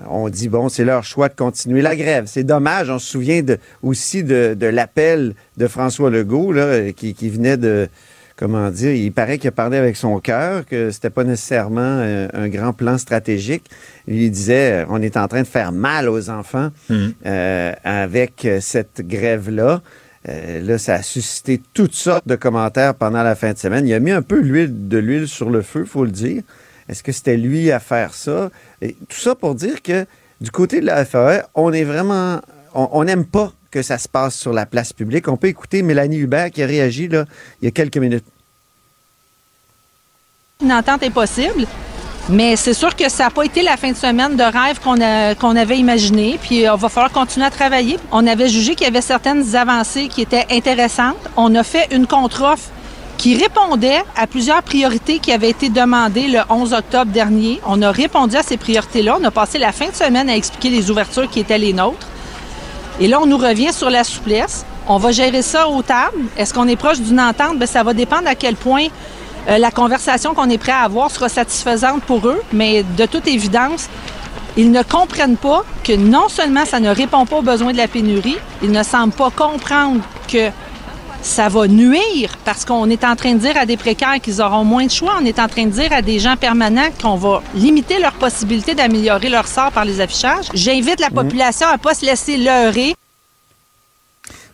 On 0.09 0.27
dit, 0.27 0.49
bon, 0.49 0.67
c'est 0.67 0.83
leur 0.83 1.05
choix 1.05 1.29
de 1.29 1.35
continuer 1.35 1.81
la 1.81 1.95
grève. 1.95 2.25
C'est 2.25 2.43
dommage. 2.43 2.89
On 2.89 2.99
se 2.99 3.07
souvient 3.07 3.41
aussi 3.83 4.21
de, 4.21 4.57
l'appel 4.65 5.33
de 5.55 5.67
François 5.67 6.09
Legault, 6.09 6.51
là, 6.51 6.91
qui 6.91 7.29
venait 7.29 7.55
de, 7.55 7.87
comment 8.41 8.71
dire, 8.71 8.91
il 8.91 9.11
paraît 9.11 9.37
qu'il 9.37 9.49
a 9.49 9.51
parlé 9.51 9.77
avec 9.77 9.95
son 9.95 10.19
cœur, 10.19 10.65
que 10.65 10.89
c'était 10.89 11.11
pas 11.11 11.23
nécessairement 11.23 11.79
euh, 11.79 12.27
un 12.33 12.49
grand 12.49 12.73
plan 12.73 12.97
stratégique. 12.97 13.69
Il 14.07 14.31
disait, 14.31 14.81
euh, 14.81 14.85
on 14.89 14.99
est 14.99 15.15
en 15.15 15.27
train 15.27 15.43
de 15.43 15.47
faire 15.47 15.71
mal 15.71 16.09
aux 16.09 16.31
enfants 16.31 16.69
euh, 16.89 17.73
avec 17.83 18.47
cette 18.59 19.07
grève-là. 19.07 19.83
Euh, 20.27 20.59
là, 20.61 20.79
ça 20.79 20.95
a 20.95 21.03
suscité 21.03 21.61
toutes 21.75 21.93
sortes 21.93 22.27
de 22.27 22.35
commentaires 22.35 22.95
pendant 22.95 23.21
la 23.21 23.35
fin 23.35 23.53
de 23.53 23.59
semaine. 23.59 23.87
Il 23.87 23.93
a 23.93 23.99
mis 23.99 24.11
un 24.11 24.23
peu 24.23 24.39
l'huile, 24.39 24.87
de 24.87 24.97
l'huile 24.97 25.27
sur 25.27 25.51
le 25.51 25.61
feu, 25.61 25.85
faut 25.85 26.03
le 26.03 26.11
dire. 26.11 26.41
Est-ce 26.89 27.03
que 27.03 27.11
c'était 27.11 27.37
lui 27.37 27.71
à 27.71 27.79
faire 27.79 28.15
ça? 28.15 28.49
Et 28.81 28.95
tout 29.07 29.19
ça 29.19 29.35
pour 29.35 29.53
dire 29.53 29.83
que 29.83 30.07
du 30.41 30.49
côté 30.49 30.81
de 30.81 30.87
la 30.87 31.05
FAE, 31.05 31.43
on 31.53 31.71
est 31.71 31.83
vraiment. 31.83 32.41
On 32.73 33.03
n'aime 33.03 33.25
pas 33.25 33.53
que 33.71 33.81
ça 33.81 33.97
se 33.97 34.07
passe 34.07 34.35
sur 34.35 34.53
la 34.53 34.65
place 34.65 34.93
publique. 34.93 35.27
On 35.27 35.37
peut 35.37 35.47
écouter 35.47 35.81
Mélanie 35.81 36.17
Hubert 36.17 36.51
qui 36.51 36.61
a 36.61 36.67
réagi 36.67 37.07
là, 37.07 37.25
il 37.61 37.65
y 37.65 37.67
a 37.67 37.71
quelques 37.71 37.97
minutes. 37.97 38.25
Une 40.61 40.71
entente 40.71 41.01
est 41.03 41.09
possible, 41.09 41.65
mais 42.29 42.55
c'est 42.55 42.73
sûr 42.73 42.95
que 42.95 43.09
ça 43.09 43.25
n'a 43.25 43.29
pas 43.31 43.43
été 43.43 43.63
la 43.63 43.77
fin 43.77 43.91
de 43.91 43.97
semaine 43.97 44.35
de 44.35 44.43
rêve 44.43 44.79
qu'on 45.39 45.55
avait 45.55 45.77
imaginé. 45.77 46.39
Puis 46.41 46.65
euh, 46.65 46.73
on 46.73 46.77
va 46.77 46.89
falloir 46.89 47.11
continuer 47.11 47.45
à 47.45 47.49
travailler. 47.49 47.97
On 48.11 48.27
avait 48.27 48.47
jugé 48.47 48.75
qu'il 48.75 48.85
y 48.85 48.89
avait 48.89 49.01
certaines 49.01 49.55
avancées 49.55 50.07
qui 50.07 50.21
étaient 50.21 50.45
intéressantes. 50.51 51.17
On 51.35 51.53
a 51.55 51.63
fait 51.63 51.87
une 51.91 52.05
contre-offre 52.05 52.69
qui 53.17 53.35
répondait 53.37 54.03
à 54.15 54.27
plusieurs 54.27 54.63
priorités 54.63 55.19
qui 55.19 55.31
avaient 55.31 55.49
été 55.49 55.69
demandées 55.69 56.27
le 56.27 56.39
11 56.49 56.73
octobre 56.73 57.11
dernier. 57.11 57.59
On 57.67 57.81
a 57.81 57.91
répondu 57.91 58.35
à 58.35 58.43
ces 58.43 58.57
priorités-là. 58.57 59.17
On 59.19 59.23
a 59.23 59.31
passé 59.31 59.57
la 59.57 59.71
fin 59.71 59.89
de 59.89 59.95
semaine 59.95 60.29
à 60.29 60.35
expliquer 60.35 60.69
les 60.69 60.89
ouvertures 60.89 61.29
qui 61.29 61.39
étaient 61.39 61.57
les 61.57 61.73
nôtres. 61.73 62.07
Et 62.99 63.07
là, 63.07 63.19
on 63.21 63.25
nous 63.25 63.37
revient 63.37 63.73
sur 63.73 63.89
la 63.89 64.03
souplesse. 64.03 64.65
On 64.87 64.97
va 64.97 65.11
gérer 65.11 65.41
ça 65.41 65.67
aux 65.67 65.81
tables. 65.81 66.17
Est-ce 66.37 66.53
qu'on 66.53 66.67
est 66.67 66.75
proche 66.75 66.99
d'une 66.99 67.19
entente? 67.19 67.57
Bien, 67.57 67.67
ça 67.67 67.83
va 67.83 67.93
dépendre 67.93 68.27
à 68.27 68.35
quel 68.35 68.55
point 68.55 68.87
euh, 69.47 69.57
la 69.57 69.71
conversation 69.71 70.33
qu'on 70.33 70.49
est 70.49 70.57
prêt 70.57 70.71
à 70.71 70.81
avoir 70.81 71.09
sera 71.11 71.29
satisfaisante 71.29 72.03
pour 72.03 72.27
eux. 72.27 72.41
Mais 72.53 72.83
de 72.83 73.05
toute 73.05 73.27
évidence, 73.27 73.89
ils 74.57 74.71
ne 74.71 74.83
comprennent 74.83 75.37
pas 75.37 75.63
que 75.83 75.93
non 75.93 76.29
seulement 76.29 76.65
ça 76.65 76.79
ne 76.79 76.89
répond 76.89 77.25
pas 77.25 77.37
aux 77.37 77.41
besoins 77.41 77.71
de 77.71 77.77
la 77.77 77.87
pénurie, 77.87 78.37
ils 78.61 78.71
ne 78.71 78.83
semblent 78.83 79.13
pas 79.13 79.29
comprendre 79.31 80.01
que 80.31 80.49
ça 81.21 81.49
va 81.49 81.67
nuire 81.67 82.37
parce 82.43 82.65
qu'on 82.65 82.89
est 82.89 83.03
en 83.03 83.15
train 83.15 83.33
de 83.33 83.39
dire 83.39 83.55
à 83.55 83.65
des 83.65 83.77
précaires 83.77 84.19
qu'ils 84.21 84.41
auront 84.41 84.63
moins 84.63 84.85
de 84.85 84.91
choix. 84.91 85.13
On 85.21 85.25
est 85.25 85.39
en 85.39 85.47
train 85.47 85.65
de 85.65 85.71
dire 85.71 85.93
à 85.93 86.01
des 86.01 86.19
gens 86.19 86.35
permanents 86.35 86.89
qu'on 87.01 87.15
va 87.15 87.41
limiter 87.53 87.99
leur 87.99 88.13
possibilité 88.13 88.73
d'améliorer 88.73 89.29
leur 89.29 89.47
sort 89.47 89.71
par 89.71 89.85
les 89.85 90.01
affichages. 90.01 90.47
J'invite 90.53 90.99
la 90.99 91.09
population 91.09 91.67
à 91.67 91.73
ne 91.73 91.77
pas 91.77 91.93
se 91.93 92.05
laisser 92.05 92.37
leurrer. 92.37 92.95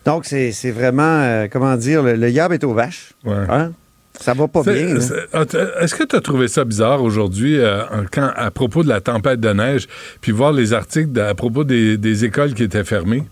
Donc, 0.06 0.26
c'est 0.26 0.72
vraiment, 0.72 1.04
euh, 1.04 1.48
comment 1.52 1.76
dire, 1.76 2.02
le, 2.02 2.16
le 2.16 2.30
yab 2.30 2.54
est 2.54 2.64
aux 2.64 2.74
vaches. 2.74 3.14
Hein? 3.26 3.72
Ça 4.20 4.34
va 4.34 4.48
pas 4.48 4.64
bien. 4.64 4.98
ah, 5.34 5.44
Est-ce 5.82 5.96
que 5.96 6.04
tu 6.04 6.16
as 6.16 6.22
trouvé 6.22 6.48
ça 6.48 6.66
bizarre 6.66 7.02
aujourd'hui 7.04 7.58
euh, 7.60 7.84
quand- 8.12 8.32
à 8.36 8.50
propos 8.52 8.84
de 8.84 8.90
la 8.90 9.00
tempête 9.02 9.40
de 9.40 9.50
neige, 9.54 9.88
puis 10.22 10.32
voir 10.32 10.52
les 10.52 10.74
articles 10.74 11.12
de- 11.12 11.22
à 11.22 11.36
propos 11.36 11.64
des, 11.64 11.98
des 11.98 12.26
écoles 12.26 12.54
qui 12.54 12.64
étaient 12.64 12.84
fermées? 12.84 13.24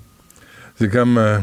C'est 0.80 0.90
comme... 0.90 1.18
euh, 1.18 1.38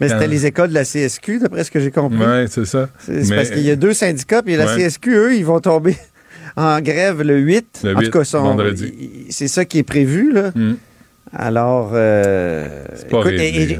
Mais 0.00 0.08
c'était 0.08 0.28
les 0.28 0.46
écoles 0.46 0.68
de 0.68 0.74
la 0.74 0.84
CSQ, 0.84 1.40
d'après 1.40 1.64
ce 1.64 1.70
que 1.70 1.80
j'ai 1.80 1.90
compris. 1.90 2.18
Ouais, 2.18 2.46
c'est 2.48 2.64
ça. 2.66 2.88
C'est 2.98 3.28
parce 3.34 3.50
qu'il 3.50 3.62
y 3.62 3.70
a 3.70 3.76
deux 3.76 3.92
syndicats, 3.94 4.42
puis 4.42 4.56
la. 4.56 4.66
CSQ, 4.76 5.10
eux, 5.14 5.36
ils 5.36 5.44
vont 5.44 5.60
tomber 5.60 5.96
en 6.56 6.80
grève 6.80 7.22
le 7.22 7.38
8. 7.38 7.80
Le 7.84 7.96
en 7.96 8.00
8, 8.00 8.06
tout 8.10 8.18
cas, 8.18 8.24
son- 8.24 8.42
vendredi. 8.42 8.92
il- 9.26 9.32
c'est 9.32 9.48
ça 9.48 9.64
qui 9.64 9.78
est 9.78 9.82
prévu, 9.84 10.32
là. 10.32 10.52
Alors, 11.32 11.90
euh, 11.94 12.84
pas 13.10 13.18
écoute, 13.18 13.24
réglé, 13.24 13.44
et- 13.46 13.72
et- 13.72 13.78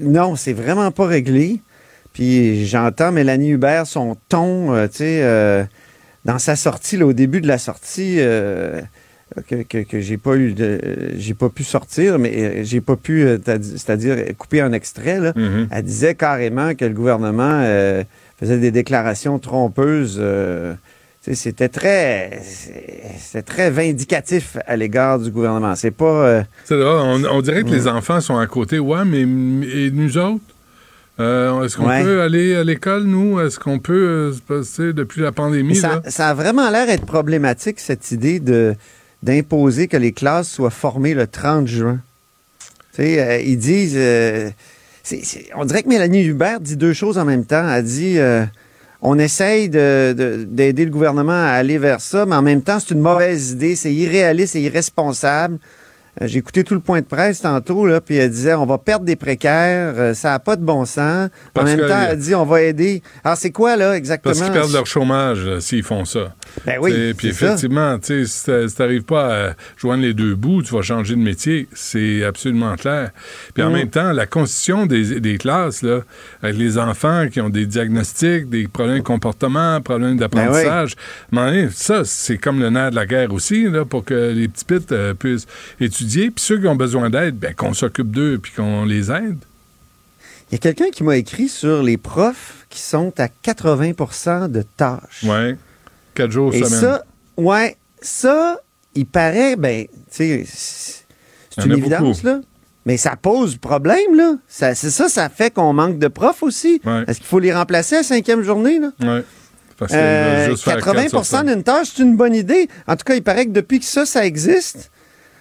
non, 0.00 0.34
c'est 0.34 0.52
vraiment 0.52 0.90
pas 0.90 1.06
réglé. 1.06 1.60
Puis 2.12 2.66
j'entends 2.66 3.12
Mélanie 3.12 3.50
Hubert, 3.50 3.86
son 3.86 4.16
ton, 4.28 4.74
euh, 4.74 4.88
tu 4.88 4.98
sais, 4.98 5.20
euh, 5.22 5.64
dans 6.24 6.38
sa 6.38 6.56
sortie, 6.56 6.96
là, 6.96 7.06
au 7.06 7.12
début 7.12 7.40
de 7.40 7.46
la 7.46 7.58
sortie, 7.58 8.16
euh, 8.18 8.80
que, 9.48 9.62
que, 9.62 9.78
que 9.78 10.00
j'ai 10.00 10.16
pas 10.16 10.34
eu 10.34 10.52
de, 10.52 10.80
j'ai 11.16 11.34
pas 11.34 11.48
pu 11.48 11.62
sortir, 11.62 12.18
mais 12.18 12.64
j'ai 12.64 12.80
pas 12.80 12.96
pu, 12.96 13.26
c'est-à-dire 13.44 14.16
couper 14.36 14.60
un 14.60 14.72
extrait. 14.72 15.20
Là. 15.20 15.32
Mhm. 15.36 15.68
Elle 15.70 15.84
disait 15.84 16.14
carrément 16.16 16.74
que 16.74 16.84
le 16.84 16.94
gouvernement 16.94 17.62
faisait 18.40 18.58
des 18.58 18.72
déclarations 18.72 19.38
trompeuses. 19.38 20.16
tu 20.16 21.30
sais, 21.30 21.34
c'était 21.36 21.68
très, 21.68 22.40
c'était 22.42 23.42
très 23.42 23.70
vindicatif 23.70 24.56
à 24.66 24.74
l'égard 24.74 25.20
du 25.20 25.30
gouvernement. 25.30 25.76
C'est 25.76 25.92
pas. 25.92 26.42
on, 26.68 27.24
on 27.24 27.40
dirait 27.40 27.62
que 27.62 27.70
les 27.70 27.86
enfants 27.86 28.20
sont 28.20 28.36
à 28.36 28.48
côté. 28.48 28.80
Ouais, 28.80 29.04
mais 29.04 29.20
et 29.20 29.92
nous 29.92 30.18
autres? 30.18 30.49
Euh, 31.18 31.62
Est-ce 31.64 31.76
qu'on 31.76 31.88
Ouais. 31.88 32.02
peut 32.02 32.22
aller 32.22 32.54
à 32.56 32.64
l'école, 32.64 33.04
nous? 33.04 33.40
Est-ce 33.40 33.58
qu'on 33.58 33.78
peut 33.78 33.92
euh, 33.92 34.32
se 34.32 34.40
passer 34.40 34.92
depuis 34.92 35.20
la 35.20 35.32
pandémie? 35.32 35.76
ça, 35.76 35.88
là? 35.88 36.02
ça 36.08 36.28
a 36.30 36.34
vraiment 36.34 36.70
l'air 36.70 36.86
d'être 36.86 37.04
problématique, 37.04 37.78
cette 37.80 38.10
idée 38.12 38.40
de 38.40 38.74
d'imposer 39.22 39.86
que 39.86 39.98
les 39.98 40.12
classes 40.12 40.48
soient 40.48 40.70
formées 40.70 41.12
le 41.12 41.26
30 41.26 41.66
juin. 41.66 41.98
Tu 42.94 43.02
sais, 43.02 43.20
euh, 43.20 43.38
ils 43.40 43.58
disent... 43.58 43.92
euh, 43.96 44.48
on 45.56 45.66
dirait 45.66 45.82
que 45.82 45.88
Mélanie 45.88 46.22
Hubert 46.24 46.58
dit 46.60 46.76
deux 46.78 46.94
choses 46.94 47.18
en 47.18 47.26
même 47.26 47.44
temps. 47.44 47.68
Elle 47.70 47.84
dit... 47.84 48.18
euh, 48.18 48.44
on 49.02 49.18
essaye 49.18 49.68
de- 49.68 50.14
de- 50.16 50.44
d'aider 50.48 50.84
le 50.86 50.90
gouvernement 50.90 51.32
à 51.32 51.48
aller 51.52 51.76
vers 51.78 52.00
ça, 52.00 52.24
mais 52.26 52.34
en 52.36 52.40
même 52.42 52.62
temps, 52.62 52.78
c'est 52.80 52.94
une 52.94 53.00
mauvaise 53.00 53.52
idée, 53.52 53.76
c'est 53.76 53.92
irréaliste 53.92 54.56
et 54.56 54.60
irresponsable. 54.62 55.58
Euh, 56.20 56.26
J'ai 56.26 56.38
écouté 56.38 56.64
tout 56.64 56.74
le 56.74 56.80
point 56.80 57.00
de 57.00 57.06
presse 57.06 57.40
tantôt, 57.42 57.86
là, 57.86 58.00
puis 58.00 58.16
elle 58.16 58.30
disait 58.30 58.54
on 58.54 58.66
va 58.66 58.78
perdre 58.78 59.04
des 59.04 59.16
précaires, 59.16 59.94
euh, 59.96 60.14
ça 60.14 60.30
n'a 60.30 60.38
pas 60.40 60.56
de 60.56 60.62
bon 60.64 60.84
sens. 60.84 61.28
En 61.58 61.62
même 61.62 61.78
que- 61.78 61.88
temps, 61.88 62.00
elle 62.10 62.18
dit 62.18 62.34
on 62.34 62.44
va 62.44 62.62
aider. 62.62 63.02
Alors, 63.22 63.36
c'est 63.36 63.50
quoi, 63.52 63.76
là, 63.76 63.96
exactement? 63.96 64.32
Parce 64.34 64.42
qu'ils 64.44 64.52
perdent 64.52 64.72
leur 64.72 64.86
chômage 64.86 65.40
euh, 65.46 65.60
s'ils 65.60 65.84
font 65.84 66.04
ça. 66.04 66.34
Ben 66.66 66.78
oui, 66.80 67.14
Puis 67.14 67.28
effectivement, 67.28 67.98
tu 67.98 68.06
sais, 68.06 68.26
si 68.26 68.44
t'a- 68.44 68.68
si 68.68 68.74
t'arrives 68.74 69.02
pas 69.04 69.48
à 69.48 69.52
joindre 69.76 70.02
les 70.02 70.14
deux 70.14 70.34
bouts, 70.34 70.62
tu 70.62 70.74
vas 70.74 70.82
changer 70.82 71.14
de 71.14 71.20
métier. 71.20 71.68
C'est 71.74 72.24
absolument 72.24 72.74
clair. 72.76 73.10
Puis 73.54 73.62
en 73.62 73.70
Mm. 73.70 73.72
même 73.74 73.90
temps, 73.90 74.12
la 74.12 74.26
constitution 74.26 74.86
des, 74.86 75.20
des 75.20 75.38
classes, 75.38 75.82
là, 75.82 76.00
avec 76.42 76.56
les 76.56 76.76
enfants 76.78 77.26
qui 77.32 77.40
ont 77.40 77.48
des 77.50 77.66
diagnostics, 77.66 78.48
des 78.50 78.68
problèmes 78.68 78.98
de 78.98 79.02
comportement, 79.02 79.80
problèmes 79.80 80.16
d'apprentissage, 80.18 80.94
donné, 81.32 81.68
ça, 81.72 82.04
c'est 82.04 82.38
comme 82.38 82.60
le 82.60 82.70
nerf 82.70 82.90
de 82.90 82.96
la 82.96 83.06
guerre 83.06 83.32
aussi, 83.32 83.64
là, 83.64 83.84
pour 83.84 84.04
que 84.04 84.32
les 84.32 84.48
petits 84.48 84.64
pits 84.64 84.74
euh, 84.92 85.14
puissent 85.14 85.46
étudier. 85.80 86.30
Puis 86.30 86.44
ceux 86.44 86.58
qui 86.58 86.66
ont 86.66 86.76
besoin 86.76 87.10
d'aide, 87.10 87.36
ben, 87.36 87.54
qu'on 87.54 87.72
s'occupe 87.74 88.10
d'eux 88.10 88.38
puis 88.42 88.52
qu'on 88.56 88.84
les 88.84 89.10
aide. 89.10 89.38
Il 90.50 90.54
y 90.54 90.56
a 90.56 90.58
quelqu'un 90.58 90.90
qui 90.90 91.04
m'a 91.04 91.16
écrit 91.16 91.48
sur 91.48 91.82
les 91.82 91.96
profs 91.96 92.66
qui 92.70 92.80
sont 92.80 93.12
à 93.18 93.28
80% 93.28 94.48
de 94.48 94.62
tâches. 94.76 95.22
Ouais. 95.24 95.56
Quatre 96.14 96.30
jours 96.30 96.52
Et 96.54 96.62
semaine. 96.64 96.80
ça, 96.80 97.04
ouais, 97.36 97.76
ça, 98.02 98.58
il 98.94 99.06
paraît, 99.06 99.56
ben, 99.56 99.86
tu 99.86 100.44
sais, 100.44 100.44
c'est 100.46 101.64
une 101.64 101.72
évidence, 101.78 102.22
beaucoup. 102.22 102.26
là. 102.26 102.40
Mais 102.86 102.96
ça 102.96 103.14
pose 103.14 103.56
problème, 103.56 104.14
là. 104.16 104.36
Ça, 104.48 104.74
c'est 104.74 104.90
ça, 104.90 105.08
ça 105.08 105.28
fait 105.28 105.52
qu'on 105.52 105.72
manque 105.72 105.98
de 105.98 106.08
profs 106.08 106.42
aussi. 106.42 106.80
Ouais. 106.84 107.04
Est-ce 107.06 107.18
qu'il 107.18 107.26
faut 107.26 107.38
les 107.38 107.52
remplacer 107.52 107.96
à 107.96 107.98
la 107.98 108.04
cinquième 108.04 108.42
journée, 108.42 108.78
là? 108.78 108.90
Ouais. 109.00 109.24
Parce 109.76 109.92
que 109.92 109.96
Euh, 109.96 110.50
juste 110.50 110.64
faire 110.64 110.76
80 110.76 110.92
quatre 111.02 111.08
sur 111.10 111.24
cinq. 111.24 111.44
d'une 111.46 111.62
tâche, 111.62 111.88
c'est 111.94 112.02
une 112.02 112.16
bonne 112.16 112.34
idée. 112.34 112.68
En 112.86 112.96
tout 112.96 113.04
cas, 113.04 113.14
il 113.14 113.22
paraît 113.22 113.46
que 113.46 113.50
depuis 113.52 113.80
que 113.80 113.86
ça, 113.86 114.04
ça 114.06 114.24
existe, 114.26 114.90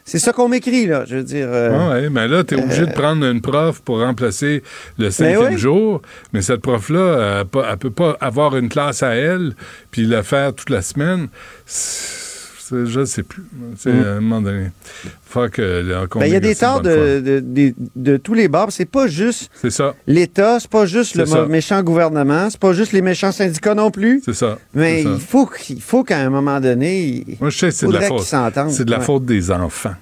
c'est 0.09 0.19
ça 0.19 0.33
qu'on 0.33 0.49
m'écrit, 0.49 0.85
là. 0.87 1.05
Je 1.07 1.15
veux 1.17 1.23
dire. 1.23 1.47
euh, 1.49 1.71
Ah 1.73 1.89
ouais, 1.91 2.09
mais 2.09 2.27
là, 2.27 2.43
tu 2.43 2.55
es 2.55 2.61
obligé 2.61 2.85
de 2.85 2.91
prendre 2.91 3.25
une 3.25 3.41
prof 3.41 3.79
pour 3.81 3.99
remplacer 3.99 4.63
le 4.97 5.09
cinquième 5.11 5.41
Ben 5.41 5.49
oui. 5.53 5.57
jour. 5.57 6.01
Mais 6.33 6.41
cette 6.41 6.61
prof-là, 6.61 7.43
elle 7.53 7.69
ne 7.71 7.75
peut 7.75 7.91
pas 7.91 8.17
avoir 8.19 8.57
une 8.57 8.69
classe 8.69 9.03
à 9.03 9.15
elle 9.15 9.53
puis 9.91 10.05
la 10.05 10.23
faire 10.23 10.53
toute 10.53 10.69
la 10.69 10.81
semaine. 10.81 11.27
C'est- 11.65 12.28
Je 12.71 12.99
ne 12.99 13.05
sais 13.05 13.23
plus. 13.23 13.43
C'est 13.77 13.91
Mm. 13.93 14.03
à 14.03 14.07
un 14.11 14.19
moment 14.21 14.41
donné. 14.41 14.67
Faut 15.25 15.47
que, 15.49 15.61
là, 15.61 16.07
qu'on 16.07 16.19
ben, 16.19 16.25
il 16.25 16.33
y 16.33 16.35
a 16.35 16.39
des 16.39 16.55
torts 16.55 16.81
de, 16.81 17.19
de, 17.19 17.39
de- 17.39 17.73
de 17.95 18.17
tous 18.17 18.33
les 18.33 18.47
bords. 18.47 18.71
C'est 18.71 18.85
pas 18.85 19.07
juste 19.07 19.49
C'est 19.61 19.69
ça. 19.69 19.93
l'État, 20.07 20.59
c'est 20.59 20.69
pas 20.69 20.85
juste 20.85 21.15
le 21.15 21.25
ça. 21.25 21.45
méchant 21.45 21.81
gouvernement, 21.83 22.49
c'est 22.49 22.59
pas 22.59 22.73
juste 22.73 22.91
les 22.93 23.01
méchants 23.01 23.31
syndicats 23.31 23.75
non 23.75 23.91
plus. 23.91 24.21
C'est 24.25 24.33
ça. 24.33 24.57
Mais 24.73 24.97
c'est 24.97 25.03
ça. 25.03 25.09
il 25.15 25.21
faut, 25.21 25.45
qu'il- 25.45 25.81
faut 25.81 26.03
qu'à 26.03 26.19
un 26.19 26.29
moment 26.29 26.59
donné, 26.59 27.23
il 27.27 27.37
Moi, 27.39 27.49
je 27.51 27.57
sais 27.57 27.71
c'est 27.71 27.85
de 27.87 27.91
la 27.91 27.99
faudrait 28.01 28.09
qu'ils 28.09 28.17
faute. 28.19 28.27
s'entendent. 28.27 28.71
C'est 28.71 28.85
de 28.85 28.91
la 28.91 28.99
Ouais. 28.99 29.05
faute 29.05 29.25
des 29.25 29.51
enfants. 29.51 29.93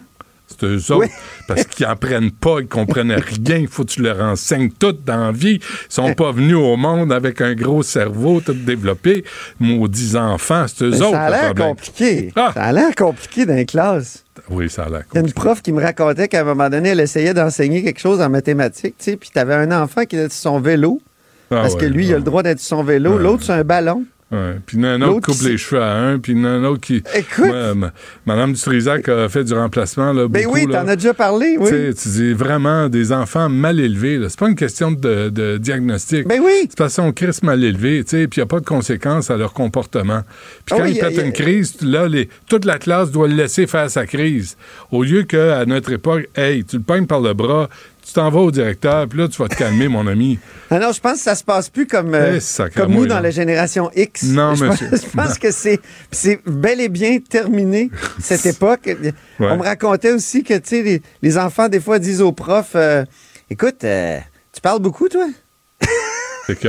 C'est 0.60 0.66
eux 0.66 0.92
autres. 0.92 1.02
Oui. 1.02 1.08
Parce 1.48 1.64
qu'ils 1.66 1.86
n'en 1.88 1.96
prennent 1.96 2.32
pas, 2.32 2.58
ils 2.62 2.68
comprennent 2.68 3.12
rien. 3.12 3.58
Il 3.58 3.68
faut 3.68 3.84
que 3.86 3.92
tu 3.92 4.02
leur 4.02 4.20
enseignes 4.22 4.70
tout 4.72 4.94
dans 5.06 5.28
la 5.28 5.32
vie. 5.32 5.60
Ils 5.62 5.94
sont 5.94 6.14
pas 6.14 6.32
venus 6.32 6.56
au 6.56 6.76
monde 6.78 7.12
avec 7.14 7.42
un 7.42 7.54
gros 7.54 7.84
cerveau 7.84 8.42
tout 8.42 8.54
développé. 8.54 9.24
Maudits 9.60 10.16
enfants, 10.16 10.66
c'est 10.68 10.84
eux 10.86 10.90
Mais 10.92 11.02
autres. 11.02 11.12
ça 11.12 11.22
a 11.22 11.30
l'air 11.30 11.54
compliqué. 11.56 12.32
Ah! 12.36 12.52
Ça 12.54 12.64
a 12.64 12.72
l'air 12.74 12.96
compliqué 12.96 13.46
dans 13.46 13.56
les 13.56 13.66
classes. 13.66 14.24
Oui, 14.50 14.70
ça 14.70 14.84
a 14.84 14.90
l'air 14.90 15.04
Il 15.14 15.16
y 15.16 15.18
a 15.18 15.22
une 15.22 15.34
prof 15.34 15.62
qui 15.62 15.72
me 15.72 15.82
racontait 15.82 16.28
qu'à 16.28 16.42
un 16.42 16.44
moment 16.44 16.70
donné, 16.70 16.90
elle 16.90 17.00
essayait 17.00 17.34
d'enseigner 17.34 17.84
quelque 17.84 18.00
chose 18.00 18.22
en 18.22 18.30
mathématiques, 18.30 18.96
tu 18.98 19.12
sais, 19.12 19.18
puis 19.18 19.30
tu 19.34 19.40
avais 19.40 19.56
un 19.56 19.72
enfant 19.72 20.06
qui 20.06 20.16
était 20.16 20.30
sur 20.30 20.52
son 20.52 20.60
vélo, 20.60 21.02
Ah 21.52 21.56
parce 21.62 21.76
que 21.76 21.82
ouais, 21.86 21.90
lui, 21.90 22.06
il 22.08 22.14
a 22.14 22.18
le 22.18 22.24
droit 22.24 22.44
d'être 22.44 22.60
sur 22.60 22.78
son 22.78 22.84
vélo, 22.84 23.18
l'autre 23.18 23.44
sur 23.44 23.54
un 23.56 23.64
ballon. 23.64 24.06
Ouais. 24.30 24.56
Puis 24.66 24.76
il 24.78 24.84
y 24.84 24.86
en 24.86 24.90
a 24.90 24.91
un 24.95 25.02
autre 25.04 25.28
coupe 25.28 25.36
qui- 25.38 25.45
les 25.48 25.58
cheveux 25.58 25.82
à 25.82 25.94
un, 25.95 26.20
puis 26.20 26.34
il 26.34 26.40
y 26.40 26.41
en 26.41 26.45
a 26.45 26.49
un 26.49 26.64
autre 26.66 26.82
qui. 26.82 27.02
Écoute. 27.16 27.45
Moi, 27.45 27.74
ma- 27.76 27.94
Madame 28.26 28.52
Dutrisac 28.52 29.08
a 29.08 29.30
fait 29.30 29.45
du 29.45 29.54
remplacement. 29.54 30.12
Là, 30.12 30.28
Ben 30.28 30.44
beaucoup, 30.44 30.56
oui, 30.58 30.68
t'en 30.68 30.86
as 30.86 30.98
déjà 30.98 31.14
parlé, 31.14 31.56
oui. 31.58 31.70
Tu 31.95 32.10
dis 32.10 32.34
vraiment 32.34 32.90
des 32.90 33.14
enfants 33.14 33.48
mal 33.48 33.80
élevés. 33.80 34.20
C'est 34.28 34.38
pas 34.38 34.49
une 34.49 34.56
question 34.56 34.91
de, 34.91 35.30
de 35.30 35.58
diagnostic. 35.58 36.28
Ben 36.28 36.41
oui. 36.44 36.52
C'est 36.70 36.78
parce 36.78 36.95
qu'ils 36.95 37.04
sont 37.06 37.14
Chris 37.14 37.40
mal 37.44 37.64
élevés, 37.64 38.04
tu 38.04 38.18
sais, 38.18 38.28
puis 38.28 38.40
il 38.40 38.44
n'y 38.44 38.44
a 38.44 38.48
pas 38.48 38.60
de 38.60 38.66
conséquences 38.66 39.32
à 39.32 39.38
leur 39.38 39.54
comportement. 39.54 40.24
Puis 40.66 40.76
Ah 40.76 40.80
quand 40.80 40.84
oui, 40.84 40.91
ils 40.91 40.98
y 40.98 40.99
a- 41.02 41.06
pètent 41.08 41.16
y 41.16 41.20
a- 41.22 41.26
une 41.26 41.32
crise, 41.32 41.78
là, 41.82 42.10
les- 42.10 42.28
toute 42.49 42.66
la 42.66 42.80
classe 42.80 43.12
doit 43.12 43.30
le 43.30 43.36
laisser 43.36 43.66
faire 43.66 43.90
sa 43.90 44.06
crise. 44.06 44.58
Au 44.91 45.04
lieu 45.04 45.24
qu'à 45.24 45.66
notre 45.66 45.94
époque, 45.94 46.28
hey, 46.36 46.66
tu 46.66 46.76
le 46.78 46.84
pognes 46.84 47.06
par 47.08 47.22
le 47.22 47.34
bras, 47.34 47.70
tu 48.08 48.14
t'en 48.14 48.30
vas 48.30 48.40
au 48.40 48.52
directeur, 48.52 49.08
puis 49.08 49.20
là, 49.20 49.28
tu 49.28 49.42
vas 49.42 49.50
te 49.50 49.56
calmer, 49.56 49.88
mon 49.90 50.08
ami. 50.08 50.40
Ah 50.70 50.80
non, 50.80 50.92
je 50.92 51.00
pense 51.00 51.14
que 51.14 51.20
ça 51.20 51.36
se 51.36 51.44
passe 51.46 51.70
plus 51.70 51.88
comme, 51.88 52.14
euh, 52.14 52.40
Eh, 52.40 52.70
comme 52.78 52.92
nous 52.94 53.04
là. 53.06 53.16
dans 53.16 53.20
la 53.22 53.30
génération 53.32 53.90
X. 53.96 54.24
Non, 54.24 54.54
je 54.56 54.66
monsieur. 54.66 54.90
Pense, 54.90 55.02
je 55.02 55.08
pense 55.18 55.40
que 55.40 55.52
c'est, 55.52 55.80
c'est 56.12 56.42
bel 56.46 56.82
et 56.82 56.90
bien 56.90 57.20
terminé, 57.20 57.90
cette 58.20 58.46
époque. 58.46 58.90
On 59.40 59.56
me 59.58 59.64
racontait 59.64 60.12
aussi 60.12 60.44
que, 60.44 60.56
tu 60.56 60.62
sais, 60.70 60.82
les, 60.84 61.02
les 61.22 61.38
enfants, 61.38 61.70
des 61.70 61.80
fois, 61.80 62.00
disent 62.00 62.22
aux 62.22 62.34
profs, 62.34 62.76
euh, 62.76 63.06
écoute, 63.50 63.84
euh, 63.86 64.20
tu 64.54 64.60
parles 64.62 64.82
beaucoup, 64.82 65.08
toi? 65.08 65.28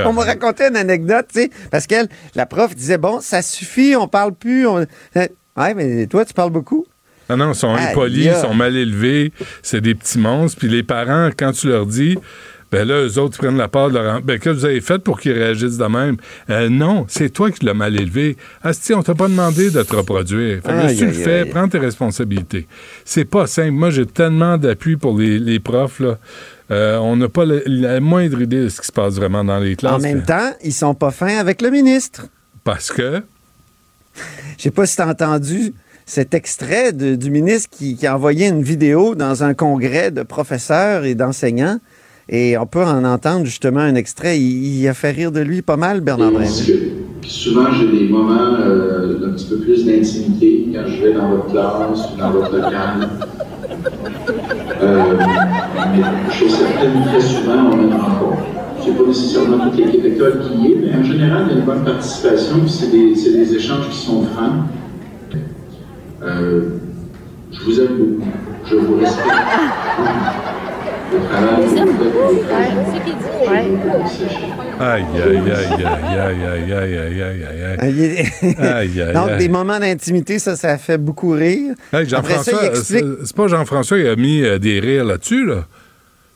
On 0.05 0.12
m'a 0.12 0.24
raconté 0.24 0.65
une 0.65 0.77
anecdote, 0.77 1.27
tu 1.32 1.40
sais, 1.43 1.51
parce 1.70 1.86
qu'elle, 1.86 2.09
la 2.35 2.47
prof 2.47 2.74
disait, 2.74 2.98
bon, 2.98 3.20
ça 3.20 3.43
suffit, 3.43 3.94
on 3.97 4.09
parle 4.09 4.32
plus. 4.35 4.66
On... 4.66 4.78
Euh, 5.16 5.27
Ouais, 5.56 5.74
mais 5.74 6.06
toi, 6.06 6.24
tu 6.24 6.35
parles 6.35 6.52
beaucoup. 6.52 6.86
Ah 7.28 7.36
non, 7.36 7.52
ils 7.52 7.55
sont 7.55 7.74
impolis, 7.74 8.24
ils 8.26 8.34
sont 8.34 8.55
mal 8.55 8.76
élevés, 8.76 9.32
c'est 9.62 9.80
des 9.80 9.94
petits 9.94 10.18
monstres. 10.18 10.59
Puis 10.59 10.68
les 10.68 10.82
parents, 10.82 11.30
quand 11.36 11.52
tu 11.52 11.68
leur 11.68 11.86
dis, 11.86 12.16
ben 12.70 12.86
là, 12.86 13.02
eux 13.02 13.18
autres, 13.18 13.36
ils 13.38 13.42
prennent 13.46 13.56
la 13.56 13.68
part 13.68 13.88
de 13.88 13.94
leur... 13.94 14.16
en- 14.16 14.20
Ben, 14.20 14.38
que 14.38 14.50
vous 14.50 14.64
avez 14.66 14.80
fait 14.82 14.98
pour 14.98 15.18
qu'ils 15.20 15.32
réagissent 15.32 15.78
de 15.78 15.86
même? 15.86 16.16
Euh, 16.50 16.68
non, 16.68 17.06
c'est 17.09 17.30
toi 17.30 17.50
qui 17.50 17.64
l'as 17.64 17.72
mal 17.74 17.98
élevé. 17.98 18.36
Asti, 18.62 18.92
on 18.92 19.02
t'a 19.02 19.14
pas 19.14 19.28
demandé 19.28 19.70
de 19.70 19.82
te 19.82 19.96
reproduire. 19.96 20.60
Fait 20.62 20.72
que 20.72 20.88
si 20.90 20.96
tu 20.98 21.06
le 21.06 21.12
fais, 21.12 21.44
prends 21.46 21.66
tes 21.68 21.78
responsabilités. 21.78 22.66
C'est 23.06 23.24
pas 23.24 23.46
simple. 23.46 23.70
Moi, 23.70 23.88
j'ai 23.90 24.05
tellement 24.05 24.59
d'appui 24.59 24.96
pour 24.96 25.18
les, 25.18 25.38
les 25.38 25.60
profs, 25.60 26.00
là. 26.00 26.18
Euh, 26.70 26.98
on 26.98 27.16
n'a 27.16 27.30
pas 27.30 27.44
la 27.46 27.98
moindre 28.00 28.42
idée 28.42 28.64
de 28.64 28.68
ce 28.68 28.82
qui 28.82 28.86
se 28.88 28.92
passe 28.92 29.14
vraiment 29.14 29.42
dans 29.42 29.59
les 29.59 29.74
classes. 29.74 29.94
En 29.94 30.00
même 30.00 30.22
temps, 30.22 30.52
ils 30.62 30.74
sont 30.74 30.94
pas 30.94 31.10
fins 31.10 31.38
avec 31.38 31.62
le 31.62 31.70
ministre. 31.70 32.26
Parce 32.64 32.90
que... 32.92 33.22
Je 34.59 34.64
sais 34.64 34.70
pas 34.70 34.84
si 34.84 34.96
tu 34.96 35.00
as 35.02 35.09
entendu 35.09 35.72
cet 36.09 36.32
extrait 36.32 36.93
de- 36.93 37.16
du 37.16 37.30
ministre 37.30 37.68
qui, 37.70 37.94
qui 37.94 38.06
a 38.06 38.16
envoyé 38.16 38.47
une 38.48 38.62
vidéo 38.62 39.14
dans 39.14 39.44
un 39.44 39.52
congrès 39.52 40.10
de 40.10 40.22
professeurs 40.22 41.05
et 41.05 41.14
d'enseignants. 41.14 41.78
Et 42.30 42.56
on 42.56 42.66
peut 42.66 42.82
en 42.82 43.05
entendre 43.05 43.44
justement 43.44 43.80
un 43.80 43.94
extrait. 43.94 44.39
Il, 44.40 44.80
il 44.80 44.89
a 44.89 44.94
fait 44.94 45.10
rire 45.10 45.32
de 45.32 45.40
lui 45.40 45.60
pas 45.60 45.76
mal, 45.76 46.01
Bernard 46.01 46.32
souvent, 47.26 47.70
j'ai 47.72 47.86
des 47.98 48.09
moments 48.09 48.55
euh, 48.59 49.18
d'un 49.20 49.32
petit 49.35 49.47
peu 49.47 49.59
plus 49.59 49.85
d'intimité 49.85 50.68
quand 50.72 50.85
je 50.89 51.02
vais 51.02 51.12
dans 51.12 51.28
votre 51.28 51.47
classe 51.48 52.09
ou 52.14 52.18
dans 52.18 52.30
votre 52.30 52.56
local. 52.56 53.09
Euh, 54.82 55.02
mais 55.93 56.32
chose 56.32 56.55
certaine, 56.55 57.05
très 57.05 57.20
souvent, 57.20 57.70
on 57.70 57.78
a 57.78 57.82
une 57.82 57.93
rencontre. 57.93 58.39
C'est 58.82 58.97
pas 58.97 59.05
nécessairement 59.06 59.68
toute 59.68 59.76
l'équipe 59.78 60.05
école 60.06 60.40
qui 60.48 60.56
y 60.62 60.72
est, 60.72 60.76
mais 60.76 60.97
en 60.97 61.02
général, 61.05 61.47
il 61.48 61.52
y 61.52 61.56
a 61.56 61.59
une 61.60 61.66
bonne 61.66 61.85
participation, 61.85 62.60
puis 62.60 62.70
c'est 62.70 62.90
des, 62.90 63.14
c'est 63.14 63.32
des 63.32 63.55
échanges 63.55 63.90
qui 63.90 63.98
sont 63.98 64.22
francs. 64.22 64.64
Euh, 66.23 66.62
je 67.53 67.65
vous 67.65 67.81
aime 67.81 67.97
beaucoup. 67.97 68.24
Je 68.69 68.74
vous 68.77 68.97
respecte. 68.99 69.27
Le 71.11 71.19
travail 71.28 71.65
que 71.65 72.09
vous. 72.09 72.39
Aïe, 74.81 75.05
aïe, 75.15 75.23
aïe, 75.23 75.51
aïe, 75.51 75.85
aïe, 75.85 76.45
aïe, 76.45 76.73
aïe, 76.73 76.99
aïe, 76.99 77.23
aïe, 77.23 77.45
aïe, 77.81 78.55
Ah, 78.59 78.77
Aïe, 78.77 79.01
aïe, 79.03 79.12
Donc, 79.15 79.36
des 79.39 79.49
moments 79.49 79.78
d'intimité, 79.81 80.39
ça, 80.39 80.55
ça 80.57 80.77
fait 80.78 80.99
beaucoup 80.99 81.31
rire. 81.31 81.74
Hey, 81.93 82.09
Jean-François, 82.09 82.61
il 82.62 82.69
explique... 82.69 83.05
c'est 83.20 83.27
c'est 83.27 83.36
pas 83.36 83.47
Jean-François 83.49 83.99
qui 83.99 84.07
a 84.07 84.16
mis 84.16 84.43
euh, 84.45 84.59
des 84.59 84.78
rires 84.81 85.05
là-dessus, 85.05 85.47
là. 85.47 85.66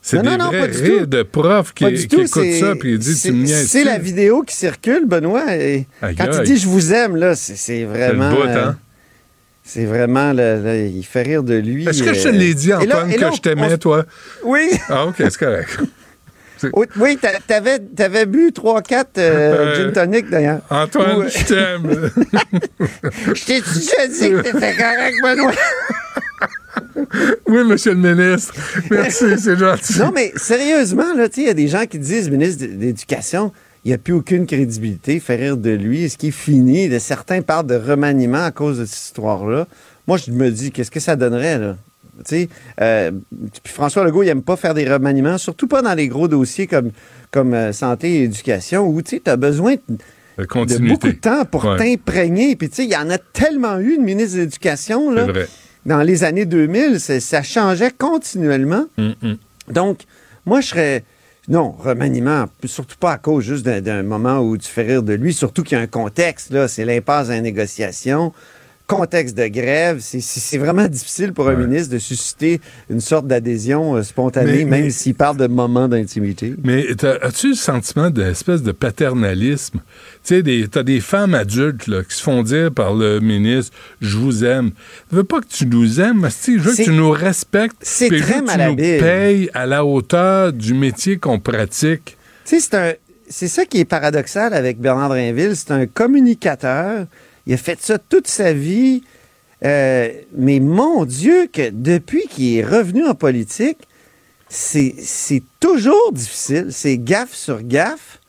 C'est 0.01 0.17
Non, 0.17 0.23
des 0.23 0.29
non, 0.31 0.37
non, 0.37 0.47
vrais 0.49 0.59
pas 0.61 0.67
du 0.67 0.81
rires 0.81 0.99
tout. 1.01 1.05
de 1.05 1.23
profs 1.23 1.73
qui, 1.73 1.93
qui 1.93 2.07
tout, 2.09 2.25
c'est- 2.27 2.59
ça 2.59 2.75
puis 2.77 2.93
il 2.93 2.99
dit 2.99 3.13
c'est- 3.13 3.29
tu 3.29 3.35
me 3.35 3.45
C'est 3.45 3.85
la 3.85 3.99
vidéo 3.99 4.41
qui 4.41 4.53
circule, 4.55 5.05
Benoît. 5.05 5.55
et 5.55 5.87
Aïe, 6.01 6.15
quand 6.17 6.25
il 6.39 6.43
dit 6.43 6.57
je 6.57 6.67
vous 6.67 6.91
aime, 6.93 7.15
là, 7.15 7.35
c'est 7.35 7.55
c'est 7.55 7.85
vraiment. 7.85 8.29
bout, 8.31 8.41
euh, 8.41 8.65
hein? 8.69 8.75
C'est 9.63 9.85
vraiment. 9.85 10.33
le- 10.33 10.61
le- 10.61 10.87
il 10.87 11.03
fait 11.05 11.21
rire 11.21 11.41
de 11.43 11.55
lui. 11.55 11.87
Est-ce 11.87 12.03
que 12.03 12.13
je 12.13 12.23
te 12.23 12.27
euh, 12.27 12.31
l'ai 12.31 12.53
dit, 12.53 12.67
là- 12.69 12.79
Antoine, 12.81 13.09
là, 13.11 13.29
que 13.29 13.35
je 13.35 13.41
t'aimais, 13.41 13.73
on- 13.73 13.77
toi? 13.77 14.05
Oui. 14.43 14.69
Ah, 14.89 15.05
OK, 15.05 15.15
c'est 15.17 15.37
correct. 15.37 15.69
Oui, 16.71 16.85
oui, 16.97 17.17
t'a- 17.17 17.41
t'avais, 17.45 17.77
t'avais 17.79 18.25
bu 18.25 18.53
3-4 18.53 19.17
Euh, 19.17 19.75
gin 19.75 19.91
tonic 19.91 20.29
d'ailleurs. 20.29 20.61
Antoine, 20.69 21.23
euh, 21.23 21.27
je 21.27 21.43
t'aime. 21.43 22.09
Je 23.35 23.43
t'ai 23.45 23.59
déjà 23.59 24.07
dit 24.07 24.29
que 24.29 24.41
t'étais 24.43 24.73
correct, 24.73 25.15
Benoît. 25.21 25.51
oui, 27.47 27.63
monsieur 27.65 27.93
le 27.93 28.13
ministre. 28.15 28.53
Merci, 28.89 29.25
c'est 29.39 29.57
gentil. 29.57 29.99
Non, 29.99 30.11
mais 30.15 30.31
sérieusement, 30.37 31.13
là, 31.15 31.27
tu 31.27 31.35
sais, 31.35 31.41
il 31.41 31.47
y 31.47 31.49
a 31.49 31.53
des 31.53 31.67
gens 31.67 31.85
qui 31.85 31.99
disent, 31.99 32.29
ministre 32.29 32.65
de 32.65 32.71
l'Éducation, 32.71 33.51
il 33.85 33.89
n'y 33.89 33.93
a 33.93 33.97
plus 33.97 34.13
aucune 34.13 34.45
crédibilité, 34.45 35.19
fait 35.19 35.35
rire 35.35 35.57
de 35.57 35.71
lui, 35.71 36.03
est-ce 36.03 36.17
qu'il 36.17 36.29
est 36.29 36.31
fini? 36.31 36.87
De, 36.89 36.99
certains 36.99 37.41
parlent 37.41 37.67
de 37.67 37.75
remaniement 37.75 38.43
à 38.43 38.51
cause 38.51 38.79
de 38.79 38.85
cette 38.85 38.97
histoire-là. 39.07 39.67
Moi, 40.07 40.17
je 40.17 40.31
me 40.31 40.49
dis, 40.51 40.71
qu'est-ce 40.71 40.91
que 40.91 40.99
ça 40.99 41.15
donnerait, 41.15 41.59
là? 41.59 41.75
Tu 42.19 42.23
sais, 42.25 42.49
euh, 42.79 43.11
puis 43.63 43.73
François 43.73 44.03
Legault, 44.05 44.21
il 44.23 44.27
n'aime 44.27 44.43
pas 44.43 44.55
faire 44.55 44.73
des 44.75 44.87
remaniements, 44.87 45.37
surtout 45.39 45.67
pas 45.67 45.81
dans 45.81 45.95
les 45.95 46.07
gros 46.07 46.27
dossiers 46.27 46.67
comme, 46.67 46.91
comme 47.31 47.53
euh, 47.55 47.73
santé 47.73 48.17
et 48.19 48.23
éducation, 48.23 48.87
où 48.87 49.01
tu 49.01 49.19
as 49.25 49.35
besoin 49.35 49.75
de, 49.89 49.97
beaucoup 50.87 51.07
de 51.07 51.11
temps 51.13 51.43
pour 51.45 51.65
Ouais. 51.65 51.77
t'imprégner. 51.77 52.55
Puis, 52.55 52.69
tu 52.69 52.75
sais, 52.75 52.83
il 52.85 52.91
y 52.91 52.95
en 52.95 53.09
a 53.09 53.17
tellement 53.17 53.79
eu 53.79 53.97
de 53.97 54.01
ministre 54.03 54.35
de 54.37 54.41
l'Éducation, 54.41 55.11
là. 55.11 55.25
C'est 55.25 55.31
vrai. 55.31 55.47
Dans 55.85 56.01
les 56.03 56.23
années 56.23 56.45
2000, 56.45 56.99
c'est- 56.99 57.19
ça 57.19 57.41
changeait 57.43 57.91
continuellement. 57.91 58.85
Hum, 58.97 59.15
hum. 59.23 59.37
Donc, 59.69 60.01
moi, 60.45 60.61
je 60.61 60.67
serais. 60.67 61.03
Non, 61.49 61.71
remaniement, 61.77 62.45
surtout 62.63 62.95
pas 62.97 63.11
à 63.13 63.17
cause 63.17 63.43
juste 63.43 63.65
d'un- 63.65 64.01
moment 64.03 64.39
où 64.39 64.57
tu 64.57 64.69
fais 64.69 64.83
rire 64.83 65.03
de 65.03 65.13
lui, 65.13 65.33
surtout 65.33 65.61
qu'il 65.63 65.77
y 65.77 65.81
a 65.81 65.83
un 65.83 65.87
contexte, 65.87 66.51
là, 66.51 66.69
c'est 66.69 66.85
l'impasse 66.85 67.27
à 67.29 67.33
la 67.33 67.41
négociation. 67.41 68.31
Contexte 68.85 69.37
de 69.37 69.47
grève. 69.47 69.97
C'est- 70.01 70.57
vraiment 70.57 70.87
difficile 70.87 71.33
pour 71.33 71.47
un 71.49 71.55
ministre 71.55 71.93
de 71.93 71.99
susciter 71.99 72.59
une 72.89 72.99
sorte 72.99 73.27
d'adhésion 73.27 73.95
euh, 73.95 74.03
spontanée, 74.03 74.65
Mais- 74.65 74.65
même 74.65 74.83
mais- 74.85 74.89
s'il 74.89 75.15
parle 75.15 75.37
de 75.37 75.47
moments 75.47 75.87
d'intimité. 75.87 76.53
Mais 76.63 76.85
as-tu 77.21 77.49
le 77.49 77.55
sentiment 77.55 78.09
d'espèce 78.09 78.61
de 78.61 78.71
paternalisme? 78.71 79.79
Tu 80.23 80.35
sais, 80.35 80.43
des- 80.43 80.67
t'as 80.67 80.83
des 80.83 80.99
femmes 80.99 81.33
adultes 81.33 81.87
là, 81.87 82.03
qui 82.03 82.15
se 82.15 82.21
font 82.21 82.43
dire 82.43 82.71
par 82.71 82.93
le 82.93 83.19
ministre 83.19 83.75
«Je 84.01 84.17
vous 84.17 84.43
aime». 84.43 84.71
Je 85.11 85.15
veux 85.17 85.23
pas 85.23 85.39
que 85.41 85.47
tu 85.47 85.65
nous 85.65 85.99
aimes, 85.99 86.23
asti, 86.25 86.53
je 86.57 86.63
veux 86.63 86.75
que 86.75 86.83
tu 86.83 86.91
nous 86.91 87.11
respectes. 87.11 87.75
c'est 87.81 88.07
très 88.09 88.41
que 88.41 88.51
tu 88.51 88.69
nous 88.69 88.75
payes 88.75 89.49
à 89.53 89.65
la 89.65 89.85
hauteur 89.85 90.53
du 90.53 90.73
métier 90.73 91.17
qu'on 91.17 91.39
pratique. 91.39 92.17
Tu 92.45 92.59
sais. 92.59 92.99
C'est 93.29 93.47
ça 93.47 93.65
qui 93.65 93.79
est 93.79 93.85
paradoxal 93.85 94.53
avec 94.53 94.79
Bernard 94.79 95.09
Drinville. 95.09 95.55
C'est 95.55 95.71
un 95.71 95.85
communicateur. 95.87 97.07
Il 97.45 97.53
a 97.53 97.57
fait 97.57 97.79
ça 97.81 97.97
toute 97.97 98.27
sa 98.27 98.53
vie. 98.53 99.03
Euh, 99.65 100.09
mais 100.35 100.59
mon 100.59 101.05
Dieu, 101.05 101.47
que 101.51 101.69
depuis 101.71 102.23
qu'il 102.29 102.57
est 102.57 102.63
revenu 102.65 103.05
en 103.05 103.15
politique, 103.15 103.79
c'est 104.49 105.41
toujours 105.59 106.11
difficile. 106.11 106.67
C'est 106.69 106.97
gaffe 106.97 107.33
sur 107.33 107.61
gaffe. 107.63 108.19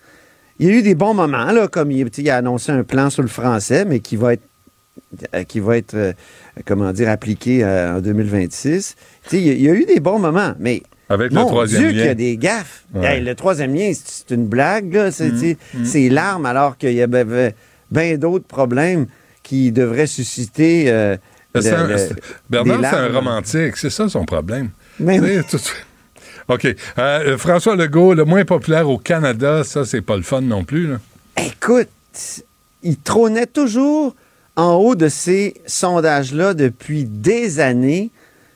Il 0.58 0.68
y 0.68 0.70
a 0.70 0.74
eu 0.74 0.82
des 0.82 0.94
bons 0.94 1.14
moments, 1.14 1.50
là, 1.50 1.66
comme 1.68 1.90
il, 1.90 2.08
a 2.30 2.36
annoncé 2.36 2.70
un 2.72 2.84
plan 2.84 3.10
sur 3.10 3.22
le 3.22 3.28
français, 3.28 3.84
mais 3.84 3.98
qui 3.98 4.14
va 4.16 4.34
être, 4.34 4.44
euh, 5.34 5.42
qui 5.42 5.58
va 5.58 5.76
être 5.76 5.94
euh, 5.94 6.12
comment 6.64 6.92
dire, 6.92 7.08
appliqué 7.10 7.64
euh, 7.64 7.96
en 7.96 8.00
2026. 8.00 8.94
Tu 9.24 9.30
sais, 9.30 9.38
il 9.38 9.46
y 9.46 9.50
a- 9.50 9.52
il 9.54 9.62
y 9.62 9.68
a 9.68 9.74
eu 9.74 9.84
des 9.84 9.98
bons 9.98 10.20
moments, 10.20 10.54
mais 10.60 10.82
Avec 11.08 11.32
le 11.32 11.40
mon 11.40 11.46
troisième 11.46 11.82
Dieu 11.82 11.90
qu'il 11.90 12.04
y 12.04 12.08
a 12.08 12.14
des 12.14 12.36
gaffes. 12.36 12.84
Ouais. 12.94 13.16
Hey, 13.16 13.24
le 13.24 13.34
troisième 13.34 13.74
lien, 13.74 13.92
c'est 13.92 14.32
une 14.32 14.46
blague. 14.46 15.10
C'est 15.10 15.30
Mhm. 15.30 15.32
tu 15.32 15.38
sais, 15.40 15.56
Mhm. 15.74 15.84
c'est 15.84 16.08
l'arme, 16.08 16.46
alors 16.46 16.78
qu'il 16.78 16.92
y 16.94 17.02
avait 17.02 17.54
bien 17.90 18.16
d'autres 18.16 18.46
problèmes 18.46 19.06
qui 19.42 19.72
devraient 19.72 20.06
susciter. 20.06 20.84
euh, 20.88 21.16
le- 21.54 21.60
un- 21.76 21.86
le- 21.86 22.16
Bernard, 22.50 22.80
c'est 22.90 22.96
un 22.96 23.12
romantique. 23.12 23.76
C'est 23.76 23.90
ça 23.90 24.08
son 24.08 24.24
problème. 24.24 24.70
Mais 25.20 25.42
tout- 25.44 25.58
OK. 26.48 26.66
Euh, 26.98 27.38
François 27.38 27.76
Legault, 27.76 28.14
le 28.14 28.24
moins 28.24 28.44
populaire 28.44 28.88
au 28.88 28.98
Canada, 28.98 29.62
ça, 29.64 29.84
c'est 29.84 30.02
pas 30.02 30.16
le 30.16 30.22
fun 30.22 30.40
non 30.40 30.64
plus. 30.64 30.86
Là. 30.88 30.96
Écoute, 31.38 31.88
il 32.82 32.96
trônait 32.98 33.46
toujours 33.46 34.14
en 34.56 34.74
haut 34.74 34.94
de 34.94 35.08
ces 35.08 35.54
sondages-là 35.66 36.54
depuis 36.54 37.04
des 37.04 37.60
années. 37.60 38.10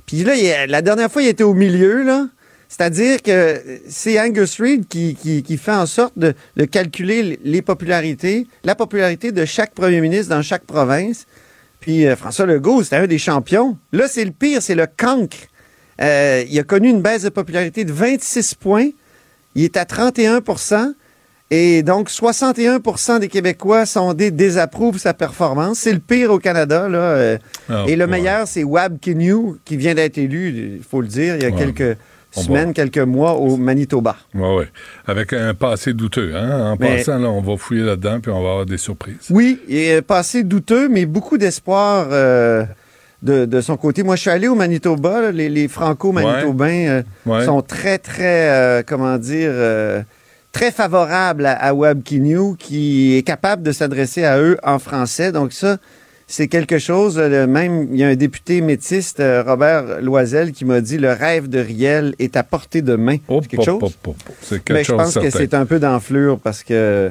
Puis 0.06 0.22
là, 0.24 0.34
il 0.34 0.70
la 0.70 0.82
dernière 0.82 1.10
fois, 1.10 1.22
il 1.22 1.28
était 1.28 1.44
au 1.44 1.55
milieu, 1.55 2.02
là. 2.02 2.26
C'est-à-dire 2.69 3.23
que 3.23 3.61
c'est 3.89 4.20
Angus 4.20 4.61
Reid 4.61 4.86
qui, 4.89 5.15
qui- 5.15 5.43
qui 5.43 5.57
fait 5.57 5.73
en 5.73 5.86
sorte 5.86 6.19
de, 6.19 6.35
de 6.57 6.65
calculer 6.66 7.39
les 7.43 7.62
popularités, 7.62 8.47
la 8.65 8.74
popularité 8.74 9.32
de 9.32 9.45
chaque 9.45 9.73
premier 9.74 10.01
ministre 10.01 10.28
dans 10.35 10.43
chaque 10.43 10.65
province. 10.65 11.24
Puis 11.81 12.07
euh, 12.07 12.15
François 12.16 12.45
Legault, 12.47 12.82
c'était 12.82 12.97
un 12.97 13.07
des 13.07 13.19
champions. 13.19 13.78
Là, 13.93 14.07
c'est 14.09 14.24
le 14.24 14.32
pire, 14.32 14.61
c'est 14.61 14.74
le 14.74 14.86
cancre. 14.86 15.39
Euh, 16.01 16.45
il 16.49 16.59
a 16.59 16.62
connu 16.62 16.90
une 16.90 17.01
baisse 17.01 17.23
de 17.23 17.28
popularité 17.31 17.85
de 17.85 17.93
26 17.93 18.55
points. 18.55 18.90
Il 19.55 19.65
est 19.65 19.77
à 19.77 19.85
31% 19.85 20.93
et 21.51 21.82
donc, 21.82 22.11
61% 22.11 23.20
des 23.20 23.28
Québécois 23.28 23.86
sondés 23.86 24.31
désapprouvent 24.31 24.99
sa 24.99 25.15
performance. 25.15 25.78
C'est 25.78 25.95
le 25.95 25.99
pire 25.99 26.31
au 26.31 26.39
Canada. 26.39 26.89
Là. 26.90 26.99
euh. 26.99 27.39
Ah, 27.70 27.85
et 27.89 27.97
le 27.97 28.05
ouais. 28.05 28.11
meilleur, 28.11 28.47
c'est 28.47 28.62
Wab 28.65 28.99
Kinnew, 29.01 29.57
qui 29.65 29.78
vient 29.78 29.95
d'être 29.95 30.19
élu, 30.19 30.77
il 30.77 30.82
faut 30.82 31.01
le 31.01 31.09
dire, 31.09 31.36
il 31.36 31.43
y 31.43 31.47
a 31.47 31.49
Ouais. 31.49 31.57
quelques 31.74 31.97
On 32.36 32.42
semaines, 32.42 32.72
quelques 32.74 32.98
mois 32.98 33.34
au 33.34 33.56
Manitoba. 33.56 34.16
Oui, 34.34 34.48
oui. 34.59 34.64
Avec 35.06 35.32
un 35.32 35.55
passé 35.55 35.92
douteux. 35.94 36.32
Hein? 36.36 36.72
En 36.72 36.76
Mais- 36.78 36.98
passant, 36.98 37.18
là, 37.18 37.28
on 37.30 37.40
va 37.40 37.56
fouiller 37.56 37.82
là-dedans 37.82 38.20
puis 38.20 38.30
on 38.30 38.42
va 38.42 38.50
avoir 38.50 38.66
des 38.66 38.76
surprises. 38.78 39.16
Oui, 39.30 39.60
il 39.68 39.76
est 39.76 40.02
passé 40.02 40.42
douteux, 40.44 40.88
mais 40.88 41.06
beaucoup 41.06 41.38
d'espoir 41.38 42.09
euh, 42.10 42.64
de, 43.22 43.46
de 43.46 43.60
son 43.60 43.76
côté. 43.76 44.02
Moi, 44.02 44.16
je 44.16 44.20
suis 44.22 44.30
allé 44.30 44.46
au 44.46 44.55
Manitoba. 44.55 45.20
là. 45.22 45.30
les, 45.32 45.48
les 45.48 45.68
Franco-Manitobains 45.68 46.88
euh, 46.88 47.02
Ouais. 47.26 47.44
sont 47.44 47.62
très, 47.62 47.98
très, 47.98 48.50
euh, 48.50 48.82
comment 48.86 49.16
dire, 49.16 49.50
euh, 49.52 50.02
très 50.52 50.70
favorables 50.70 51.46
à, 51.46 51.52
à 51.52 51.72
Wab 51.72 52.02
Kinnew, 52.02 52.55
qui 52.59 53.16
est 53.16 53.22
capable 53.22 53.62
de 53.62 53.72
s'adresser 53.72 54.24
à 54.24 54.38
eux 54.38 54.59
en 54.62 54.78
français. 54.78 55.32
Donc 55.32 55.52
ça, 55.52 55.78
c'est 56.30 56.46
quelque 56.46 56.78
chose. 56.78 57.18
euh, 57.18 57.46
Même, 57.48 57.88
il 57.90 57.96
y 57.98 58.05
a 58.05 58.09
un 58.09 58.14
député 58.14 58.60
métiste, 58.60 59.18
euh, 59.18 59.42
Robert 59.44 60.00
Loisel, 60.02 60.52
qui 60.52 60.64
m'a 60.64 60.80
dit 60.80 60.98
le 60.98 61.10
rêve 61.10 61.48
de 61.48 61.59
Riel 61.59 62.14
est 62.18 62.36
à 62.36 62.42
portée 62.44 62.82
de 62.82 62.94
main. 62.94 63.16
c'est 63.42 63.48
quelque 63.48 63.64
chose? 63.64 63.80
C'est 64.42 64.62
quelque 64.62 64.72
Mais 64.74 64.84
je 64.84 64.88
chose 64.88 64.96
pense 64.98 65.14
que 65.14 65.30
c'est 65.30 65.55
un 65.55 65.66
peu 65.66 65.78
d'enflure 65.80 66.38
parce 66.38 66.62
que 66.62 67.10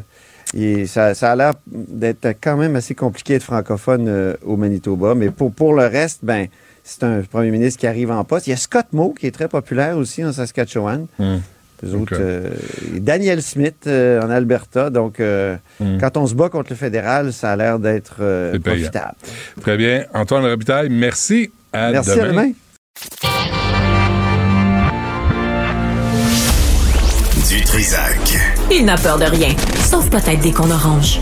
il- 0.53 0.88
ça, 0.88 1.14
ça 1.15 1.31
a 1.31 1.35
l'air 1.35 1.53
d'être 1.68 2.27
quand 2.41 2.56
même 2.56 2.76
assez 2.77 2.95
compliqué 2.95 3.34
d'être 3.34 3.44
francophone 3.44 4.06
euh, 4.07 4.34
au 4.45 4.56
Manitoba. 4.56 5.14
Mais 5.15 5.30
pour, 5.31 5.52
pour 5.52 5.73
le 5.73 5.88
reste, 5.88 6.19
ben, 6.23 6.48
c'est 6.84 7.03
un 7.03 7.22
premier 7.30 7.52
ministre 7.52 7.80
qui 7.81 7.88
arrive 7.88 8.11
en 8.11 8.23
poste. 8.23 8.48
Il 8.48 8.52
y 8.52 8.53
a 8.53 8.57
Scott 8.57 8.85
Moe 8.94 9.14
qui 9.19 9.27
est 9.27 9.31
très 9.31 9.49
populaire 9.49 9.98
aussi 9.98 10.23
en 10.23 10.31
Saskatchewan. 10.31 11.07
Hum. 11.19 11.41
Euh, 11.84 12.49
Daniel 12.94 13.41
Smith 13.41 13.86
euh, 13.88 14.22
en 14.22 14.30
Alberta. 14.30 14.90
Donc, 14.90 15.20
euh, 15.20 15.56
Hum. 15.80 15.98
quand 15.99 16.18
on 16.18 16.26
se 16.28 16.34
bat 16.34 16.49
contre 16.49 16.72
le 16.72 16.76
fédéral, 16.76 17.32
ça 17.34 17.52
a 17.52 17.56
l'air 17.56 17.78
d'être 17.80 18.18
euh, 18.22 18.58
profitable. 18.60 19.14
Très 19.62 19.78
bien. 19.78 20.06
Antoine 20.14 20.44
Robitaille, 20.45 20.90
merci. 20.90 21.52
À 21.74 21.91
Merci, 21.91 22.12
demain. 22.12 22.24
à 22.24 22.28
demain. 22.32 22.52
Du 27.49 27.62
Trisac. 27.64 28.18
Il 28.72 28.86
n'a 28.86 28.98
peur 28.98 29.18
de 29.20 29.26
rien, 29.26 29.49
sauf 29.86 30.10
peut-être 30.10 30.41
des 30.41 30.52
qu'on 30.52 30.70
orange. 30.70 31.20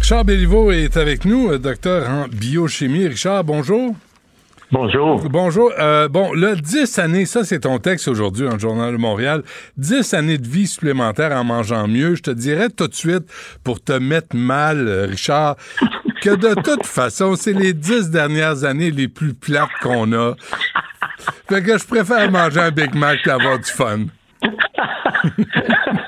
Richard 0.00 0.24
Béliveau 0.24 0.70
est 0.72 0.96
avec 0.96 1.24
nous, 1.26 1.58
docteur 1.58 2.08
en 2.08 2.26
biochimie. 2.28 3.08
Richard, 3.08 3.44
bonjour. 3.44 3.94
Bonjour. 4.70 5.26
Bonjour. 5.30 5.72
Euh, 5.78 6.08
bon, 6.08 6.34
là, 6.34 6.54
10 6.54 6.98
années, 6.98 7.24
ça 7.24 7.42
c'est 7.42 7.60
ton 7.60 7.78
texte 7.78 8.06
aujourd'hui 8.06 8.46
dans 8.46 8.52
le 8.52 8.58
Journal 8.58 8.92
de 8.92 8.98
Montréal. 8.98 9.42
10 9.78 10.12
années 10.12 10.36
de 10.36 10.46
vie 10.46 10.66
supplémentaires 10.66 11.32
en 11.32 11.42
mangeant 11.42 11.88
mieux. 11.88 12.14
Je 12.16 12.22
te 12.22 12.30
dirais 12.30 12.68
tout 12.68 12.86
de 12.86 12.94
suite, 12.94 13.24
pour 13.64 13.82
te 13.82 13.92
mettre 13.92 14.36
mal, 14.36 14.86
euh, 14.86 15.06
Richard, 15.06 15.56
que 16.20 16.34
de 16.34 16.54
toute 16.62 16.84
façon, 16.84 17.34
c'est 17.34 17.54
les 17.54 17.72
10 17.72 18.10
dernières 18.10 18.64
années 18.64 18.90
les 18.90 19.08
plus 19.08 19.32
plates 19.32 19.70
qu'on 19.80 20.12
a. 20.12 20.34
Fait 21.48 21.62
que 21.62 21.78
je 21.78 21.86
préfère 21.86 22.30
manger 22.30 22.60
un 22.60 22.70
Big 22.70 22.94
Mac 22.94 23.20
et 23.26 23.30
avoir 23.30 23.58
du 23.58 23.70
fun. 23.70 24.00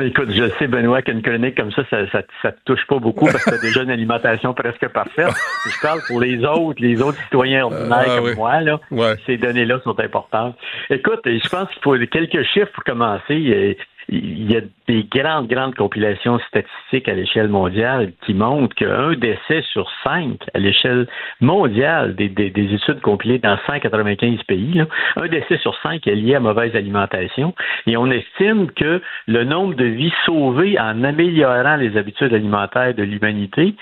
Écoute, 0.00 0.30
je 0.30 0.48
sais, 0.58 0.68
Benoît, 0.68 1.02
qu'une 1.02 1.20
chronique 1.20 1.54
comme 1.56 1.70
ça, 1.72 1.82
ça, 1.90 2.06
ça, 2.10 2.22
ça 2.40 2.52
te 2.52 2.58
touche 2.64 2.86
pas 2.86 2.98
beaucoup 2.98 3.26
parce 3.26 3.44
que 3.44 3.50
tu 3.50 3.56
as 3.56 3.60
déjà 3.60 3.82
une 3.82 3.90
alimentation 3.90 4.54
presque 4.54 4.88
parfaite. 4.88 5.28
Je 5.66 5.80
parle 5.82 6.00
pour 6.08 6.20
les 6.20 6.42
autres, 6.44 6.80
les 6.80 7.02
autres 7.02 7.18
citoyens 7.24 7.66
ordinaires 7.66 8.04
Ah, 8.08 8.16
comme 8.16 8.24
oui. 8.24 8.34
moi, 8.34 8.60
là. 8.62 8.80
Ouais. 8.90 9.14
Ces 9.26 9.36
données-là 9.36 9.80
sont 9.84 9.98
importantes. 10.00 10.56
Écoute, 10.88 11.20
je 11.26 11.48
pense 11.48 11.68
qu'il 11.68 11.82
faut 11.82 11.94
quelques 12.10 12.42
chiffres 12.44 12.70
pour 12.72 12.84
commencer. 12.84 13.76
Il 14.08 14.50
y 14.50 14.56
a 14.56 14.60
des 14.88 15.04
grandes, 15.04 15.48
grandes 15.48 15.74
compilations 15.74 16.38
statistiques 16.48 17.08
à 17.08 17.14
l'échelle 17.14 17.48
mondiale 17.48 18.12
qui 18.26 18.34
montrent 18.34 18.74
qu'un 18.74 19.12
décès 19.14 19.62
sur 19.72 19.88
cinq 20.04 20.38
à 20.54 20.58
l'échelle 20.58 21.06
mondiale 21.40 22.14
des, 22.14 22.28
des- 22.28 22.50
des 22.50 22.74
études 22.74 23.00
compilées 23.00 23.38
dans 23.38 23.56
195 23.66 24.42
pays, 24.44 24.82
un 25.16 25.28
décès 25.28 25.56
sur 25.58 25.74
cinq 25.82 26.06
est 26.06 26.14
lié 26.14 26.34
à 26.34 26.40
mauvaise 26.40 26.74
alimentation. 26.76 27.54
Et 27.86 27.96
on 27.96 28.10
estime 28.10 28.70
que 28.72 29.00
le 29.26 29.44
nombre 29.44 29.74
de 29.74 29.84
vies 29.84 30.12
sauvées 30.26 30.78
en 30.78 31.04
améliorant 31.04 31.76
les 31.76 31.96
habitudes 31.96 32.34
alimentaires 32.34 32.94
de 32.94 33.02
l'humanité, 33.02 33.74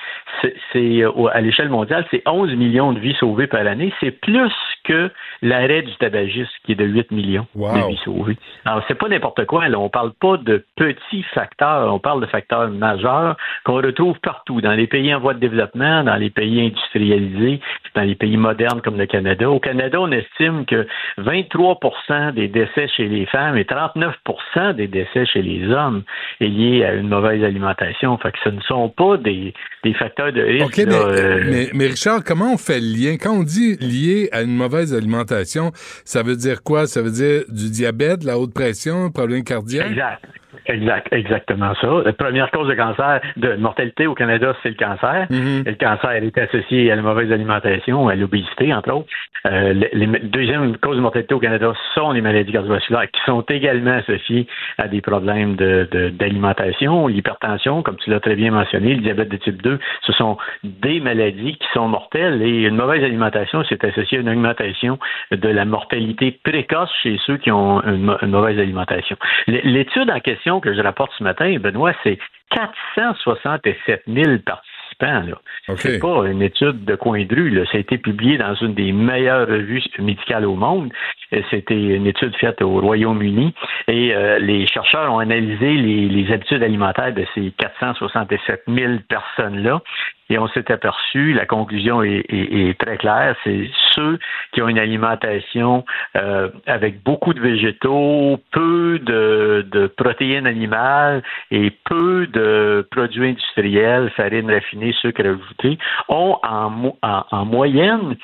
c'est, 0.72 1.02
à 1.32 1.40
l'échelle 1.40 1.68
mondiale, 1.70 2.06
c'est 2.10 2.22
11 2.26 2.54
millions 2.54 2.92
de 2.92 3.00
vies 3.00 3.16
sauvées 3.18 3.46
par 3.46 3.66
année. 3.66 3.92
C'est 4.00 4.10
plus 4.20 4.52
que 4.84 5.10
l'arrêt 5.42 5.82
du 5.82 5.94
tabagisme, 5.96 6.48
qui 6.64 6.72
est 6.72 6.76
de 6.76 6.84
8 6.84 7.10
millions 7.10 7.46
Wow. 7.54 7.74
de 7.74 7.88
vies 7.88 8.00
sauvées. 8.04 8.36
Alors, 8.64 8.82
c'est 8.88 8.94
pas 8.98 9.08
n'importe 9.08 9.44
quoi. 9.46 9.68
Là. 9.68 9.78
On 9.78 9.88
parle 9.88 10.12
pas 10.20 10.36
de 10.36 10.64
petits 10.76 11.22
facteurs. 11.34 11.92
On 11.92 11.98
parle 11.98 12.20
de 12.20 12.26
facteurs 12.26 12.68
majeurs 12.70 13.36
qu'on 13.64 13.74
retrouve 13.76 14.18
partout, 14.20 14.60
dans 14.60 14.72
les 14.72 14.86
pays 14.86 15.14
en 15.14 15.20
voie 15.20 15.34
de 15.34 15.40
développement, 15.40 16.04
dans 16.04 16.16
les 16.16 16.30
pays 16.30 16.60
industrialisés, 16.66 17.60
dans 17.94 18.02
les 18.02 18.14
pays 18.14 18.36
modernes 18.36 18.80
comme 18.82 18.98
le 18.98 19.06
Canada. 19.06 19.50
Au 19.50 19.60
Canada, 19.60 19.98
on 20.00 20.10
estime 20.12 20.64
que 20.66 20.86
23% 21.18 22.32
des 22.34 22.48
décès 22.48 22.88
chez 22.96 23.08
les 23.08 23.26
femmes 23.26 23.56
et 23.56 23.64
39% 23.64 24.74
des 24.74 24.86
décès 24.86 25.26
chez 25.26 25.42
les 25.42 25.68
hommes 25.70 26.02
est 26.40 26.46
lié 26.48 26.84
à 26.84 26.94
une 26.94 27.08
mauvaise 27.08 27.42
alimentation. 27.42 28.16
Fait 28.18 28.32
que 28.32 28.38
ce 28.44 28.50
ne 28.50 28.60
sont 28.62 28.88
pas 28.88 29.16
des, 29.16 29.54
des 29.84 29.94
facteurs 29.94 30.32
de 30.32 30.42
risque. 30.42 30.66
OK, 30.66 30.86
mais, 30.86 30.94
euh, 30.94 31.44
mais, 31.50 31.68
mais 31.74 31.86
Richard, 31.86 32.22
comment 32.24 32.54
on 32.54 32.58
fait 32.58 32.80
le 32.80 32.86
lien? 32.86 33.16
Quand 33.20 33.32
on 33.32 33.42
dit 33.42 33.76
lié 33.80 34.28
à 34.32 34.42
une 34.42 34.54
mauvaise 34.56 34.94
alimentation, 34.94 35.29
ça 36.04 36.22
veut 36.22 36.36
dire 36.36 36.62
quoi? 36.62 36.86
Ça 36.86 37.02
veut 37.02 37.10
dire 37.10 37.44
du 37.48 37.70
diabète, 37.70 38.24
la 38.24 38.38
haute 38.38 38.52
pression, 38.52 39.10
problème 39.10 39.44
cardiaque? 39.44 39.90
Exact. 39.90 40.24
Exact, 40.66 41.08
exactement 41.12 41.74
ça. 41.80 41.88
La 42.04 42.12
première 42.12 42.50
cause 42.50 42.68
de 42.68 42.74
cancer, 42.74 43.20
de 43.36 43.54
mortalité 43.56 44.06
au 44.06 44.14
Canada, 44.14 44.54
c'est 44.62 44.70
le 44.70 44.74
cancer. 44.74 45.26
Et 45.66 45.70
le 45.70 45.76
cancer 45.76 46.10
est 46.10 46.38
associé 46.38 46.90
à 46.90 46.96
la 46.96 47.02
mauvaise 47.02 47.30
alimentation, 47.32 48.08
à 48.08 48.14
l'obésité, 48.16 48.72
entre 48.74 48.92
autres. 48.92 49.08
Euh, 49.46 49.72
les, 49.72 49.88
les- 49.92 50.18
deuxième 50.20 50.76
cause 50.78 50.96
de 50.96 51.00
mortalité 51.02 51.34
au 51.34 51.38
Canada 51.38 51.72
sont 51.94 52.10
les 52.12 52.20
maladies 52.20 52.52
cardiovasculaires 52.52 53.10
qui 53.10 53.20
sont 53.26 53.40
également 53.42 53.92
associées 53.92 54.46
à 54.76 54.88
des 54.88 55.00
problèmes 55.00 55.56
de- 55.56 55.88
de- 55.90 56.08
d'alimentation, 56.10 57.06
l'hypertension, 57.06 57.82
comme 57.82 57.96
tu 57.96 58.10
l'as 58.10 58.20
très 58.20 58.34
bien 58.36 58.50
mentionné, 58.50 58.94
le 58.94 59.00
diabète 59.02 59.28
de 59.28 59.36
type 59.36 59.62
2. 59.62 59.78
Ce 60.02 60.12
sont 60.12 60.36
des 60.64 61.00
maladies 61.00 61.56
qui 61.56 61.66
sont 61.72 61.88
mortelles 61.88 62.42
et 62.42 62.64
une 62.64 62.76
mauvaise 62.76 63.02
alimentation, 63.04 63.62
c'est 63.68 63.82
associé 63.84 64.18
à 64.18 64.20
une 64.22 64.28
augmentation 64.28 64.98
de 65.30 65.48
la 65.48 65.64
mortalité 65.64 66.38
précoce 66.42 66.90
chez 67.02 67.18
ceux 67.24 67.36
qui 67.36 67.50
ont 67.50 67.80
une, 67.82 68.14
une 68.22 68.30
mauvaise 68.30 68.58
alimentation. 68.58 69.16
L'étude 69.46 70.10
en 70.10 70.20
question 70.20 70.39
que 70.62 70.74
je 70.74 70.80
rapporte 70.80 71.12
ce 71.18 71.24
matin, 71.24 71.56
Benoît, 71.58 71.92
c'est 72.02 72.18
467 72.50 74.02
000 74.06 74.38
participants. 74.44 74.66
Là. 75.00 75.76
C'est 75.76 75.98
pas 75.98 76.26
une 76.26 76.42
étude 76.42 76.84
de 76.84 76.94
coin 76.94 77.24
de 77.24 77.34
rue. 77.34 77.50
Là. 77.50 77.64
Ça 77.66 77.78
a 77.78 77.80
été 77.80 77.96
publié 77.96 78.38
dans 78.38 78.54
une 78.54 78.74
des 78.74 78.92
meilleures 78.92 79.48
revues 79.48 79.82
médicales 79.98 80.44
au 80.44 80.56
monde. 80.56 80.92
Et 81.32 81.44
C'était 81.50 81.80
une 81.80 82.06
étude 82.06 82.36
faite 82.36 82.60
au 82.60 82.80
Royaume-Uni. 82.80 83.54
Et 83.88 84.14
euh, 84.14 84.38
les 84.38 84.66
chercheurs 84.66 85.12
ont 85.12 85.18
analysé 85.18 85.74
les, 85.74 86.08
les 86.08 86.32
habitudes 86.32 86.62
alimentaires 86.62 87.14
de 87.14 87.24
ces 87.34 87.52
467 87.52 88.64
000 88.68 88.94
personnes-là. 89.08 89.80
Et 90.30 90.38
on 90.38 90.48
s'est 90.48 90.70
aperçu, 90.70 91.32
la 91.32 91.44
conclusion 91.44 92.02
est, 92.02 92.24
est- 92.28 92.68
est 92.70 92.78
très 92.80 92.96
claire, 92.96 93.34
c'est 93.44 93.68
ceux 93.94 94.18
qui 94.52 94.62
ont 94.62 94.68
une 94.68 94.78
alimentation 94.78 95.84
euh, 96.16 96.48
avec 96.66 97.02
beaucoup 97.02 97.34
de 97.34 97.40
végétaux, 97.40 98.38
peu 98.52 98.98
de, 99.00 99.66
de 99.70 99.86
protéines 99.88 100.46
animales 100.46 101.22
et 101.50 101.70
peu 101.84 102.26
de 102.28 102.86
produits 102.90 103.30
industriels, 103.30 104.10
farine 104.16 104.50
raffinée, 104.50 104.92
sucre 104.92 105.20
ajouté, 105.26 105.78
ont 106.08 106.38
en, 106.42 106.94
en 107.02 107.44
moyenne, 107.44 108.16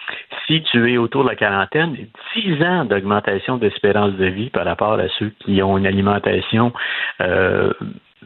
si 0.46 0.62
tu 0.62 0.92
es 0.92 0.96
autour 0.98 1.24
de 1.24 1.30
la 1.30 1.36
quarantaine, 1.36 1.96
10 2.36 2.62
ans 2.62 2.84
d'augmentation 2.84 3.56
d'espérance 3.56 4.12
de 4.12 4.26
vie 4.26 4.50
par 4.50 4.64
rapport 4.64 4.94
à 4.94 5.08
ceux 5.18 5.32
qui 5.40 5.60
ont 5.62 5.76
une 5.78 5.86
alimentation 5.86 6.72
euh, 7.20 7.72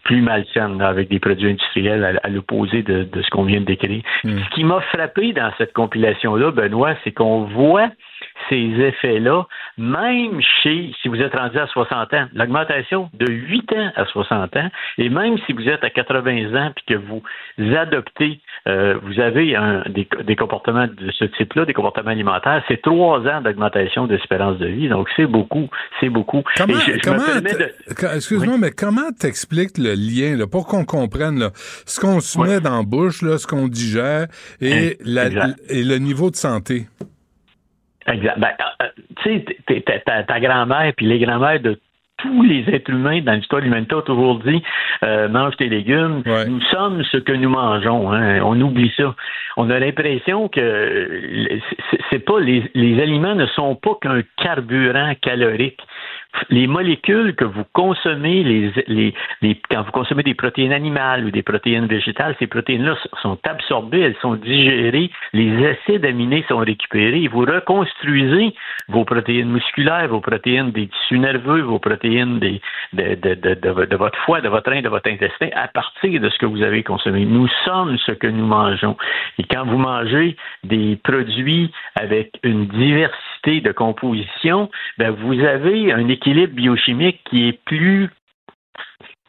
plus 0.04 0.22
malsaine, 0.22 0.78
là, 0.78 0.88
avec 0.88 1.08
des 1.08 1.18
produits 1.18 1.50
industriels 1.50 2.04
à, 2.04 2.26
à 2.26 2.28
l'opposé 2.28 2.82
de, 2.82 3.04
de 3.04 3.22
ce 3.22 3.30
qu'on 3.30 3.44
vient 3.44 3.60
de 3.60 3.66
décrire. 3.66 4.02
Ce 4.24 4.54
qui 4.54 4.64
m'a 4.64 4.80
frappé 4.80 5.32
dans 5.32 5.50
cette 5.58 5.72
compilation-là, 5.72 6.50
Benoît, 6.50 6.94
c'est 7.04 7.12
qu'on 7.12 7.44
voit 7.44 7.88
ces 8.48 8.56
effets-là, 8.56 9.44
même 9.78 10.40
chez, 10.62 10.92
si 11.00 11.08
vous 11.08 11.20
êtes 11.20 11.34
rendu 11.34 11.58
à 11.58 11.66
60 11.66 12.14
ans, 12.14 12.26
l'augmentation 12.34 13.10
de 13.14 13.30
8 13.30 13.72
ans 13.72 13.92
à 13.96 14.04
60 14.06 14.56
ans, 14.56 14.68
et 14.98 15.08
même 15.08 15.38
si 15.46 15.52
vous 15.52 15.68
êtes 15.68 15.84
à 15.84 15.90
80 15.90 16.54
ans 16.54 16.72
puis 16.74 16.84
que 16.86 16.94
vous 16.94 17.22
adoptez, 17.76 18.40
euh, 18.68 18.98
vous 19.02 19.18
avez 19.20 19.56
un- 19.56 19.82
des, 19.88 20.06
des 20.24 20.36
comportements 20.36 20.86
de 20.86 21.10
ce 21.12 21.24
type-là, 21.24 21.64
des 21.64 21.72
comportements 21.72 22.10
alimentaires, 22.10 22.62
c'est 22.68 22.82
3 22.82 23.20
ans 23.26 23.40
d'augmentation 23.40 24.06
d'espérance 24.06 24.58
de 24.58 24.66
vie, 24.66 24.88
donc 24.88 25.08
c'est 25.16 25.26
beaucoup, 25.26 25.68
c'est 26.00 26.08
beaucoup. 26.10 26.42
Comment, 26.56 26.74
excuse-moi, 28.14 28.56
mais 28.58 28.70
comment 28.70 29.10
t'expliques 29.18 29.78
le 29.78 29.94
lien, 29.94 30.36
là, 30.36 30.46
pour 30.46 30.66
qu'on 30.66 30.84
comprenne, 30.84 31.38
là, 31.38 31.50
ce 31.86 32.00
qu'on 32.00 32.20
se 32.20 32.38
met 32.38 32.60
dans 32.60 32.78
la 32.78 32.82
bouche, 32.84 33.22
là, 33.22 33.38
ce 33.38 33.46
qu'on 33.46 33.68
digère 33.68 34.26
et, 34.60 34.96
la- 35.04 35.26
Exact. 35.26 35.60
et 35.68 35.82
le 35.82 35.96
niveau 35.98 36.30
de 36.30 36.36
santé? 36.36 36.86
Exact. 38.06 38.38
Ben, 38.38 38.48
euh, 38.82 38.86
tu 39.22 39.44
sais, 39.68 39.84
ta 40.26 40.40
grand-mère 40.40 40.92
puis 40.96 41.06
les 41.06 41.18
grand-mères 41.18 41.60
de 41.60 41.78
tous 42.22 42.42
les 42.42 42.64
êtres 42.68 42.90
humains 42.90 43.20
dans 43.22 43.32
l'histoire 43.34 43.60
de 43.60 43.66
l'humanité 43.66 43.94
ont 43.94 44.02
toujours 44.02 44.38
dit 44.40 44.62
euh, 45.04 45.28
mange 45.28 45.56
tes 45.56 45.68
légumes. 45.68 46.22
Nous 46.46 46.60
sommes 46.62 47.02
ce 47.04 47.18
que 47.18 47.32
nous 47.32 47.48
mangeons. 47.50 48.12
hein. 48.12 48.40
On 48.42 48.60
oublie 48.60 48.92
ça. 48.96 49.14
On 49.56 49.68
a 49.70 49.78
l'impression 49.78 50.48
que 50.48 51.58
c'est- 51.90 51.98
c'est 52.10 52.18
pas 52.24 52.40
les, 52.40 52.70
les 52.74 53.00
aliments 53.02 53.34
ne 53.34 53.46
sont 53.46 53.74
pas 53.74 53.96
qu'un 54.00 54.22
carburant 54.42 55.12
calorique. 55.22 55.80
Les 56.48 56.66
molécules 56.66 57.34
que 57.34 57.44
vous 57.44 57.64
consommez, 57.72 58.72
quand 59.70 59.82
vous 59.82 59.90
consommez 59.92 60.22
des 60.22 60.34
protéines 60.34 60.72
animales 60.72 61.24
ou 61.24 61.30
des 61.30 61.42
protéines 61.42 61.86
végétales, 61.86 62.36
ces 62.38 62.46
protéines-là 62.46 62.96
sont 63.20 63.38
absorbées, 63.44 64.00
elles 64.00 64.16
sont 64.22 64.34
digérées, 64.34 65.10
les 65.32 65.66
acides 65.66 66.04
aminés 66.04 66.44
sont 66.48 66.58
récupérés. 66.58 67.28
Vous 67.28 67.40
reconstruisez 67.40 68.54
vos 68.88 69.04
protéines 69.04 69.50
musculaires, 69.50 70.08
vos 70.08 70.20
protéines 70.20 70.70
des 70.70 70.88
tissus 70.88 71.18
nerveux, 71.18 71.62
vos 71.62 71.78
protéines 71.78 72.38
de, 72.38 73.96
votre 73.96 74.18
foie, 74.20 74.40
de 74.40 74.48
votre 74.48 74.70
rein, 74.70 74.82
de 74.82 74.88
votre 74.88 75.10
intestin, 75.10 75.48
à 75.54 75.68
partir 75.68 76.20
de 76.20 76.28
ce 76.28 76.38
que 76.38 76.46
vous 76.46 76.62
avez 76.62 76.82
consommé. 76.82 77.24
Nous 77.24 77.48
sommes 77.64 77.98
ce 77.98 78.12
que 78.12 78.28
nous 78.28 78.46
mangeons. 78.46 78.96
Et 79.38 79.44
quand 79.44 79.64
vous 79.66 79.78
mangez 79.78 80.36
des 80.64 80.98
produits 81.02 81.72
avec 81.96 82.38
une 82.42 82.66
diversité 82.66 83.60
de 83.60 83.72
composition, 83.72 84.70
ben 84.98 85.10
vous 85.10 85.38
avez 85.40 85.92
un 85.92 86.08
équilibre 86.08 86.19
biochimique 86.28 87.20
qui 87.28 87.48
est 87.48 87.64
plus 87.64 88.10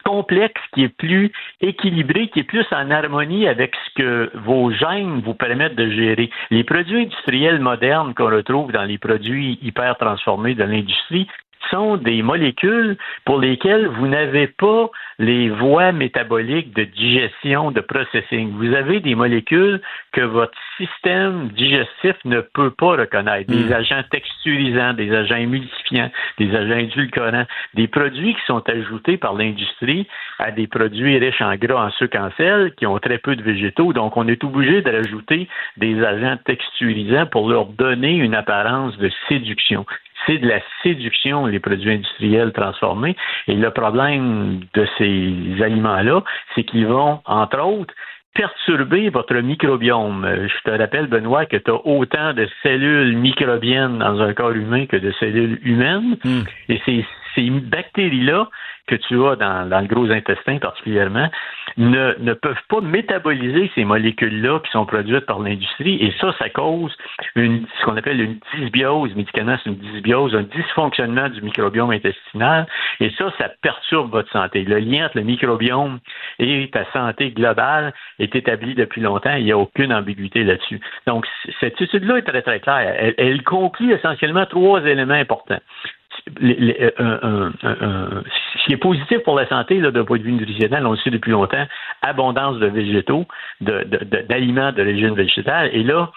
complexe, 0.04 0.60
qui 0.74 0.84
est 0.84 0.96
plus 0.96 1.30
équilibré, 1.60 2.28
qui 2.28 2.40
est 2.40 2.44
plus 2.44 2.66
en 2.72 2.90
harmonie 2.90 3.46
avec 3.46 3.74
ce 3.76 4.02
que 4.02 4.30
vos 4.38 4.70
gènes 4.72 5.20
vous 5.20 5.34
permettent 5.34 5.76
de 5.76 5.90
gérer. 5.90 6.30
Les 6.50 6.64
produits 6.64 7.02
industriels 7.02 7.60
modernes 7.60 8.14
qu'on 8.14 8.30
retrouve 8.30 8.72
dans 8.72 8.84
les 8.84 8.98
produits 8.98 9.58
hyper 9.62 9.96
transformés 9.96 10.54
de 10.54 10.64
l'industrie 10.64 11.28
sont 11.70 11.96
des 11.96 12.22
molécules 12.22 12.96
pour 13.24 13.40
lesquelles 13.40 13.86
vous 13.86 14.06
n'avez 14.06 14.46
pas 14.46 14.90
les 15.18 15.50
voies 15.50 15.92
métaboliques 15.92 16.74
de 16.74 16.84
digestion, 16.84 17.70
de 17.70 17.80
processing. 17.80 18.52
Vous 18.52 18.74
avez 18.74 19.00
des 19.00 19.14
molécules 19.14 19.80
que 20.12 20.20
votre 20.20 20.58
système 20.76 21.48
digestif 21.48 22.16
ne 22.24 22.40
peut 22.40 22.70
pas 22.70 22.96
reconnaître. 22.96 23.50
Des 23.50 23.72
agents 23.72 24.02
texturisants, 24.10 24.94
des 24.94 25.14
agents 25.14 25.36
émulsifiants, 25.36 26.10
des 26.38 26.54
agents 26.54 26.78
édulcorants, 26.78 27.46
des 27.74 27.88
produits 27.88 28.34
qui 28.34 28.40
sont 28.46 28.68
ajoutés 28.68 29.16
par 29.16 29.34
l'industrie 29.34 30.06
à 30.38 30.50
des 30.50 30.66
produits 30.66 31.18
riches 31.18 31.40
en 31.40 31.54
gras, 31.56 31.86
en 31.86 31.90
sucre, 31.90 32.18
en 32.18 32.30
sel, 32.36 32.74
qui 32.76 32.86
ont 32.86 32.98
très 32.98 33.18
peu 33.18 33.36
de 33.36 33.42
végétaux. 33.42 33.92
Donc, 33.92 34.16
on 34.16 34.26
est 34.28 34.42
obligé 34.44 34.82
de 34.82 34.90
rajouter 34.90 35.48
des 35.76 36.02
agents 36.02 36.38
texturisants 36.44 37.26
pour 37.26 37.48
leur 37.48 37.66
donner 37.66 38.16
une 38.16 38.34
apparence 38.34 38.96
de 38.98 39.10
séduction 39.28 39.86
c'est 40.26 40.38
de 40.38 40.48
la 40.48 40.60
séduction, 40.82 41.46
les 41.46 41.60
produits 41.60 41.92
industriels 41.92 42.52
transformés. 42.52 43.16
Et 43.48 43.54
le 43.54 43.70
problème 43.70 44.60
de 44.74 44.86
ces 44.98 45.62
aliments-là, 45.62 46.22
c'est 46.54 46.64
qu'ils 46.64 46.86
vont, 46.86 47.20
entre 47.26 47.60
autres, 47.60 47.94
perturber 48.34 49.10
votre 49.10 49.36
microbiome. 49.36 50.24
Euh, 50.24 50.48
Je 50.48 50.70
te 50.70 50.76
rappelle, 50.76 51.06
Benoît, 51.06 51.46
que 51.46 51.56
tu 51.56 51.70
as 51.70 51.86
autant 51.86 52.32
de 52.32 52.48
cellules 52.62 53.16
microbiennes 53.16 53.98
dans 53.98 54.20
un 54.20 54.32
corps 54.32 54.52
humain 54.52 54.86
que 54.86 54.96
de 54.96 55.12
cellules 55.12 55.58
humaines. 55.64 56.16
Et 56.68 56.80
ces, 56.86 57.04
ces 57.34 57.48
bactéries-là 57.50 58.48
que 58.86 58.96
tu 58.96 59.24
as 59.24 59.36
dans, 59.36 59.80
le 59.80 59.86
gros 59.86 60.10
intestin 60.10 60.58
particulièrement 60.58 61.30
ne, 61.76 62.14
ne 62.18 62.34
peuvent 62.34 62.62
pas 62.68 62.80
métaboliser 62.80 63.70
ces 63.74 63.84
molécules-là 63.84 64.60
qui 64.60 64.70
sont 64.72 64.84
produites 64.84 65.26
par 65.26 65.38
l'industrie. 65.38 65.96
Et 66.02 66.12
ça, 66.20 66.34
ça 66.38 66.48
cause 66.50 66.94
une, 67.36 67.66
ce 67.78 67.84
qu'on 67.84 67.96
appelle 67.96 68.20
une 68.20 68.38
dysbiose. 68.54 69.14
Médicalement, 69.14 69.56
c'est 69.62 69.70
une 69.70 69.76
dysbiose, 69.76 70.34
un 70.34 70.42
dysfonctionnement 70.42 71.28
du 71.28 71.40
microbiome 71.42 71.90
intestinal. 71.90 72.66
Et 73.00 73.10
ça, 73.16 73.32
ça 73.38 73.50
perturbe 73.62 74.10
votre 74.10 74.30
santé. 74.32 74.64
Le 74.64 74.78
lien 74.78 75.06
entre 75.06 75.18
le 75.18 75.24
microbiome 75.24 76.00
et 76.38 76.68
ta 76.72 76.84
santé 76.92 77.30
globale 77.30 77.94
est 78.18 78.34
établi 78.34 78.74
depuis 78.74 79.00
longtemps. 79.00 79.34
Il 79.36 79.44
n'y 79.44 79.52
a 79.52 79.58
aucune 79.58 79.92
ambiguïté 79.92 80.44
là-dessus. 80.44 80.80
Donc, 81.06 81.26
cette 81.60 81.80
étude-là 81.80 82.18
est 82.18 82.22
très, 82.22 82.42
très 82.42 82.60
claire. 82.60 83.14
Elle 83.16 83.42
conclut 83.44 83.92
essentiellement 83.92 84.44
trois 84.46 84.82
éléments 84.84 85.14
importants. 85.14 85.60
Euh, 86.42 87.50
ce 88.56 88.64
qui 88.64 88.72
est 88.72 88.76
positif 88.76 89.18
pour 89.24 89.36
la 89.36 89.46
santé 89.48 89.80
d'un 89.80 90.04
point 90.04 90.18
de 90.18 90.22
vue 90.22 90.32
nutritionnel, 90.32 90.86
on 90.86 90.92
le 90.92 90.96
sait 90.98 91.10
depuis 91.10 91.32
longtemps, 91.32 91.66
abondance 92.02 92.58
de 92.58 92.66
végétaux, 92.66 93.26
de- 93.60 93.84
de- 93.84 94.04
de- 94.04 94.22
d'aliments 94.28 94.72
d'origine 94.72 95.14
végétale. 95.14 95.70
Et 95.72 95.82
là, 95.82 96.10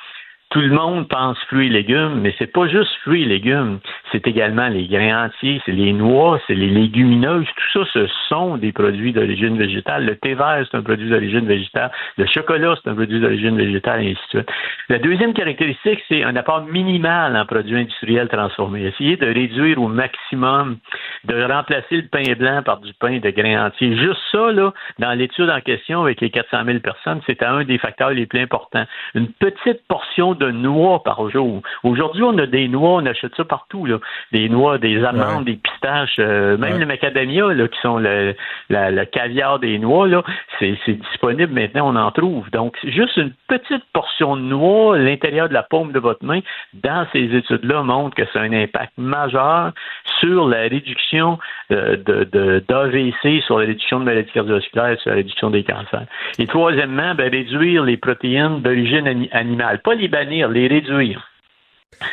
tout 0.49 0.61
le 0.61 0.69
monde 0.69 1.07
pense 1.09 1.37
fruits 1.47 1.67
et 1.67 1.69
légumes, 1.69 2.21
mais 2.21 2.33
c'est 2.37 2.51
pas 2.51 2.67
juste 2.67 2.91
fruits 3.01 3.23
et 3.23 3.25
légumes. 3.25 3.79
C'est 4.11 4.25
également 4.27 4.67
les 4.67 4.87
grains 4.87 5.25
entiers, 5.25 5.61
c'est 5.65 5.71
les 5.71 5.91
noix, 5.91 6.39
c'est 6.47 6.53
les 6.53 6.69
légumineuses. 6.69 7.45
Tout 7.45 7.79
ça, 7.79 7.89
ce 7.93 8.07
sont 8.29 8.57
des 8.57 8.71
produits 8.71 9.11
d'origine 9.11 9.57
végétale. 9.57 10.05
Le 10.05 10.15
thé 10.15 10.35
vert, 10.35 10.63
c'est 10.69 10.77
un 10.77 10.83
produit 10.83 11.09
d'origine 11.09 11.45
végétale. 11.45 11.91
Le 12.17 12.25
chocolat, 12.27 12.75
c'est 12.81 12.89
un 12.89 12.95
produit 12.95 13.19
d'origine 13.19 13.57
végétale, 13.57 14.03
et 14.03 14.11
ainsi 14.11 14.21
de 14.33 14.39
suite. 14.41 14.49
La 14.89 14.99
deuxième 14.99 15.33
caractéristique, 15.33 16.01
c'est 16.07 16.23
un 16.23 16.35
apport 16.35 16.61
minimal 16.65 17.35
en 17.35 17.45
produits 17.45 17.79
industriels 17.79 18.29
transformés. 18.29 18.85
Essayer 18.85 19.17
de 19.17 19.25
réduire 19.25 19.81
au 19.81 19.87
maximum, 19.87 20.77
de 21.25 21.43
remplacer 21.43 21.97
le 21.97 22.07
pain 22.07 22.33
blanc 22.37 22.61
par 22.63 22.79
du 22.81 22.93
pain 22.93 23.17
de 23.17 23.29
grains 23.31 23.65
entiers. 23.65 23.97
Juste 23.97 24.21
ça, 24.31 24.51
là, 24.51 24.71
dans 24.99 25.11
l'étude 25.13 25.49
en 25.49 25.59
question 25.59 26.03
avec 26.03 26.21
les 26.21 26.29
400 26.29 26.65
000 26.65 26.79
personnes, 26.79 27.21
c'est 27.25 27.41
un 27.43 27.63
des 27.63 27.79
facteurs 27.79 28.11
les 28.11 28.27
plus 28.27 28.41
importants. 28.41 28.85
Une 29.15 29.27
petite 29.27 29.81
portion 29.87 30.34
de 30.35 30.51
noix 30.51 31.01
par 31.03 31.29
jour. 31.29 31.61
Aujourd'hui, 31.83 32.23
on 32.23 32.37
a 32.37 32.45
des 32.45 32.67
noix, 32.67 32.91
on 33.01 33.05
achète 33.05 33.35
ça 33.35 33.43
partout, 33.45 33.85
là. 33.85 33.97
Des 34.31 34.49
noix, 34.49 34.77
des 34.77 35.03
amandes, 35.03 35.45
des 35.45 35.55
pistaches, 35.55 36.15
euh, 36.19 36.57
même 36.57 36.79
le 36.79 36.85
macadamia, 36.85 37.53
là, 37.53 37.67
qui 37.67 37.79
sont 37.81 37.97
le, 37.97 38.35
la- 38.69 38.91
le 38.91 39.05
caviar 39.05 39.59
des 39.59 39.79
noix, 39.79 40.07
là, 40.07 40.23
c'est 40.59 40.77
c'est 40.85 40.93
disponible 40.99 41.53
maintenant, 41.53 41.91
on 41.91 41.95
en 41.95 42.11
trouve. 42.11 42.49
Donc, 42.51 42.77
juste 42.83 43.17
une 43.17 43.31
petite 43.47 43.83
portion 43.93 44.35
de 44.35 44.41
noix 44.41 44.95
à 44.95 44.99
l'intérieur 44.99 45.49
de 45.49 45.53
la 45.53 45.63
paume 45.63 45.91
de 45.91 45.99
votre 45.99 46.23
main, 46.25 46.39
dans 46.73 47.05
ces 47.13 47.35
études-là, 47.35 47.83
montre 47.83 48.15
que 48.15 48.23
c'est 48.31 48.39
un 48.39 48.53
impact 48.53 48.93
majeur 48.97 49.71
sur 50.19 50.47
la 50.47 50.61
réduction 50.61 51.39
euh, 51.71 51.97
de, 51.97 52.23
de, 52.31 52.63
d'AVC, 52.67 53.41
sur 53.45 53.59
la 53.59 53.65
réduction 53.67 53.99
de 53.99 54.05
maladies 54.05 54.31
cardiovasculaires, 54.31 54.99
sur 54.99 55.09
la 55.11 55.17
réduction 55.17 55.49
des 55.49 55.63
cancers. 55.63 56.05
Et 56.39 56.47
troisièmement, 56.47 57.15
ben, 57.15 57.29
réduire 57.31 57.83
les 57.83 57.97
protéines 57.97 58.61
d'origine 58.61 59.07
ani- 59.07 59.29
animale. 59.31 59.79
Pas 59.79 59.95
les 59.95 60.07
bannir, 60.25 60.49
les 60.49 60.67
réduire. 60.67 61.29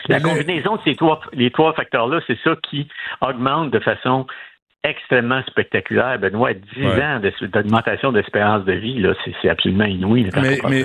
La 0.09 0.21
combinaison 0.21 0.77
de 0.77 0.81
ces 0.85 0.95
trois, 0.95 1.21
les 1.33 1.51
trois 1.51 1.73
facteurs-là, 1.75 2.21
c'est 2.27 2.39
ça 2.45 2.55
qui 2.71 2.87
augmente 3.21 3.71
de 3.73 3.81
façon 3.81 4.27
extrêmement 4.85 5.43
spectaculaire. 5.49 6.19
Benoît, 6.19 6.55
10 6.55 6.61
Ouais. 6.77 7.03
ans 7.03 7.21
d'augmentation 7.53 8.11
d'espérance 8.13 8.65
de 8.65 8.73
vie, 8.73 8.99
là, 9.01 9.15
c'est, 9.41 9.49
absolument 9.49 9.85
inouï. 9.85 10.29
Mais, 10.41 10.59
mais 10.69 10.85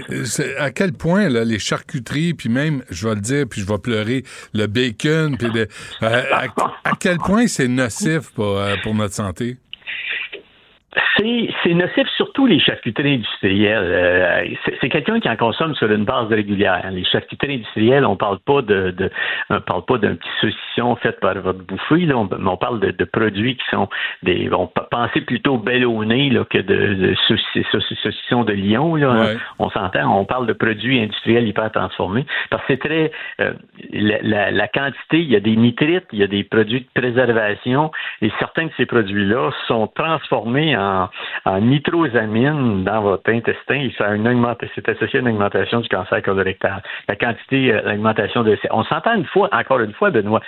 à 0.60 0.72
quel 0.72 0.94
point 0.94 1.30
là, 1.30 1.44
les 1.44 1.58
charcuteries, 1.60 2.34
puis 2.36 2.50
même, 2.50 2.84
je 2.92 3.08
vais 3.08 3.16
le 3.16 3.22
dire, 3.22 3.46
puis 3.50 3.62
je 3.62 3.68
vais 3.68 3.80
pleurer, 3.80 4.24
le 4.54 4.68
bacon, 4.68 5.36
puis 5.38 5.48
le- 5.54 5.68
euh, 6.04 6.24
à, 6.32 6.44
à 6.84 6.92
quel 7.00 7.18
point 7.18 7.48
c'est 7.48 7.68
nocif 7.68 8.32
pour, 8.36 8.58
euh, 8.60 8.76
pour 8.84 8.94
notre 8.96 9.14
santé? 9.16 9.58
C'est, 11.18 11.74
nocif 11.74 12.08
surtout 12.16 12.46
les 12.48 12.60
charcuteries 12.60 13.16
industrielles. 13.16 13.84
Euh, 13.84 14.46
c'est, 14.82 14.90
quelqu'un 14.90 15.20
qui 15.20 15.30
en 15.30 15.36
consomme 15.36 15.76
sur 15.76 15.92
une 15.92 16.06
base 16.06 16.28
régulière. 16.30 16.90
Les 16.92 17.04
charcuteries 17.04 17.56
industrielles, 17.56 18.06
on 18.06 18.16
parle 18.16 18.40
pas 18.40 18.62
de, 18.62 18.92
de 18.92 19.10
on 19.50 19.60
parle 19.62 19.86
pas 19.86 19.98
d'un 19.98 20.16
petit 20.16 20.30
saucisson 20.42 20.96
fait 20.98 21.20
par 21.20 21.36
votre 21.36 21.60
bouffée, 21.64 22.06
là, 22.06 22.18
on, 22.18 22.30
on 22.46 22.58
parle 22.58 22.80
de, 22.80 22.92
de 22.92 23.04
produits 23.06 23.58
qui 23.58 23.66
sont 23.70 23.88
des, 24.24 24.50
on 24.52 24.68
penser 24.68 25.22
plutôt 25.22 25.58
bellonné 25.58 26.30
là 26.30 26.46
que 26.46 26.58
de, 26.60 26.94
de 26.94 27.14
sauci- 27.28 27.66
sauci- 27.72 27.98
saucissons 28.02 28.44
de 28.44 28.54
lion. 28.54 28.96
Là, 28.96 29.08
Ouais. 29.18 29.38
On 29.60 29.70
s'entend, 29.70 30.18
on 30.20 30.26
parle 30.26 30.48
de 30.48 30.54
produits 30.54 31.02
industriels 31.02 31.48
hyper 31.48 31.72
transformés 31.72 32.26
parce 32.50 32.64
que 32.66 32.74
c'est 32.74 32.80
très 32.80 33.12
euh, 33.42 33.54
la, 33.92 34.18
la- 34.22 34.52
la 34.52 34.68
quantité, 34.68 35.20
il 35.20 35.30
y 35.32 35.36
a 35.36 35.40
des 35.40 35.56
nitrites, 35.56 36.06
il 36.14 36.20
y 36.20 36.24
a 36.24 36.28
des 36.28 36.44
produits 36.44 36.82
de 36.82 37.02
préservation 37.02 37.92
et 38.22 38.32
certains 38.40 38.66
de 38.66 38.72
ces 38.78 38.86
produits-là 38.86 39.52
sont 39.68 39.88
transformés 39.88 40.76
en, 40.78 40.87
en 41.46 41.60
nitrosamine 41.62 42.84
dans 42.84 43.02
votre 43.02 43.30
intestin 43.32 43.76
et 43.76 43.94
ça 43.98 44.08
a 44.08 44.16
une 44.16 44.28
augmentation, 44.28 44.72
c'est 44.76 44.90
associé 44.90 45.20
à 45.20 45.22
une 45.22 45.30
augmentation 45.30 45.80
du 45.80 45.90
cancer 45.90 46.22
colorectal. 46.22 46.82
La 47.08 47.16
quantité, 47.16 47.74
euh, 47.74 47.82
l'augmentation 47.86 48.44
de 48.44 48.58
on 48.72 48.84
s'entend 48.84 49.16
une 49.16 49.26
fois, 49.26 49.50
encore 49.52 49.80
une 49.82 49.94
fois, 49.94 50.10
Benoît, 50.12 50.42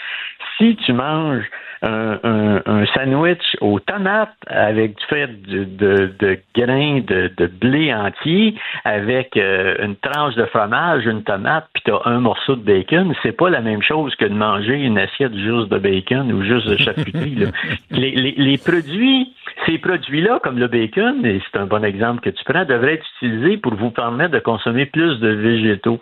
si 0.58 0.76
tu 0.86 0.94
manges 0.94 1.44
un, 1.82 2.20
un- 2.24 2.62
un 2.66 2.86
sandwich 2.88 3.56
aux 3.62 3.80
tomates 3.80 4.36
avec 4.48 4.98
du 4.98 5.06
fait 5.06 5.28
de, 5.44 5.64
de, 5.64 6.12
de 6.20 6.38
grains 6.54 7.00
de, 7.08 7.32
de 7.38 7.48
blé 7.48 7.94
entier, 7.94 8.56
avec 8.84 9.38
euh, 9.38 9.76
une 9.82 9.96
tranche 9.96 10.36
de 10.36 10.44
fromage, 10.46 11.06
une 11.06 11.24
tomate, 11.24 11.68
puis 11.74 11.84
tu 11.86 11.92
as 11.92 12.02
un 12.04 12.20
morceau 12.20 12.58
de 12.58 12.64
bacon, 12.64 13.16
c'est 13.24 13.32
pas 13.38 13.50
la 13.50 13.62
même 13.62 13.82
chose 13.82 14.14
que 14.16 14.26
de 14.26 14.34
manger 14.34 14.76
une 14.82 14.98
assiette 14.98 15.34
juste 15.38 15.70
de 15.70 15.78
bacon 15.78 16.30
ou 16.34 16.44
juste 16.44 16.68
de 16.68 16.76
charcuterie. 16.76 17.48
les, 17.92 18.12
les 18.12 18.58
produits, 18.58 19.34
ces 19.66 19.78
produits-là, 19.78 20.29
comme 20.38 20.60
le 20.60 20.68
bacon, 20.68 21.26
et 21.26 21.42
c'est 21.52 21.58
un 21.58 21.66
bon 21.66 21.84
exemple 21.84 22.22
que 22.22 22.30
tu 22.30 22.44
prends, 22.44 22.66
devraient 22.66 22.96
être 22.96 23.06
utilisés 23.18 23.58
pour 23.58 23.74
vous 23.74 23.90
permettre 23.90 24.32
de 24.32 24.40
consommer 24.40 24.86
plus 24.86 25.20
de 25.20 25.30
végétaux. 25.30 26.00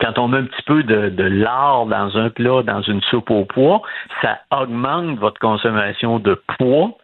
Quand 0.00 0.18
on 0.18 0.28
met 0.28 0.38
un 0.38 0.44
petit 0.44 0.62
peu 0.62 0.82
de, 0.82 1.10
de 1.10 1.24
lard 1.24 1.86
dans 1.86 2.16
un 2.16 2.30
plat, 2.30 2.62
dans 2.62 2.80
une 2.82 3.02
soupe 3.02 3.30
au 3.30 3.44
pois, 3.44 3.82
ça 4.22 4.38
augmente 4.50 5.18
votre 5.18 5.38
consommation 5.40 6.18
de 6.18 6.40
poids, 6.58 6.96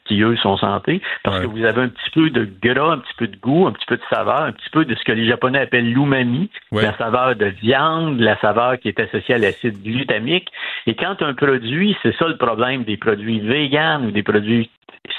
sont 0.43 0.56
santé, 0.56 1.01
parce 1.24 1.40
que 1.40 1.47
vous 1.47 1.64
avez 1.64 1.82
un 1.82 1.89
petit 1.89 2.10
peu 2.12 2.30
de 2.30 2.48
gras, 2.62 2.93
un 2.93 2.98
petit 2.98 3.14
peu 3.16 3.26
de 3.26 3.36
goût, 3.36 3.66
un 3.66 3.72
petit 3.72 3.86
peu 3.86 3.97
de 3.97 4.02
saveur, 4.10 4.43
un 4.43 4.52
petit 4.52 4.70
peu 4.70 4.85
de 4.85 4.94
ce 4.94 5.05
que 5.05 5.12
les 5.12 5.26
Japonais 5.26 5.60
appellent 5.60 5.93
l'umami, 5.93 6.51
la 6.72 6.97
saveur 6.97 7.36
de 7.36 7.47
viande, 7.47 8.20
la 8.20 8.39
saveur 8.39 8.78
qui 8.78 8.89
est 8.89 9.01
associée 9.01 9.35
à 9.35 9.39
l'acide 9.39 9.82
glutamique. 9.82 10.48
Et 10.86 10.94
quand 10.94 11.22
un 11.22 11.35
produit, 11.35 11.97
c'est 12.02 12.14
ça 12.16 12.28
le 12.28 12.36
problème 12.36 12.85
des 12.85 12.97
produits 12.97 13.40
véganes 13.40 14.06
ou 14.06 14.10
des 14.10 14.22
produits 14.22 14.70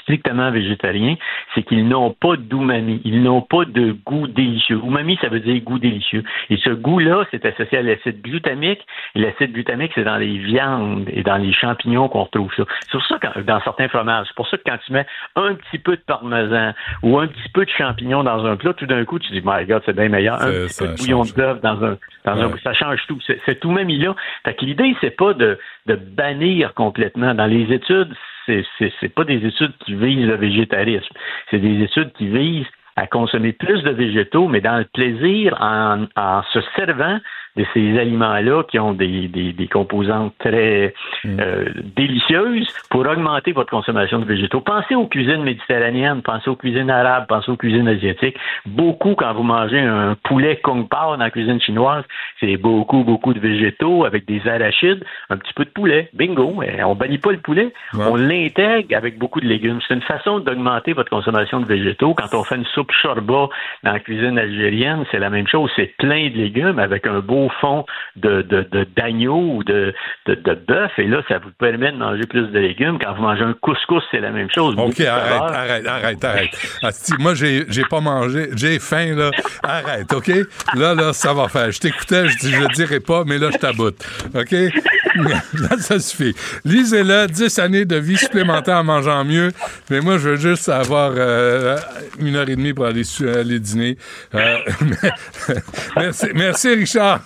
strictement 0.02 0.50
végétariens, 0.50 1.16
c'est 1.54 1.62
qu'ils 1.62 1.86
n'ont 1.86 2.12
pas 2.12 2.36
d'umami, 2.36 3.00
ils 3.04 3.22
n'ont 3.22 3.42
pas 3.42 3.64
de 3.64 3.96
goût 4.04 4.26
délicieux. 4.26 4.80
Umami, 4.84 5.18
ça 5.20 5.28
veut 5.28 5.40
dire 5.40 5.60
goût 5.62 5.78
délicieux. 5.78 6.24
Et 6.48 6.56
ce 6.58 6.70
goût-là, 6.70 7.24
c'est 7.30 7.44
associé 7.44 7.78
à 7.78 7.82
l'acide 7.82 8.20
glutamique. 8.22 8.80
L'acide 9.14 9.52
glutamique, 9.52 9.92
c'est 9.94 10.04
dans 10.04 10.16
les 10.16 10.38
viandes 10.38 11.08
et 11.12 11.22
dans 11.22 11.36
les 11.36 11.52
champignons 11.52 12.08
qu'on 12.08 12.24
retrouve 12.24 12.52
ça. 12.56 12.64
C'est 12.82 12.92
pour 12.92 13.06
ça 13.06 13.18
que 13.18 13.40
dans 13.40 13.60
certains 13.62 13.88
fromages, 13.88 14.26
c'est 14.28 14.36
pour 14.36 14.48
ça 14.48 14.56
que 14.56 14.62
quand 14.66 14.78
tu 14.86 14.92
mets 14.92 15.06
un 15.36 15.54
petit 15.54 15.78
peu 15.78 15.96
de 15.96 16.02
parmesan 16.02 16.72
ou 17.02 17.18
un 17.18 17.26
petit 17.26 17.48
peu 17.54 17.64
de 17.64 17.70
champignons 17.70 18.22
dans 18.24 18.44
un 18.46 18.56
plat, 18.56 18.72
tout 18.74 18.86
d'un 18.86 19.04
coup, 19.04 19.18
tu 19.18 19.32
dis, 19.32 19.42
my 19.44 19.64
God, 19.66 19.82
c'est 19.86 19.94
bien 19.96 20.08
meilleur. 20.08 20.40
Un 20.42 20.46
petit 20.66 20.74
peu 20.78 20.86
de 20.88 20.96
bouillon 20.98 21.24
d'œuf 21.36 21.60
dans 21.60 21.84
un, 21.84 21.98
dans 22.24 22.32
un, 22.42 22.48
ça 22.62 22.72
change 22.74 23.00
tout. 23.08 23.18
C'est- 23.26 23.40
Cet 23.46 23.64
umami-là. 23.64 24.14
Fait 24.44 24.54
que 24.54 24.64
l'idée, 24.64 24.94
c'est 25.00 25.16
pas 25.16 25.32
de, 25.34 25.58
de 25.86 25.94
bannir 25.94 26.74
complètement. 26.74 27.34
Dans 27.34 27.46
les 27.46 27.72
études, 27.72 28.14
c'est, 28.46 28.64
c'est 29.00 29.14
pas 29.14 29.24
des 29.24 29.44
études 29.46 29.72
qui 29.84 29.94
visent 29.94 30.26
le 30.26 30.36
végétarisme. 30.36 31.14
C'est 31.50 31.58
des 31.58 31.82
études 31.84 32.12
qui 32.14 32.26
visent 32.28 32.66
à 32.96 33.06
consommer 33.06 33.52
plus 33.52 33.82
de 33.82 33.90
végétaux, 33.90 34.48
mais 34.48 34.60
dans 34.60 34.76
le 34.78 34.84
plaisir, 34.84 35.56
en, 35.60 36.06
en 36.16 36.42
se 36.52 36.60
servant 36.76 37.18
de 37.56 37.64
ces 37.74 37.98
aliments-là 37.98 38.62
qui 38.64 38.78
ont 38.78 38.92
des, 38.92 39.28
des, 39.28 39.52
des 39.52 39.66
composantes 39.68 40.34
très 40.38 40.94
euh, 41.26 41.66
délicieuses 41.96 42.68
pour 42.90 43.00
augmenter 43.00 43.52
votre 43.52 43.70
consommation 43.70 44.18
de 44.18 44.24
végétaux. 44.24 44.60
Pensez 44.60 44.94
aux 44.94 45.06
cuisines 45.06 45.42
méditerranéennes, 45.42 46.22
pensez 46.22 46.48
aux 46.48 46.56
cuisines 46.56 46.90
arabes, 46.90 47.26
pensez 47.28 47.50
aux 47.50 47.56
cuisines 47.56 47.88
asiatiques. 47.88 48.36
Beaucoup, 48.66 49.14
quand 49.14 49.32
vous 49.34 49.42
mangez 49.42 49.80
un 49.80 50.16
poulet 50.22 50.60
kung 50.62 50.88
pao 50.88 51.16
dans 51.16 51.24
la 51.24 51.30
cuisine 51.30 51.60
chinoise, 51.60 52.04
c'est 52.38 52.56
beaucoup, 52.56 53.02
beaucoup 53.04 53.34
de 53.34 53.40
végétaux 53.40 54.04
avec 54.04 54.26
des 54.26 54.46
arachides, 54.46 55.04
un 55.28 55.36
petit 55.36 55.52
peu 55.54 55.64
de 55.64 55.70
poulet. 55.70 56.08
Bingo! 56.14 56.62
Eh, 56.62 56.82
On 56.84 56.94
bannit 56.94 57.18
pas 57.18 57.32
le 57.32 57.38
poulet, 57.38 57.72
on 57.94 58.16
l'intègre 58.16 58.96
avec 58.96 59.18
beaucoup 59.18 59.40
de 59.40 59.46
légumes. 59.46 59.80
C'est 59.86 59.94
une 59.94 60.02
façon 60.02 60.38
d'augmenter 60.38 60.92
votre 60.92 61.10
consommation 61.10 61.60
de 61.60 61.66
végétaux. 61.66 62.14
Quand 62.14 62.32
on 62.38 62.44
fait 62.44 62.56
une 62.56 62.64
soupe 62.66 62.92
chorba 63.02 63.48
dans 63.82 63.92
la 63.92 64.00
cuisine 64.00 64.38
algérienne, 64.38 65.04
c'est 65.10 65.18
la 65.18 65.30
même 65.30 65.46
chose. 65.48 65.70
C'est 65.76 65.96
plein 65.96 66.28
de 66.30 66.36
légumes 66.36 66.78
avec 66.78 67.06
un 67.06 67.20
beau 67.20 67.39
fond 67.60 67.84
de, 68.16 68.42
de, 68.42 68.66
de- 68.70 68.86
d'agneau 68.96 69.38
ou 69.56 69.64
de, 69.64 69.94
de, 70.26 70.34
de 70.34 70.54
bœuf. 70.54 70.92
Et 70.98 71.06
là, 71.06 71.22
ça 71.28 71.38
vous 71.38 71.50
permet 71.58 71.92
de 71.92 71.96
manger 71.96 72.26
plus 72.26 72.46
de 72.48 72.58
légumes. 72.58 72.98
Quand 73.00 73.14
vous 73.14 73.22
mangez 73.22 73.42
un 73.42 73.54
couscous, 73.60 74.02
c'est 74.10 74.20
la 74.20 74.30
même 74.30 74.48
chose. 74.54 74.74
OK, 74.78 75.00
arrête, 75.00 75.40
arrête, 75.42 75.86
arrête, 75.86 76.24
arrête. 76.24 76.50
Asti, 76.82 77.12
moi, 77.18 77.34
j'ai, 77.34 77.64
j'ai 77.68 77.84
pas 77.84 78.00
mangé, 78.00 78.48
j'ai 78.56 78.78
faim, 78.78 79.14
là. 79.16 79.30
Arrête, 79.62 80.12
OK? 80.12 80.30
Là, 80.76 80.94
là, 80.94 81.12
ça 81.12 81.32
va 81.32 81.48
faire. 81.48 81.70
Je 81.70 81.80
t'écoutais, 81.80 82.28
je 82.28 82.48
je 82.50 82.60
le 82.60 82.66
dirai 82.74 83.00
pas, 83.00 83.24
mais 83.26 83.38
là, 83.38 83.48
je 83.52 83.58
taboute. 83.58 83.96
OK? 84.34 84.50
là, 85.14 85.76
ça 85.78 85.98
suffit. 85.98 86.34
Lisez-le, 86.64 87.26
10 87.26 87.58
années 87.58 87.84
de 87.84 87.96
vie 87.96 88.16
supplémentaire 88.16 88.78
en 88.78 88.84
mangeant 88.84 89.24
mieux. 89.24 89.50
Mais 89.90 90.00
moi, 90.00 90.18
je 90.18 90.30
veux 90.30 90.36
juste 90.36 90.68
avoir 90.68 91.12
euh, 91.16 91.76
une 92.18 92.36
heure 92.36 92.48
et 92.48 92.56
demie 92.56 92.72
pour 92.74 92.86
aller, 92.86 93.04
su- 93.04 93.28
aller 93.28 93.58
dîner. 93.60 93.96
Euh, 94.34 94.56
merci, 95.96 96.26
merci, 96.34 96.74
Richard. 96.74 97.20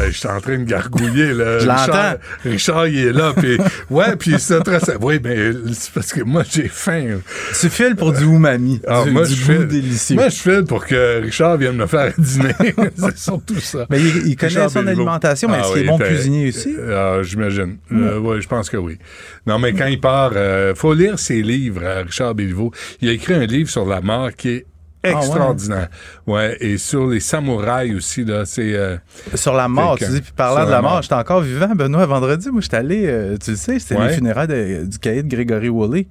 Je 0.00 0.10
suis 0.18 0.26
en 0.28 0.40
train 0.40 0.58
de 0.58 0.64
gargouiller, 0.64 1.32
là. 1.32 1.58
Je 1.60 1.68
Richard, 1.68 1.86
l'entends. 1.86 2.18
Richard, 2.44 2.88
il 2.88 2.98
est 3.06 3.12
là, 3.12 3.32
puis 3.36 3.56
ouais, 3.90 4.16
puis 4.16 4.34
c'est 4.38 4.60
très... 4.60 4.78
Oui, 5.00 5.20
mais 5.22 5.52
c'est 5.72 5.92
parce 5.92 6.12
que 6.12 6.22
moi, 6.22 6.42
j'ai 6.50 6.66
faim. 6.68 7.20
Tu 7.60 7.68
files 7.68 7.94
pour 7.94 8.12
du 8.12 8.24
umami, 8.24 8.80
Ah, 8.88 9.04
du, 9.04 9.10
moi, 9.12 9.24
du 9.26 9.34
goût 9.34 9.40
file- 9.40 9.66
délicieux. 9.68 10.16
Moi, 10.16 10.28
je 10.28 10.36
file 10.36 10.64
pour 10.66 10.84
que 10.86 11.20
Richard 11.22 11.56
vienne 11.58 11.76
me 11.76 11.86
faire 11.86 12.12
dîner. 12.18 12.54
c'est 12.96 13.18
surtout 13.18 13.60
ça. 13.60 13.86
Mais 13.90 14.00
il, 14.00 14.26
il 14.28 14.36
connaît 14.36 14.48
Richard 14.54 14.70
son 14.70 14.86
alimentation, 14.86 15.48
mais 15.48 15.58
Ah 15.58 15.60
est-ce 15.60 15.68
oui, 15.68 15.74
qu'il 15.80 15.84
est 15.84 15.88
bon 15.88 15.98
fait- 15.98 16.06
cuisinier 16.08 16.48
aussi? 16.48 16.74
euh, 16.76 17.18
ah, 17.20 17.22
J'imagine. 17.22 17.76
Euh, 17.92 18.18
oui, 18.18 18.40
je 18.42 18.48
pense 18.48 18.70
que 18.70 18.76
oui. 18.78 18.98
Non, 19.46 19.58
mais 19.60 19.72
quand 19.72 19.86
il 19.86 20.00
part, 20.00 20.32
euh, 20.34 20.74
faut 20.74 20.94
lire 20.94 21.18
ses 21.18 21.42
livres 21.42 21.84
à 21.86 22.02
Richard 22.02 22.34
Béliveau. 22.34 22.72
Il 23.00 23.08
a 23.08 23.12
écrit 23.12 23.34
un 23.34 23.46
livre 23.46 23.70
sur 23.70 23.84
la 23.86 24.00
mort 24.00 24.30
qui 24.36 24.48
est 24.48 24.66
Ah 25.04 25.08
ouais? 25.08 25.16
extraordinaire. 25.18 25.88
ouais. 26.26 26.56
et 26.60 26.78
sur 26.78 27.08
les 27.08 27.20
samouraïs 27.20 27.94
aussi, 27.94 28.24
là, 28.24 28.44
c'est... 28.44 28.74
euh, 28.74 28.96
Sur 29.34 29.54
la 29.54 29.68
mort, 29.68 29.98
tu 29.98 30.06
dis, 30.08 30.20
puis 30.20 30.32
parlant 30.36 30.64
de 30.66 30.70
la 30.70 30.80
mort, 30.82 31.02
j'étais 31.02 31.14
encore 31.14 31.40
vivant, 31.40 31.74
Benoît, 31.74 32.06
vendredi. 32.06 32.48
Moi, 32.50 32.60
j'étais 32.60 32.76
allé, 32.76 33.02
euh, 33.06 33.36
tu 33.42 33.50
le 33.52 33.56
sais, 33.56 33.78
c'était 33.78 33.96
Ouais. 33.96 34.08
les 34.08 34.14
funérailles 34.14 34.48
de- 34.48 34.84
du 34.86 34.98
cahier 34.98 35.22
de 35.22 35.28
Grégory 35.28 35.68
Woolley. 35.68 36.06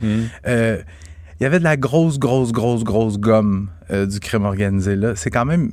Euh, 0.47 0.77
il 1.39 1.43
y 1.43 1.45
avait 1.45 1.59
de 1.59 1.63
la 1.63 1.77
grosse, 1.77 2.19
grosse, 2.19 2.51
grosse, 2.51 2.83
grosse 2.83 3.17
gomme 3.17 3.69
du 3.89 4.19
crime 4.19 4.45
organisé 4.45 4.95
là. 4.95 5.15
C'est 5.15 5.29
quand 5.31 5.43
même, 5.45 5.71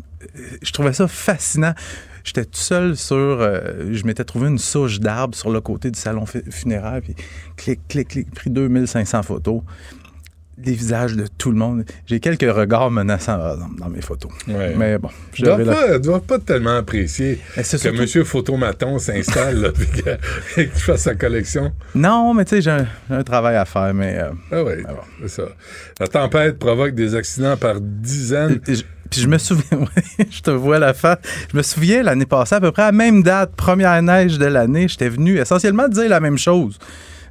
je 0.62 0.72
trouvais 0.72 0.92
ça 0.92 1.06
fascinant. 1.08 1.74
J'étais 2.24 2.44
tout 2.44 2.58
seul 2.58 2.96
sur, 2.96 3.16
euh, 3.16 3.60
je 3.92 4.04
m'étais 4.04 4.24
trouvé 4.24 4.48
une 4.48 4.58
souche 4.58 4.98
d'arbre 5.00 5.34
sur 5.34 5.50
le 5.50 5.60
côté 5.62 5.90
du 5.90 5.98
salon 5.98 6.26
fu- 6.26 6.42
funéraire, 6.50 7.00
puis 7.02 7.14
clic, 7.56 7.80
clic, 7.88 8.08
clic, 8.08 8.30
pris 8.34 8.50
2500 8.50 9.22
photos. 9.22 9.62
Les 10.64 10.72
visages 10.72 11.14
de 11.14 11.26
tout 11.38 11.50
le 11.52 11.56
monde. 11.56 11.84
J'ai 12.06 12.18
quelques 12.20 12.42
regards 12.52 12.90
menaçants 12.90 13.38
dans, 13.78 13.88
mes 13.88 14.00
photos. 14.00 14.30
Ouais. 14.48 14.74
Mais 14.76 14.98
bon, 14.98 15.08
Je 15.32 15.44
dois 15.44 15.56
pas, 15.58 15.98
dois 15.98 16.20
pas 16.20 16.38
tellement 16.40 16.76
apprécier 16.76 17.38
que 17.54 17.62
surtout- 17.62 17.96
Monsieur 17.96 18.24
Photomaton 18.24 18.98
s'installe 18.98 19.72
et 20.56 20.68
qu'il 20.68 20.80
fasse 20.80 21.02
sa 21.02 21.14
collection. 21.14 21.72
Non, 21.94 22.34
mais 22.34 22.44
tu 22.44 22.56
sais, 22.56 22.62
j'ai 22.62 23.14
un, 23.14 23.22
travail 23.22 23.56
à 23.56 23.64
faire, 23.64 23.94
mais... 23.94 24.18
euh, 24.18 24.30
Ah 24.50 24.64
oui, 24.64 24.72
c'est 25.22 25.28
ça. 25.28 25.48
La 26.00 26.08
tempête 26.08 26.58
provoque 26.58 26.94
des 26.94 27.14
accidents 27.14 27.56
par 27.56 27.80
dizaines. 27.80 28.60
Je- 28.66 28.82
Puis 29.10 29.20
je 29.22 29.28
me 29.28 29.38
souviens, 29.38 29.78
je 30.30 30.40
te 30.42 30.50
vois 30.50 30.78
la 30.78 30.92
face. 30.92 31.18
Je 31.52 31.56
me 31.56 31.62
souviens 31.62 32.02
l'année 32.02 32.26
passée, 32.26 32.56
à 32.56 32.60
peu 32.60 32.72
près 32.72 32.82
à 32.82 32.86
la 32.86 32.92
même 32.92 33.22
date, 33.22 33.52
première 33.56 34.02
neige 34.02 34.38
de 34.38 34.46
l'année, 34.46 34.88
j'étais 34.88 35.08
venu 35.08 35.38
essentiellement 35.38 35.88
dire 35.88 36.08
la 36.10 36.20
même 36.20 36.36
chose. 36.36 36.78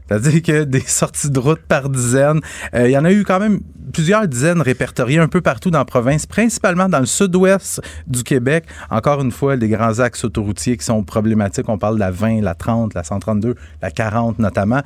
C'est-à-dire 0.08 0.42
que 0.42 0.64
des 0.64 0.80
sorties 0.86 1.30
de 1.30 1.40
route 1.40 1.62
par 1.68 1.90
dizaines, 1.90 2.42
euh, 2.74 2.88
il 2.88 2.92
y 2.92 2.98
en 2.98 3.06
a 3.06 3.12
eu 3.12 3.24
quand 3.24 3.40
même 3.40 3.60
plusieurs 3.94 4.28
dizaines 4.28 4.62
répertoriées 4.62 5.20
un 5.20 5.28
peu 5.28 5.42
partout 5.42 5.72
dans 5.72 5.80
la 5.80 5.86
province, 5.86 6.26
principalement 6.26 6.90
dans 6.90 7.00
le 7.00 7.06
sud-ouest 7.06 7.82
du 8.06 8.24
Québec. 8.24 8.66
Encore 8.90 9.22
une 9.22 9.32
fois, 9.32 9.58
des 9.58 9.70
grands 9.70 10.00
axes 10.00 10.24
autoroutiers 10.24 10.78
qui 10.78 10.86
sont 10.86 11.04
problématiques. 11.04 11.70
On 11.70 11.78
parle 11.78 11.96
de 11.96 12.00
la 12.00 12.12
20, 12.12 12.42
la 12.42 12.56
30, 12.56 12.94
la 12.94 13.04
132, 13.04 13.56
la 13.82 13.92
40 13.92 14.40
notamment. 14.40 14.82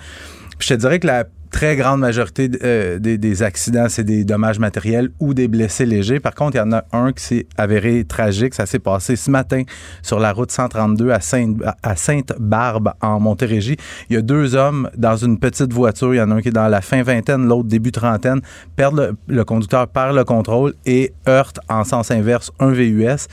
Je 0.60 0.68
te 0.68 0.74
dirais 0.76 1.00
que 1.00 1.08
la 1.08 1.26
très 1.52 1.76
grande 1.76 2.00
majorité 2.00 2.50
euh, 2.64 2.98
des, 2.98 3.18
des 3.18 3.44
accidents, 3.44 3.88
c'est 3.90 4.04
des 4.04 4.24
dommages 4.24 4.58
matériels 4.58 5.10
ou 5.20 5.34
des 5.34 5.48
blessés 5.48 5.86
légers. 5.86 6.20
Par 6.20 6.34
contre, 6.34 6.56
il 6.56 6.60
y 6.60 6.62
en 6.62 6.72
a 6.72 6.86
un 6.94 7.12
qui 7.12 7.24
s'est 7.24 7.46
avéré 7.58 8.06
tragique. 8.06 8.54
Ça 8.56 8.66
s'est 8.66 8.80
passé 8.80 9.16
ce 9.16 9.30
matin 9.30 9.64
sur 10.02 10.20
la 10.20 10.32
route 10.34 10.52
132 10.52 11.12
à 11.12 11.20
Sainte- 11.20 11.62
à 11.84 11.96
Sainte-Barbe, 11.96 12.94
en 13.02 13.20
Montérégie. 13.20 13.78
Il 14.10 14.16
y 14.16 14.18
a 14.18 14.22
deux 14.22 14.56
hommes 14.56 14.90
dans 14.98 15.18
une 15.18 15.38
petite 15.38 15.74
voiture. 15.74 16.14
Il 16.14 16.18
y 16.18 16.22
en 16.22 16.32
a 16.32 16.36
un 16.36 16.42
qui 16.42 16.48
est 16.48 16.52
dans 16.52 16.68
la 16.70 16.82
fin 16.82 17.04
vingtaine, 17.04 17.46
l'autre 17.48 17.68
début 17.68 17.92
trentaine. 17.92 18.42
Perdent 18.76 19.16
le, 19.28 19.36
le 19.36 19.44
conducteur 19.44 19.88
perd 19.88 20.16
le 20.16 20.24
contrôle 20.24 20.74
et 20.86 21.12
heurte 21.28 21.60
en 21.70 21.84
sens 21.84 22.12
inverse 22.12 22.52
un 22.60 22.72
VUS. 22.72 23.28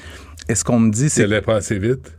Et 0.51 0.55
ce 0.55 0.65
qu'on 0.65 0.81
me 0.81 0.91
dit, 0.91 1.11
c'est... 1.11 1.23
Elle 1.23 1.33
allait 1.35 1.43
pas 1.43 1.57
assez 1.57 1.79
vite? 1.79 2.18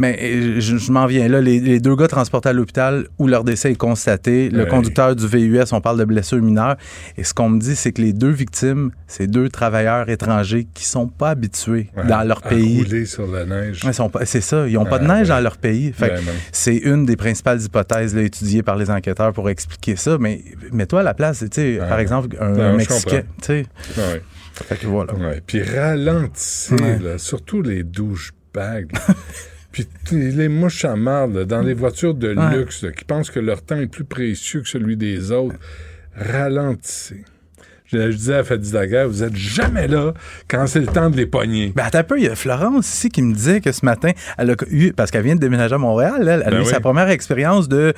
Mais 0.00 0.18
euh, 0.22 0.60
je, 0.60 0.78
je 0.78 0.92
m'en 0.92 1.04
viens 1.04 1.28
là. 1.28 1.42
Les, 1.42 1.60
les 1.60 1.78
deux 1.78 1.94
gars 1.94 2.08
transportés 2.08 2.48
à 2.48 2.52
l'hôpital 2.54 3.06
où 3.18 3.26
leur 3.28 3.44
décès 3.44 3.72
est 3.72 3.76
constaté. 3.76 4.48
Le 4.48 4.64
conducteur 4.64 5.14
du 5.14 5.26
VUS, 5.28 5.62
on 5.72 5.82
parle 5.82 5.98
de 5.98 6.04
blessures 6.06 6.40
mineures. 6.40 6.76
Et 7.18 7.22
ce 7.24 7.34
qu'on 7.34 7.50
me 7.50 7.60
dit, 7.60 7.76
c'est 7.76 7.92
que 7.92 8.00
les 8.00 8.14
deux 8.14 8.30
victimes, 8.30 8.92
c'est 9.06 9.26
deux 9.26 9.50
travailleurs 9.50 10.08
étrangers 10.08 10.66
qui 10.72 10.84
sont 10.86 11.06
pas 11.06 11.30
habitués 11.30 11.90
Ouais, 11.96 12.06
dans 12.06 12.22
leur 12.26 12.38
à 12.46 12.48
pays. 12.48 12.78
rouler 12.82 13.04
sur 13.04 13.26
la 13.26 13.44
neige. 13.44 13.82
Ils 13.84 13.92
sont 13.92 14.08
pas- 14.08 14.24
C'est 14.24 14.40
ça, 14.40 14.66
ils 14.66 14.72
n'ont 14.72 14.86
pas 14.86 14.98
de 14.98 15.04
Ah, 15.04 15.18
neige 15.18 15.28
ouais. 15.28 15.34
dans 15.36 15.40
leur 15.40 15.58
pays. 15.58 15.92
Fait 15.92 16.14
c'est 16.50 16.76
une 16.76 17.04
des 17.04 17.16
principales 17.16 17.60
hypothèses 17.60 18.14
là, 18.16 18.22
étudiées 18.22 18.62
par 18.62 18.76
les 18.76 18.90
enquêteurs 18.90 19.34
pour 19.34 19.50
expliquer 19.50 19.96
ça. 19.96 20.16
Mais 20.18 20.42
mets-toi 20.72 21.00
à 21.00 21.02
la 21.02 21.12
place, 21.12 21.40
tu 21.40 21.46
sais, 21.52 21.76
par 21.78 21.98
exemple, 21.98 22.36
un, 22.40 22.48
Non, 22.52 22.62
un 22.62 22.76
Mexicain. 22.76 23.22
tu 23.42 23.46
sais. 23.46 23.66
Fait 24.54 24.76
que 24.76 24.86
voilà. 24.86 25.12
Puis 25.46 25.60
là, 25.60 27.18
surtout 27.18 27.60
les 27.60 27.82
douchebags. 27.82 28.92
Puis 29.72 29.86
les 30.12 30.48
mouches 30.48 30.84
à 30.84 30.96
marde, 30.96 31.44
dans 31.44 31.62
les 31.62 31.74
voitures 31.74 32.14
de 32.14 32.34
Ouais. 32.34 32.56
luxe, 32.58 32.82
là, 32.82 32.90
qui 32.92 33.04
pensent 33.04 33.30
que 33.30 33.38
leur 33.40 33.62
temps 33.62 33.76
est 33.76 33.86
plus 33.86 34.04
précieux 34.04 34.62
que 34.62 34.68
celui 34.68 34.96
des 34.96 35.30
autres, 35.30 35.56
ralentissez. 36.14 37.24
Je, 37.92 38.10
je 38.10 38.16
disais 38.16 38.34
à 38.36 38.44
Fadi 38.44 38.70
Daguerre, 38.70 39.08
vous 39.08 39.22
êtes 39.22 39.34
jamais 39.36 39.88
là 39.88 40.12
quand 40.48 40.66
c'est 40.66 40.80
le 40.80 40.86
temps 40.86 41.10
de 41.10 41.16
les 41.16 41.26
pogner. 41.26 41.72
Ben, 41.74 41.84
attends 41.84 41.98
un 41.98 42.04
peu, 42.04 42.18
il 42.18 42.24
y 42.24 42.28
a 42.28 42.36
Florence 42.36 42.88
ici 42.92 43.08
qui 43.08 43.20
me 43.22 43.34
disait 43.34 43.60
que 43.60 43.72
ce 43.72 43.84
matin, 43.84 44.10
elle 44.38 44.50
a 44.50 44.54
eu, 44.70 44.92
parce 44.92 45.10
qu'elle 45.10 45.24
vient 45.24 45.34
de 45.34 45.40
déménager 45.40 45.74
à 45.74 45.78
Montréal, 45.78 46.14
elle, 46.20 46.28
elle 46.28 46.42
a 46.42 46.50
Ben 46.50 46.56
eu 46.58 46.60
oui. 46.60 46.66
sa 46.66 46.80
première 46.80 47.08
expérience 47.10 47.68
de, 47.68 47.92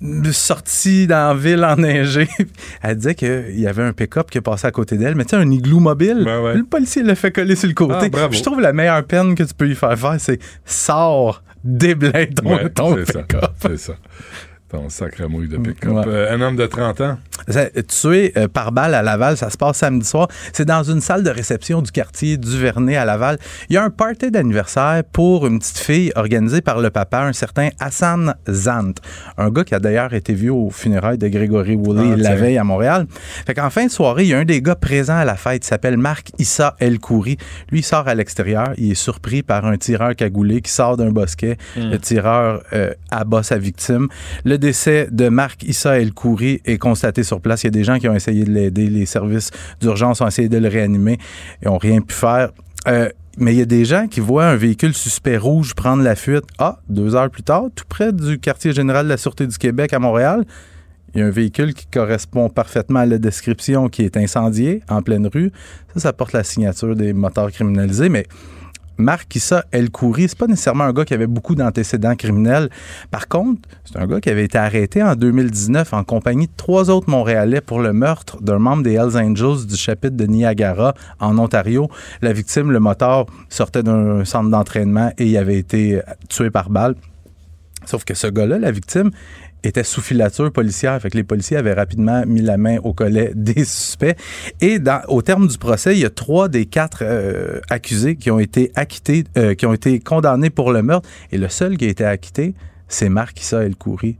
de 0.00 0.32
sortie 0.32 1.06
dans 1.06 1.28
la 1.28 1.34
ville 1.34 1.64
enneigée. 1.64 2.28
Elle 2.82 2.96
disait 2.96 3.14
qu'il 3.14 3.58
y 3.58 3.66
avait 3.66 3.82
un 3.82 3.92
pick-up 3.92 4.30
qui 4.30 4.38
est 4.38 4.42
passé 4.42 4.66
à 4.66 4.70
côté 4.70 4.96
d'elle, 4.96 5.14
mais 5.14 5.24
tu 5.24 5.30
sais, 5.30 5.36
un 5.36 5.50
igloo 5.50 5.80
mobile. 5.80 6.18
Le 6.24 6.62
policier 6.64 7.02
l'a 7.02 7.14
fait 7.14 7.32
coller 7.32 7.56
sur 7.56 7.68
le 7.68 7.74
côté. 7.74 8.10
Ben 8.10 8.20
Ah. 8.24 8.28
Je 8.30 8.42
trouve 8.42 8.60
la 8.60 8.72
meilleure 8.72 9.04
peine 9.04 9.34
que 9.34 9.42
tu 9.42 9.54
peux 9.54 9.64
lui 9.66 9.74
faire 9.74 9.98
faire, 9.98 10.16
c'est 10.18 10.38
sors, 10.64 11.42
déblinde 11.64 12.34
ton, 12.34 12.54
Ouais, 12.54 12.68
ton 12.70 12.94
pick-up. 12.96 13.52
C'est 13.60 13.78
ça. 13.78 13.94
Ton 14.68 14.88
sacré 14.88 15.28
mouille 15.28 15.48
de 15.48 15.58
pick-up. 15.58 15.92
Ouais. 15.92 16.04
Euh, 16.06 16.34
un 16.34 16.40
homme 16.40 16.56
de 16.56 16.66
30 16.66 17.00
ans. 17.02 17.18
Tué 17.86 18.32
euh, 18.36 18.48
par 18.48 18.72
balle 18.72 18.94
à 18.94 19.02
Laval, 19.02 19.36
ça 19.36 19.50
se 19.50 19.58
passe 19.58 19.76
samedi 19.76 20.06
soir. 20.06 20.28
C'est 20.52 20.64
dans 20.64 20.82
une 20.82 21.02
salle 21.02 21.22
de 21.22 21.30
réception 21.30 21.82
du 21.82 21.92
quartier 21.92 22.38
du 22.38 22.58
Vernet 22.58 22.96
à 22.96 23.04
Laval. 23.04 23.38
Il 23.68 23.74
y 23.74 23.76
a 23.76 23.84
un 23.84 23.90
party 23.90 24.30
d'anniversaire 24.30 25.02
pour 25.12 25.46
une 25.46 25.58
petite 25.58 25.78
fille 25.78 26.12
organisée 26.16 26.62
par 26.62 26.80
le 26.80 26.88
papa, 26.90 27.24
un 27.24 27.34
certain 27.34 27.68
Hassan 27.78 28.34
Zant. 28.48 28.94
Un 29.36 29.50
gars 29.50 29.64
qui 29.64 29.74
a 29.74 29.80
d'ailleurs 29.80 30.14
été 30.14 30.32
vu 30.32 30.48
au 30.48 30.70
funérailles 30.70 31.18
de 31.18 31.28
Grégory 31.28 31.76
Woolley 31.76 32.12
Ah, 32.14 32.16
la 32.16 32.34
veille 32.34 32.56
à 32.56 32.64
Montréal. 32.64 33.06
Fait 33.46 33.54
qu'en 33.54 33.70
fin 33.70 33.84
de 33.86 33.90
soirée, 33.90 34.22
il 34.24 34.28
y 34.30 34.34
a 34.34 34.38
un 34.38 34.44
des 34.44 34.62
gars 34.62 34.76
présents 34.76 35.18
à 35.18 35.26
la 35.26 35.36
fête 35.36 35.62
qui 35.62 35.68
s'appelle 35.68 35.98
Marc 35.98 36.30
Issa 36.38 36.74
El 36.78 36.98
Khouri. 36.98 37.36
Lui, 37.70 37.80
il 37.80 37.84
sort 37.84 38.08
à 38.08 38.14
l'extérieur. 38.14 38.72
Il 38.78 38.92
est 38.92 38.94
surpris 38.94 39.42
par 39.42 39.66
un 39.66 39.76
tireur 39.76 40.16
cagoulé 40.16 40.62
qui 40.62 40.72
sort 40.72 40.96
d'un 40.96 41.10
bosquet. 41.10 41.58
Hmm. 41.76 41.90
Le 41.90 41.98
tireur 41.98 42.62
euh, 42.72 42.94
abat 43.10 43.42
sa 43.42 43.58
victime. 43.58 44.08
Le 44.44 44.56
décès 44.64 45.08
de 45.10 45.28
Marc 45.28 45.62
Issa 45.64 46.00
El 46.00 46.14
Khouri 46.14 46.62
est 46.64 46.78
constaté 46.78 47.22
sur 47.22 47.42
place. 47.42 47.64
Il 47.64 47.66
y 47.66 47.68
a 47.68 47.70
des 47.70 47.84
gens 47.84 47.98
qui 47.98 48.08
ont 48.08 48.14
essayé 48.14 48.44
de 48.44 48.50
l'aider. 48.50 48.88
Les 48.88 49.04
services 49.04 49.50
d'urgence 49.78 50.22
ont 50.22 50.26
essayé 50.26 50.48
de 50.48 50.56
le 50.56 50.68
réanimer 50.68 51.18
et 51.62 51.68
ont 51.68 51.76
rien 51.76 52.00
pu 52.00 52.14
faire. 52.14 52.50
Euh, 52.88 53.10
mais 53.36 53.52
il 53.52 53.58
y 53.58 53.62
a 53.62 53.66
des 53.66 53.84
gens 53.84 54.06
qui 54.06 54.20
voient 54.20 54.46
un 54.46 54.56
véhicule 54.56 54.94
suspect 54.94 55.36
rouge 55.36 55.74
prendre 55.74 56.02
la 56.02 56.16
fuite. 56.16 56.44
Ah, 56.58 56.78
deux 56.88 57.14
heures 57.14 57.28
plus 57.28 57.42
tard, 57.42 57.64
tout 57.74 57.84
près 57.86 58.10
du 58.10 58.38
quartier 58.38 58.72
général 58.72 59.04
de 59.04 59.10
la 59.10 59.18
Sûreté 59.18 59.46
du 59.46 59.58
Québec 59.58 59.92
à 59.92 59.98
Montréal, 59.98 60.46
il 61.14 61.20
y 61.20 61.22
a 61.22 61.26
un 61.26 61.30
véhicule 61.30 61.74
qui 61.74 61.86
correspond 61.86 62.48
parfaitement 62.48 63.00
à 63.00 63.06
la 63.06 63.18
description 63.18 63.90
qui 63.90 64.02
est 64.02 64.16
incendié 64.16 64.82
en 64.88 65.02
pleine 65.02 65.26
rue. 65.26 65.52
Ça, 65.92 66.00
ça 66.00 66.12
porte 66.14 66.32
la 66.32 66.42
signature 66.42 66.96
des 66.96 67.12
moteurs 67.12 67.52
criminalisés, 67.52 68.08
mais 68.08 68.24
Marc 68.96 69.34
Issa 69.34 69.64
El 69.72 69.90
Khouri, 69.90 70.28
c'est 70.28 70.38
pas 70.38 70.46
nécessairement 70.46 70.84
un 70.84 70.92
gars 70.92 71.04
qui 71.04 71.14
avait 71.14 71.26
beaucoup 71.26 71.54
d'antécédents 71.54 72.14
criminels. 72.14 72.70
Par 73.10 73.28
contre, 73.28 73.68
c'est 73.84 73.98
un 73.98 74.06
gars 74.06 74.20
qui 74.20 74.30
avait 74.30 74.44
été 74.44 74.58
arrêté 74.58 75.02
en 75.02 75.14
2019 75.16 75.92
en 75.92 76.04
compagnie 76.04 76.46
de 76.46 76.52
trois 76.56 76.90
autres 76.90 77.10
Montréalais 77.10 77.60
pour 77.60 77.80
le 77.80 77.92
meurtre 77.92 78.42
d'un 78.42 78.58
membre 78.58 78.82
des 78.82 78.92
Hells 78.92 79.16
Angels 79.16 79.66
du 79.66 79.76
chapitre 79.76 80.16
de 80.16 80.26
Niagara 80.26 80.94
en 81.20 81.38
Ontario. 81.38 81.88
La 82.22 82.32
victime, 82.32 82.70
le 82.70 82.80
moteur, 82.80 83.26
sortait 83.48 83.82
d'un 83.82 84.24
centre 84.24 84.50
d'entraînement 84.50 85.12
et 85.18 85.36
avait 85.38 85.58
été 85.58 86.00
tué 86.28 86.50
par 86.50 86.70
balle. 86.70 86.94
Sauf 87.86 88.04
que 88.04 88.14
ce 88.14 88.26
gars-là, 88.26 88.58
la 88.58 88.70
victime, 88.70 89.10
était 89.64 89.84
sous 89.84 90.00
filature 90.00 90.52
policière. 90.52 91.00
Fait 91.00 91.10
que 91.10 91.16
les 91.16 91.24
policiers 91.24 91.56
avaient 91.56 91.72
rapidement 91.72 92.24
mis 92.26 92.42
la 92.42 92.56
main 92.56 92.78
au 92.84 92.92
collet 92.92 93.32
des 93.34 93.64
suspects. 93.64 94.16
Et 94.60 94.78
au 95.08 95.22
terme 95.22 95.48
du 95.48 95.58
procès, 95.58 95.94
il 95.94 96.00
y 96.00 96.04
a 96.04 96.10
trois 96.10 96.48
des 96.48 96.66
quatre 96.66 97.02
euh, 97.02 97.60
accusés 97.70 98.16
qui 98.16 98.30
ont 98.30 98.38
été 98.38 98.70
acquittés, 98.74 99.24
euh, 99.36 99.54
qui 99.54 99.66
ont 99.66 99.74
été 99.74 100.00
condamnés 100.00 100.50
pour 100.50 100.72
le 100.72 100.82
meurtre. 100.82 101.08
Et 101.32 101.38
le 101.38 101.48
seul 101.48 101.76
qui 101.76 101.86
a 101.86 101.88
été 101.88 102.04
acquitté, 102.04 102.54
c'est 102.88 103.08
Marc 103.08 103.40
Issa 103.40 103.64
El 103.64 103.76
Khoury. 103.76 104.18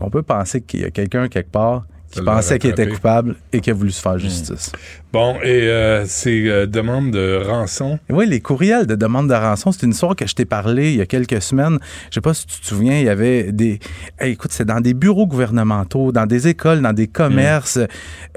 On 0.00 0.10
peut 0.10 0.22
penser 0.22 0.60
qu'il 0.60 0.80
y 0.80 0.84
a 0.84 0.90
quelqu'un 0.90 1.28
quelque 1.28 1.50
part 1.50 1.86
qui 2.14 2.22
pensait 2.22 2.58
qu'il 2.58 2.70
était 2.70 2.88
coupable 2.88 3.36
et 3.52 3.60
qui 3.60 3.70
a 3.70 3.74
voulu 3.74 3.90
se 3.90 4.00
faire 4.00 4.18
justice. 4.18 4.72
Bon, 5.12 5.36
et 5.42 5.68
euh, 5.68 6.04
ces 6.06 6.48
euh, 6.48 6.66
demandes 6.66 7.10
de 7.10 7.42
rançon? 7.44 7.98
Oui, 8.10 8.26
les 8.26 8.40
courriels 8.40 8.86
de 8.86 8.94
demande 8.94 9.28
de 9.28 9.34
rançon, 9.34 9.72
c'est 9.72 9.84
une 9.84 9.92
histoire 9.92 10.16
que 10.16 10.26
je 10.26 10.34
t'ai 10.34 10.44
parlé 10.44 10.90
il 10.90 10.96
y 10.96 11.00
a 11.00 11.06
quelques 11.06 11.40
semaines. 11.42 11.78
Je 12.10 12.14
sais 12.14 12.20
pas 12.20 12.34
si 12.34 12.46
tu 12.46 12.60
te 12.60 12.66
souviens, 12.66 12.98
il 12.98 13.04
y 13.04 13.08
avait 13.08 13.52
des... 13.52 13.78
Hey, 14.18 14.32
écoute, 14.32 14.52
c'est 14.52 14.64
dans 14.64 14.80
des 14.80 14.94
bureaux 14.94 15.26
gouvernementaux, 15.26 16.12
dans 16.12 16.26
des 16.26 16.48
écoles, 16.48 16.80
dans 16.82 16.92
des 16.92 17.06
commerces, 17.06 17.78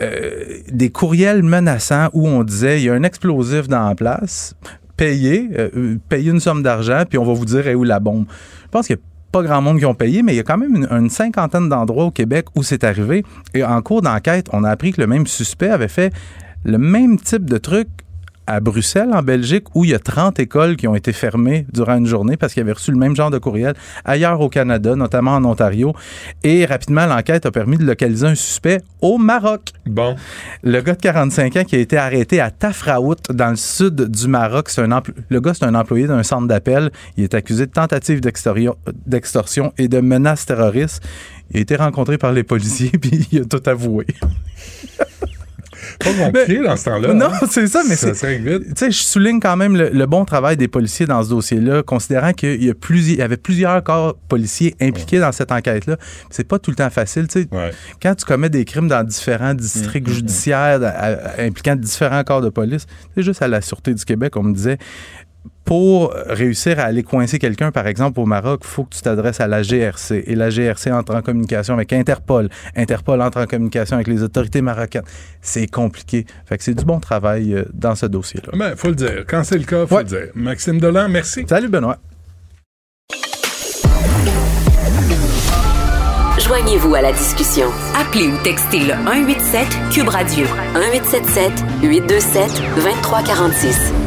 euh, 0.01 0.43
des 0.71 0.89
courriels 0.89 1.43
menaçants 1.43 2.09
où 2.13 2.27
on 2.27 2.43
disait, 2.43 2.81
il 2.81 2.85
y 2.85 2.89
a 2.89 2.93
un 2.93 3.03
explosif 3.03 3.67
dans 3.67 3.87
la 3.87 3.95
place, 3.95 4.55
payez, 4.97 5.49
payez 6.09 6.31
une 6.31 6.39
somme 6.39 6.63
d'argent, 6.63 7.03
puis 7.07 7.17
on 7.17 7.25
va 7.25 7.33
vous 7.33 7.45
dire 7.45 7.67
est 7.67 7.75
où 7.75 7.83
la 7.83 7.99
bombe? 7.99 8.25
Je 8.63 8.69
pense 8.69 8.87
qu'il 8.87 8.95
y 8.95 8.99
a 8.99 9.01
pas 9.31 9.43
grand 9.43 9.61
monde 9.61 9.79
qui 9.79 9.85
ont 9.85 9.95
payé, 9.95 10.23
mais 10.23 10.33
il 10.33 10.37
y 10.37 10.39
a 10.39 10.43
quand 10.43 10.57
même 10.57 10.87
une, 10.89 11.09
cinquantaine 11.09 11.69
d'endroits 11.69 12.05
au 12.05 12.11
Québec 12.11 12.47
où 12.55 12.63
c'est 12.63 12.83
arrivé. 12.83 13.23
Et 13.53 13.63
en 13.63 13.81
cours 13.81 14.01
d'enquête, 14.01 14.47
on 14.53 14.63
a 14.63 14.69
appris 14.69 14.91
que 14.91 15.01
le 15.01 15.07
même 15.07 15.27
suspect 15.27 15.69
avait 15.69 15.87
fait 15.87 16.13
le 16.63 16.77
même 16.77 17.19
type 17.19 17.45
de 17.45 17.57
truc 17.57 17.87
à 18.47 18.59
Bruxelles, 18.59 19.09
en 19.13 19.21
Belgique, 19.21 19.65
où 19.75 19.83
il 19.85 19.91
y 19.91 19.93
a 19.93 19.99
30 19.99 20.39
écoles 20.39 20.75
qui 20.77 20.87
ont 20.87 20.95
été 20.95 21.13
fermées 21.13 21.65
durant 21.71 21.97
une 21.97 22.05
journée 22.07 22.37
parce 22.37 22.53
qu'ils 22.53 22.63
avaient 22.63 22.71
reçu 22.71 22.91
le 22.91 22.97
même 22.97 23.15
genre 23.15 23.29
de 23.29 23.37
courriel 23.37 23.73
ailleurs 24.05 24.39
au 24.41 24.49
Canada, 24.49 24.95
notamment 24.95 25.31
en 25.31 25.45
Ontario. 25.45 25.93
Et 26.43 26.65
rapidement, 26.65 27.05
l'enquête 27.05 27.45
a 27.45 27.51
permis 27.51 27.77
de 27.77 27.83
localiser 27.83 28.25
un 28.27 28.35
suspect 28.35 28.81
au 29.01 29.17
Maroc. 29.17 29.73
Bon. 29.85 30.15
Le 30.63 30.81
gars 30.81 30.95
de 30.95 31.01
45 31.01 31.55
ans 31.57 31.63
qui 31.63 31.75
a 31.75 31.79
été 31.79 31.97
arrêté 31.97 32.39
à 32.39 32.49
Tafraout, 32.49 33.15
dans 33.29 33.49
le 33.49 33.55
sud 33.55 33.95
du 34.09 34.27
Maroc. 34.27 34.69
C'est 34.69 34.81
un 34.81 34.89
empl- 34.89 35.13
le 35.29 35.39
gars, 35.41 35.53
c'est 35.53 35.65
un 35.65 35.75
employé 35.75 36.07
d'un 36.07 36.23
centre 36.23 36.47
d'appel. 36.47 36.91
Il 37.17 37.23
est 37.25 37.33
accusé 37.33 37.65
de 37.65 37.71
tentative 37.71 38.21
d'extorsion 38.21 39.73
et 39.77 39.87
de 39.87 39.99
menace 39.99 40.45
terroriste. 40.45 41.03
Il 41.51 41.57
a 41.57 41.59
été 41.61 41.75
rencontré 41.75 42.17
par 42.17 42.31
les 42.31 42.43
policiers, 42.43 42.89
puis 43.01 43.27
il 43.31 43.41
a 43.41 43.45
tout 43.45 43.61
avoué. 43.69 44.05
Pas 45.99 46.13
compliqué 46.13 46.59
dans 46.63 46.75
ce 46.75 46.85
temps-là. 46.85 47.13
Non, 47.13 47.25
hein. 47.27 47.39
c'est 47.49 47.67
ça, 47.67 47.81
mais 47.87 47.95
ça 47.95 48.13
c'est. 48.13 48.39
Tu 48.43 48.61
sais, 48.75 48.91
je 48.91 48.97
souligne 49.01 49.39
quand 49.39 49.55
même 49.57 49.75
le, 49.75 49.89
le 49.89 50.05
bon 50.05 50.25
travail 50.25 50.57
des 50.57 50.67
policiers 50.67 51.05
dans 51.05 51.23
ce 51.23 51.29
dossier-là, 51.29 51.83
considérant 51.83 52.33
qu'il 52.33 52.63
y, 52.63 52.69
a 52.69 52.73
plusieurs- 52.73 53.15
il 53.15 53.19
y 53.19 53.23
avait 53.23 53.37
plusieurs 53.37 53.83
corps 53.83 54.15
policiers 54.29 54.75
impliqués 54.81 55.19
dans 55.19 55.31
cette 55.31 55.51
enquête-là. 55.51 55.97
C'est 56.29 56.47
pas 56.47 56.59
tout 56.59 56.71
le 56.71 56.75
temps 56.77 56.89
facile. 56.89 57.27
Tu 57.27 57.41
sais, 57.43 57.47
Quand 58.01 58.15
tu 58.15 58.25
commets 58.25 58.49
des 58.49 58.65
crimes 58.65 58.87
dans 58.87 59.03
différents 59.03 59.53
districts 59.53 60.09
judiciaires 60.09 60.79
à- 60.83 60.87
à- 60.87 61.41
impliquant 61.41 61.75
différents 61.75 62.23
corps 62.23 62.41
de 62.41 62.49
police, 62.49 62.85
c'est 63.15 63.23
juste 63.23 63.41
à 63.41 63.47
la 63.47 63.61
Sûreté 63.61 63.93
du 63.93 64.03
Québec, 64.05 64.35
on 64.35 64.43
me 64.43 64.53
disait, 64.53 64.77
pour 65.65 66.13
réussir 66.27 66.79
à 66.79 66.83
aller 66.83 67.03
coincer 67.03 67.39
quelqu'un, 67.39 67.71
par 67.71 67.87
exemple, 67.87 68.19
au 68.19 68.25
Maroc, 68.25 68.61
il 68.63 68.67
faut 68.67 68.83
que 68.85 68.95
tu 68.95 69.01
t'adresses 69.01 69.41
à 69.41 69.47
la 69.47 69.63
GRC. 69.63 70.23
Et 70.25 70.35
la 70.35 70.49
GRC 70.49 70.91
entre 70.91 71.15
en 71.15 71.21
communication 71.21 71.73
avec 71.73 71.91
Interpol. 71.93 72.49
Interpol 72.75 73.21
entre 73.21 73.41
en 73.41 73.45
communication 73.45 73.95
avec 73.95 74.07
les 74.07 74.23
autorités 74.23 74.61
marocaines. 74.61 75.03
C'est 75.41 75.67
compliqué. 75.67 76.25
Fait 76.45 76.57
que 76.57 76.63
c'est 76.63 76.73
du 76.73 76.85
bon 76.85 76.99
travail 76.99 77.53
euh, 77.53 77.65
dans 77.73 77.95
ce 77.95 78.05
dossier-là. 78.05 78.57
Ben, 78.57 78.75
faut 78.75 78.89
le 78.89 78.95
dire. 78.95 79.25
Quand 79.27 79.43
c'est 79.43 79.57
le 79.57 79.65
cas, 79.65 79.85
faut 79.85 79.97
le 79.97 80.03
dire. 80.03 80.27
Maxime 80.35 80.79
Delan, 80.79 81.09
merci. 81.09 81.45
Salut, 81.47 81.67
Benoît. 81.67 81.97
Joignez-vous 86.39 86.95
à 86.95 87.01
la 87.01 87.11
discussion. 87.11 87.67
Appelez 87.99 88.27
ou 88.27 88.37
textez 88.41 88.79
le 88.79 88.93
187 88.93 89.67
Cube 89.91 90.07
Radio 90.07 90.45
1877 90.75 91.51
827 91.83 92.61
2346. 92.75 94.06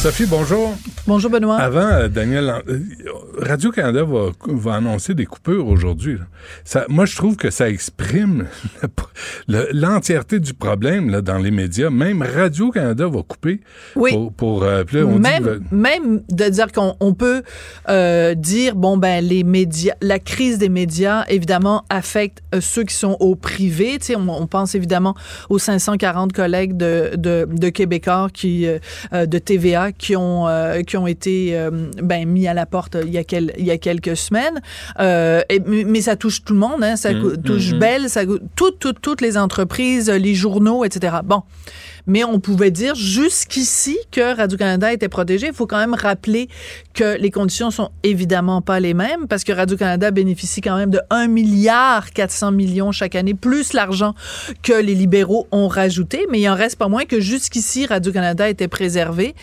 Sophie, 0.00 0.24
bonjour. 0.24 0.74
Bonjour, 1.06 1.30
Benoît. 1.30 1.56
Avant, 1.58 1.80
euh, 1.86 2.08
Daniel, 2.08 2.50
euh, 2.68 2.78
Radio-Canada 3.38 4.02
va, 4.04 4.30
va 4.46 4.74
annoncer 4.76 5.12
des 5.12 5.26
coupures 5.26 5.66
aujourd'hui. 5.66 6.16
Moi, 6.88 7.04
je 7.04 7.16
trouve 7.16 7.36
que 7.36 7.50
ça 7.50 7.68
exprime 7.68 8.46
le- 9.48 9.68
l'entièreté 9.72 10.40
du 10.40 10.54
problème 10.54 11.10
là, 11.10 11.20
dans 11.20 11.36
les 11.36 11.50
médias. 11.50 11.90
Même 11.90 12.22
Radio-Canada 12.22 13.08
va 13.08 13.22
couper. 13.22 13.60
Oui. 13.94 14.12
Pour, 14.12 14.32
pour, 14.32 14.62
euh, 14.64 14.84
là, 14.90 15.04
on 15.04 15.16
dit 15.16 15.20
même, 15.20 15.44
que- 15.44 15.60
même 15.74 16.22
de 16.30 16.48
dire 16.48 16.72
qu'on 16.72 16.96
on 17.00 17.12
peut 17.12 17.42
euh, 17.90 18.34
dire, 18.34 18.76
bon, 18.76 18.96
ben, 18.96 19.22
les 19.22 19.44
médias, 19.44 19.94
la 20.00 20.18
crise 20.18 20.56
des 20.56 20.70
médias, 20.70 21.24
évidemment, 21.28 21.84
affecte 21.90 22.38
ceux 22.58 22.84
qui 22.84 22.94
sont 22.94 23.18
au 23.20 23.34
privé. 23.36 23.98
Tu 23.98 24.06
sais, 24.06 24.16
on, 24.16 24.26
on 24.30 24.46
pense 24.46 24.74
évidemment 24.74 25.14
aux 25.50 25.58
540 25.58 26.32
collègues 26.32 26.74
de, 26.78 27.10
de, 27.16 27.46
de 27.50 27.68
Québécois 27.68 28.28
qui, 28.32 28.66
euh, 28.66 28.78
de 29.26 29.38
TVA 29.38 29.89
qui 29.96 30.16
ont, 30.16 30.48
euh, 30.48 30.82
qui 30.82 30.96
ont 30.96 31.06
été 31.06 31.56
euh, 31.58 31.70
ben, 32.02 32.26
mis 32.28 32.46
à 32.48 32.54
la 32.54 32.66
porte 32.66 32.96
il 33.04 33.10
y 33.12 33.18
a, 33.18 33.24
quel- 33.24 33.52
il 33.58 33.64
y 33.64 33.70
a 33.70 33.78
quelques 33.78 34.16
semaines. 34.16 34.60
Euh, 34.98 35.42
et- 35.48 35.60
mais 35.60 36.00
ça 36.00 36.16
touche 36.16 36.44
tout 36.44 36.52
le 36.54 36.58
monde. 36.58 36.82
Hein, 36.82 36.96
ça 36.96 37.12
Mm, 37.12 37.20
cou- 37.22 37.36
touche 37.36 37.72
mm, 37.72 37.76
mm. 37.76 37.78
Bell, 37.78 38.08
ça 38.10 38.22
toutes, 38.56 38.78
toutes, 38.78 39.00
toutes 39.00 39.20
les 39.20 39.36
entreprises, 39.36 40.10
les 40.10 40.34
journaux, 40.34 40.84
etc. 40.84 41.16
Bon. 41.24 41.42
Mais 42.06 42.24
on 42.24 42.40
pouvait 42.40 42.70
dire 42.70 42.94
jusqu'ici 42.94 43.98
que 44.10 44.36
Radio-Canada 44.36 44.92
était 44.92 45.08
protégé. 45.08 45.48
Il 45.48 45.52
faut 45.52 45.66
quand 45.66 45.78
même 45.78 45.94
rappeler 45.94 46.48
que 46.94 47.16
les 47.18 47.30
conditions 47.30 47.70
sont 47.70 47.90
évidemment 48.02 48.62
pas 48.62 48.80
les 48.80 48.94
mêmes 48.94 49.26
parce 49.28 49.44
que 49.44 49.52
Radio-Canada 49.52 50.10
bénéficie 50.10 50.60
quand 50.60 50.76
même 50.76 50.90
de 50.90 51.00
1 51.10 51.28
milliard 51.28 52.10
400 52.12 52.52
millions 52.52 52.92
chaque 52.92 53.14
année, 53.14 53.34
plus 53.34 53.72
l'argent 53.72 54.14
que 54.62 54.72
les 54.72 54.94
libéraux 54.94 55.46
ont 55.52 55.68
rajouté. 55.68 56.26
Mais 56.30 56.40
il 56.40 56.48
en 56.48 56.54
reste 56.54 56.76
pas 56.76 56.88
moins 56.88 57.04
que 57.04 57.20
jusqu'ici, 57.20 57.86
Radio-Canada 57.86 58.48
était 58.48 58.68
préservé. 58.68 59.34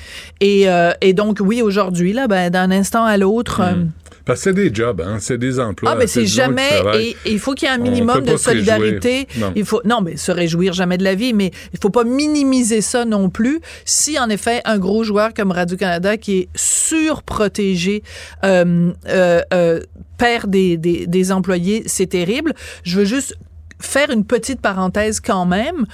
Et, 0.41 0.69
euh, 0.69 0.91
et 1.01 1.13
donc, 1.13 1.39
oui, 1.41 1.61
aujourd'hui, 1.61 2.13
là, 2.13 2.27
ben, 2.27 2.49
d'un 2.49 2.71
instant 2.71 3.05
à 3.05 3.17
l'autre, 3.17 3.61
euh, 3.61 3.83
Parce 4.27 4.39
que 4.41 4.43
c'est 4.43 4.53
des 4.53 4.73
jobs, 4.73 5.01
hein, 5.01 5.17
c'est 5.19 5.37
des 5.37 5.59
emplois. 5.59 5.91
ah, 5.91 5.95
mais 5.95 6.05
c'est 6.05 6.25
jamais. 6.25 6.69
Et 6.95 7.15
et 7.25 7.31
il 7.31 7.39
faut 7.39 7.53
qu'il 7.53 7.67
y 7.67 7.71
ait 7.71 7.73
un 7.73 7.77
minimum 7.77 8.23
de 8.25 8.35
solidarité. 8.35 9.27
Non. 9.37 9.53
Il 9.55 9.65
faut 9.65 9.81
non, 9.85 10.01
mais 10.01 10.17
se 10.17 10.31
réjouir 10.31 10.73
jamais 10.73 10.97
de 10.97 11.03
la 11.05 11.15
vie, 11.15 11.33
mais 11.33 11.51
il 11.73 11.79
faut 11.81 11.89
pas 11.89 12.03
minimiser 12.03 12.81
ça 12.81 13.05
non 13.05 13.29
plus. 13.29 13.61
Si 13.85 14.19
en 14.19 14.29
effet 14.29 14.61
un 14.65 14.77
gros 14.79 15.03
joueur 15.03 15.33
comme 15.33 15.51
Radio 15.51 15.77
Canada 15.77 16.17
qui 16.17 16.39
est 16.39 16.49
surprotégé 16.55 18.03
euh, 18.43 18.91
euh, 19.07 19.41
euh, 19.53 19.79
perd 20.17 20.49
des, 20.49 20.75
des, 20.77 21.07
des 21.07 21.31
employés, 21.31 21.83
c'est 21.85 22.07
terrible. 22.07 22.53
Je 22.83 22.99
veux 22.99 23.05
juste 23.05 23.37
faire 23.79 24.09
une 24.09 24.25
petite 24.25 24.59
parenthèse 24.59 25.19
quand 25.19 25.45
même 25.45 25.85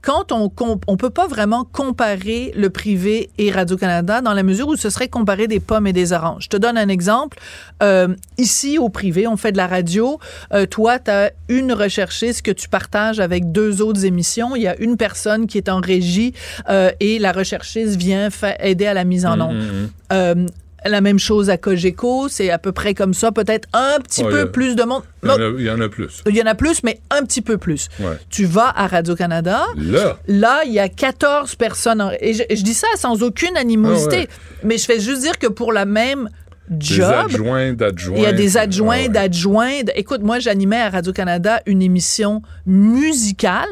quand 0.00 0.32
on 0.32 0.50
on 0.86 0.96
peut 0.96 1.10
pas 1.10 1.26
vraiment 1.26 1.64
comparer 1.64 2.52
le 2.56 2.70
privé 2.70 3.30
et 3.38 3.50
Radio-Canada 3.50 4.20
dans 4.20 4.32
la 4.32 4.42
mesure 4.42 4.68
où 4.68 4.76
ce 4.76 4.90
serait 4.90 5.08
comparer 5.08 5.48
des 5.48 5.60
pommes 5.60 5.86
et 5.86 5.92
des 5.92 6.12
oranges. 6.12 6.44
Je 6.44 6.48
te 6.48 6.56
donne 6.56 6.78
un 6.78 6.88
exemple. 6.88 7.38
Euh, 7.82 8.08
ici, 8.38 8.78
au 8.78 8.88
privé, 8.88 9.26
on 9.26 9.36
fait 9.36 9.52
de 9.52 9.56
la 9.56 9.66
radio. 9.66 10.18
Euh, 10.52 10.66
toi, 10.66 10.98
tu 10.98 11.10
as 11.10 11.32
une 11.48 11.72
recherchiste 11.72 12.42
que 12.42 12.50
tu 12.52 12.68
partages 12.68 13.20
avec 13.20 13.50
deux 13.52 13.82
autres 13.82 14.04
émissions. 14.04 14.54
Il 14.56 14.62
y 14.62 14.68
a 14.68 14.76
une 14.78 14.96
personne 14.96 15.46
qui 15.46 15.58
est 15.58 15.68
en 15.68 15.80
régie 15.80 16.32
euh, 16.68 16.90
et 17.00 17.18
la 17.18 17.32
recherchiste 17.32 17.96
vient 17.96 18.28
aider 18.60 18.86
à 18.86 18.94
la 18.94 19.04
mise 19.04 19.26
en 19.26 19.36
Mm, 19.36 19.42
onde. 19.42 19.56
mm, 19.56 19.60
mm. 19.82 19.88
Euh, 20.12 20.46
la 20.84 21.00
même 21.00 21.18
chose 21.18 21.50
à 21.50 21.56
Cogeco, 21.56 22.28
c'est 22.28 22.50
à 22.50 22.58
peu 22.58 22.72
près 22.72 22.94
comme 22.94 23.12
ça, 23.14 23.32
peut-être 23.32 23.68
un 23.72 23.98
petit 24.00 24.22
Oh, 24.24 24.28
peu 24.30 24.40
a- 24.42 24.46
plus 24.46 24.76
de 24.76 24.82
monde. 24.84 25.02
Il 25.24 25.28
y, 25.28 25.32
en 25.32 25.34
a, 25.34 25.48
il 25.58 25.64
y 25.64 25.70
en 25.70 25.80
a 25.80 25.88
plus. 25.88 26.22
Il 26.28 26.36
y 26.36 26.42
en 26.42 26.46
a 26.46 26.54
plus, 26.54 26.82
mais 26.84 27.00
un 27.10 27.24
petit 27.24 27.42
peu 27.42 27.58
plus. 27.58 27.88
Ouais. 28.00 28.16
Tu 28.30 28.44
vas 28.44 28.72
à 28.76 28.86
Radio-Canada. 28.86 29.62
Là? 29.76 30.18
Là, 30.28 30.60
il 30.64 30.72
y 30.72 30.78
a 30.78 30.88
14 30.88 31.54
personnes. 31.56 32.00
en- 32.00 32.12
et 32.20 32.32
je, 32.34 32.42
je 32.50 32.62
dis 32.62 32.74
ça 32.74 32.86
sans 32.96 33.22
aucune 33.22 33.56
animosité. 33.56 34.16
Ah 34.16 34.20
ouais. 34.20 34.28
Mais 34.64 34.78
je 34.78 34.84
fais 34.84 35.00
juste 35.00 35.22
dire 35.22 35.38
que 35.38 35.48
pour 35.48 35.72
la 35.72 35.84
même 35.84 36.28
Des 36.68 36.86
job. 36.96 37.12
adjoints, 37.26 37.72
d'adjoints. 37.72 38.16
Il 38.18 38.22
y 38.22 38.26
a 38.26 38.32
des 38.32 38.56
Ah 38.56 38.60
adjoints, 38.62 38.96
ouais. 39.02 39.08
d'adjoints. 39.08 39.80
Écoute, 39.96 40.22
moi, 40.22 40.38
j'animais 40.38 40.80
à 40.80 40.90
Radio-Canada 40.90 41.60
une 41.66 41.82
émission 41.82 42.42
musicale. 42.66 43.68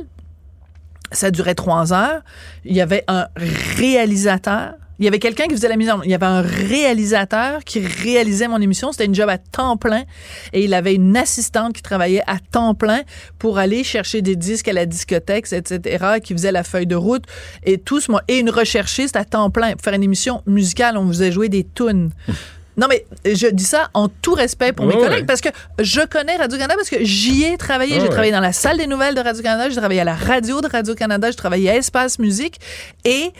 Ça 1.13 1.31
durait 1.31 1.55
trois 1.55 1.93
heures. 1.93 2.23
Il 2.65 2.75
y 2.75 2.81
avait 2.81 3.05
un 3.07 3.29
réalisateur. 3.77 4.75
Il 4.99 5.05
y 5.05 5.09
avait 5.09 5.19
quelqu'un 5.19 5.45
qui 5.47 5.55
faisait 5.55 5.69
la 5.69 5.77
mise 5.77 5.91
en 5.91 6.03
Il 6.03 6.11
y 6.11 6.15
avait 6.15 6.27
un 6.27 6.41
réalisateur 6.41 7.65
qui 7.65 7.81
réalisait 7.81 8.49
mon 8.49 8.61
émission. 8.61 8.93
C'était 8.93 9.05
une 9.05 9.15
job 9.15 9.29
à 9.29 9.39
temps 9.39 9.77
plein. 9.77 10.05
Et 10.53 10.65
il 10.65 10.75
avait 10.75 10.95
une 10.95 11.17
assistante 11.17 11.75
qui 11.75 11.83
travaillait 11.83 12.23
à 12.27 12.39
temps 12.39 12.75
plein 12.75 13.03
pour 13.39 13.59
aller 13.59 13.85
chercher 13.85 14.23
des 14.23 14.37
disques 14.37 14.69
à 14.69 14.73
la 14.73 14.87
discothèque, 14.87 15.53
etc., 15.53 16.21
qui 16.23 16.33
faisait 16.33 16.53
la 16.53 16.65
feuille 16.65 16.87
de 16.87 16.97
route. 16.97 17.25
Et 17.65 17.79
tout 17.79 18.01
ce 18.01 18.11
Et 18.29 18.39
une 18.39 18.51
recherchiste 18.51 19.17
à 19.17 19.25
temps 19.25 19.51
plein. 19.51 19.73
Pour 19.73 19.83
faire 19.83 19.95
une 19.95 20.03
émission 20.03 20.43
musicale, 20.47 20.97
on 20.97 21.05
vous 21.05 21.13
faisait 21.13 21.33
jouer 21.33 21.49
des 21.49 21.65
tunes. 21.65 22.11
Non, 22.77 22.89
mais 22.91 23.07
je 23.25 23.47
dis 23.47 23.65
ça 23.65 23.89
en 23.95 24.09
tout 24.09 24.35
respect 24.35 24.73
pour 24.73 24.85
mes 24.85 24.93
collègues 24.93 25.21
ouais. 25.21 25.25
parce 25.25 25.41
que 25.41 25.49
je 25.79 26.03
connais 26.03 26.37
Radio-Canada 26.37 26.75
parce 26.77 26.91
que 26.91 27.03
j'y 27.03 27.45
ai 27.45 27.57
travaillé. 27.57 27.95
J'ai 27.95 28.03
ouais. 28.03 28.09
travaillé 28.09 28.33
dans 28.33 28.41
la 28.41 28.53
salle 28.53 28.77
des 28.77 28.87
nouvelles 28.87 29.15
de 29.15 29.21
Radio-Canada, 29.21 29.71
j'ai 29.71 29.77
travaillé 29.77 30.03
à 30.03 30.05
la 30.05 30.15
radio 30.15 30.61
de 30.61 30.69
Radio-Canada, 30.69 31.31
j'ai 31.31 31.37
travaillé 31.37 31.71
à 31.71 31.77
Espace 31.77 32.19
Musique. 32.19 32.61
Et 33.07 33.31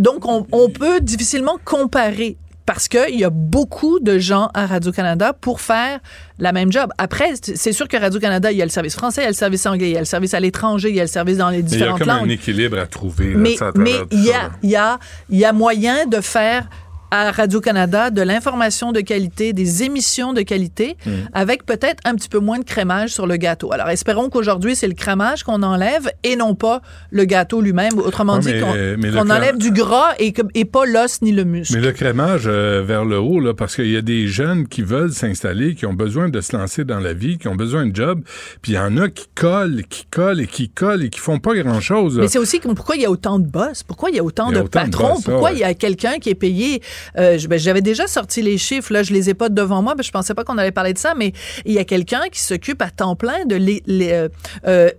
donc, 0.00 0.26
on, 0.26 0.46
on 0.52 0.68
peut 0.68 1.00
difficilement 1.00 1.58
comparer 1.64 2.36
parce 2.66 2.88
qu'il 2.88 3.14
y 3.14 3.24
a 3.24 3.30
beaucoup 3.30 4.00
de 4.00 4.18
gens 4.18 4.50
à 4.52 4.66
Radio-Canada 4.66 5.32
pour 5.32 5.60
faire 5.60 6.00
la 6.40 6.52
même 6.52 6.72
job. 6.72 6.90
Après, 6.98 7.30
c'est 7.40 7.72
sûr 7.72 7.86
que 7.86 7.96
Radio-Canada, 7.96 8.50
il 8.50 8.58
y 8.58 8.62
a 8.62 8.64
le 8.64 8.70
service 8.70 8.96
français, 8.96 9.22
il 9.22 9.24
y 9.24 9.28
a 9.28 9.30
le 9.30 9.34
service 9.34 9.64
anglais, 9.66 9.88
il 9.88 9.94
y 9.94 9.96
a 9.96 10.00
le 10.00 10.04
service 10.04 10.34
à 10.34 10.40
l'étranger, 10.40 10.90
il 10.90 10.96
y 10.96 11.00
a 11.00 11.04
le 11.04 11.08
service 11.08 11.38
dans 11.38 11.48
les 11.48 11.62
Mais 11.62 11.70
il 11.70 11.78
y 11.78 11.82
a 11.84 11.92
comme 11.92 12.08
langues 12.08 12.26
un 12.26 12.28
équilibre 12.28 12.78
à 12.78 12.86
trouver. 12.86 13.34
là, 13.34 13.72
mais 13.76 13.94
il 14.10 14.24
y 14.24 14.32
a 14.32 14.50
y 14.64 14.76
a 14.76 14.98
il 15.30 15.38
y 15.38 15.44
a 15.44 15.52
moyen 15.52 16.06
de 16.06 16.20
faire 16.20 16.68
à 17.16 17.30
Radio-Canada 17.30 18.10
de 18.10 18.22
l'information 18.22 18.92
de 18.92 19.00
qualité, 19.00 19.52
des 19.52 19.82
émissions 19.82 20.32
de 20.32 20.42
qualité, 20.42 20.96
Mm. 21.06 21.10
avec 21.32 21.64
peut-être 21.64 22.00
un 22.04 22.14
petit 22.14 22.28
peu 22.28 22.38
moins 22.38 22.58
de 22.58 22.64
crémage 22.64 23.10
sur 23.10 23.26
le 23.26 23.36
gâteau. 23.36 23.72
Alors, 23.72 23.88
espérons 23.88 24.28
qu'aujourd'hui, 24.28 24.76
c'est 24.76 24.88
le 24.88 24.94
crémage 24.94 25.42
qu'on 25.44 25.62
enlève 25.62 26.10
et 26.24 26.36
non 26.36 26.54
pas 26.54 26.82
le 27.10 27.24
gâteau 27.24 27.60
lui-même. 27.60 27.98
Autrement 27.98 28.34
Ouais, 28.34 28.96
dit, 28.96 29.10
qu'on 29.12 29.30
enlève 29.30 29.56
du 29.58 29.70
gras 29.70 30.12
et, 30.18 30.32
pas 30.64 30.84
l'os 30.84 31.22
ni 31.22 31.32
le 31.32 31.44
muscle. 31.44 31.74
Mais 31.74 31.80
le 31.80 31.92
crémage 31.92 32.42
euh, 32.46 32.82
vers 32.84 33.04
le 33.04 33.18
haut, 33.18 33.40
là, 33.40 33.54
parce 33.54 33.76
qu'il 33.76 33.90
y 33.90 33.96
a 33.96 34.02
des 34.02 34.26
jeunes 34.26 34.66
qui 34.68 34.82
veulent 34.82 35.12
s'installer, 35.12 35.74
qui 35.74 35.86
ont 35.86 35.94
besoin 35.94 36.28
de 36.28 36.40
se 36.40 36.56
lancer 36.56 36.84
dans 36.84 37.00
la 37.00 37.12
vie, 37.12 37.38
qui 37.38 37.48
ont 37.48 37.54
besoin 37.54 37.86
de 37.86 37.94
job, 37.94 38.20
puis 38.62 38.72
il 38.72 38.74
y 38.74 38.78
en 38.78 38.96
a 38.96 39.08
qui 39.08 39.26
collent, 39.34 39.84
qui 39.88 40.06
collent 40.10 40.40
et 40.40 40.46
qui 40.46 40.68
collent 40.68 41.04
et 41.04 41.08
qui 41.10 41.20
font 41.20 41.38
pas 41.38 41.54
grand-chose. 41.54 42.18
Mais 42.18 42.28
c'est 42.28 42.38
aussi 42.38 42.60
pourquoi 42.60 42.96
il 42.96 43.02
y 43.02 43.06
a 43.06 43.10
autant 43.10 43.38
de 43.38 43.46
boss, 43.46 43.82
pourquoi 43.82 44.10
il 44.10 44.16
y 44.16 44.18
a 44.18 44.24
autant 44.24 44.50
Il 44.50 44.56
y 44.56 44.58
a 44.58 44.60
de 44.60 44.66
autant 44.66 44.84
de 44.84 44.90
patrons, 44.90 45.14
boss, 45.14 45.24
pourquoi 45.24 45.50
ouais. 45.50 45.56
il 45.56 45.60
y 45.60 45.64
a 45.64 45.74
quelqu'un 45.74 46.18
qui 46.18 46.30
est 46.30 46.34
payé 46.34 46.82
euh, 47.18 47.38
ben, 47.48 47.58
j'avais 47.58 47.82
déjà 47.82 48.06
sorti 48.06 48.42
les 48.42 48.58
chiffres, 48.58 48.92
là, 48.92 49.02
je 49.02 49.12
les 49.12 49.30
ai 49.30 49.34
pas 49.34 49.48
devant 49.48 49.82
moi, 49.82 49.94
ben, 49.94 50.02
je 50.02 50.10
pensais 50.10 50.34
pas 50.34 50.44
qu'on 50.44 50.58
allait 50.58 50.72
parler 50.72 50.92
de 50.92 50.98
ça, 50.98 51.14
mais 51.16 51.32
il 51.64 51.72
y 51.72 51.78
a 51.78 51.84
quelqu'un 51.84 52.22
qui 52.30 52.40
s'occupe 52.40 52.82
à 52.82 52.90
temps 52.90 53.16
plein 53.16 53.44
de 53.46 53.56
l'é- 53.56 53.82
l'é- 53.86 54.12
euh, 54.12 54.28
euh, 54.66 54.90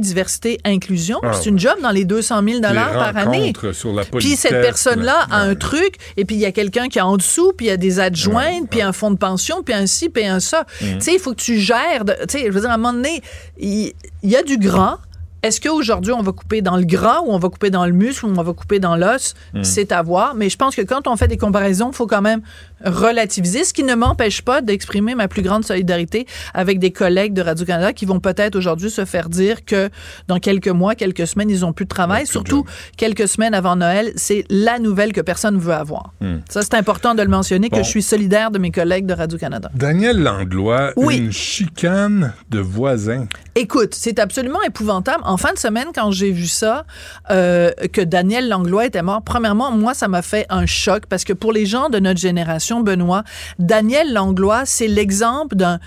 diversité, 0.00 0.58
inclusion. 0.64 1.18
Ah, 1.22 1.32
c'est 1.32 1.48
une 1.48 1.58
job 1.58 1.74
dans 1.82 1.90
les 1.90 2.04
200 2.04 2.42
000 2.44 2.60
dollars 2.60 2.92
par 3.12 3.16
année. 3.16 3.52
sur 3.72 3.92
la 3.92 4.04
Puis 4.04 4.36
cette 4.36 4.60
personne-là 4.62 5.26
là. 5.30 5.36
a 5.36 5.40
un 5.42 5.54
truc, 5.54 5.96
et 6.16 6.24
puis 6.24 6.36
il 6.36 6.40
y 6.40 6.46
a 6.46 6.52
quelqu'un 6.52 6.88
qui 6.88 6.98
est 6.98 7.02
en 7.02 7.16
dessous, 7.16 7.52
puis 7.56 7.66
il 7.66 7.68
y 7.70 7.72
a 7.72 7.76
des 7.76 8.00
adjointes, 8.00 8.68
puis 8.70 8.82
un 8.82 8.92
fonds 8.92 9.10
de 9.10 9.16
pension, 9.18 9.62
puis 9.62 9.74
un 9.74 9.86
ci, 9.86 10.08
puis 10.08 10.26
un 10.26 10.40
ça. 10.40 10.64
Mm. 10.80 10.84
Tu 10.94 11.00
sais, 11.00 11.12
il 11.14 11.18
faut 11.20 11.32
que 11.32 11.40
tu 11.40 11.58
gères. 11.58 12.04
Tu 12.28 12.38
sais, 12.38 12.46
je 12.46 12.50
veux 12.52 12.60
dire, 12.60 12.70
à 12.70 12.74
un 12.74 12.76
moment 12.76 12.92
donné, 12.92 13.22
il 13.58 13.92
y, 14.22 14.36
a 14.36 14.42
du 14.42 14.58
gras. 14.58 14.98
Est-ce 15.42 15.60
qu'aujourd'hui, 15.60 16.12
on 16.12 16.22
va 16.22 16.32
couper 16.32 16.62
dans 16.62 16.76
le 16.76 16.84
gras 16.84 17.20
ou 17.24 17.32
on 17.32 17.38
va 17.38 17.48
couper 17.48 17.70
dans 17.70 17.86
le 17.86 17.92
muscle 17.92 18.26
ou 18.26 18.28
on 18.36 18.42
va 18.42 18.52
couper 18.52 18.80
dans 18.80 18.96
l'os? 18.96 19.34
Mm. 19.54 19.62
C'est 19.62 19.92
à 19.92 20.02
voir. 20.02 20.34
Mais 20.34 20.48
je 20.50 20.56
pense 20.56 20.74
que 20.74 20.82
quand 20.82 21.06
on 21.06 21.16
fait 21.16 21.28
des 21.28 21.36
comparaisons, 21.36 21.90
il 21.92 21.94
faut 21.96 22.06
quand 22.08 22.22
même 22.22 22.40
relativiser, 22.84 23.64
ce 23.64 23.72
qui 23.72 23.82
ne 23.82 23.94
m'empêche 23.94 24.42
pas 24.42 24.60
d'exprimer 24.62 25.14
ma 25.14 25.28
plus 25.28 25.42
grande 25.42 25.64
solidarité 25.64 26.26
avec 26.54 26.78
des 26.78 26.90
collègues 26.92 27.32
de 27.34 27.42
Radio-Canada 27.42 27.92
qui 27.92 28.04
vont 28.06 28.20
peut-être 28.20 28.56
aujourd'hui 28.56 28.90
se 28.90 29.04
faire 29.04 29.28
dire 29.28 29.64
que 29.64 29.90
dans 30.28 30.38
quelques 30.38 30.68
mois, 30.68 30.94
quelques 30.94 31.26
semaines, 31.26 31.50
ils 31.50 31.64
ont 31.64 31.72
plus 31.72 31.84
de 31.84 31.90
travail. 31.90 32.26
Surtout 32.26 32.64
quelques 32.96 33.28
semaines 33.28 33.54
avant 33.54 33.76
Noël, 33.76 34.12
c'est 34.16 34.44
la 34.50 34.78
nouvelle 34.78 35.12
que 35.12 35.20
personne 35.20 35.54
ne 35.56 35.60
veut 35.60 35.72
avoir. 35.74 36.12
Hmm. 36.20 36.36
Ça, 36.48 36.62
c'est 36.62 36.74
important 36.74 37.14
de 37.14 37.22
le 37.22 37.28
mentionner, 37.28 37.68
Bon. 37.68 37.78
que 37.78 37.82
je 37.82 37.88
suis 37.88 38.02
solidaire 38.02 38.50
de 38.50 38.58
mes 38.58 38.70
collègues 38.70 39.06
de 39.06 39.14
Radio-Canada. 39.14 39.70
Daniel 39.74 40.20
Langlois, 40.22 40.92
Oui. 40.96 41.18
une 41.18 41.32
chicane 41.32 42.32
de 42.50 42.60
voisins. 42.60 43.26
Écoute, 43.60 43.96
c'est 43.96 44.20
absolument 44.20 44.62
épouvantable. 44.62 45.20
En 45.24 45.36
fin 45.36 45.52
de 45.52 45.58
semaine, 45.58 45.88
quand 45.92 46.12
j'ai 46.12 46.30
vu 46.30 46.46
ça, 46.46 46.84
euh, 47.32 47.72
que 47.92 48.00
Daniel 48.00 48.48
Langlois 48.48 48.86
était 48.86 49.02
mort, 49.02 49.20
premièrement, 49.20 49.72
moi, 49.72 49.94
ça 49.94 50.06
m'a 50.06 50.22
fait 50.22 50.46
un 50.48 50.64
choc 50.64 51.06
parce 51.08 51.24
que 51.24 51.32
pour 51.32 51.52
les 51.52 51.66
gens 51.66 51.88
de 51.88 51.98
notre 51.98 52.20
génération, 52.20 52.82
Benoît, 52.82 53.24
Daniel 53.58 54.12
Langlois, 54.12 54.64
c'est 54.64 54.86
l'exemple 54.86 55.56
d'un 55.56 55.80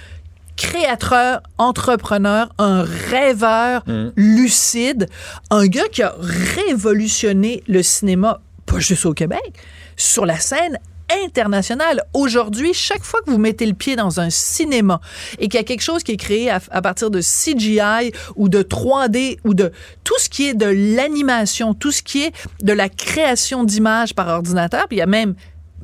créateur, 0.57 1.43
entrepreneur, 1.57 2.49
un 2.57 2.84
rêveur 2.84 3.85
lucide, 4.18 5.07
un 5.49 5.65
gars 5.68 5.88
qui 5.89 6.03
a 6.03 6.14
révolutionné 6.19 7.64
le 7.69 7.84
cinéma, 7.84 8.41
pas 8.65 8.80
juste 8.80 9.06
au 9.06 9.14
Québec, 9.14 9.53
sur 9.95 10.26
la 10.26 10.39
scène 10.39 10.77
internationale. 11.26 12.04
Aujourd'hui, 12.14 12.74
chaque 12.74 13.04
fois 13.04 13.22
que 13.22 13.32
vous 13.32 13.38
mettez 13.38 13.66
le 13.66 13.74
pied 13.74 13.96
dans 13.96 14.20
un 14.20 14.30
cinéma 14.30 15.02
et 15.40 15.48
qu'il 15.48 15.56
y 15.56 15.62
a 15.62 15.64
quelque 15.64 15.82
chose 15.82 16.04
qui 16.04 16.14
est 16.14 16.18
créé 16.18 16.50
à, 16.50 16.82
partir 16.82 17.12
de 17.12 17.22
CGI 17.22 18.12
ou 18.36 18.50
de 18.50 18.62
3D 18.62 19.38
ou 19.44 19.54
de 19.54 19.72
tout 20.04 20.18
ce 20.20 20.30
qui 20.30 20.48
est 20.48 20.54
de 20.54 20.96
l'animation, 20.96 21.74
tout 21.74 21.92
ce 21.92 22.02
qui 22.02 22.24
est 22.24 22.34
de 22.62 22.74
la 22.74 22.90
création 22.90 23.64
d'images 23.64 24.14
par 24.14 24.28
ordinateur, 24.28 24.88
puis 24.88 24.98
il 24.98 25.00
y 25.00 25.04
a 25.04 25.08
même 25.08 25.36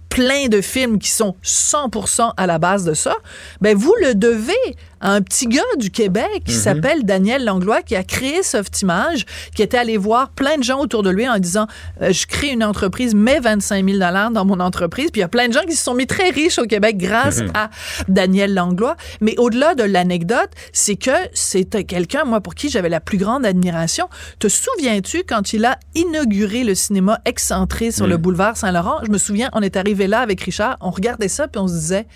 plein 0.10 0.48
de 0.48 0.62
films 0.62 1.00
qui 1.00 1.10
sont 1.10 1.36
100% 1.44 2.32
à 2.38 2.48
la 2.48 2.58
base 2.60 2.86
de 2.86 2.94
ça, 2.94 3.16
ben 3.62 3.76
vous 3.76 3.94
le 4.02 4.16
devez 4.16 4.54
un 5.02 5.22
petit 5.22 5.48
gars 5.48 5.62
du 5.78 5.92
Québec 5.92 6.44
qui 6.46 6.54
Mhm. 6.56 6.60
s'appelle 6.62 7.04
Daniel 7.04 7.46
Langlois 7.46 7.82
qui 7.82 7.96
a 7.96 8.04
créé 8.04 8.44
Softimage, 8.44 9.26
qui 9.56 9.62
était 9.62 9.78
allé 9.78 9.98
voir 9.98 10.30
plein 10.30 10.58
de 10.58 10.64
gens 10.64 10.80
autour 10.80 11.04
de 11.04 11.10
lui 11.10 11.28
en 11.30 11.38
disant 11.40 11.68
euh, 12.02 12.12
je 12.12 12.26
crée 12.28 12.50
une 12.50 12.64
entreprise, 12.64 13.14
mets 13.16 13.40
25 13.40 13.86
000 13.86 13.98
dollars 14.00 14.32
dans 14.32 14.46
mon 14.46 14.60
entreprise. 14.60 15.12
Puis 15.12 15.20
il 15.20 15.22
y 15.22 15.26
a 15.26 15.28
plein 15.28 15.48
de 15.48 15.54
gens 15.54 15.64
qui 15.68 15.76
se 15.76 15.84
sont 15.84 15.94
mis 15.94 16.08
très 16.08 16.30
riches 16.30 16.58
au 16.60 16.66
Québec 16.66 16.98
grâce 16.98 17.40
Mhm. 17.42 17.52
à 17.54 17.70
Daniel 18.08 18.54
Langlois. 18.54 18.96
Mais 19.22 19.36
au-delà 19.38 19.76
de 19.76 19.84
l'anecdote, 19.84 20.50
c'est 20.74 20.96
que 20.96 21.12
c'était 21.34 21.84
quelqu'un, 21.84 22.24
moi, 22.26 22.42
pour 22.42 22.56
qui 22.56 22.70
j'avais 22.70 22.90
la 22.90 23.00
plus 23.00 23.18
grande 23.18 23.46
admiration. 23.46 24.10
Te 24.40 24.48
souviens-tu 24.48 25.24
quand 25.24 25.54
il 25.54 25.66
a 25.66 25.78
inauguré 25.96 26.64
le 26.64 26.76
cinéma 26.76 27.20
excentré 27.26 27.92
sur 27.92 28.06
Mhm. 28.06 28.12
le 28.12 28.18
boulevard 28.18 28.58
Saint-Laurent? 28.58 29.00
Je 29.06 29.12
me 29.12 29.18
souviens, 29.18 29.50
on 29.54 29.62
est 29.62 29.76
arrivé 29.78 30.08
là 30.08 30.20
avec 30.20 30.42
Richard, 30.42 30.78
on 30.82 30.90
regardait 30.90 31.28
ça, 31.28 31.48
puis 31.48 31.60
on 31.60 31.68
se 31.68 31.74
disait, 31.74 32.08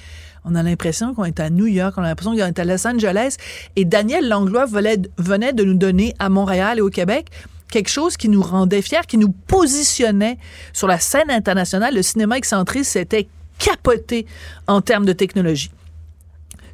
on 0.46 0.56
a 0.56 0.64
l'impression 0.64 1.14
qu'on 1.14 1.26
est 1.26 1.40
à 1.40 1.50
New 1.50 1.68
York, 1.68 1.94
on 1.98 2.04
a 2.04 2.08
l'impression 2.08 2.32
qu'on 2.32 2.46
est 2.46 2.60
à 2.60 2.66
Los 2.66 2.88
Angeles. 2.88 3.38
Et 3.76 3.86
Daniel 3.86 4.28
Langlois 4.28 4.66
venait, 4.66 4.98
de 4.98 5.64
nous 5.64 5.76
donner 5.76 6.16
à 6.20 6.30
Montréal 6.30 6.80
et 6.80 6.82
au 6.82 6.90
Québec 6.90 7.28
quelque 7.70 7.90
chose 7.90 8.18
qui 8.18 8.28
nous 8.28 8.42
rendait 8.42 8.82
fiers, 8.82 9.06
qui 9.08 9.18
nous 9.18 9.32
positionnait 9.32 10.38
sur 10.74 10.88
la 10.88 11.00
scène 11.00 11.30
internationale. 11.32 11.96
Le 11.96 12.02
cinéma 12.02 12.38
excentré 12.38 12.84
s'était 12.84 13.28
capoté 13.60 14.26
en 14.68 14.82
termes 14.82 15.06
de 15.06 15.14
technologie. 15.14 15.72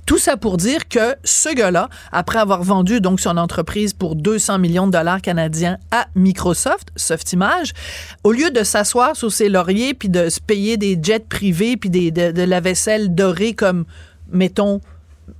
Tout 0.07 0.17
ça 0.17 0.38
pour 0.38 0.55
dire 0.55 0.88
que 0.88 1.15
ce 1.25 1.53
gars-là, 1.53 1.89
après 2.13 2.39
avoir 2.39 2.63
vendu 2.63 3.01
donc 3.01 3.19
son 3.19 3.35
entreprise 3.35 3.91
pour 3.91 4.15
200 4.15 4.57
millions 4.57 4.88
de 4.88 4.93
dollars 4.93 5.21
canadiens 5.21 5.79
à 5.91 6.07
Microsoft, 6.15 6.88
Softimage, 6.95 7.73
au 8.23 8.31
lieu 8.31 8.49
de 8.49 8.63
s'asseoir 8.63 9.17
sur 9.17 9.34
ses 9.34 9.49
lauriers 9.49 9.93
puis 9.93 10.07
de 10.07 10.29
se 10.29 10.39
payer 10.39 10.77
des 10.77 10.97
jets 11.01 11.19
privés 11.19 11.75
puis 11.75 11.89
de, 11.89 12.31
de 12.31 12.41
la 12.41 12.61
vaisselle 12.61 13.13
dorée 13.13 13.53
comme, 13.53 13.84
mettons, 14.31 14.79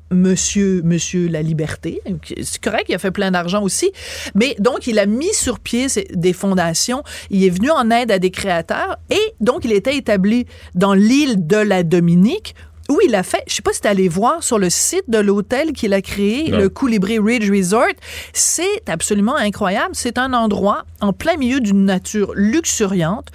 Monsieur, 0.10 0.82
Monsieur 0.84 1.28
la 1.28 1.42
Liberté. 1.42 2.02
C'est 2.42 2.62
correct, 2.62 2.86
il 2.88 2.96
a 2.96 2.98
fait 2.98 3.12
plein 3.12 3.32
d'argent 3.32 3.62
aussi. 3.62 3.92
Mais 4.36 4.56
donc, 4.60 4.88
il 4.88 5.00
a 5.00 5.06
mis 5.06 5.34
sur 5.34 5.60
pied 5.60 5.88
des 6.14 6.34
fondations. 6.34 7.04
Il 7.30 7.44
est 7.44 7.50
venu 7.50 7.72
en 7.72 7.90
aide 7.92 8.12
à 8.12 8.20
des 8.20 8.32
créateurs. 8.32 8.98
Et 9.10 9.34
donc, 9.42 9.66
il 9.66 9.74
était 9.74 9.98
établi 9.98 10.46
dans 10.76 10.94
l'île 10.94 11.46
de 11.46 11.58
la 11.58 11.84
Dominique 11.84 12.56
où 12.90 13.00
il 13.06 13.14
a 13.16 13.24
fait, 13.24 13.44
je 13.48 13.54
sais 13.56 13.62
pas 13.62 13.74
si 13.74 13.82
tu 13.82 13.88
allé 13.88 14.08
voir 14.08 14.44
sur 14.44 14.60
le 14.60 14.70
site 14.70 15.04
de 15.10 15.18
l'hôtel 15.18 15.74
qu'il 15.74 15.94
a 15.94 16.02
créé, 16.02 16.50
Non. 16.52 16.58
le 16.60 16.70
Colibri 16.70 17.20
Ridge 17.20 17.50
Resort. 17.52 17.94
C'est 18.34 18.88
absolument 18.90 19.36
incroyable. 19.36 19.92
C'est 19.94 20.18
un 20.18 20.34
endroit 20.34 20.86
en 21.02 21.12
plein 21.14 21.36
milieu 21.38 21.60
d'une 21.60 21.86
nature 21.86 22.32
luxuriante 22.36 23.28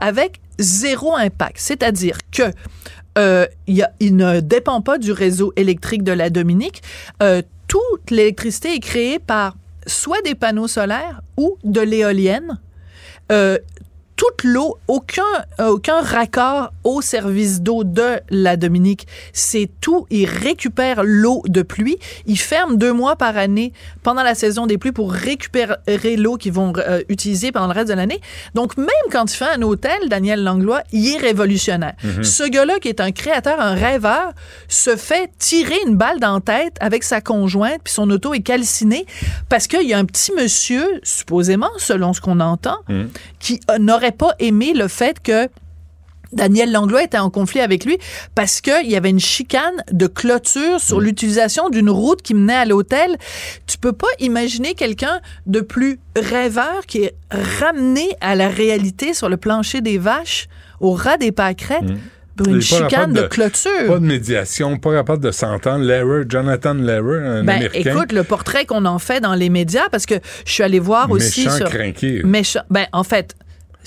avec 0.00 0.40
zéro 0.58 1.14
impact. 1.14 1.56
C'est-à-dire 1.58 2.18
que 2.32 2.42
euh, 3.18 3.46
il, 3.66 3.76
y 3.76 3.82
a- 3.82 3.92
il 4.00 4.16
ne 4.16 4.40
dépend 4.40 4.80
pas 4.82 4.98
du 4.98 5.12
réseau 5.12 5.52
électrique 5.56 6.02
de 6.02 6.12
la 6.12 6.28
Dominique. 6.30 6.82
Euh, 7.22 7.42
toute 7.68 8.10
l'électricité 8.10 8.74
est 8.74 8.80
créée 8.80 9.18
par 9.18 9.56
soit 9.86 10.20
des 10.22 10.34
panneaux 10.34 10.68
solaires 10.68 11.20
ou 11.36 11.56
de 11.64 11.80
l'éolienne. 11.80 12.58
Euh, 13.32 13.58
toute 14.16 14.44
l'eau, 14.44 14.78
aucun, 14.88 15.22
aucun 15.58 16.00
raccord 16.00 16.72
au 16.84 17.02
service 17.02 17.60
d'eau 17.60 17.84
de 17.84 18.20
la 18.30 18.56
Dominique. 18.56 19.06
C'est 19.32 19.68
tout. 19.80 20.06
Ils 20.10 20.26
récupèrent 20.26 21.02
l'eau 21.04 21.42
de 21.46 21.62
pluie. 21.62 21.98
Ils 22.26 22.38
ferment 22.38 22.74
deux 22.74 22.92
mois 22.92 23.16
par 23.16 23.36
année 23.36 23.72
pendant 24.02 24.22
la 24.22 24.34
saison 24.34 24.66
des 24.66 24.78
pluies 24.78 24.92
pour 24.92 25.12
récupérer 25.12 26.16
l'eau 26.16 26.36
qu'ils 26.36 26.52
vont 26.52 26.72
euh, 26.78 27.02
utiliser 27.08 27.52
pendant 27.52 27.66
le 27.66 27.72
reste 27.72 27.88
de 27.88 27.94
l'année. 27.94 28.20
Donc, 28.54 28.76
même 28.78 28.88
quand 29.12 29.30
il 29.30 29.36
fait 29.36 29.50
un 29.54 29.62
hôtel, 29.62 30.08
Daniel 30.08 30.42
Langlois, 30.42 30.82
il 30.92 31.14
est 31.14 31.18
révolutionnaire. 31.18 31.94
Mhm. 32.02 32.24
Ce 32.24 32.44
gars-là, 32.44 32.78
qui 32.78 32.88
est 32.88 33.00
un 33.00 33.12
créateur, 33.12 33.60
un 33.60 33.74
rêveur, 33.74 34.32
se 34.68 34.96
fait 34.96 35.30
tirer 35.38 35.76
une 35.86 35.96
balle 35.96 36.20
dans 36.20 36.34
la 36.34 36.40
tête 36.40 36.76
avec 36.80 37.02
sa 37.02 37.20
conjointe, 37.20 37.80
puis 37.84 37.92
son 37.92 38.08
auto 38.10 38.32
est 38.32 38.40
calcinée 38.40 39.04
parce 39.48 39.66
qu'il 39.66 39.86
y 39.86 39.92
a 39.92 39.98
un 39.98 40.04
petit 40.04 40.32
monsieur, 40.32 40.86
supposément, 41.02 41.70
selon 41.76 42.12
ce 42.12 42.20
qu'on 42.20 42.40
entend, 42.40 42.78
qui 43.38 43.60
euh, 43.70 43.78
n'aurait 44.06 44.16
pas 44.16 44.34
aimé 44.38 44.72
le 44.74 44.88
fait 44.88 45.20
que 45.20 45.48
Daniel 46.32 46.72
Langlois 46.72 47.04
était 47.04 47.18
en 47.18 47.30
conflit 47.30 47.60
avec 47.60 47.84
lui 47.84 47.98
parce 48.34 48.60
qu'il 48.60 48.90
y 48.90 48.96
avait 48.96 49.10
une 49.10 49.20
chicane 49.20 49.82
de 49.92 50.06
clôture 50.06 50.80
sur 50.80 51.00
l'utilisation 51.00 51.70
d'une 51.70 51.88
route 51.88 52.20
qui 52.20 52.34
menait 52.34 52.54
à 52.54 52.64
l'hôtel. 52.64 53.16
Tu 53.66 53.78
peux 53.78 53.92
pas 53.92 54.08
imaginer 54.18 54.74
quelqu'un 54.74 55.20
de 55.46 55.60
plus 55.60 55.98
rêveur 56.16 56.84
qui 56.86 57.04
est 57.04 57.14
ramené 57.30 58.08
à 58.20 58.34
la 58.34 58.48
réalité 58.48 59.14
sur 59.14 59.28
le 59.28 59.36
plancher 59.36 59.80
des 59.80 59.98
vaches 59.98 60.48
au 60.80 60.92
ras 60.92 61.16
des 61.16 61.32
pâquerettes 61.32 61.84
pour 62.36 62.48
une 62.48 62.60
chicane 62.60 63.12
de, 63.12 63.22
clôture. 63.22 63.86
Pas 63.86 63.98
de 63.98 64.04
médiation, 64.04 64.76
pas 64.76 64.92
capable 64.92 65.22
de 65.22 65.30
s'entendre. 65.30 65.84
Lehrer, 65.84 66.24
Jonathan 66.28 66.74
Lehrer, 66.74 67.26
un 67.26 67.44
Ben, 67.44 67.56
Américain. 67.56 67.96
écoute, 67.96 68.12
le 68.12 68.24
portrait 68.24 68.66
qu'on 68.66 68.84
en 68.84 68.98
fait 68.98 69.20
dans 69.20 69.34
les 69.34 69.48
médias, 69.48 69.88
parce 69.90 70.04
que 70.04 70.16
je 70.44 70.52
suis 70.52 70.62
allée 70.62 70.78
voir 70.78 71.10
aussi 71.10 71.44
Méchant 71.44 71.56
sur... 71.56 71.70
crinqué. 71.70 72.22
Méchant. 72.24 72.60
Ben, 72.68 72.86
en 72.92 73.04
fait, 73.04 73.34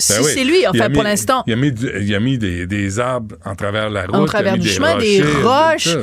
si 0.00 0.12
Ben 0.14 0.20
oui. 0.24 0.30
c'est 0.34 0.44
lui, 0.44 0.66
enfin, 0.66 0.90
pour 0.90 1.02
mis- 1.04 1.08
l'instant, 1.10 1.44
Il 1.46 1.52
a 1.52 1.56
mis, 1.56 1.72
du- 1.72 1.90
il 2.00 2.14
a 2.14 2.20
mis 2.20 2.38
des, 2.38 2.66
des 2.66 2.98
arbres 2.98 3.36
en 3.44 3.54
travers 3.54 3.88
la 3.90 4.06
route. 4.06 4.14
en 4.14 4.24
travers 4.24 4.54
du 4.54 4.60
des 4.60 4.68
chemin, 4.68 4.98
des 4.98 5.22
roches, 5.42 5.94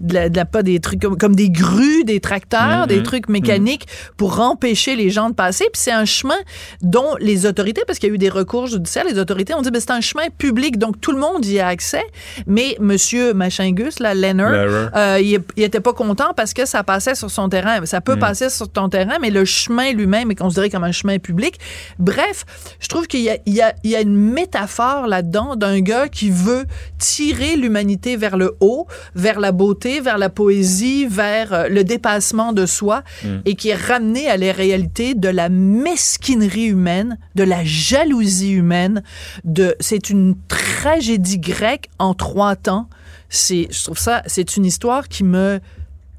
de, 0.00 0.34
la, 0.36 0.44
pas 0.44 0.62
des 0.62 0.80
trucs 0.80 1.00
comme, 1.02 1.16
comme 1.16 1.36
des 1.36 1.50
grues, 1.50 2.04
des 2.04 2.20
tracteurs, 2.20 2.86
des 2.86 3.02
trucs 3.02 3.28
mécaniques 3.28 3.86
pour 4.16 4.40
empêcher 4.40 4.96
les 4.96 5.10
gens 5.10 5.30
de 5.30 5.34
passer. 5.34 5.64
Puis 5.72 5.82
c'est 5.82 5.92
un 5.92 6.04
chemin 6.04 6.36
dont 6.82 7.14
les 7.20 7.46
autorités, 7.46 7.82
parce 7.86 7.98
qu'il 7.98 8.08
y 8.08 8.12
a 8.12 8.14
eu 8.14 8.18
des 8.18 8.28
recours 8.28 8.66
judiciaires, 8.66 9.04
les 9.04 9.18
autorités 9.18 9.54
ont 9.54 9.62
dit 9.62 9.70
ben, 9.70 9.80
c'est 9.80 9.90
un 9.90 10.00
chemin 10.00 10.28
public, 10.36 10.78
donc 10.78 11.00
tout 11.00 11.12
le 11.12 11.18
monde 11.18 11.44
y 11.44 11.60
a 11.60 11.66
accès. 11.68 12.02
Mais 12.46 12.76
Monsieur 12.80 13.34
Machingus, 13.34 14.00
là, 14.00 14.14
Leonard, 14.14 14.90
euh, 14.96 15.18
il, 15.20 15.40
il 15.56 15.62
était 15.62 15.80
pas 15.80 15.92
content 15.92 16.32
parce 16.36 16.54
que 16.54 16.66
ça 16.66 16.82
passait 16.84 17.14
sur 17.14 17.30
son 17.30 17.48
terrain. 17.48 17.84
Ça 17.84 18.00
peut 18.00 18.14
Mhm. 18.14 18.18
passer 18.20 18.50
sur 18.50 18.68
ton 18.68 18.88
terrain, 18.88 19.16
mais 19.20 19.30
le 19.30 19.44
chemin 19.44 19.92
lui-même 19.92 20.30
est 20.30 20.34
considéré 20.34 20.70
comme 20.70 20.84
un 20.84 20.92
chemin 20.92 21.18
public. 21.18 21.58
Bref, 21.98 22.44
je 22.80 22.88
trouve 22.88 23.06
qu'il 23.06 23.20
y 23.20 23.30
a, 23.30 23.38
y 23.46 23.62
y 23.84 23.94
une 23.96 24.16
métaphore 24.16 25.06
là-dedans 25.06 25.56
d'un 25.56 25.80
gars 25.80 26.08
qui 26.08 26.30
veut 26.30 26.64
tirer 26.98 27.56
l'humanité 27.56 28.16
vers 28.16 28.36
le 28.36 28.56
haut, 28.60 28.86
vers 29.14 29.40
la 29.40 29.52
beauté, 29.52 30.00
vers 30.00 30.18
la 30.18 30.28
poésie, 30.28 31.06
vers 31.06 31.52
euh, 31.52 31.68
le 31.68 31.84
dépassement 31.84 32.52
de 32.52 32.66
soi 32.66 33.02
Mm. 33.24 33.38
et 33.44 33.54
qui 33.54 33.68
est 33.70 33.74
ramené 33.74 34.28
à 34.28 34.36
la 34.36 34.52
réalité 34.52 35.14
de 35.14 35.28
la 35.28 35.48
mesquinerie 35.48 36.66
humaine, 36.66 37.18
de 37.34 37.44
la 37.44 37.64
jalousie 37.64 38.52
humaine, 38.52 39.02
de 39.44 39.74
c'est 39.80 40.10
une 40.10 40.36
tragédie 40.48 41.38
grecque 41.38 41.88
en 41.98 42.14
trois 42.14 42.56
temps. 42.56 42.88
C'est 43.28 43.68
je 43.70 43.84
trouve 43.84 43.98
ça 43.98 44.22
c'est 44.26 44.56
une 44.56 44.64
histoire 44.64 45.08
qui 45.08 45.24
me 45.24 45.60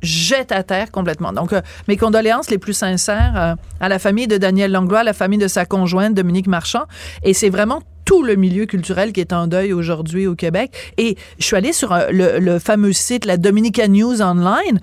jette 0.01 0.51
à 0.51 0.63
terre 0.63 0.91
complètement. 0.91 1.33
Donc, 1.33 1.53
euh, 1.53 1.61
mes 1.87 1.97
condoléances 1.97 2.49
les 2.49 2.57
plus 2.57 2.73
sincères 2.73 3.33
euh, 3.35 3.55
à 3.79 3.89
la 3.89 3.99
famille 3.99 4.27
de 4.27 4.37
Daniel 4.37 4.71
Langlois, 4.71 4.99
à 4.99 5.03
la 5.03 5.13
famille 5.13 5.39
de 5.39 5.47
sa 5.47 5.65
conjointe 5.65 6.13
Dominique 6.13 6.47
Marchand. 6.47 6.83
Et 7.23 7.33
c'est 7.33 7.49
vraiment 7.49 7.81
tout 8.05 8.23
le 8.23 8.35
milieu 8.35 8.65
culturel 8.65 9.13
qui 9.13 9.19
est 9.19 9.33
en 9.33 9.45
deuil 9.45 9.71
aujourd'hui 9.71 10.25
au 10.25 10.33
Québec. 10.33 10.93
Et 10.97 11.15
je 11.37 11.45
suis 11.45 11.55
allée 11.55 11.73
sur 11.73 11.93
euh, 11.93 12.07
le, 12.11 12.39
le 12.39 12.57
fameux 12.57 12.93
site, 12.93 13.25
la 13.25 13.37
Dominica 13.37 13.87
News 13.87 14.21
Online. 14.21 14.79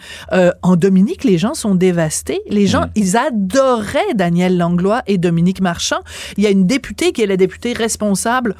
En 0.62 0.76
Dominique, 0.76 1.24
les 1.24 1.38
gens 1.38 1.54
sont 1.54 1.74
dévastés. 1.74 2.40
Les 2.48 2.66
gens, 2.66 2.84
ils 2.94 3.16
adoraient 3.16 4.14
Daniel 4.14 4.56
Langlois 4.56 5.02
et 5.06 5.18
Dominique 5.18 5.60
Marchand. 5.60 6.00
Il 6.36 6.44
y 6.44 6.46
a 6.46 6.50
une 6.50 6.66
députée 6.66 7.12
qui 7.12 7.22
est 7.22 7.26
la 7.26 7.36
députée 7.36 7.72
responsable 7.72 8.54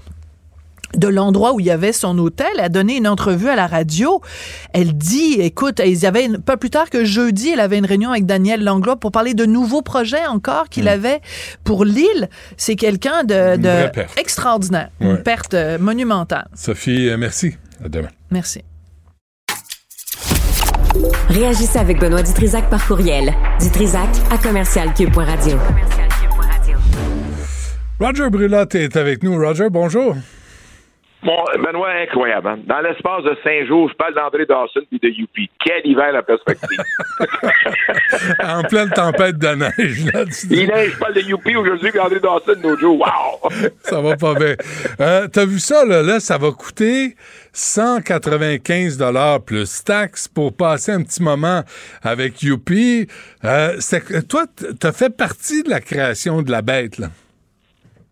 de 0.94 1.08
l'endroit 1.08 1.52
où 1.54 1.60
il 1.60 1.66
y 1.66 1.70
avait 1.70 1.92
son 1.92 2.16
hôtel, 2.18 2.46
a 2.58 2.68
donné 2.68 2.96
une 2.96 3.08
entrevue 3.08 3.48
à 3.48 3.56
la 3.56 3.66
radio. 3.66 4.20
Elle 4.72 4.96
dit, 4.96 5.34
écoute, 5.40 5.80
ils 5.84 6.06
avaient 6.06 6.24
une- 6.26 6.38
pas 6.38 6.56
plus 6.56 6.70
tard 6.70 6.90
que 6.90 7.04
jeudi, 7.04 7.50
elle 7.50 7.60
avait 7.60 7.78
une 7.78 7.86
réunion 7.86 8.10
avec 8.10 8.24
Daniel 8.26 8.62
Langlois 8.64 8.96
pour 8.96 9.10
parler 9.12 9.34
de 9.34 9.44
nouveaux 9.46 9.82
projets 9.82 10.26
encore 10.26 10.68
qu'il 10.68 10.88
avait 10.88 11.20
pour 11.64 11.84
l'île. 11.84 12.28
C'est 12.56 12.76
quelqu'un 12.76 13.24
de, 13.24 13.56
Une 13.56 13.62
de 13.62 13.68
vraie 13.68 13.92
perte. 13.92 14.18
extraordinaire, 14.18 14.90
Ouais. 15.00 15.08
une 15.10 15.22
perte 15.22 15.54
euh, 15.54 15.78
monumentale. 15.78 16.48
Sophie, 16.54 17.08
euh, 17.08 17.16
merci. 17.16 17.54
À 17.84 17.88
demain. 17.88 18.08
Merci. 18.30 18.62
Réagissez 21.28 21.78
avec 21.78 21.98
Benoît 22.00 22.22
Dutrisac 22.22 22.70
par 22.70 22.86
courriel. 22.86 23.34
Dutrisac 23.60 24.08
à 24.30 24.38
commercialcube.radio. 24.38 25.58
Roger 28.00 28.30
Brulotte 28.30 28.74
est 28.74 28.96
avec 28.96 29.22
nous. 29.22 29.36
Roger, 29.36 29.68
bonjour. 29.70 30.14
Bon, 31.22 31.43
Benoît, 31.64 31.90
incroyable. 32.02 32.47
hein. 32.47 32.59
Dans 32.66 32.80
l'espace 32.80 33.24
de 33.24 33.36
cinq 33.43 33.66
jours, 33.66 33.88
je 33.88 33.94
parle 33.94 34.14
d'André 34.14 34.47
Dawson 34.47 34.80
puis 34.88 35.01
de 35.02 35.09
Youpi. 35.09 35.51
Quel 35.64 35.80
hiver 35.84 36.12
la 36.12 36.22
perspective. 36.22 36.78
en 38.44 38.62
pleine 38.62 38.90
tempête 38.90 39.36
de 39.38 39.48
neige. 39.48 40.05
Là, 40.12 40.24
tu. 40.26 40.47
Il 40.51 40.68
neige, 40.68 40.93
je 40.93 40.98
parle 40.98 41.14
de 41.14 41.22
Youpi 41.22 41.56
aujourd'hui 41.56 41.90
puis 41.90 41.98
André 41.98 42.20
Dawson 42.20 42.55
l'autre 42.62 42.80
jour. 42.80 43.01
Wow! 43.01 43.51
ça 43.80 44.01
va 44.01 44.16
pas 44.16 44.34
bien. 44.34 44.55
Euh, 45.01 45.26
T'as 45.26 45.47
vu 45.47 45.59
ça, 45.59 45.84
là, 45.84 46.02
là, 46.02 46.20
ça 46.20 46.38
va 46.38 46.52
coûter 46.52 47.16
195 47.52 48.97
dollars 48.98 49.43
plus 49.43 49.82
taxes 49.82 50.28
pour 50.28 50.55
passer 50.56 50.93
un 50.93 51.02
petit 51.02 51.22
moment 51.22 51.62
avec 52.02 52.43
Youpi. 52.43 53.09
Euh, 53.44 53.78
toi, 54.28 54.44
t'as 54.78 54.93
fait 54.93 55.10
partie 55.16 55.62
de 55.64 55.70
la 55.70 55.80
création 55.80 56.43
de 56.43 56.51
la 56.51 56.62
bête, 56.62 56.98
là. 56.98 57.09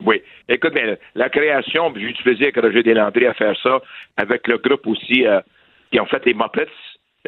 Oui. 0.05 0.21
Écoute, 0.49 0.73
mais 0.75 0.99
la 1.15 1.29
création, 1.29 1.93
j'ai 1.97 2.03
eu 2.03 2.13
du 2.13 2.23
plaisir 2.23 2.49
avec 2.49 2.57
Roger 2.57 2.83
Deslandré 2.83 3.27
à 3.27 3.35
faire 3.35 3.57
ça, 3.63 3.81
avec 4.17 4.47
le 4.47 4.59
groupe 4.59 4.87
aussi 4.87 5.27
euh, 5.27 5.41
qui 5.91 5.99
ont 6.01 6.07
fait 6.07 6.25
les 6.27 6.35
Muppets. 6.35 6.69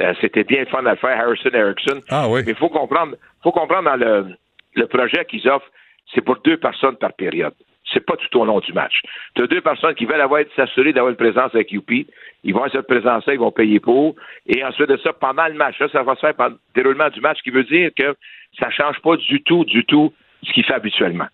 Euh, 0.01 0.13
C'était 0.21 0.45
bien 0.45 0.67
fun 0.67 0.85
à 0.85 0.91
le 0.91 0.97
faire, 0.97 1.19
Harrison 1.19 1.51
Erickson. 1.53 2.01
Ah 2.11 2.29
oui. 2.29 2.43
Mais 2.45 2.53
il 2.53 2.59
faut 2.59 2.69
comprendre, 2.69 3.17
faut 3.43 3.53
comprendre 3.53 3.89
dans 3.91 3.97
le, 3.97 4.27
le 4.75 4.87
projet 4.87 5.25
qu'ils 5.25 5.49
offrent, 5.49 5.71
c'est 6.15 6.21
pour 6.21 6.37
deux 6.45 6.59
personnes 6.59 6.97
par 6.97 7.13
période. 7.15 7.55
C'est 7.93 8.05
pas 8.05 8.17
tout 8.17 8.41
au 8.41 8.45
long 8.45 8.59
du 8.59 8.73
match. 8.73 9.01
Tu 9.35 9.43
as 9.43 9.47
deux 9.47 9.61
personnes 9.61 9.95
qui 9.95 10.07
veulent 10.07 10.21
avoir 10.21 10.43
s'assurer 10.57 10.93
d'avoir 10.93 11.11
une 11.11 11.17
présence 11.17 11.55
avec 11.55 11.71
Youpi. 11.71 12.07
Ils 12.43 12.53
vont 12.53 12.69
se 12.69 12.79
présenter, 12.79 13.35
ils 13.35 13.39
vont 13.39 13.53
payer 13.53 13.79
pour. 13.79 14.17
Et 14.47 14.63
ensuite 14.65 14.89
de 14.89 14.97
ça, 14.99 15.13
pendant 15.13 15.47
le 15.47 15.55
match, 15.55 15.79
là, 15.79 15.89
ça 15.93 16.03
va 16.03 16.17
se 16.17 16.21
faire 16.21 16.35
pendant 16.35 16.57
le 16.57 16.59
déroulement 16.75 17.09
du 17.11 17.21
match, 17.21 17.39
ce 17.39 17.43
qui 17.45 17.51
veut 17.51 17.63
dire 17.65 17.91
que 17.97 18.15
ça 18.59 18.71
change 18.71 19.01
pas 19.01 19.17
du 19.17 19.41
tout, 19.43 19.65
du 19.65 19.85
tout 19.85 20.13
ce 20.43 20.53
qu'il 20.53 20.65
fait 20.65 20.75
habituellement. 20.75 21.29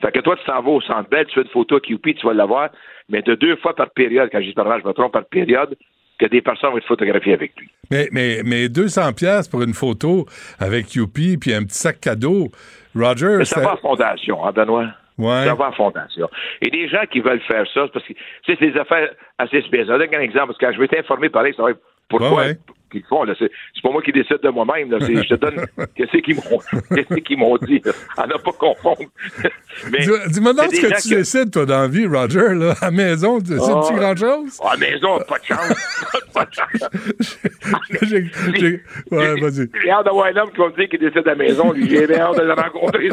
Fait 0.00 0.12
que 0.12 0.20
toi, 0.20 0.36
tu 0.36 0.44
t'en 0.44 0.62
vas 0.62 0.70
au 0.70 0.80
centre 0.80 1.08
belle, 1.10 1.26
tu 1.26 1.34
fais 1.34 1.42
une 1.42 1.48
photo 1.48 1.76
avec 1.76 1.88
Youpi, 1.88 2.14
tu 2.14 2.26
vas 2.26 2.32
l'avoir, 2.32 2.70
mais 3.08 3.22
de 3.22 3.34
deux 3.34 3.56
fois 3.56 3.74
par 3.74 3.90
période, 3.90 4.28
quand 4.32 4.40
je 4.40 4.46
dis 4.46 4.52
par 4.52 4.66
je 4.78 4.86
me 4.86 4.92
trompe 4.92 5.12
par 5.12 5.24
période, 5.26 5.76
que 6.18 6.26
des 6.26 6.42
personnes 6.42 6.70
vont 6.70 6.78
être 6.78 6.86
photographiées 6.86 7.32
avec 7.32 7.52
lui. 7.58 7.68
Mais, 7.90 8.08
mais, 8.12 8.42
mais 8.44 8.68
200 8.68 9.12
pièces 9.14 9.48
pour 9.48 9.62
une 9.62 9.74
photo 9.74 10.26
avec 10.58 10.94
Youpi 10.94 11.38
puis 11.38 11.54
un 11.54 11.64
petit 11.64 11.78
sac 11.78 12.00
cadeau. 12.00 12.48
Roger, 12.94 13.36
Mais 13.38 13.44
ça 13.44 13.60
va 13.60 13.72
à 13.72 13.76
fondation, 13.76 14.44
hein, 14.44 14.52
Benoît? 14.52 14.88
Ouais. 15.18 15.44
Ça 15.44 15.54
va 15.54 15.66
à 15.66 15.72
fondation. 15.72 16.28
Et 16.62 16.70
des 16.70 16.88
gens 16.88 17.04
qui 17.10 17.20
veulent 17.20 17.40
faire 17.42 17.64
ça, 17.72 17.86
parce 17.92 18.04
que 18.06 18.12
tu 18.12 18.18
sais, 18.46 18.56
c'est 18.58 18.72
des 18.72 18.78
affaires 18.78 19.10
assez 19.38 19.60
spéciales. 19.62 20.00
Je 20.00 20.06
donne 20.06 20.14
un 20.14 20.22
exemple, 20.22 20.46
parce 20.48 20.58
que 20.58 20.66
quand 20.66 20.72
je 20.72 20.80
vais 20.80 20.88
t'informer 20.88 21.28
pareil, 21.28 21.54
ça 21.56 21.62
va 21.62 21.70
être 21.70 21.80
pourquoi 22.08 22.30
Ouais, 22.30 22.46
ouais. 22.48 22.58
Qu'ils 22.90 23.04
font. 23.04 23.24
là. 23.24 23.34
C'est 23.38 23.50
c'est 23.74 23.82
pas 23.82 23.90
moi 23.90 24.02
qui 24.02 24.12
décide 24.12 24.38
de 24.42 24.48
moi-même. 24.50 24.90
là. 24.90 24.98
C'est- 25.00 25.14
Je 25.22 25.28
te 25.28 25.34
donne 25.34 25.64
qu'est-ce 25.96 26.16
qu'ils 26.18 26.36
m'ont 26.36 26.58
qu'est-ce 26.94 27.14
qu'ils 27.20 27.38
m'ont 27.38 27.56
dit. 27.58 27.80
À 28.16 28.26
ne 28.26 28.34
pas 28.34 28.52
confondre. 28.52 28.98
Mais 29.92 29.98
Dis-moi 30.28 30.52
donc 30.52 30.74
ce 30.74 30.80
que 30.80 31.02
tu 31.08 31.14
décides, 31.14 31.50
toi, 31.52 31.64
dans 31.66 31.80
la 31.82 31.88
vie, 31.88 32.06
Roger, 32.06 32.54
là, 32.54 32.74
à 32.80 32.86
la 32.86 32.90
maison. 32.90 33.38
C'est 33.44 33.54
Ah. 33.60 33.80
tu 33.88 33.94
grand-chose? 33.94 34.60
À 34.64 34.72
la 34.72 34.76
maison, 34.78 35.18
pas 35.28 35.38
de 35.38 35.44
chance. 35.44 36.22
pas 36.34 36.44
de 36.44 36.52
chance. 36.54 36.90
J'ai- 38.02 38.30
j'ai- 38.58 38.82
Ouais, 39.10 39.40
vas-y. 39.40 39.68
J'ai 39.82 39.90
hâte 39.90 40.04
d'avoir 40.04 40.26
un 40.26 40.36
homme 40.36 40.50
qui 40.50 40.58
va 40.58 40.68
me 40.68 40.74
dire 40.76 40.88
qu'il 40.88 40.98
décide 41.00 41.18
à 41.26 41.30
la 41.30 41.34
maison, 41.36 41.72
lui. 41.72 41.88
J'ai 41.88 42.06
bien 42.06 42.20
hâte 42.20 42.38
de 42.38 42.42
le 42.44 42.52
rencontrer. 42.52 43.08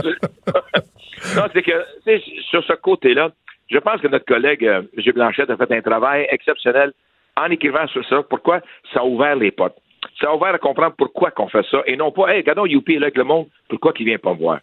non, 1.36 1.44
c'est 1.54 1.62
que, 1.64 1.72
tu 2.06 2.42
sur 2.50 2.64
ce 2.64 2.74
côté-là, 2.74 3.32
je 3.70 3.78
pense 3.80 4.02
que 4.02 4.08
notre 4.08 4.26
collègue 4.26 4.66
euh, 4.66 4.82
M. 4.98 5.14
Blanchette 5.14 5.50
a 5.50 5.58
fait 5.58 5.72
un 5.72 5.82
travail 5.82 6.28
exceptionnel 6.32 6.94
en 7.38 7.50
écrivant 7.52 7.88
sur 7.88 8.06
ça. 8.08 8.24
Pourquoi? 8.24 8.62
Ça 8.94 9.02
a 9.02 9.06
ouvert 9.06 9.36
les 9.36 9.52
portes. 9.52 9.78
Ça 10.20 10.30
a 10.30 10.36
ouvert 10.36 10.54
à 10.54 10.58
comprendre 10.58 10.96
pourquoi 10.98 11.32
qu'on 11.32 11.48
fait 11.48 11.66
ça 11.70 11.84
et 11.86 11.96
non 11.96 12.12
pas, 12.12 12.30
hey, 12.34 12.38
regardons 12.38 12.66
Youpi 12.66 12.94
est 12.96 13.00
là 13.00 13.06
avec 13.08 13.18
le 13.18 13.24
monde, 13.24 13.48
pourquoi 13.70 13.94
qu'il 13.94 14.06
vient 14.08 14.18
pas 14.18 14.34
me 14.34 14.40
voir? 14.40 14.60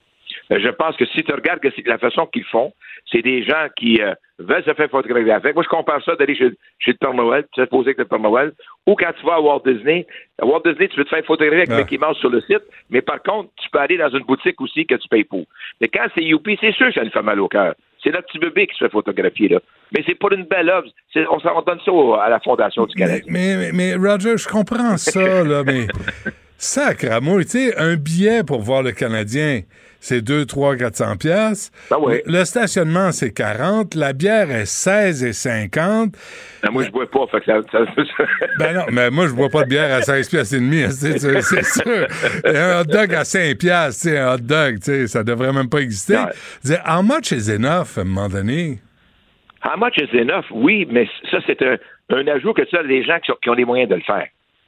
Euh, 0.50 0.58
Je 0.58 0.68
pense 0.68 0.96
que 0.96 1.06
si 1.06 1.22
tu 1.22 1.32
regardes 1.32 1.60
que 1.60 1.68
la 1.86 1.98
façon 1.98 2.26
qu'ils 2.26 2.44
font, 2.44 2.72
c'est 3.10 3.22
des 3.22 3.44
gens 3.44 3.68
qui 3.76 4.00
euh, 4.02 4.14
veulent 4.38 4.64
se 4.64 4.74
faire 4.74 4.90
photographier 4.90 5.30
avec. 5.30 5.54
Moi, 5.54 5.62
je 5.62 5.68
compare 5.68 6.02
ça 6.02 6.16
d'aller 6.16 6.34
chez, 6.34 6.50
chez 6.80 6.92
le 6.92 6.96
Père 6.96 7.14
Noël, 7.14 7.44
tu 7.52 7.60
te 7.60 7.68
poser 7.68 7.88
avec 7.90 7.98
le 7.98 8.04
Père 8.06 8.18
Noël, 8.18 8.52
ou 8.86 8.94
quand 8.96 9.12
tu 9.18 9.24
vas 9.26 9.34
à 9.34 9.40
Walt 9.40 9.62
Disney. 9.64 10.06
À 10.40 10.46
Walt 10.46 10.62
Disney, 10.64 10.88
tu 10.88 10.96
peux 10.96 11.04
te 11.04 11.10
faire 11.10 11.24
photographier 11.24 11.58
avec 11.60 11.70
Ah. 11.70 11.78
Mickey 11.78 11.98
Mouse 11.98 12.18
sur 12.18 12.30
le 12.30 12.40
site, 12.40 12.62
mais 12.90 13.00
par 13.02 13.22
contre, 13.22 13.50
tu 13.62 13.68
peux 13.70 13.78
aller 13.78 13.96
dans 13.96 14.08
une 14.10 14.24
boutique 14.24 14.60
aussi 14.60 14.86
que 14.86 14.96
tu 14.96 15.08
payes 15.08 15.24
pour. 15.24 15.44
Mais 15.80 15.88
quand 15.88 16.06
c'est 16.14 16.24
Youpi, 16.24 16.58
c'est 16.60 16.72
sûr 16.72 16.86
que 16.88 16.94
ça 16.94 17.04
nous 17.04 17.10
fait 17.10 17.22
mal 17.22 17.38
au 17.40 17.48
cœur. 17.48 17.74
C'est 18.04 18.10
notre 18.10 18.26
petit 18.26 18.38
bébé 18.38 18.66
qui 18.66 18.74
se 18.76 18.84
fait 18.84 18.90
photographier, 18.90 19.48
là. 19.48 19.60
Mais 19.92 20.04
c'est 20.06 20.14
pour 20.14 20.30
une 20.32 20.44
belle 20.44 20.68
œuvre. 20.68 20.86
On, 21.30 21.40
s'en- 21.40 21.56
on 21.56 21.62
donne 21.62 21.78
ça 21.84 21.90
à 22.22 22.28
la 22.28 22.38
Fondation 22.40 22.84
du 22.84 22.94
Canada. 22.94 23.24
Mais, 23.28 23.56
mais, 23.56 23.72
mais, 23.72 23.94
Roger, 23.96 24.36
je 24.36 24.46
comprends 24.46 24.96
ça, 24.98 25.42
là, 25.42 25.62
mais 25.64 25.86
sacramouille, 26.58 27.44
tu 27.46 27.50
sais, 27.70 27.76
un 27.76 27.96
billet 27.96 28.42
pour 28.44 28.60
voir 28.60 28.82
le 28.82 28.92
Canadien, 28.92 29.60
c'est 30.06 30.20
2, 30.20 30.44
3, 30.44 30.76
400 30.76 31.16
pièces. 31.16 31.70
Ah 31.90 31.98
ouais. 31.98 32.22
Le 32.26 32.44
stationnement, 32.44 33.10
c'est 33.10 33.32
40. 33.32 33.94
La 33.94 34.12
bière 34.12 34.50
est 34.50 34.66
16 34.66 35.24
et 35.24 35.32
50. 35.32 36.12
Ben, 36.62 36.70
moi, 36.70 36.82
je 36.84 36.90
bois 36.90 37.10
pas, 37.10 37.26
fait 37.30 37.40
que 37.40 37.46
ça... 37.46 37.60
ça- 37.72 38.24
Ben 38.58 38.74
non, 38.74 38.84
mais 38.92 39.10
moi, 39.10 39.26
je 39.28 39.32
bois 39.32 39.48
pas 39.48 39.62
de 39.64 39.68
bière 39.70 39.94
à 39.94 40.02
16 40.02 40.28
pièces 40.28 40.52
et 40.52 40.60
demi, 40.60 40.84
c'est 40.90 41.18
sûr. 41.64 42.06
Et 42.44 42.56
un 42.58 42.80
hot 42.80 42.84
dog 42.84 43.14
à 43.14 43.24
5 43.24 43.56
pièces, 43.56 44.00
tu 44.00 44.14
un 44.14 44.34
hot 44.34 44.38
dog, 44.42 44.78
tu 44.84 45.08
ça 45.08 45.24
devrait 45.24 45.52
même 45.54 45.70
pas 45.70 45.78
exister. 45.80 46.16
How 46.86 47.02
much 47.02 47.32
is 47.32 47.50
enough, 47.50 47.96
à 47.96 48.02
un 48.02 48.04
moment 48.04 48.28
donné? 48.28 48.80
How 49.64 49.78
much 49.78 49.96
is 49.96 50.14
enough? 50.18 50.44
Oui, 50.50 50.86
mais 50.90 51.08
ça, 51.30 51.38
c'est 51.46 51.62
un, 51.62 51.76
un 52.10 52.26
ajout 52.28 52.52
que 52.52 52.68
ça, 52.70 52.82
les 52.82 53.02
gens 53.04 53.18
qui, 53.20 53.28
sont- 53.32 53.38
qui 53.42 53.48
ont 53.48 53.54
les 53.54 53.64
moyens 53.64 53.88
de 53.88 53.94
le 53.94 54.02
faire. 54.02 54.26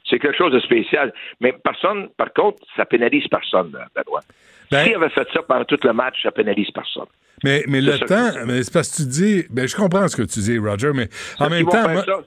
C'est 0.09 0.17
quelque 0.19 0.37
chose 0.37 0.53
de 0.53 0.59
spécial. 0.61 1.13
Mais 1.41 1.53
personne, 1.63 2.07
par 2.17 2.33
contre, 2.33 2.57
ça 2.75 2.85
pénalise 2.85 3.27
personne, 3.27 3.71
là, 3.73 3.85
Benoît. 3.95 4.21
Ben- 4.71 4.83
S'il 4.85 4.95
avait 4.95 5.09
fait 5.09 5.27
ça 5.33 5.41
pendant 5.43 5.63
tout 5.65 5.79
le 5.83 5.93
match, 5.93 6.21
ça 6.23 6.31
pénalise 6.31 6.69
personne. 6.71 7.05
Mais, 7.43 7.63
mais 7.67 7.81
le 7.81 7.97
temps, 7.99 8.31
mais 8.45 8.63
c'est 8.63 8.73
parce 8.73 8.89
que 8.89 9.03
tu 9.03 9.07
dis, 9.07 9.45
ben, 9.49 9.67
je 9.67 9.75
comprends 9.75 10.07
ce 10.07 10.15
que 10.17 10.23
tu 10.23 10.39
dis, 10.39 10.57
Roger, 10.57 10.91
mais 10.93 11.07
en 11.39 11.49
même 11.49 11.65
temps, 11.65 11.83
faire 11.83 11.89
moi- 11.89 12.03
ça. 12.03 12.19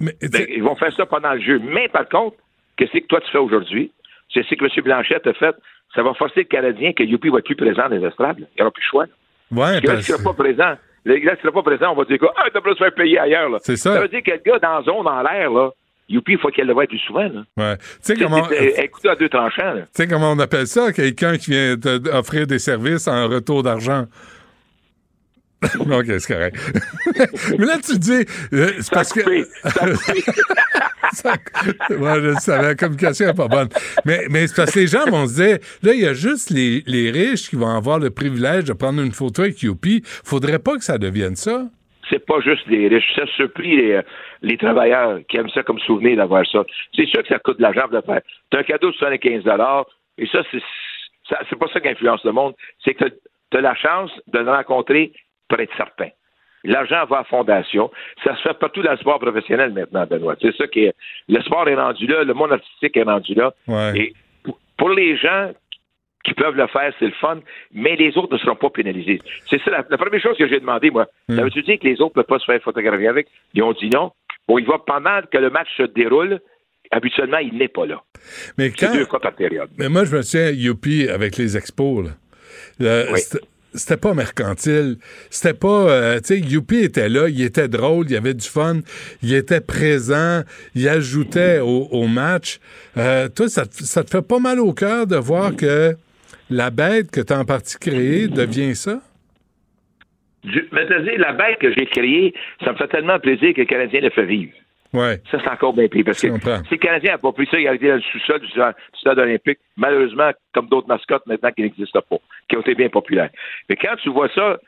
mais, 0.00 0.12
tu 0.20 0.28
Ben, 0.28 0.46
ils 0.48 0.62
vont 0.62 0.74
faire 0.76 0.92
ça 0.94 1.06
pendant 1.06 1.32
le 1.34 1.40
jeu. 1.40 1.60
Mais 1.62 1.88
par 1.88 2.08
contre, 2.08 2.36
qu'est-ce 2.76 2.92
que 2.92 3.06
toi 3.06 3.20
tu 3.20 3.30
fais 3.30 3.38
aujourd'hui? 3.38 3.92
C'est 4.34 4.44
ce 4.44 4.54
que 4.54 4.64
M. 4.64 4.70
Blanchette 4.84 5.26
a 5.26 5.32
fait. 5.34 5.54
Ça 5.94 6.02
va 6.02 6.12
forcer 6.14 6.40
le 6.40 6.44
Canadien 6.44 6.92
que 6.92 7.02
Youpi 7.02 7.30
va 7.30 7.38
être 7.38 7.46
plus 7.46 7.56
présent 7.56 7.88
dans 7.88 7.96
les 7.96 8.04
estrades. 8.06 8.36
Il 8.38 8.46
n'y 8.56 8.62
aura 8.62 8.70
plus 8.70 8.82
le 8.82 8.88
choix. 8.90 9.04
ouais, 9.52 9.80
Parce 9.80 10.06
que 10.06 10.12
là, 10.12 10.18
pas 10.22 10.34
présent, 10.34 10.74
là, 11.06 11.36
s'il 11.40 11.50
pas 11.50 11.62
présent, 11.62 11.92
on 11.92 11.94
va 11.94 12.04
dire 12.04 12.18
quoi? 12.18 12.34
Ah, 12.36 12.48
t'as 12.52 12.60
se 12.60 12.76
faire 12.76 12.94
payer 12.94 13.18
ailleurs. 13.18 13.48
là. 13.48 13.58
C'est 13.62 13.76
ça. 13.76 13.94
Ça 13.94 14.00
veut 14.02 14.08
dire 14.08 14.22
que 14.22 14.30
le 14.32 14.36
gars 14.44 14.58
dans 14.58 14.78
la 14.78 14.82
zone, 14.82 15.04
dans 15.04 15.22
l'air, 15.22 15.50
là, 15.50 15.70
Youpi, 16.08 16.32
il 16.32 16.38
faut 16.38 16.48
qu'elle 16.48 16.66
le 16.66 16.72
voie 16.72 16.86
plus 16.86 16.98
souvent. 16.98 17.28
Là. 17.28 17.44
ouais. 17.56 17.76
Tu 17.76 17.84
sais 18.02 18.14
comment, 18.16 18.46
tu 18.46 18.54
un 18.82 18.86
couteau 18.86 19.10
à 19.10 19.16
deux 19.16 19.28
tranchants. 19.28 19.74
là. 19.74 19.82
sais 19.92 20.06
comment 20.06 20.32
on 20.32 20.38
appelle 20.38 20.66
ça? 20.66 20.92
Quelqu'un 20.92 21.36
qui 21.36 21.50
vient 21.50 21.76
t'offrir 21.76 22.46
des 22.46 22.58
services 22.58 23.06
en 23.08 23.28
retour 23.28 23.62
d'argent? 23.62 24.06
OK, 25.80 26.06
c'est 26.06 26.26
correct. 26.26 26.56
Mais 27.58 27.66
là, 27.66 27.78
tu 27.84 27.98
dis. 27.98 28.24
euh, 28.52 28.72
c'est 28.80 28.90
parce 28.92 29.12
que. 29.12 29.20
Ça- 31.12 31.34
je 31.88 32.36
savais, 32.40 32.62
la 32.68 32.74
communication 32.74 33.26
n'est 33.26 33.34
pas 33.34 33.48
bonne. 33.48 33.68
Mais, 34.04 34.26
mais 34.28 34.46
c'est 34.46 34.56
parce 34.56 34.72
que 34.72 34.80
les 34.80 34.86
gens 34.86 35.06
vont 35.06 35.26
se 35.26 35.34
dire 35.34 35.58
là, 35.82 35.94
il 35.94 36.00
y 36.00 36.06
a 36.06 36.12
juste 36.12 36.50
les, 36.50 36.82
les 36.86 37.10
riches 37.10 37.48
qui 37.48 37.56
vont 37.56 37.74
avoir 37.74 37.98
le 37.98 38.10
privilège 38.10 38.64
de 38.64 38.74
prendre 38.74 39.00
une 39.00 39.12
photo 39.12 39.42
avec 39.42 39.62
Youpi. 39.62 40.02
Faudrait 40.04 40.58
pas 40.58 40.76
que 40.76 40.84
ça 40.84 40.98
devienne 40.98 41.34
ça. 41.34 41.66
C'est 42.10 42.24
pas 42.24 42.40
juste 42.40 42.66
les 42.66 42.88
riches. 42.88 43.14
Ça 43.14 43.26
surpris 43.36 43.76
les, 43.76 44.00
les 44.42 44.56
travailleurs 44.56 45.20
qui 45.28 45.36
aiment 45.36 45.50
ça 45.50 45.62
comme 45.62 45.78
souvenir 45.80 46.16
d'avoir 46.16 46.46
ça. 46.46 46.64
C'est 46.94 47.06
sûr 47.06 47.22
que 47.22 47.28
ça 47.28 47.38
coûte 47.38 47.58
de 47.58 47.62
l'argent 47.62 47.88
de 47.88 47.96
le 47.96 48.02
faire. 48.02 48.20
T'as 48.50 48.58
un 48.58 48.62
cadeau 48.62 48.90
de 48.90 48.96
75 48.96 49.44
et 50.18 50.26
ça, 50.26 50.42
c'est 50.50 50.62
c'est 51.48 51.58
pas 51.58 51.68
ça 51.72 51.80
qui 51.80 51.88
influence 51.88 52.24
le 52.24 52.32
monde. 52.32 52.54
C'est 52.84 52.94
que 52.94 53.04
tu 53.04 53.56
as 53.56 53.60
la 53.60 53.74
chance 53.74 54.10
de 54.28 54.38
le 54.38 54.50
rencontrer 54.50 55.12
pour 55.48 55.60
être 55.60 55.74
certain. 55.76 56.08
L'argent 56.64 57.04
va 57.06 57.18
à 57.18 57.24
fondation. 57.24 57.90
Ça 58.24 58.34
se 58.36 58.42
fait 58.42 58.58
partout 58.58 58.82
dans 58.82 58.90
le 58.90 58.96
sport 58.96 59.18
professionnel 59.20 59.72
maintenant, 59.72 60.06
Benoît. 60.06 60.36
C'est 60.40 60.54
ça 60.56 60.66
qui 60.66 60.84
est. 60.84 60.94
Le 61.28 61.40
sport 61.42 61.68
est 61.68 61.74
rendu 61.74 62.06
là, 62.06 62.24
le 62.24 62.34
monde 62.34 62.52
artistique 62.52 62.96
est 62.96 63.02
rendu 63.02 63.34
là. 63.34 63.52
Et 63.94 64.12
pour 64.76 64.90
les 64.90 65.16
gens 65.16 65.52
qui 66.28 66.34
peuvent 66.34 66.54
le 66.56 66.66
faire, 66.68 66.92
c'est 66.98 67.06
le 67.06 67.12
fun, 67.20 67.40
mais 67.72 67.96
les 67.96 68.16
autres 68.18 68.34
ne 68.34 68.38
seront 68.38 68.56
pas 68.56 68.70
pénalisés. 68.70 69.20
C'est 69.48 69.60
ça 69.62 69.70
la, 69.70 69.84
la 69.88 69.96
première 69.98 70.20
chose 70.20 70.36
que 70.36 70.46
j'ai 70.48 70.60
demandé, 70.60 70.90
moi. 70.90 71.06
Ça 71.28 71.42
veut-tu 71.42 71.62
dire 71.62 71.78
que 71.78 71.86
les 71.88 72.00
autres 72.00 72.12
ne 72.16 72.22
peuvent 72.22 72.26
pas 72.26 72.38
se 72.38 72.44
faire 72.44 72.60
photographier 72.62 73.08
avec? 73.08 73.28
Ils 73.54 73.62
ont 73.62 73.72
dit 73.72 73.88
non. 73.90 74.12
Bon, 74.46 74.58
il 74.58 74.66
va 74.66 74.78
pendant 74.86 75.20
que 75.30 75.38
le 75.38 75.50
match 75.50 75.68
se 75.76 75.82
déroule, 75.82 76.40
habituellement, 76.90 77.38
il 77.38 77.56
n'est 77.58 77.68
pas 77.68 77.86
là. 77.86 78.02
Mais 78.56 78.70
quand. 78.70 78.92
deux 78.92 79.04
fois 79.06 79.20
par 79.20 79.34
période. 79.34 79.68
Mais 79.78 79.88
moi, 79.88 80.04
je 80.04 80.16
me 80.16 80.22
souviens, 80.22 80.50
Youpi, 80.50 81.08
avec 81.08 81.36
les 81.36 81.56
expos, 81.56 82.04
là. 82.06 82.10
C'était- 83.16 83.44
C'était 83.74 83.98
pas 83.98 84.14
mercantile. 84.14 84.96
C'était 85.28 85.52
pas. 85.52 85.68
euh, 85.90 86.20
tu 86.20 86.28
sais, 86.28 86.40
Youpi 86.40 86.78
était 86.78 87.10
là, 87.10 87.28
il 87.28 87.42
était 87.42 87.68
drôle, 87.68 88.06
il 88.08 88.12
y 88.12 88.16
avait 88.16 88.32
du 88.32 88.48
fun, 88.48 88.78
il 89.22 89.34
était 89.34 89.60
présent, 89.60 90.40
il 90.74 90.88
ajoutait 90.88 91.58
au, 91.60 91.86
au 91.92 92.06
match. 92.06 92.60
Euh, 92.96 93.28
toi, 93.28 93.46
ça 93.48 93.66
te 93.66 94.10
fait 94.10 94.26
pas 94.26 94.38
mal 94.38 94.58
au 94.58 94.72
cœur 94.72 95.06
de 95.06 95.16
voir 95.16 95.54
que 95.54 95.94
la 96.50 96.70
bête 96.70 97.10
que 97.10 97.20
tu 97.20 97.32
as 97.32 97.38
en 97.38 97.44
partie 97.44 97.78
créée 97.78 98.28
devient 98.28 98.74
ça? 98.74 99.00
Je 100.44 100.60
mais 100.72 100.86
dire, 100.86 101.18
la 101.18 101.32
bête 101.32 101.58
que 101.58 101.72
j'ai 101.72 101.86
créée, 101.86 102.32
ça 102.64 102.72
me 102.72 102.76
fait 102.76 102.88
tellement 102.88 103.18
plaisir 103.18 103.54
que 103.54 103.60
le 103.60 103.66
Canadien 103.66 104.00
le 104.00 104.10
fait 104.10 104.24
vivre. 104.24 104.52
Ouais. 104.92 105.20
Ça, 105.30 105.38
c'est 105.42 105.50
encore 105.50 105.74
bien 105.74 105.88
pire. 105.88 106.04
Parce 106.06 106.20
que 106.20 106.28
si 106.28 106.70
le 106.70 106.76
Canadien 106.76 107.12
n'a 107.12 107.18
pas 107.18 107.32
pris 107.32 107.46
ça, 107.50 107.58
il 107.58 107.68
a 107.68 107.74
été 107.74 107.88
dans 107.88 107.96
le 107.96 108.00
sous-sol 108.00 108.40
du 108.40 108.48
stade 108.48 108.74
du 108.94 109.00
stade 109.00 109.18
olympique, 109.18 109.58
malheureusement, 109.76 110.30
comme 110.54 110.68
d'autres 110.68 110.88
mascottes 110.88 111.26
maintenant 111.26 111.50
qui 111.50 111.62
n'existent 111.62 112.00
pas, 112.08 112.16
qui 112.48 112.56
ont 112.56 112.60
été 112.60 112.74
bien 112.74 112.88
populaires. 112.88 113.30
Mais 113.68 113.76
quand 113.76 113.96
tu 114.02 114.08
vois 114.08 114.28
ça, 114.34 114.58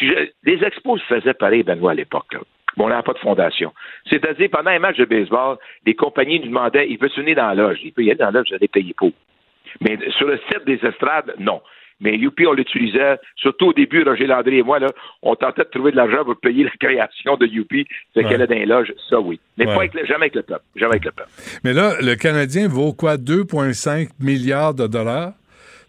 les 0.00 0.64
expos 0.64 1.00
se 1.00 1.06
faisaient 1.06 1.34
pareil, 1.34 1.62
Benoît, 1.62 1.92
à 1.92 1.94
l'époque. 1.94 2.36
Bon, 2.76 2.86
on 2.86 2.88
n'avait 2.88 3.02
pas 3.02 3.12
de 3.12 3.18
fondation. 3.18 3.72
C'est-à-dire, 4.08 4.48
pendant 4.50 4.70
un 4.70 4.78
match 4.78 4.96
de 4.96 5.04
baseball, 5.04 5.58
les 5.86 5.94
compagnies 5.94 6.40
nous 6.40 6.46
demandaient, 6.46 6.88
il 6.88 6.98
peut 6.98 7.08
se 7.08 7.20
venir 7.20 7.36
dans 7.36 7.48
la 7.48 7.54
loge. 7.54 7.78
Il 7.82 7.92
peut 7.92 8.02
y 8.02 8.10
aller 8.10 8.18
dans 8.18 8.26
la 8.26 8.32
loge, 8.32 8.48
vous 8.50 8.56
allez 8.56 8.68
payer 8.68 8.94
pour. 8.94 9.12
Mais 9.80 9.98
sur 10.16 10.26
le 10.26 10.38
site 10.50 10.64
des 10.66 10.78
estrades, 10.86 11.34
non. 11.38 11.60
Mais 12.00 12.16
Youpi, 12.16 12.46
on 12.46 12.52
l'utilisait, 12.52 13.18
surtout 13.34 13.66
au 13.66 13.72
début, 13.72 14.04
Roger 14.04 14.26
Landry 14.26 14.58
et 14.58 14.62
moi, 14.62 14.78
là, 14.78 14.86
on 15.22 15.34
tentait 15.34 15.64
de 15.64 15.68
trouver 15.68 15.90
de 15.90 15.96
l'argent 15.96 16.24
pour 16.24 16.36
payer 16.36 16.62
la 16.62 16.70
création 16.78 17.36
de 17.36 17.44
Youpi, 17.46 17.86
fait 18.14 18.22
Ouais. 18.22 18.28
qu'elle 18.30 18.40
est 18.42 18.46
dans 18.46 18.54
les 18.54 18.66
loges, 18.66 18.92
ça 19.10 19.18
oui. 19.18 19.40
Mais 19.56 19.66
Ouais. 19.66 19.72
pas 19.74 19.80
avec 19.80 19.94
le- 19.94 20.04
jamais 20.06 20.26
avec 20.26 20.36
le 20.36 20.42
peuple. 20.42 20.62
Jamais 20.76 20.92
avec 20.92 21.04
le 21.06 21.10
peuple. 21.10 21.28
Mais 21.64 21.72
là, 21.72 21.94
le 22.00 22.14
Canadien 22.14 22.68
vaut 22.68 22.92
quoi? 22.92 23.16
2,5 23.16 24.10
milliards 24.20 24.74
de 24.74 24.86
dollars? 24.86 25.32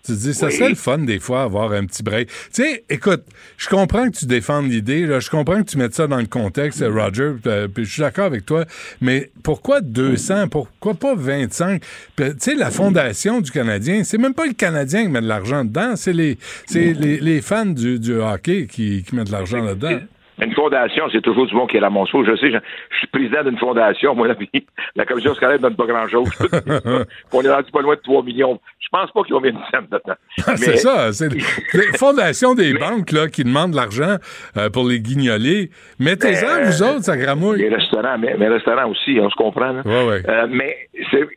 Tu 0.06 0.14
te 0.14 0.18
dis, 0.18 0.34
ça 0.34 0.48
Oui. 0.48 0.54
serait 0.54 0.70
le 0.70 0.76
fun 0.76 0.98
des 1.00 1.20
fois 1.20 1.44
avoir 1.44 1.74
un 1.74 1.86
petit 1.86 2.04
break. 2.04 2.30
Tu 2.30 2.64
sais, 2.64 2.84
écoute, 2.90 3.24
je 3.58 3.68
comprends 3.68 4.10
que 4.10 4.18
tu 4.18 4.26
défendes 4.26 4.72
l'idée, 4.72 5.06
je 5.20 5.30
comprends 5.30 5.62
que 5.62 5.70
tu 5.70 5.78
mettes 5.78 5.94
ça 5.94 6.08
dans 6.08 6.18
le 6.20 6.26
contexte, 6.26 6.82
euh, 6.82 6.90
Roger, 6.90 7.34
euh, 7.46 7.68
puis 7.68 7.84
je 7.86 7.92
suis 7.92 8.02
d'accord 8.02 8.26
avec 8.26 8.46
toi, 8.46 8.66
mais 9.02 9.30
pourquoi 9.44 9.82
200? 9.82 10.48
Pourquoi 10.48 10.94
pas 10.94 11.16
25? 11.16 11.82
Puis, 12.16 12.26
Tu 12.30 12.36
sais, 12.40 12.56
la 12.56 12.72
fondation 12.72 13.42
du 13.42 13.52
Canadien, 13.52 14.04
c'est 14.06 14.18
même 14.18 14.34
pas 14.34 14.46
le 14.48 14.54
Canadien 14.54 15.04
qui 15.04 15.10
met 15.10 15.22
de 15.22 15.28
l'argent 15.28 15.66
dedans, 15.66 15.96
c'est 15.96 16.14
les, 16.14 16.38
c'est 16.66 16.94
les, 16.94 17.20
les 17.20 17.42
fans 17.42 17.66
du, 17.66 18.00
du 18.00 18.14
hockey 18.14 18.68
qui, 18.72 19.04
qui 19.04 19.16
mettent 19.16 19.28
de 19.28 19.32
l'argent 19.34 19.62
là-dedans. 19.62 20.00
Une 20.42 20.54
fondation, 20.54 21.06
c'est 21.12 21.22
toujours 21.22 21.46
du 21.48 21.54
monde 21.56 21.70
qui 21.70 21.78
est 21.78 21.82
ramasse 21.82 22.10
Je 22.14 22.36
sais, 22.38 22.52
je, 22.52 22.58
je 22.92 22.98
suis 22.98 23.08
président 23.08 23.44
d'une 23.44 23.58
fondation, 23.58 24.16
moi, 24.16 24.28
là, 24.28 24.36
puis 24.36 24.50
la 24.96 25.06
commission 25.06 25.34
scolaire 25.34 25.58
ne 25.58 25.64
donne 25.64 25.76
pas 25.76 25.86
grand-chose. 25.86 26.30
on 27.34 27.42
est 27.42 27.50
rendu 27.52 27.72
pas 27.72 27.82
loin 27.82 27.96
de 27.96 28.02
3 28.02 28.24
millions. 28.24 28.60
Je 28.80 28.88
pense 28.92 29.12
pas 29.12 29.22
qu'ils 29.24 29.36
ont 29.36 29.42
mis 29.42 29.50
une 29.50 29.60
scène 29.70 29.86
dedans. 29.92 30.16
Ah, 30.48 30.58
c'est 30.58 30.78
ça. 30.78 31.14
C'est 31.14 31.30
les 31.32 31.98
fondations 31.98 32.56
des 32.56 32.74
banques 32.74 33.12
là, 33.12 33.28
qui 33.28 33.44
demandent 33.44 33.72
de 33.72 33.76
l'argent 33.76 34.16
euh, 34.58 34.70
pour 34.70 34.88
les 34.88 35.00
guignoler. 35.00 35.70
Mettez-en, 36.00 36.48
Euh, 36.48 36.66
vous 36.66 36.84
autres, 36.84 37.04
ça 37.04 37.18
gramouille. 37.18 37.60
Les 37.60 37.70
restaurants, 37.70 38.18
mais, 38.18 38.36
les 38.38 38.48
restaurants 38.48 38.90
aussi, 38.90 39.20
on 39.22 39.30
se 39.30 39.36
comprend. 39.36 39.72
là. 39.74 39.82
Ouais, 39.86 40.08
ouais. 40.08 40.22
Euh, 40.28 40.48
mais 40.50 40.76
c'est 41.12 41.28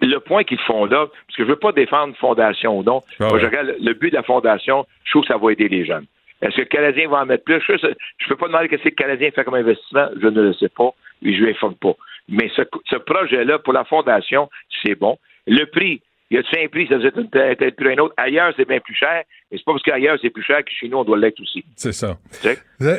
le 0.00 0.18
point 0.20 0.42
qu'ils 0.44 0.60
font 0.60 0.84
là, 0.86 1.06
parce 1.26 1.36
que 1.36 1.44
je 1.44 1.48
veux 1.48 1.56
pas 1.56 1.72
défendre 1.72 2.14
fondation 2.18 2.78
ou 2.78 2.82
non. 2.82 3.02
Ah 3.20 3.26
Moi, 3.28 3.38
je 3.38 3.46
regarde 3.46 3.74
le 3.80 3.92
but 3.92 4.10
de 4.10 4.16
la 4.16 4.22
fondation, 4.22 4.86
je 5.04 5.10
trouve 5.10 5.22
que 5.22 5.28
ça 5.28 5.36
va 5.38 5.52
aider 5.52 5.68
les 5.68 5.84
jeunes. 5.84 6.06
Est-ce 6.42 6.56
que 6.56 6.60
le 6.62 6.66
Canadien 6.66 7.08
va 7.08 7.22
en 7.22 7.26
mettre 7.26 7.44
plus? 7.44 7.62
Je 7.66 7.72
ne 7.86 8.28
peux 8.28 8.36
pas 8.36 8.48
demander 8.48 8.68
qu'est-ce 8.68 8.82
que 8.82 8.88
le 8.88 8.94
Canadien 8.94 9.30
fait 9.30 9.44
comme 9.44 9.54
investissement, 9.54 10.08
je 10.20 10.26
ne 10.26 10.42
le 10.42 10.52
sais 10.54 10.68
pas, 10.68 10.90
et 11.22 11.34
je 11.34 11.40
ne 11.40 11.46
l'informe 11.46 11.76
pas. 11.76 11.94
Mais 12.28 12.50
ce, 12.54 12.62
ce 12.90 12.96
projet-là, 12.96 13.58
pour 13.60 13.72
la 13.72 13.84
fondation, 13.84 14.50
c'est 14.82 14.96
bon. 14.96 15.18
Le 15.46 15.64
prix, 15.66 16.02
y 16.30 16.38
a-t-il 16.38 16.64
un 16.64 16.68
prix, 16.68 16.86
ça 16.88 16.98
tel 16.98 17.56
tel 17.56 17.74
prix 17.74 17.92
un 17.94 17.98
autre? 17.98 18.14
Ailleurs, 18.16 18.52
c'est 18.56 18.66
bien 18.66 18.80
plus 18.80 18.94
cher, 18.94 19.22
et 19.50 19.56
c'est 19.56 19.64
pas 19.64 19.72
parce 19.72 19.82
qu'ailleurs, 19.82 20.18
c'est 20.20 20.30
plus 20.30 20.42
cher 20.42 20.64
que 20.64 20.70
chez 20.70 20.88
nous, 20.88 20.98
on 20.98 21.04
doit 21.04 21.18
l'être 21.18 21.40
aussi. 21.40 21.64
C'est 21.76 21.92
ça. 21.92 22.18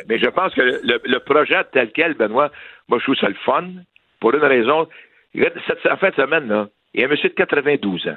Mais 0.08 0.18
je 0.18 0.28
pense 0.28 0.54
que 0.54 0.62
le, 0.62 1.00
le 1.04 1.18
projet 1.20 1.62
tel 1.72 1.90
quel, 1.92 2.14
Benoît, 2.14 2.50
moi, 2.88 2.98
je 2.98 3.04
trouve 3.04 3.16
ça 3.16 3.28
le 3.28 3.36
fun, 3.44 3.64
pour 4.20 4.34
une 4.34 4.42
raison. 4.44 4.88
Cette 5.34 5.86
en 5.90 5.96
fin 5.96 6.10
de 6.10 6.14
semaine, 6.14 6.48
là, 6.48 6.68
il 6.94 7.00
y 7.00 7.04
a 7.04 7.06
un 7.06 7.10
monsieur 7.10 7.28
de 7.28 7.34
92 7.34 8.08
ans. 8.08 8.16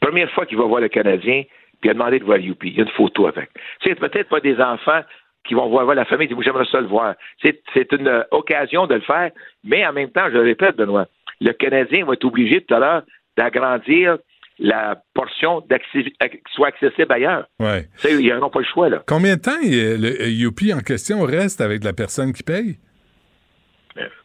Première 0.00 0.30
fois 0.32 0.44
qu'il 0.44 0.58
va 0.58 0.64
voir 0.64 0.80
le 0.80 0.88
Canadien, 0.88 1.44
puis 1.80 1.88
il 1.88 1.90
a 1.90 1.94
demandé 1.94 2.18
de 2.18 2.24
voir 2.24 2.38
Youpi. 2.38 2.68
Il 2.68 2.76
y 2.76 2.80
a 2.80 2.84
une 2.84 2.90
photo 2.90 3.26
avec. 3.26 3.50
Sais, 3.82 3.94
peut-être 3.94 4.28
pas 4.28 4.40
des 4.40 4.58
enfants 4.60 5.00
qui 5.46 5.54
vont 5.54 5.68
voir, 5.68 5.84
voir 5.84 5.94
la 5.96 6.04
famille, 6.06 6.28
j'aimerais 6.42 6.64
ça 6.70 6.80
le 6.80 6.86
voir. 6.86 7.14
C'est 7.42 7.62
c'est 7.74 7.92
une 7.92 8.08
euh, 8.08 8.22
occasion 8.30 8.86
de 8.86 8.94
le 8.94 9.00
faire, 9.02 9.30
mais 9.62 9.86
en 9.86 9.92
même 9.92 10.10
temps, 10.10 10.26
je 10.28 10.34
le 10.34 10.42
répète, 10.42 10.76
Benoît, 10.76 11.06
le 11.40 11.52
Canadien 11.52 12.04
va 12.06 12.14
être 12.14 12.24
obligé 12.24 12.62
tout 12.62 12.74
à 12.74 12.78
l'heure 12.78 13.02
d'agrandir 13.36 14.18
la 14.58 15.02
portion 15.14 15.60
d'accès- 15.68 16.04
qui 16.04 16.40
soit 16.52 16.68
accessible 16.68 17.12
ailleurs. 17.12 17.46
Ouais. 17.58 17.88
Ils 18.04 18.28
n'auront 18.28 18.50
pas 18.50 18.60
le 18.60 18.64
choix, 18.64 18.88
là. 18.88 19.02
Combien 19.06 19.34
de 19.36 19.40
temps 19.40 19.50
euh, 19.50 19.96
le 19.98 20.22
euh, 20.22 20.28
Youpi 20.28 20.72
en 20.72 20.78
question 20.78 21.22
reste 21.22 21.60
avec 21.60 21.82
la 21.82 21.92
personne 21.92 22.32
qui 22.32 22.44
paye? 22.44 22.78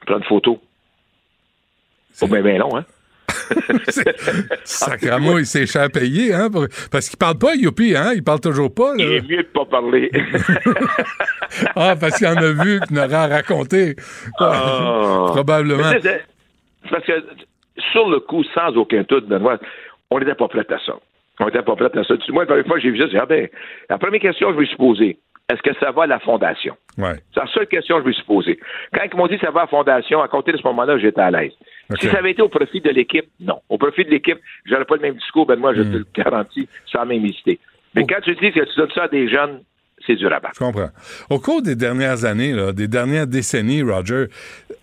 Prendre 0.06 0.20
une 0.22 0.28
photo. 0.28 0.62
Pas 2.20 2.28
bien, 2.28 2.42
bien 2.42 2.58
long, 2.60 2.78
hein? 2.78 2.86
Sacrament, 4.64 5.38
il 5.38 5.46
s'est 5.46 5.66
cher 5.66 5.90
payé, 5.92 6.34
hein? 6.34 6.50
pour- 6.52 6.68
Parce 6.92 7.10
qu'il 7.10 7.18
parle 7.18 7.38
pas, 7.38 7.56
Youpi, 7.56 7.96
hein? 7.96 8.12
Il 8.16 8.24
parle 8.24 8.40
toujours 8.40 8.74
pas. 8.74 8.96
là. 8.96 9.04
Il 9.04 9.12
est 9.14 9.30
mieux 9.30 9.38
de 9.44 9.48
pas 9.48 9.66
parler. 9.66 10.10
ah, 11.76 11.96
parce 12.00 12.18
qu'il 12.18 12.28
en 12.28 12.36
a 12.38 12.52
vu 12.64 12.80
qu'il 12.88 12.96
n'aurait 12.96 13.14
à 13.14 13.28
raconter. 13.28 13.96
Ah. 14.40 15.26
Probablement. 15.28 15.92
Parce 16.90 17.06
que 17.06 17.24
sur 17.92 18.10
le 18.10 18.20
coup, 18.20 18.44
sans 18.54 18.76
aucun 18.78 19.04
doute, 19.08 19.28
Benoît, 19.28 19.58
on 20.12 20.20
n'était 20.20 20.36
pas 20.36 20.48
prêt 20.48 20.66
à 20.70 20.78
ça. 20.86 20.94
On 21.40 21.46
n'était 21.46 21.62
pas 21.62 21.76
prêt 21.76 21.86
à 21.94 22.04
ça. 22.04 22.14
Moi, 22.30 22.44
la 22.44 22.48
première 22.48 22.66
fois 22.66 22.76
que 22.78 22.82
j'ai 22.82 22.92
vu 22.92 23.00
ça, 23.00 23.06
j'ai 23.06 23.12
dit, 23.12 23.18
ah 23.22 23.26
ben, 23.26 23.48
la 23.90 23.98
première 23.98 24.22
question 24.22 24.50
que 24.50 24.56
je 24.56 24.60
me 24.60 24.66
suis 24.66 24.78
posée, 24.78 25.18
est-ce 25.52 25.62
que 25.62 25.74
ça 25.80 25.92
va 25.92 26.04
à 26.04 26.08
la 26.08 26.20
fondation? 26.20 26.76
Ouais. 26.98 27.16
C'est 27.34 27.40
la 27.40 27.48
seule 27.48 27.68
question 27.68 27.98
que 27.98 28.04
je 28.04 28.08
me 28.08 28.14
suis 28.14 28.24
posée. 28.24 28.60
Quand 28.94 29.02
ils 29.12 29.18
m'ont 29.18 29.28
dit 29.28 29.38
que 29.40 29.46
ça 29.46 29.52
va 29.52 29.62
à 29.62 29.64
la 29.64 29.68
fondation, 29.68 30.22
à 30.22 30.28
compter 30.28 30.52
de 30.52 30.58
ce 30.58 30.64
moment-là, 30.64 30.98
j'étais 31.00 31.22
à 31.22 31.32
l'aise. 31.32 31.54
Si 32.00 32.08
ça 32.08 32.20
avait 32.20 32.32
été 32.32 32.42
au 32.42 32.50
profit 32.50 32.82
de 32.82 32.90
l'équipe, 32.90 33.26
non. 33.40 33.62
Au 33.70 33.78
profit 33.78 34.04
de 34.06 34.10
l'équipe, 34.12 34.38
j'aurais 34.66 34.86
pas 34.86 34.96
le 34.96 35.02
même 35.02 35.16
discours, 35.16 35.46
ben 35.48 35.58
moi, 35.58 35.74
je 35.74 35.82
te 35.82 35.98
le 35.98 36.06
garantis, 36.14 36.68
sans 36.92 37.06
même 37.06 37.26
hésiter. 37.26 37.60
Mais 37.96 38.06
quand 38.06 38.22
tu 38.24 38.36
dis 38.36 38.52
que 38.52 38.60
tu 38.60 38.76
donnes 38.78 38.92
ça 38.94 39.04
à 39.04 39.08
des 39.08 39.28
jeunes, 39.28 39.62
c'est 40.06 40.16
du 40.16 40.28
rabat. 40.28 40.52
Je 40.54 40.60
comprends. 40.60 40.90
Au 41.30 41.40
cours 41.40 41.62
des 41.62 41.76
dernières 41.76 42.24
années, 42.26 42.54
là, 42.54 42.72
des 42.72 42.88
dernières 42.88 43.28
décennies, 43.28 43.82
Roger, 43.82 44.28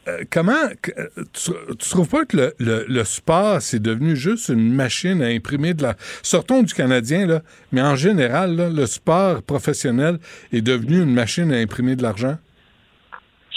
euh, 0.09 0.19
comment 0.31 0.53
euh, 0.53 1.05
tu, 1.33 1.53
tu 1.79 1.89
trouves 1.91 2.09
pas 2.11 2.25
que 2.27 2.37
le, 2.37 2.53
le- 2.59 2.85
le 2.89 3.05
sport 3.05 3.61
c'est 3.63 3.81
devenu 3.81 4.15
juste 4.15 4.51
une 4.51 4.73
machine 4.75 5.23
à 5.23 5.27
imprimer 5.27 5.73
de 5.75 5.83
la 5.85 5.95
sortons 6.23 6.63
du 6.63 6.75
Canadien 6.75 7.27
là, 7.27 7.41
mais 7.73 7.81
en 7.83 7.97
général 7.97 8.57
là, 8.57 8.69
le 8.69 8.87
sport 8.87 9.43
professionnel 9.43 10.19
est 10.53 10.61
devenu 10.61 10.99
une 11.03 11.15
machine 11.15 11.51
à 11.53 11.57
imprimer 11.57 11.97
de 11.97 12.03
l'argent? 12.03 12.37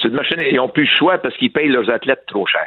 C'est 0.02 0.08
une 0.08 0.16
machine, 0.16 0.38
ils 0.50 0.56
n'ont 0.56 0.70
plus 0.70 0.84
le 0.86 0.98
choix 0.98 1.18
parce 1.18 1.36
qu'ils 1.38 1.52
payent 1.52 1.68
leurs 1.70 1.90
athlètes 1.90 2.24
trop 2.28 2.48
cher. 2.48 2.66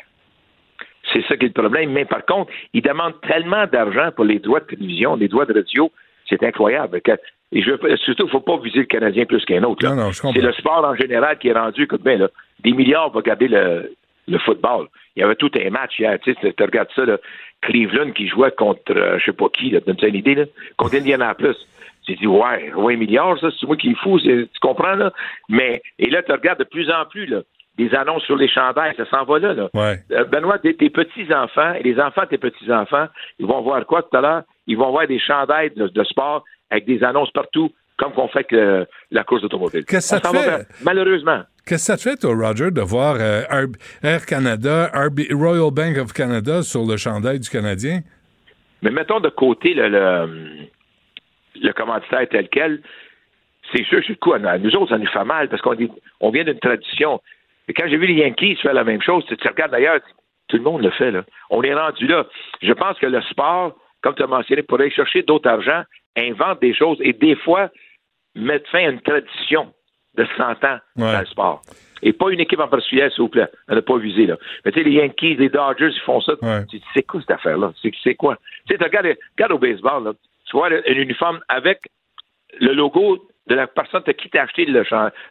C'est 1.12 1.22
ça 1.26 1.36
qui 1.36 1.44
est 1.46 1.48
le 1.56 1.62
problème. 1.62 1.90
Mais 1.92 2.04
par 2.04 2.24
contre, 2.24 2.50
ils 2.72 2.82
demandent 2.82 3.20
tellement 3.26 3.66
d'argent 3.66 4.10
pour 4.14 4.24
les 4.24 4.38
droits 4.38 4.60
de 4.60 4.66
télévision, 4.66 5.16
les 5.16 5.28
droits 5.28 5.46
de 5.46 5.52
radio, 5.54 5.90
c'est 6.28 6.42
incroyable. 6.42 7.00
Que- 7.02 7.12
et 7.54 7.60
je 7.62 7.70
surtout, 7.96 8.22
il 8.22 8.26
ne 8.26 8.30
faut 8.30 8.40
pas 8.40 8.56
viser 8.58 8.78
le 8.80 8.84
Canadien 8.86 9.26
plus 9.26 9.44
qu'un 9.44 9.62
autre. 9.64 9.84
là. 9.84 9.94
Non, 9.94 10.04
non, 10.04 10.10
je 10.12 10.22
comprends. 10.22 10.40
C'est 10.40 10.46
le 10.46 10.52
sport 10.54 10.84
en 10.84 10.94
général 10.94 11.38
qui 11.38 11.48
est 11.48 11.52
rendu, 11.52 11.82
écoute 11.82 12.02
bien, 12.02 12.16
là, 12.16 12.28
des 12.60 12.72
milliards 12.72 13.10
pour 13.10 13.20
regarder 13.20 13.48
le, 13.48 13.94
le 14.26 14.38
football. 14.38 14.86
Il 15.16 15.20
y 15.20 15.22
avait 15.22 15.34
tout 15.34 15.50
un 15.54 15.68
match 15.70 15.98
hier. 15.98 16.18
Tu 16.22 16.32
sais, 16.32 16.52
tu 16.56 16.62
regardes 16.62 16.88
ça, 16.94 17.04
là, 17.04 17.18
Cleveland 17.60 18.12
qui 18.12 18.26
jouait 18.28 18.50
contre, 18.52 18.96
euh, 18.96 19.18
je 19.18 19.26
sais 19.26 19.32
pas 19.32 19.48
qui, 19.50 19.70
là, 19.70 19.80
donne-toi 19.80 20.08
une 20.08 20.14
idée, 20.14 20.34
là, 20.34 20.44
contre 20.78 20.94
Indianapolis. 20.96 21.56
J'ai 22.08 22.14
dit, 22.16 22.26
ouais, 22.26 22.72
ouais, 22.74 22.96
milliards, 22.96 23.38
ça, 23.38 23.48
c'est 23.60 23.66
moi 23.66 23.76
qui 23.76 23.90
est 23.90 23.96
fou, 24.02 24.18
tu 24.18 24.48
comprends, 24.60 24.94
là? 24.94 25.12
Mais, 25.50 25.82
et 25.98 26.08
là, 26.10 26.22
tu 26.22 26.32
regardes 26.32 26.58
de 26.58 26.64
plus 26.64 26.90
en 26.90 27.04
plus, 27.04 27.26
là, 27.26 27.42
des 27.78 27.94
annonces 27.94 28.22
sur 28.24 28.36
les 28.36 28.48
chandails, 28.48 28.94
ça 28.96 29.06
s'en 29.06 29.24
va 29.24 29.38
là, 29.38 29.54
là. 29.54 29.68
Ouais. 29.74 29.98
Euh, 30.12 30.24
Benoît, 30.24 30.58
tes, 30.58 30.74
tes 30.76 30.90
petits-enfants 30.90 31.72
et 31.74 31.82
les 31.82 31.98
enfants 32.00 32.22
de 32.22 32.28
tes 32.28 32.38
petits-enfants, 32.38 33.06
ils 33.38 33.46
vont 33.46 33.62
voir 33.62 33.84
quoi 33.86 34.02
tout 34.02 34.14
à 34.16 34.20
l'heure? 34.20 34.42
Ils 34.66 34.76
vont 34.76 34.90
voir 34.90 35.06
des 35.06 35.18
chandails 35.18 35.70
de, 35.74 35.88
de 35.88 36.04
sport 36.04 36.44
avec 36.70 36.84
des 36.86 37.02
annonces 37.02 37.30
partout, 37.30 37.70
comme 37.98 38.12
qu'on 38.12 38.28
fait 38.28 38.46
avec 38.52 38.86
la 39.10 39.24
course 39.24 39.42
d'automobile. 39.42 39.84
Qu'est-ce 39.86 40.14
que 40.14 40.20
ça 40.20 40.20
te 40.20 40.28
va 40.28 40.42
fait? 40.42 40.50
vers- 40.50 40.66
malheureusement. 40.84 41.42
Qu'est-ce 41.66 41.92
que 41.92 41.92
ça 41.92 41.96
te 41.96 42.02
fait, 42.02 42.16
toi, 42.16 42.34
Roger, 42.48 42.70
de 42.72 42.80
voir 42.80 43.16
euh, 43.20 43.42
Air, 44.02 44.26
Canada, 44.26 44.90
RB 44.94 45.20
Royal 45.32 45.70
Bank 45.70 45.96
of 45.98 46.12
Canada 46.12 46.62
sur 46.62 46.84
le 46.84 46.96
chandail 46.96 47.38
du 47.40 47.48
Canadien? 47.48 48.00
Mais 48.82 48.90
mettons 48.90 49.20
de 49.20 49.28
côté 49.28 49.72
le, 49.74 49.88
le, 49.88 50.66
le 51.62 51.72
commanditaire 51.72 52.26
tel 52.30 52.48
quel, 52.50 52.82
c'est 53.72 53.84
sûr, 53.84 54.02
sur 54.02 54.10
le 54.10 54.16
coup, 54.16 54.34
nous 54.62 54.76
autres, 54.76 54.90
ça 54.90 54.98
nous 54.98 55.06
fait 55.06 55.24
mal 55.24 55.48
parce 55.48 55.62
qu'on 55.62 55.76
on 56.20 56.30
vient 56.30 56.44
d'une 56.44 56.58
tradition. 56.58 57.20
Et 57.68 57.74
quand 57.74 57.88
j'ai 57.88 57.96
vu 57.96 58.06
les 58.06 58.14
Yankees 58.14 58.56
faire 58.56 58.74
la 58.74 58.84
même 58.84 59.02
chose, 59.02 59.24
tu 59.26 59.36
tu 59.36 59.48
regardes 59.48 59.72
d'ailleurs, 59.72 60.00
tout 60.48 60.56
le 60.56 60.62
monde 60.62 60.82
le 60.82 60.90
fait. 60.90 61.10
Là. 61.10 61.24
On 61.50 61.62
est 61.62 61.74
rendu 61.74 62.06
là. 62.06 62.26
Je 62.60 62.72
pense 62.72 62.98
que 62.98 63.06
le 63.06 63.22
sport, 63.22 63.76
comme 64.02 64.14
tu 64.14 64.22
as 64.22 64.26
mentionné, 64.26 64.62
pour 64.62 64.80
aller 64.80 64.90
chercher 64.90 65.22
d'autres 65.22 65.48
argent, 65.48 65.82
invente 66.16 66.60
des 66.60 66.74
choses 66.74 66.98
et 67.00 67.12
des 67.12 67.36
fois 67.36 67.70
mettre 68.34 68.68
fin 68.70 68.86
à 68.86 68.90
une 68.90 69.00
tradition 69.00 69.72
de 70.14 70.26
100 70.36 70.64
ans 70.64 70.78
dans 70.96 71.20
le 71.20 71.26
sport. 71.26 71.62
Et 72.02 72.12
pas 72.12 72.30
une 72.30 72.40
équipe 72.40 72.58
en 72.58 72.66
particulier, 72.68 73.08
s'il 73.10 73.22
vous 73.22 73.28
plaît. 73.28 73.46
On 73.68 73.76
n'a 73.76 73.82
pas 73.82 73.96
visé, 73.96 74.26
là. 74.26 74.36
Mais 74.64 74.72
tu 74.72 74.80
sais, 74.80 74.84
les 74.84 74.96
Yankees, 74.96 75.36
les 75.36 75.48
Dodgers, 75.48 75.90
ils 75.94 76.00
font 76.00 76.20
ça. 76.20 76.32
Tu 76.68 76.80
c'est 76.92 77.04
quoi 77.04 77.20
cette 77.20 77.30
affaire-là? 77.30 77.72
C'est 78.02 78.14
quoi? 78.16 78.36
Tu 78.66 78.76
sais, 78.76 78.84
regarde 78.84 79.52
au 79.52 79.58
baseball, 79.58 80.04
là. 80.04 80.12
Tu 80.46 80.56
vois 80.56 80.68
un 80.68 80.94
uniforme 80.94 81.40
avec 81.48 81.78
le 82.60 82.72
logo 82.72 83.28
de 83.46 83.54
la 83.54 83.66
personne 83.68 84.02
qui 84.02 84.28
t'a 84.28 84.42
acheté 84.42 84.64
le, 84.66 84.82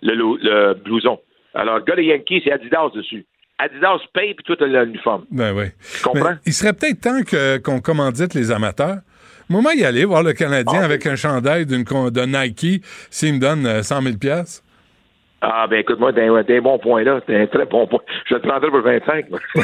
le 0.02 0.74
blouson. 0.76 1.20
Alors, 1.54 1.78
le 1.80 1.84
gars 1.84 1.96
des 1.96 2.06
Yankees, 2.06 2.42
c'est 2.44 2.52
Adidas 2.52 2.90
dessus. 2.96 3.26
Adidas 3.60 4.00
paye, 4.14 4.34
puis 4.34 4.44
toi, 4.44 4.56
t'as 4.58 4.66
l'uniforme. 4.66 5.26
Ben 5.30 5.54
oui. 5.56 5.66
comprends? 6.04 6.32
Mais 6.32 6.38
il 6.46 6.54
serait 6.54 6.74
peut-être 6.74 7.02
temps 7.02 7.60
qu'on 7.64 7.80
commandite 7.80 8.34
les 8.34 8.52
amateurs. 8.52 8.98
Moi, 9.50 9.74
y 9.76 9.84
aller 9.84 10.06
voir 10.06 10.24
le 10.24 10.34
Canadien 10.34 10.80
Ah, 10.82 10.86
avec 10.86 11.06
un 11.06 11.16
chandail 11.16 11.66
d'une 11.66 11.84
de 11.84 12.22
Nike 12.22 12.84
s'il 13.10 13.34
me 13.34 13.40
donne 13.40 13.66
euh, 13.66 13.84
100 13.84 14.02
000 14.02 14.18
piastres. 14.18 14.64
Ah, 15.44 15.66
ben 15.68 15.80
écoute-moi, 15.80 16.14
t'as 16.14 16.22
un, 16.22 16.62
bon 16.62 16.78
point 16.78 17.04
là. 17.04 17.20
T'as 17.26 17.40
un 17.40 17.48
très 17.48 17.66
bon 17.66 17.88
point. 17.88 18.00
Je 18.30 18.36
te 18.36 18.48
prendrai 18.48 18.70
pour 18.70 18.82
25. 18.82 19.26
moi. 19.32 19.40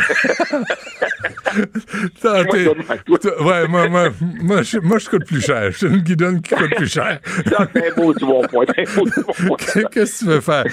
T'as- 2.21 2.43
Moi, 2.43 2.45
t'es- 2.45 2.59
je 2.59 2.65
donne 2.65 2.83
à 2.89 2.97
toi. 2.97 3.17
t'as- 3.19 3.43
ouais, 3.43 3.67
moi, 3.67 3.87
moi, 3.87 4.09
moi, 4.41 4.61
je, 4.63 4.79
moi, 4.79 4.97
je 4.97 5.09
coûte 5.09 5.25
plus 5.25 5.41
cher. 5.45 5.71
Je 5.71 5.77
suis 5.77 5.87
une 5.87 5.97
guidonne 5.97 6.41
qui 6.41 6.55
coûte 6.55 6.75
plus 6.75 6.91
cher. 6.91 7.19
C'est 7.45 7.55
un 7.55 7.95
beau 7.95 8.13
du 8.13 8.25
bon 8.25 8.41
point. 8.47 8.65
C'est. 8.75 8.85
Qu'est-ce 9.91 10.19
que 10.23 10.25
tu 10.25 10.31
veux 10.31 10.41
faire? 10.41 10.65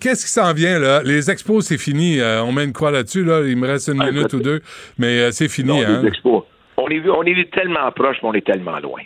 Qu'est-ce 0.00 0.24
qui 0.26 0.30
s'en 0.32 0.52
vient, 0.52 0.78
là? 0.78 1.02
Les 1.04 1.30
expos, 1.30 1.66
c'est 1.66 1.78
fini. 1.78 2.20
Euh, 2.20 2.42
on 2.42 2.52
met 2.52 2.64
une 2.64 2.72
croix 2.72 2.90
là-dessus, 2.90 3.24
là? 3.24 3.42
Il 3.46 3.56
me 3.56 3.66
reste 3.66 3.88
une 3.88 4.00
Ah, 4.00 4.10
minute 4.10 4.32
ou 4.32 4.40
deux. 4.40 4.60
Mais 4.98 5.20
euh, 5.20 5.30
c'est 5.32 5.48
fini, 5.48 5.68
Non, 5.68 5.82
hein? 5.84 6.00
les 6.02 6.08
expos. 6.08 6.44
On 6.76 6.88
est, 6.88 6.98
vu, 7.00 7.10
on 7.10 7.22
est 7.24 7.34
vu 7.34 7.48
tellement 7.50 7.90
proche, 7.92 8.16
mais 8.22 8.28
on 8.28 8.34
est 8.34 8.46
tellement 8.46 8.78
loin. 8.78 9.00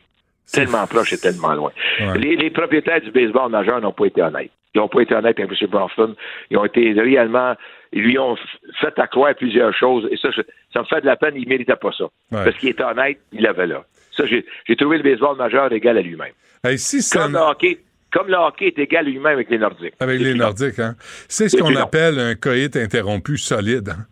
Tellement 0.53 0.87
proche 0.87 1.13
et 1.13 1.19
tellement 1.19 1.55
loin. 1.55 1.73
Ouais. 2.01 2.19
Les, 2.19 2.37
les 2.37 2.51
propriétaires 2.51 3.01
du 3.01 3.11
baseball 3.11 3.51
majeur 3.51 3.81
n'ont 3.81 3.93
pas 3.93 4.07
été 4.07 4.23
honnêtes. 4.23 4.51
Ils 4.75 4.79
n'ont 4.79 4.89
pas 4.89 5.01
été 5.01 5.15
honnêtes 5.15 5.39
avec 5.39 5.51
M. 5.63 5.69
Bronfman. 5.69 6.15
Ils 6.51 6.57
ont 6.57 6.65
été 6.65 6.93
réellement. 6.93 7.55
Ils 7.93 8.03
lui 8.03 8.19
ont 8.19 8.37
fait 8.81 8.97
accroire 8.99 9.35
plusieurs 9.35 9.75
choses. 9.75 10.07
Et 10.13 10.17
ça, 10.17 10.29
ça 10.73 10.81
me 10.81 10.85
fait 10.87 11.01
de 11.01 11.07
la 11.07 11.17
peine. 11.17 11.35
Il 11.37 11.45
ne 11.45 11.49
méritait 11.49 11.75
pas 11.77 11.91
ça. 11.97 12.05
Ouais. 12.05 12.45
Parce 12.45 12.57
qu'il 12.57 12.69
était 12.69 12.85
honnête, 12.85 13.19
il 13.33 13.43
l'avait 13.43 13.67
là. 13.67 13.85
Ça, 14.17 14.25
j'ai 14.27 14.77
trouvé 14.77 14.99
le 14.99 15.03
baseball 15.03 15.37
majeur 15.37 15.73
égal 15.73 15.99
à 15.99 16.03
lui-même. 16.03 16.33
Hey, 16.63 16.79
si 16.79 17.03
ça- 17.03 17.21
Comme 17.23 17.33
le 17.33 17.39
hockey. 17.39 17.79
Comme 18.13 18.29
le 18.29 18.35
hockey 18.37 18.67
est 18.69 18.79
égal 18.79 19.07
à 19.07 19.09
lui-même 19.09 19.33
avec 19.35 19.51
les 19.51 19.59
Nordiques. 19.59 19.95
Avec 20.01 20.21
les 20.21 20.35
Nordiques, 20.35 20.79
hein? 20.81 20.95
C'est 21.29 21.49
ce 21.49 21.57
qu'on 21.57 21.75
appelle 21.77 22.19
un 22.19 22.35
coït 22.35 22.77
interrompu 22.77 23.39
solide. 23.39 23.89
hein? 23.91 24.05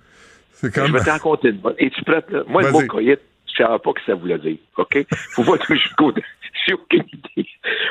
C'est 0.52 0.74
Je 0.74 0.80
comme. 0.80 0.92
vais 0.92 1.00
t'en 1.04 1.12
raconter 1.12 1.48
une 1.50 1.58
bonne. 1.58 1.74
Es-tu 1.78 2.02
prête? 2.04 2.30
Là? 2.30 2.42
Moi, 2.48 2.62
le 2.62 2.70
mot 2.72 2.80
coït, 2.88 3.20
ne 3.62 3.66
savais 3.66 3.78
pas 3.78 3.90
ce 3.90 3.94
que 3.94 4.04
ça 4.06 4.14
voulait 4.14 4.38
dire. 4.38 4.58
OK? 4.76 5.06
Faut 5.34 5.44
pas 5.44 5.62
je 5.68 5.94
côté. 5.96 6.22
J'ai 6.66 6.74
aucune 6.74 7.04
idée. 7.12 7.48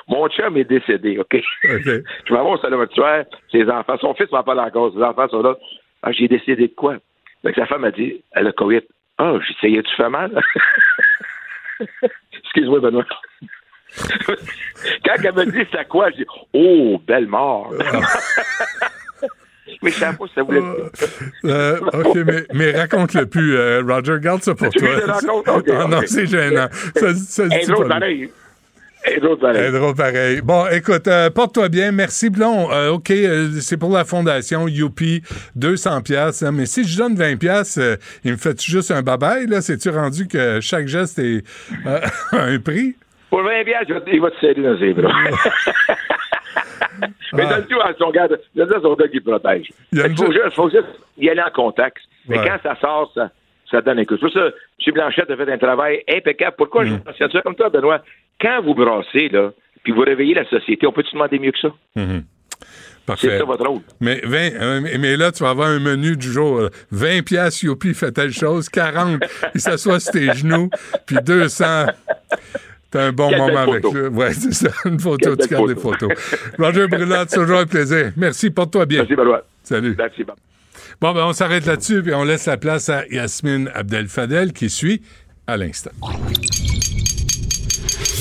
Mon 0.08 0.28
chum 0.30 0.58
est 0.58 0.64
décédé, 0.64 1.18
OK? 1.20 1.42
Je 1.64 1.80
vais 1.84 2.04
voir 2.30 2.60
ça 2.62 2.70
le 2.70 2.88
tueur, 2.88 3.26
ses 3.52 3.70
enfants. 3.70 3.98
Son 4.00 4.14
fils 4.14 4.32
m'en 4.32 4.44
parle 4.44 4.60
encore. 4.60 4.94
Ses 4.94 5.02
enfants 5.02 5.28
sont 5.30 5.42
là. 5.42 5.56
Ah, 6.04 6.12
j'ai 6.12 6.28
décédé 6.28 6.68
de 6.68 6.74
quoi? 6.76 6.98
Sa 7.56 7.66
femme 7.66 7.86
a 7.86 7.92
dit, 7.92 8.22
elle 8.32 8.48
a 8.48 8.52
coït. 8.52 8.86
Ah, 9.18 9.34
j'ai 9.42 9.54
essayé, 9.54 9.84
tu 9.84 9.96
fais 9.96 10.10
mal? 10.10 10.40
Excuse-moi, 12.44 12.80
Benoît. 12.80 13.06
Quand 15.06 15.16
elle 15.24 15.34
me 15.34 15.46
dit 15.46 15.68
c'est 15.72 15.80
à 15.80 15.86
quoi, 15.86 16.12
je 16.12 16.18
dis 16.18 16.26
Oh, 16.54 17.02
belle 17.06 17.28
mort. 17.28 17.74
Mais 19.82 19.92
je 19.92 19.96
savais 19.96 20.18
pas 20.18 20.26
que 20.26 20.32
ça 20.34 20.44
voulait 20.44 20.60
dire. 20.62 20.90
Euh, 21.46 21.80
OK, 21.94 22.16
mais, 22.26 22.44
mais 22.54 22.72
raconte-le 22.72 23.26
plus, 23.26 23.56
euh, 23.58 23.82
Roger. 23.86 24.18
Garde 24.22 24.42
ça 24.44 24.56
pour 24.56 24.70
toi. 24.70 24.88
veux 24.88 24.96
que 24.96 25.02
je 25.02 25.06
le 25.08 25.12
raconte? 25.12 25.48
OK, 25.48 25.66
Ah 25.70 25.88
non, 25.88 26.02
c'est 26.06 26.26
gênant. 26.28 26.68
Ça, 26.96 27.14
ça 27.16 27.48
dit 27.48 27.66
drôle 27.68 27.88
pas. 27.88 28.00
pareil. 28.00 28.30
Drôle 29.22 29.40
pareil. 29.40 29.62
Est 29.64 29.72
drôle 29.72 29.96
pareil. 29.96 30.42
Bon, 30.42 30.66
écoute, 30.70 31.08
euh, 31.08 31.30
porte-toi 31.30 31.70
bien. 31.70 31.92
Merci, 31.94 32.30
Blon. 32.30 32.70
Euh, 32.72 32.90
OK, 32.90 33.10
euh, 33.12 33.50
c'est 33.62 33.78
pour 33.78 33.92
la 33.94 34.04
fondation 34.04 34.68
Youpi, 34.68 35.22
200 35.56 36.02
pièces. 36.02 36.42
Mais 36.42 36.66
si 36.66 36.84
je 36.86 36.98
donne 36.98 37.16
20 37.16 37.38
pièces, 37.38 37.80
il 38.26 38.32
me 38.34 38.38
fait 38.38 38.62
juste 38.62 38.92
un 38.92 39.02
babaille, 39.04 39.48
là? 39.48 39.62
C'est-tu 39.62 39.90
rendu 39.90 40.28
que 40.28 40.60
chaque 40.60 40.88
geste 40.88 41.20
est 41.20 41.44
euh, 41.86 42.00
un 42.34 42.60
prix? 42.60 42.96
Pour 43.30 43.44
20 43.44 43.64
piastres, 43.64 43.88
je 43.90 43.94
vais- 43.94 44.02
il 44.16 44.22
va 44.22 44.32
te 44.32 44.40
serrer 44.42 44.62
dans 44.62 44.78
ses 44.80 44.94
bras. 44.94 45.12
Mais 47.34 47.46
donne-tu 47.48 47.76
à 47.80 47.94
son 47.98 48.12
gars, 48.12 48.28
donne 48.56 48.74
à 48.74 48.82
son 48.82 48.94
gars 48.96 49.08
qui 49.08 49.20
protège. 49.20 49.70
Il 49.92 50.00
y 50.00 50.02
a 50.02 50.08
Il 50.08 50.18
faut, 50.18 50.32
juste, 50.32 50.50
faut 50.54 50.70
juste 50.70 50.88
y 51.18 51.30
aller 51.30 51.42
en 51.42 51.52
contact. 51.52 51.98
Mais 52.28 52.40
Ouais. 52.40 52.48
quand 52.48 52.58
ça 52.64 52.80
sort, 52.80 53.12
ça, 53.16 53.30
ça 53.72 53.82
donne 53.82 54.00
un 54.00 54.06
coup. 54.06 54.16
C'est 54.16 54.22
pour 54.26 54.32
ça, 54.34 54.46
M. 54.48 54.94
Blanchette 54.94 55.30
a 55.30 55.38
fait 55.38 55.52
un 55.52 55.58
travail 55.58 56.04
impeccable. 56.10 56.56
Pourquoi 56.58 56.84
Mm. 56.84 56.88
je 56.88 56.94
mentionne 57.06 57.32
ça 57.32 57.42
comme 57.42 57.56
toi, 57.56 57.70
Benoît? 57.70 58.02
Quand 58.40 58.62
vous 58.64 58.74
brassez, 58.76 59.30
là, 59.30 59.52
puis 59.84 59.92
vous 59.94 60.02
réveillez 60.02 60.34
la 60.36 60.46
société, 60.50 60.86
on 60.88 60.92
peut-tu 60.92 61.14
demander 61.14 61.40
mieux 61.40 61.52
que 61.52 61.60
ça? 61.60 61.70
Mhm. 61.96 62.24
Parfait. 63.06 63.28
C'est 63.30 63.38
ça 63.38 63.46
votre 63.46 63.66
rôle. 63.66 63.80
Mais, 64.02 64.20
20, 64.26 64.52
euh, 64.62 64.82
mais- 65.00 65.16
là, 65.16 65.32
tu 65.32 65.42
vas 65.44 65.52
avoir 65.52 65.70
un 65.70 65.80
menu 65.80 66.18
du 66.18 66.30
jour. 66.30 66.60
euh, 66.60 66.70
20 66.92 67.24
pièces 67.24 67.62
Youpi 67.64 67.94
fait 67.94 68.12
telle 68.12 68.34
chose, 68.34 68.68
40, 68.68 69.22
il 69.56 69.62
s'assoit 69.62 70.02
sur 70.02 70.12
tes 70.12 70.34
genoux, 70.34 70.70
puis 71.06 71.16
200, 71.26 71.86
t'as 72.92 73.06
un 73.08 73.12
bon 73.12 73.30
Quelle 73.30 73.38
moment 73.40 73.60
avec 73.60 73.84
lui. 73.84 74.02
Ouais, 74.08 74.34
c'est 74.34 74.54
ça, 74.54 74.70
une 74.86 75.00
photo, 75.00 75.36
Quelle 75.36 75.48
tu 75.48 75.54
gardes 75.54 75.68
des 75.70 75.76
photo. 75.76 76.08
photos. 76.10 76.40
Roger 76.60 76.88
Brulat, 76.88 77.26
c'est 77.28 77.38
toujours 77.40 77.60
un 77.60 77.66
plaisir. 77.66 78.12
Merci, 78.18 78.50
porte-toi 78.50 78.86
bien. 78.86 79.00
Merci, 79.00 79.16
Benoît. 79.16 79.44
Salut. 79.64 79.96
Merci, 79.98 80.24
Bob. 80.24 80.36
Bon, 81.00 81.14
ben, 81.14 81.26
on 81.26 81.34
s'arrête 81.34 81.66
là-dessus, 81.66 82.02
puis 82.02 82.14
on 82.14 82.24
laisse 82.24 82.46
la 82.46 82.58
place 82.58 82.90
à 82.90 83.06
Yasmine 83.08 83.70
Abdel 83.76 84.08
Fadel 84.08 84.52
qui 84.54 84.70
suit 84.70 85.02
à 85.46 85.58
l'instant. 85.58 85.92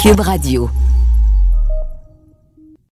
Cube 0.02 0.20
Radio. 0.20 0.70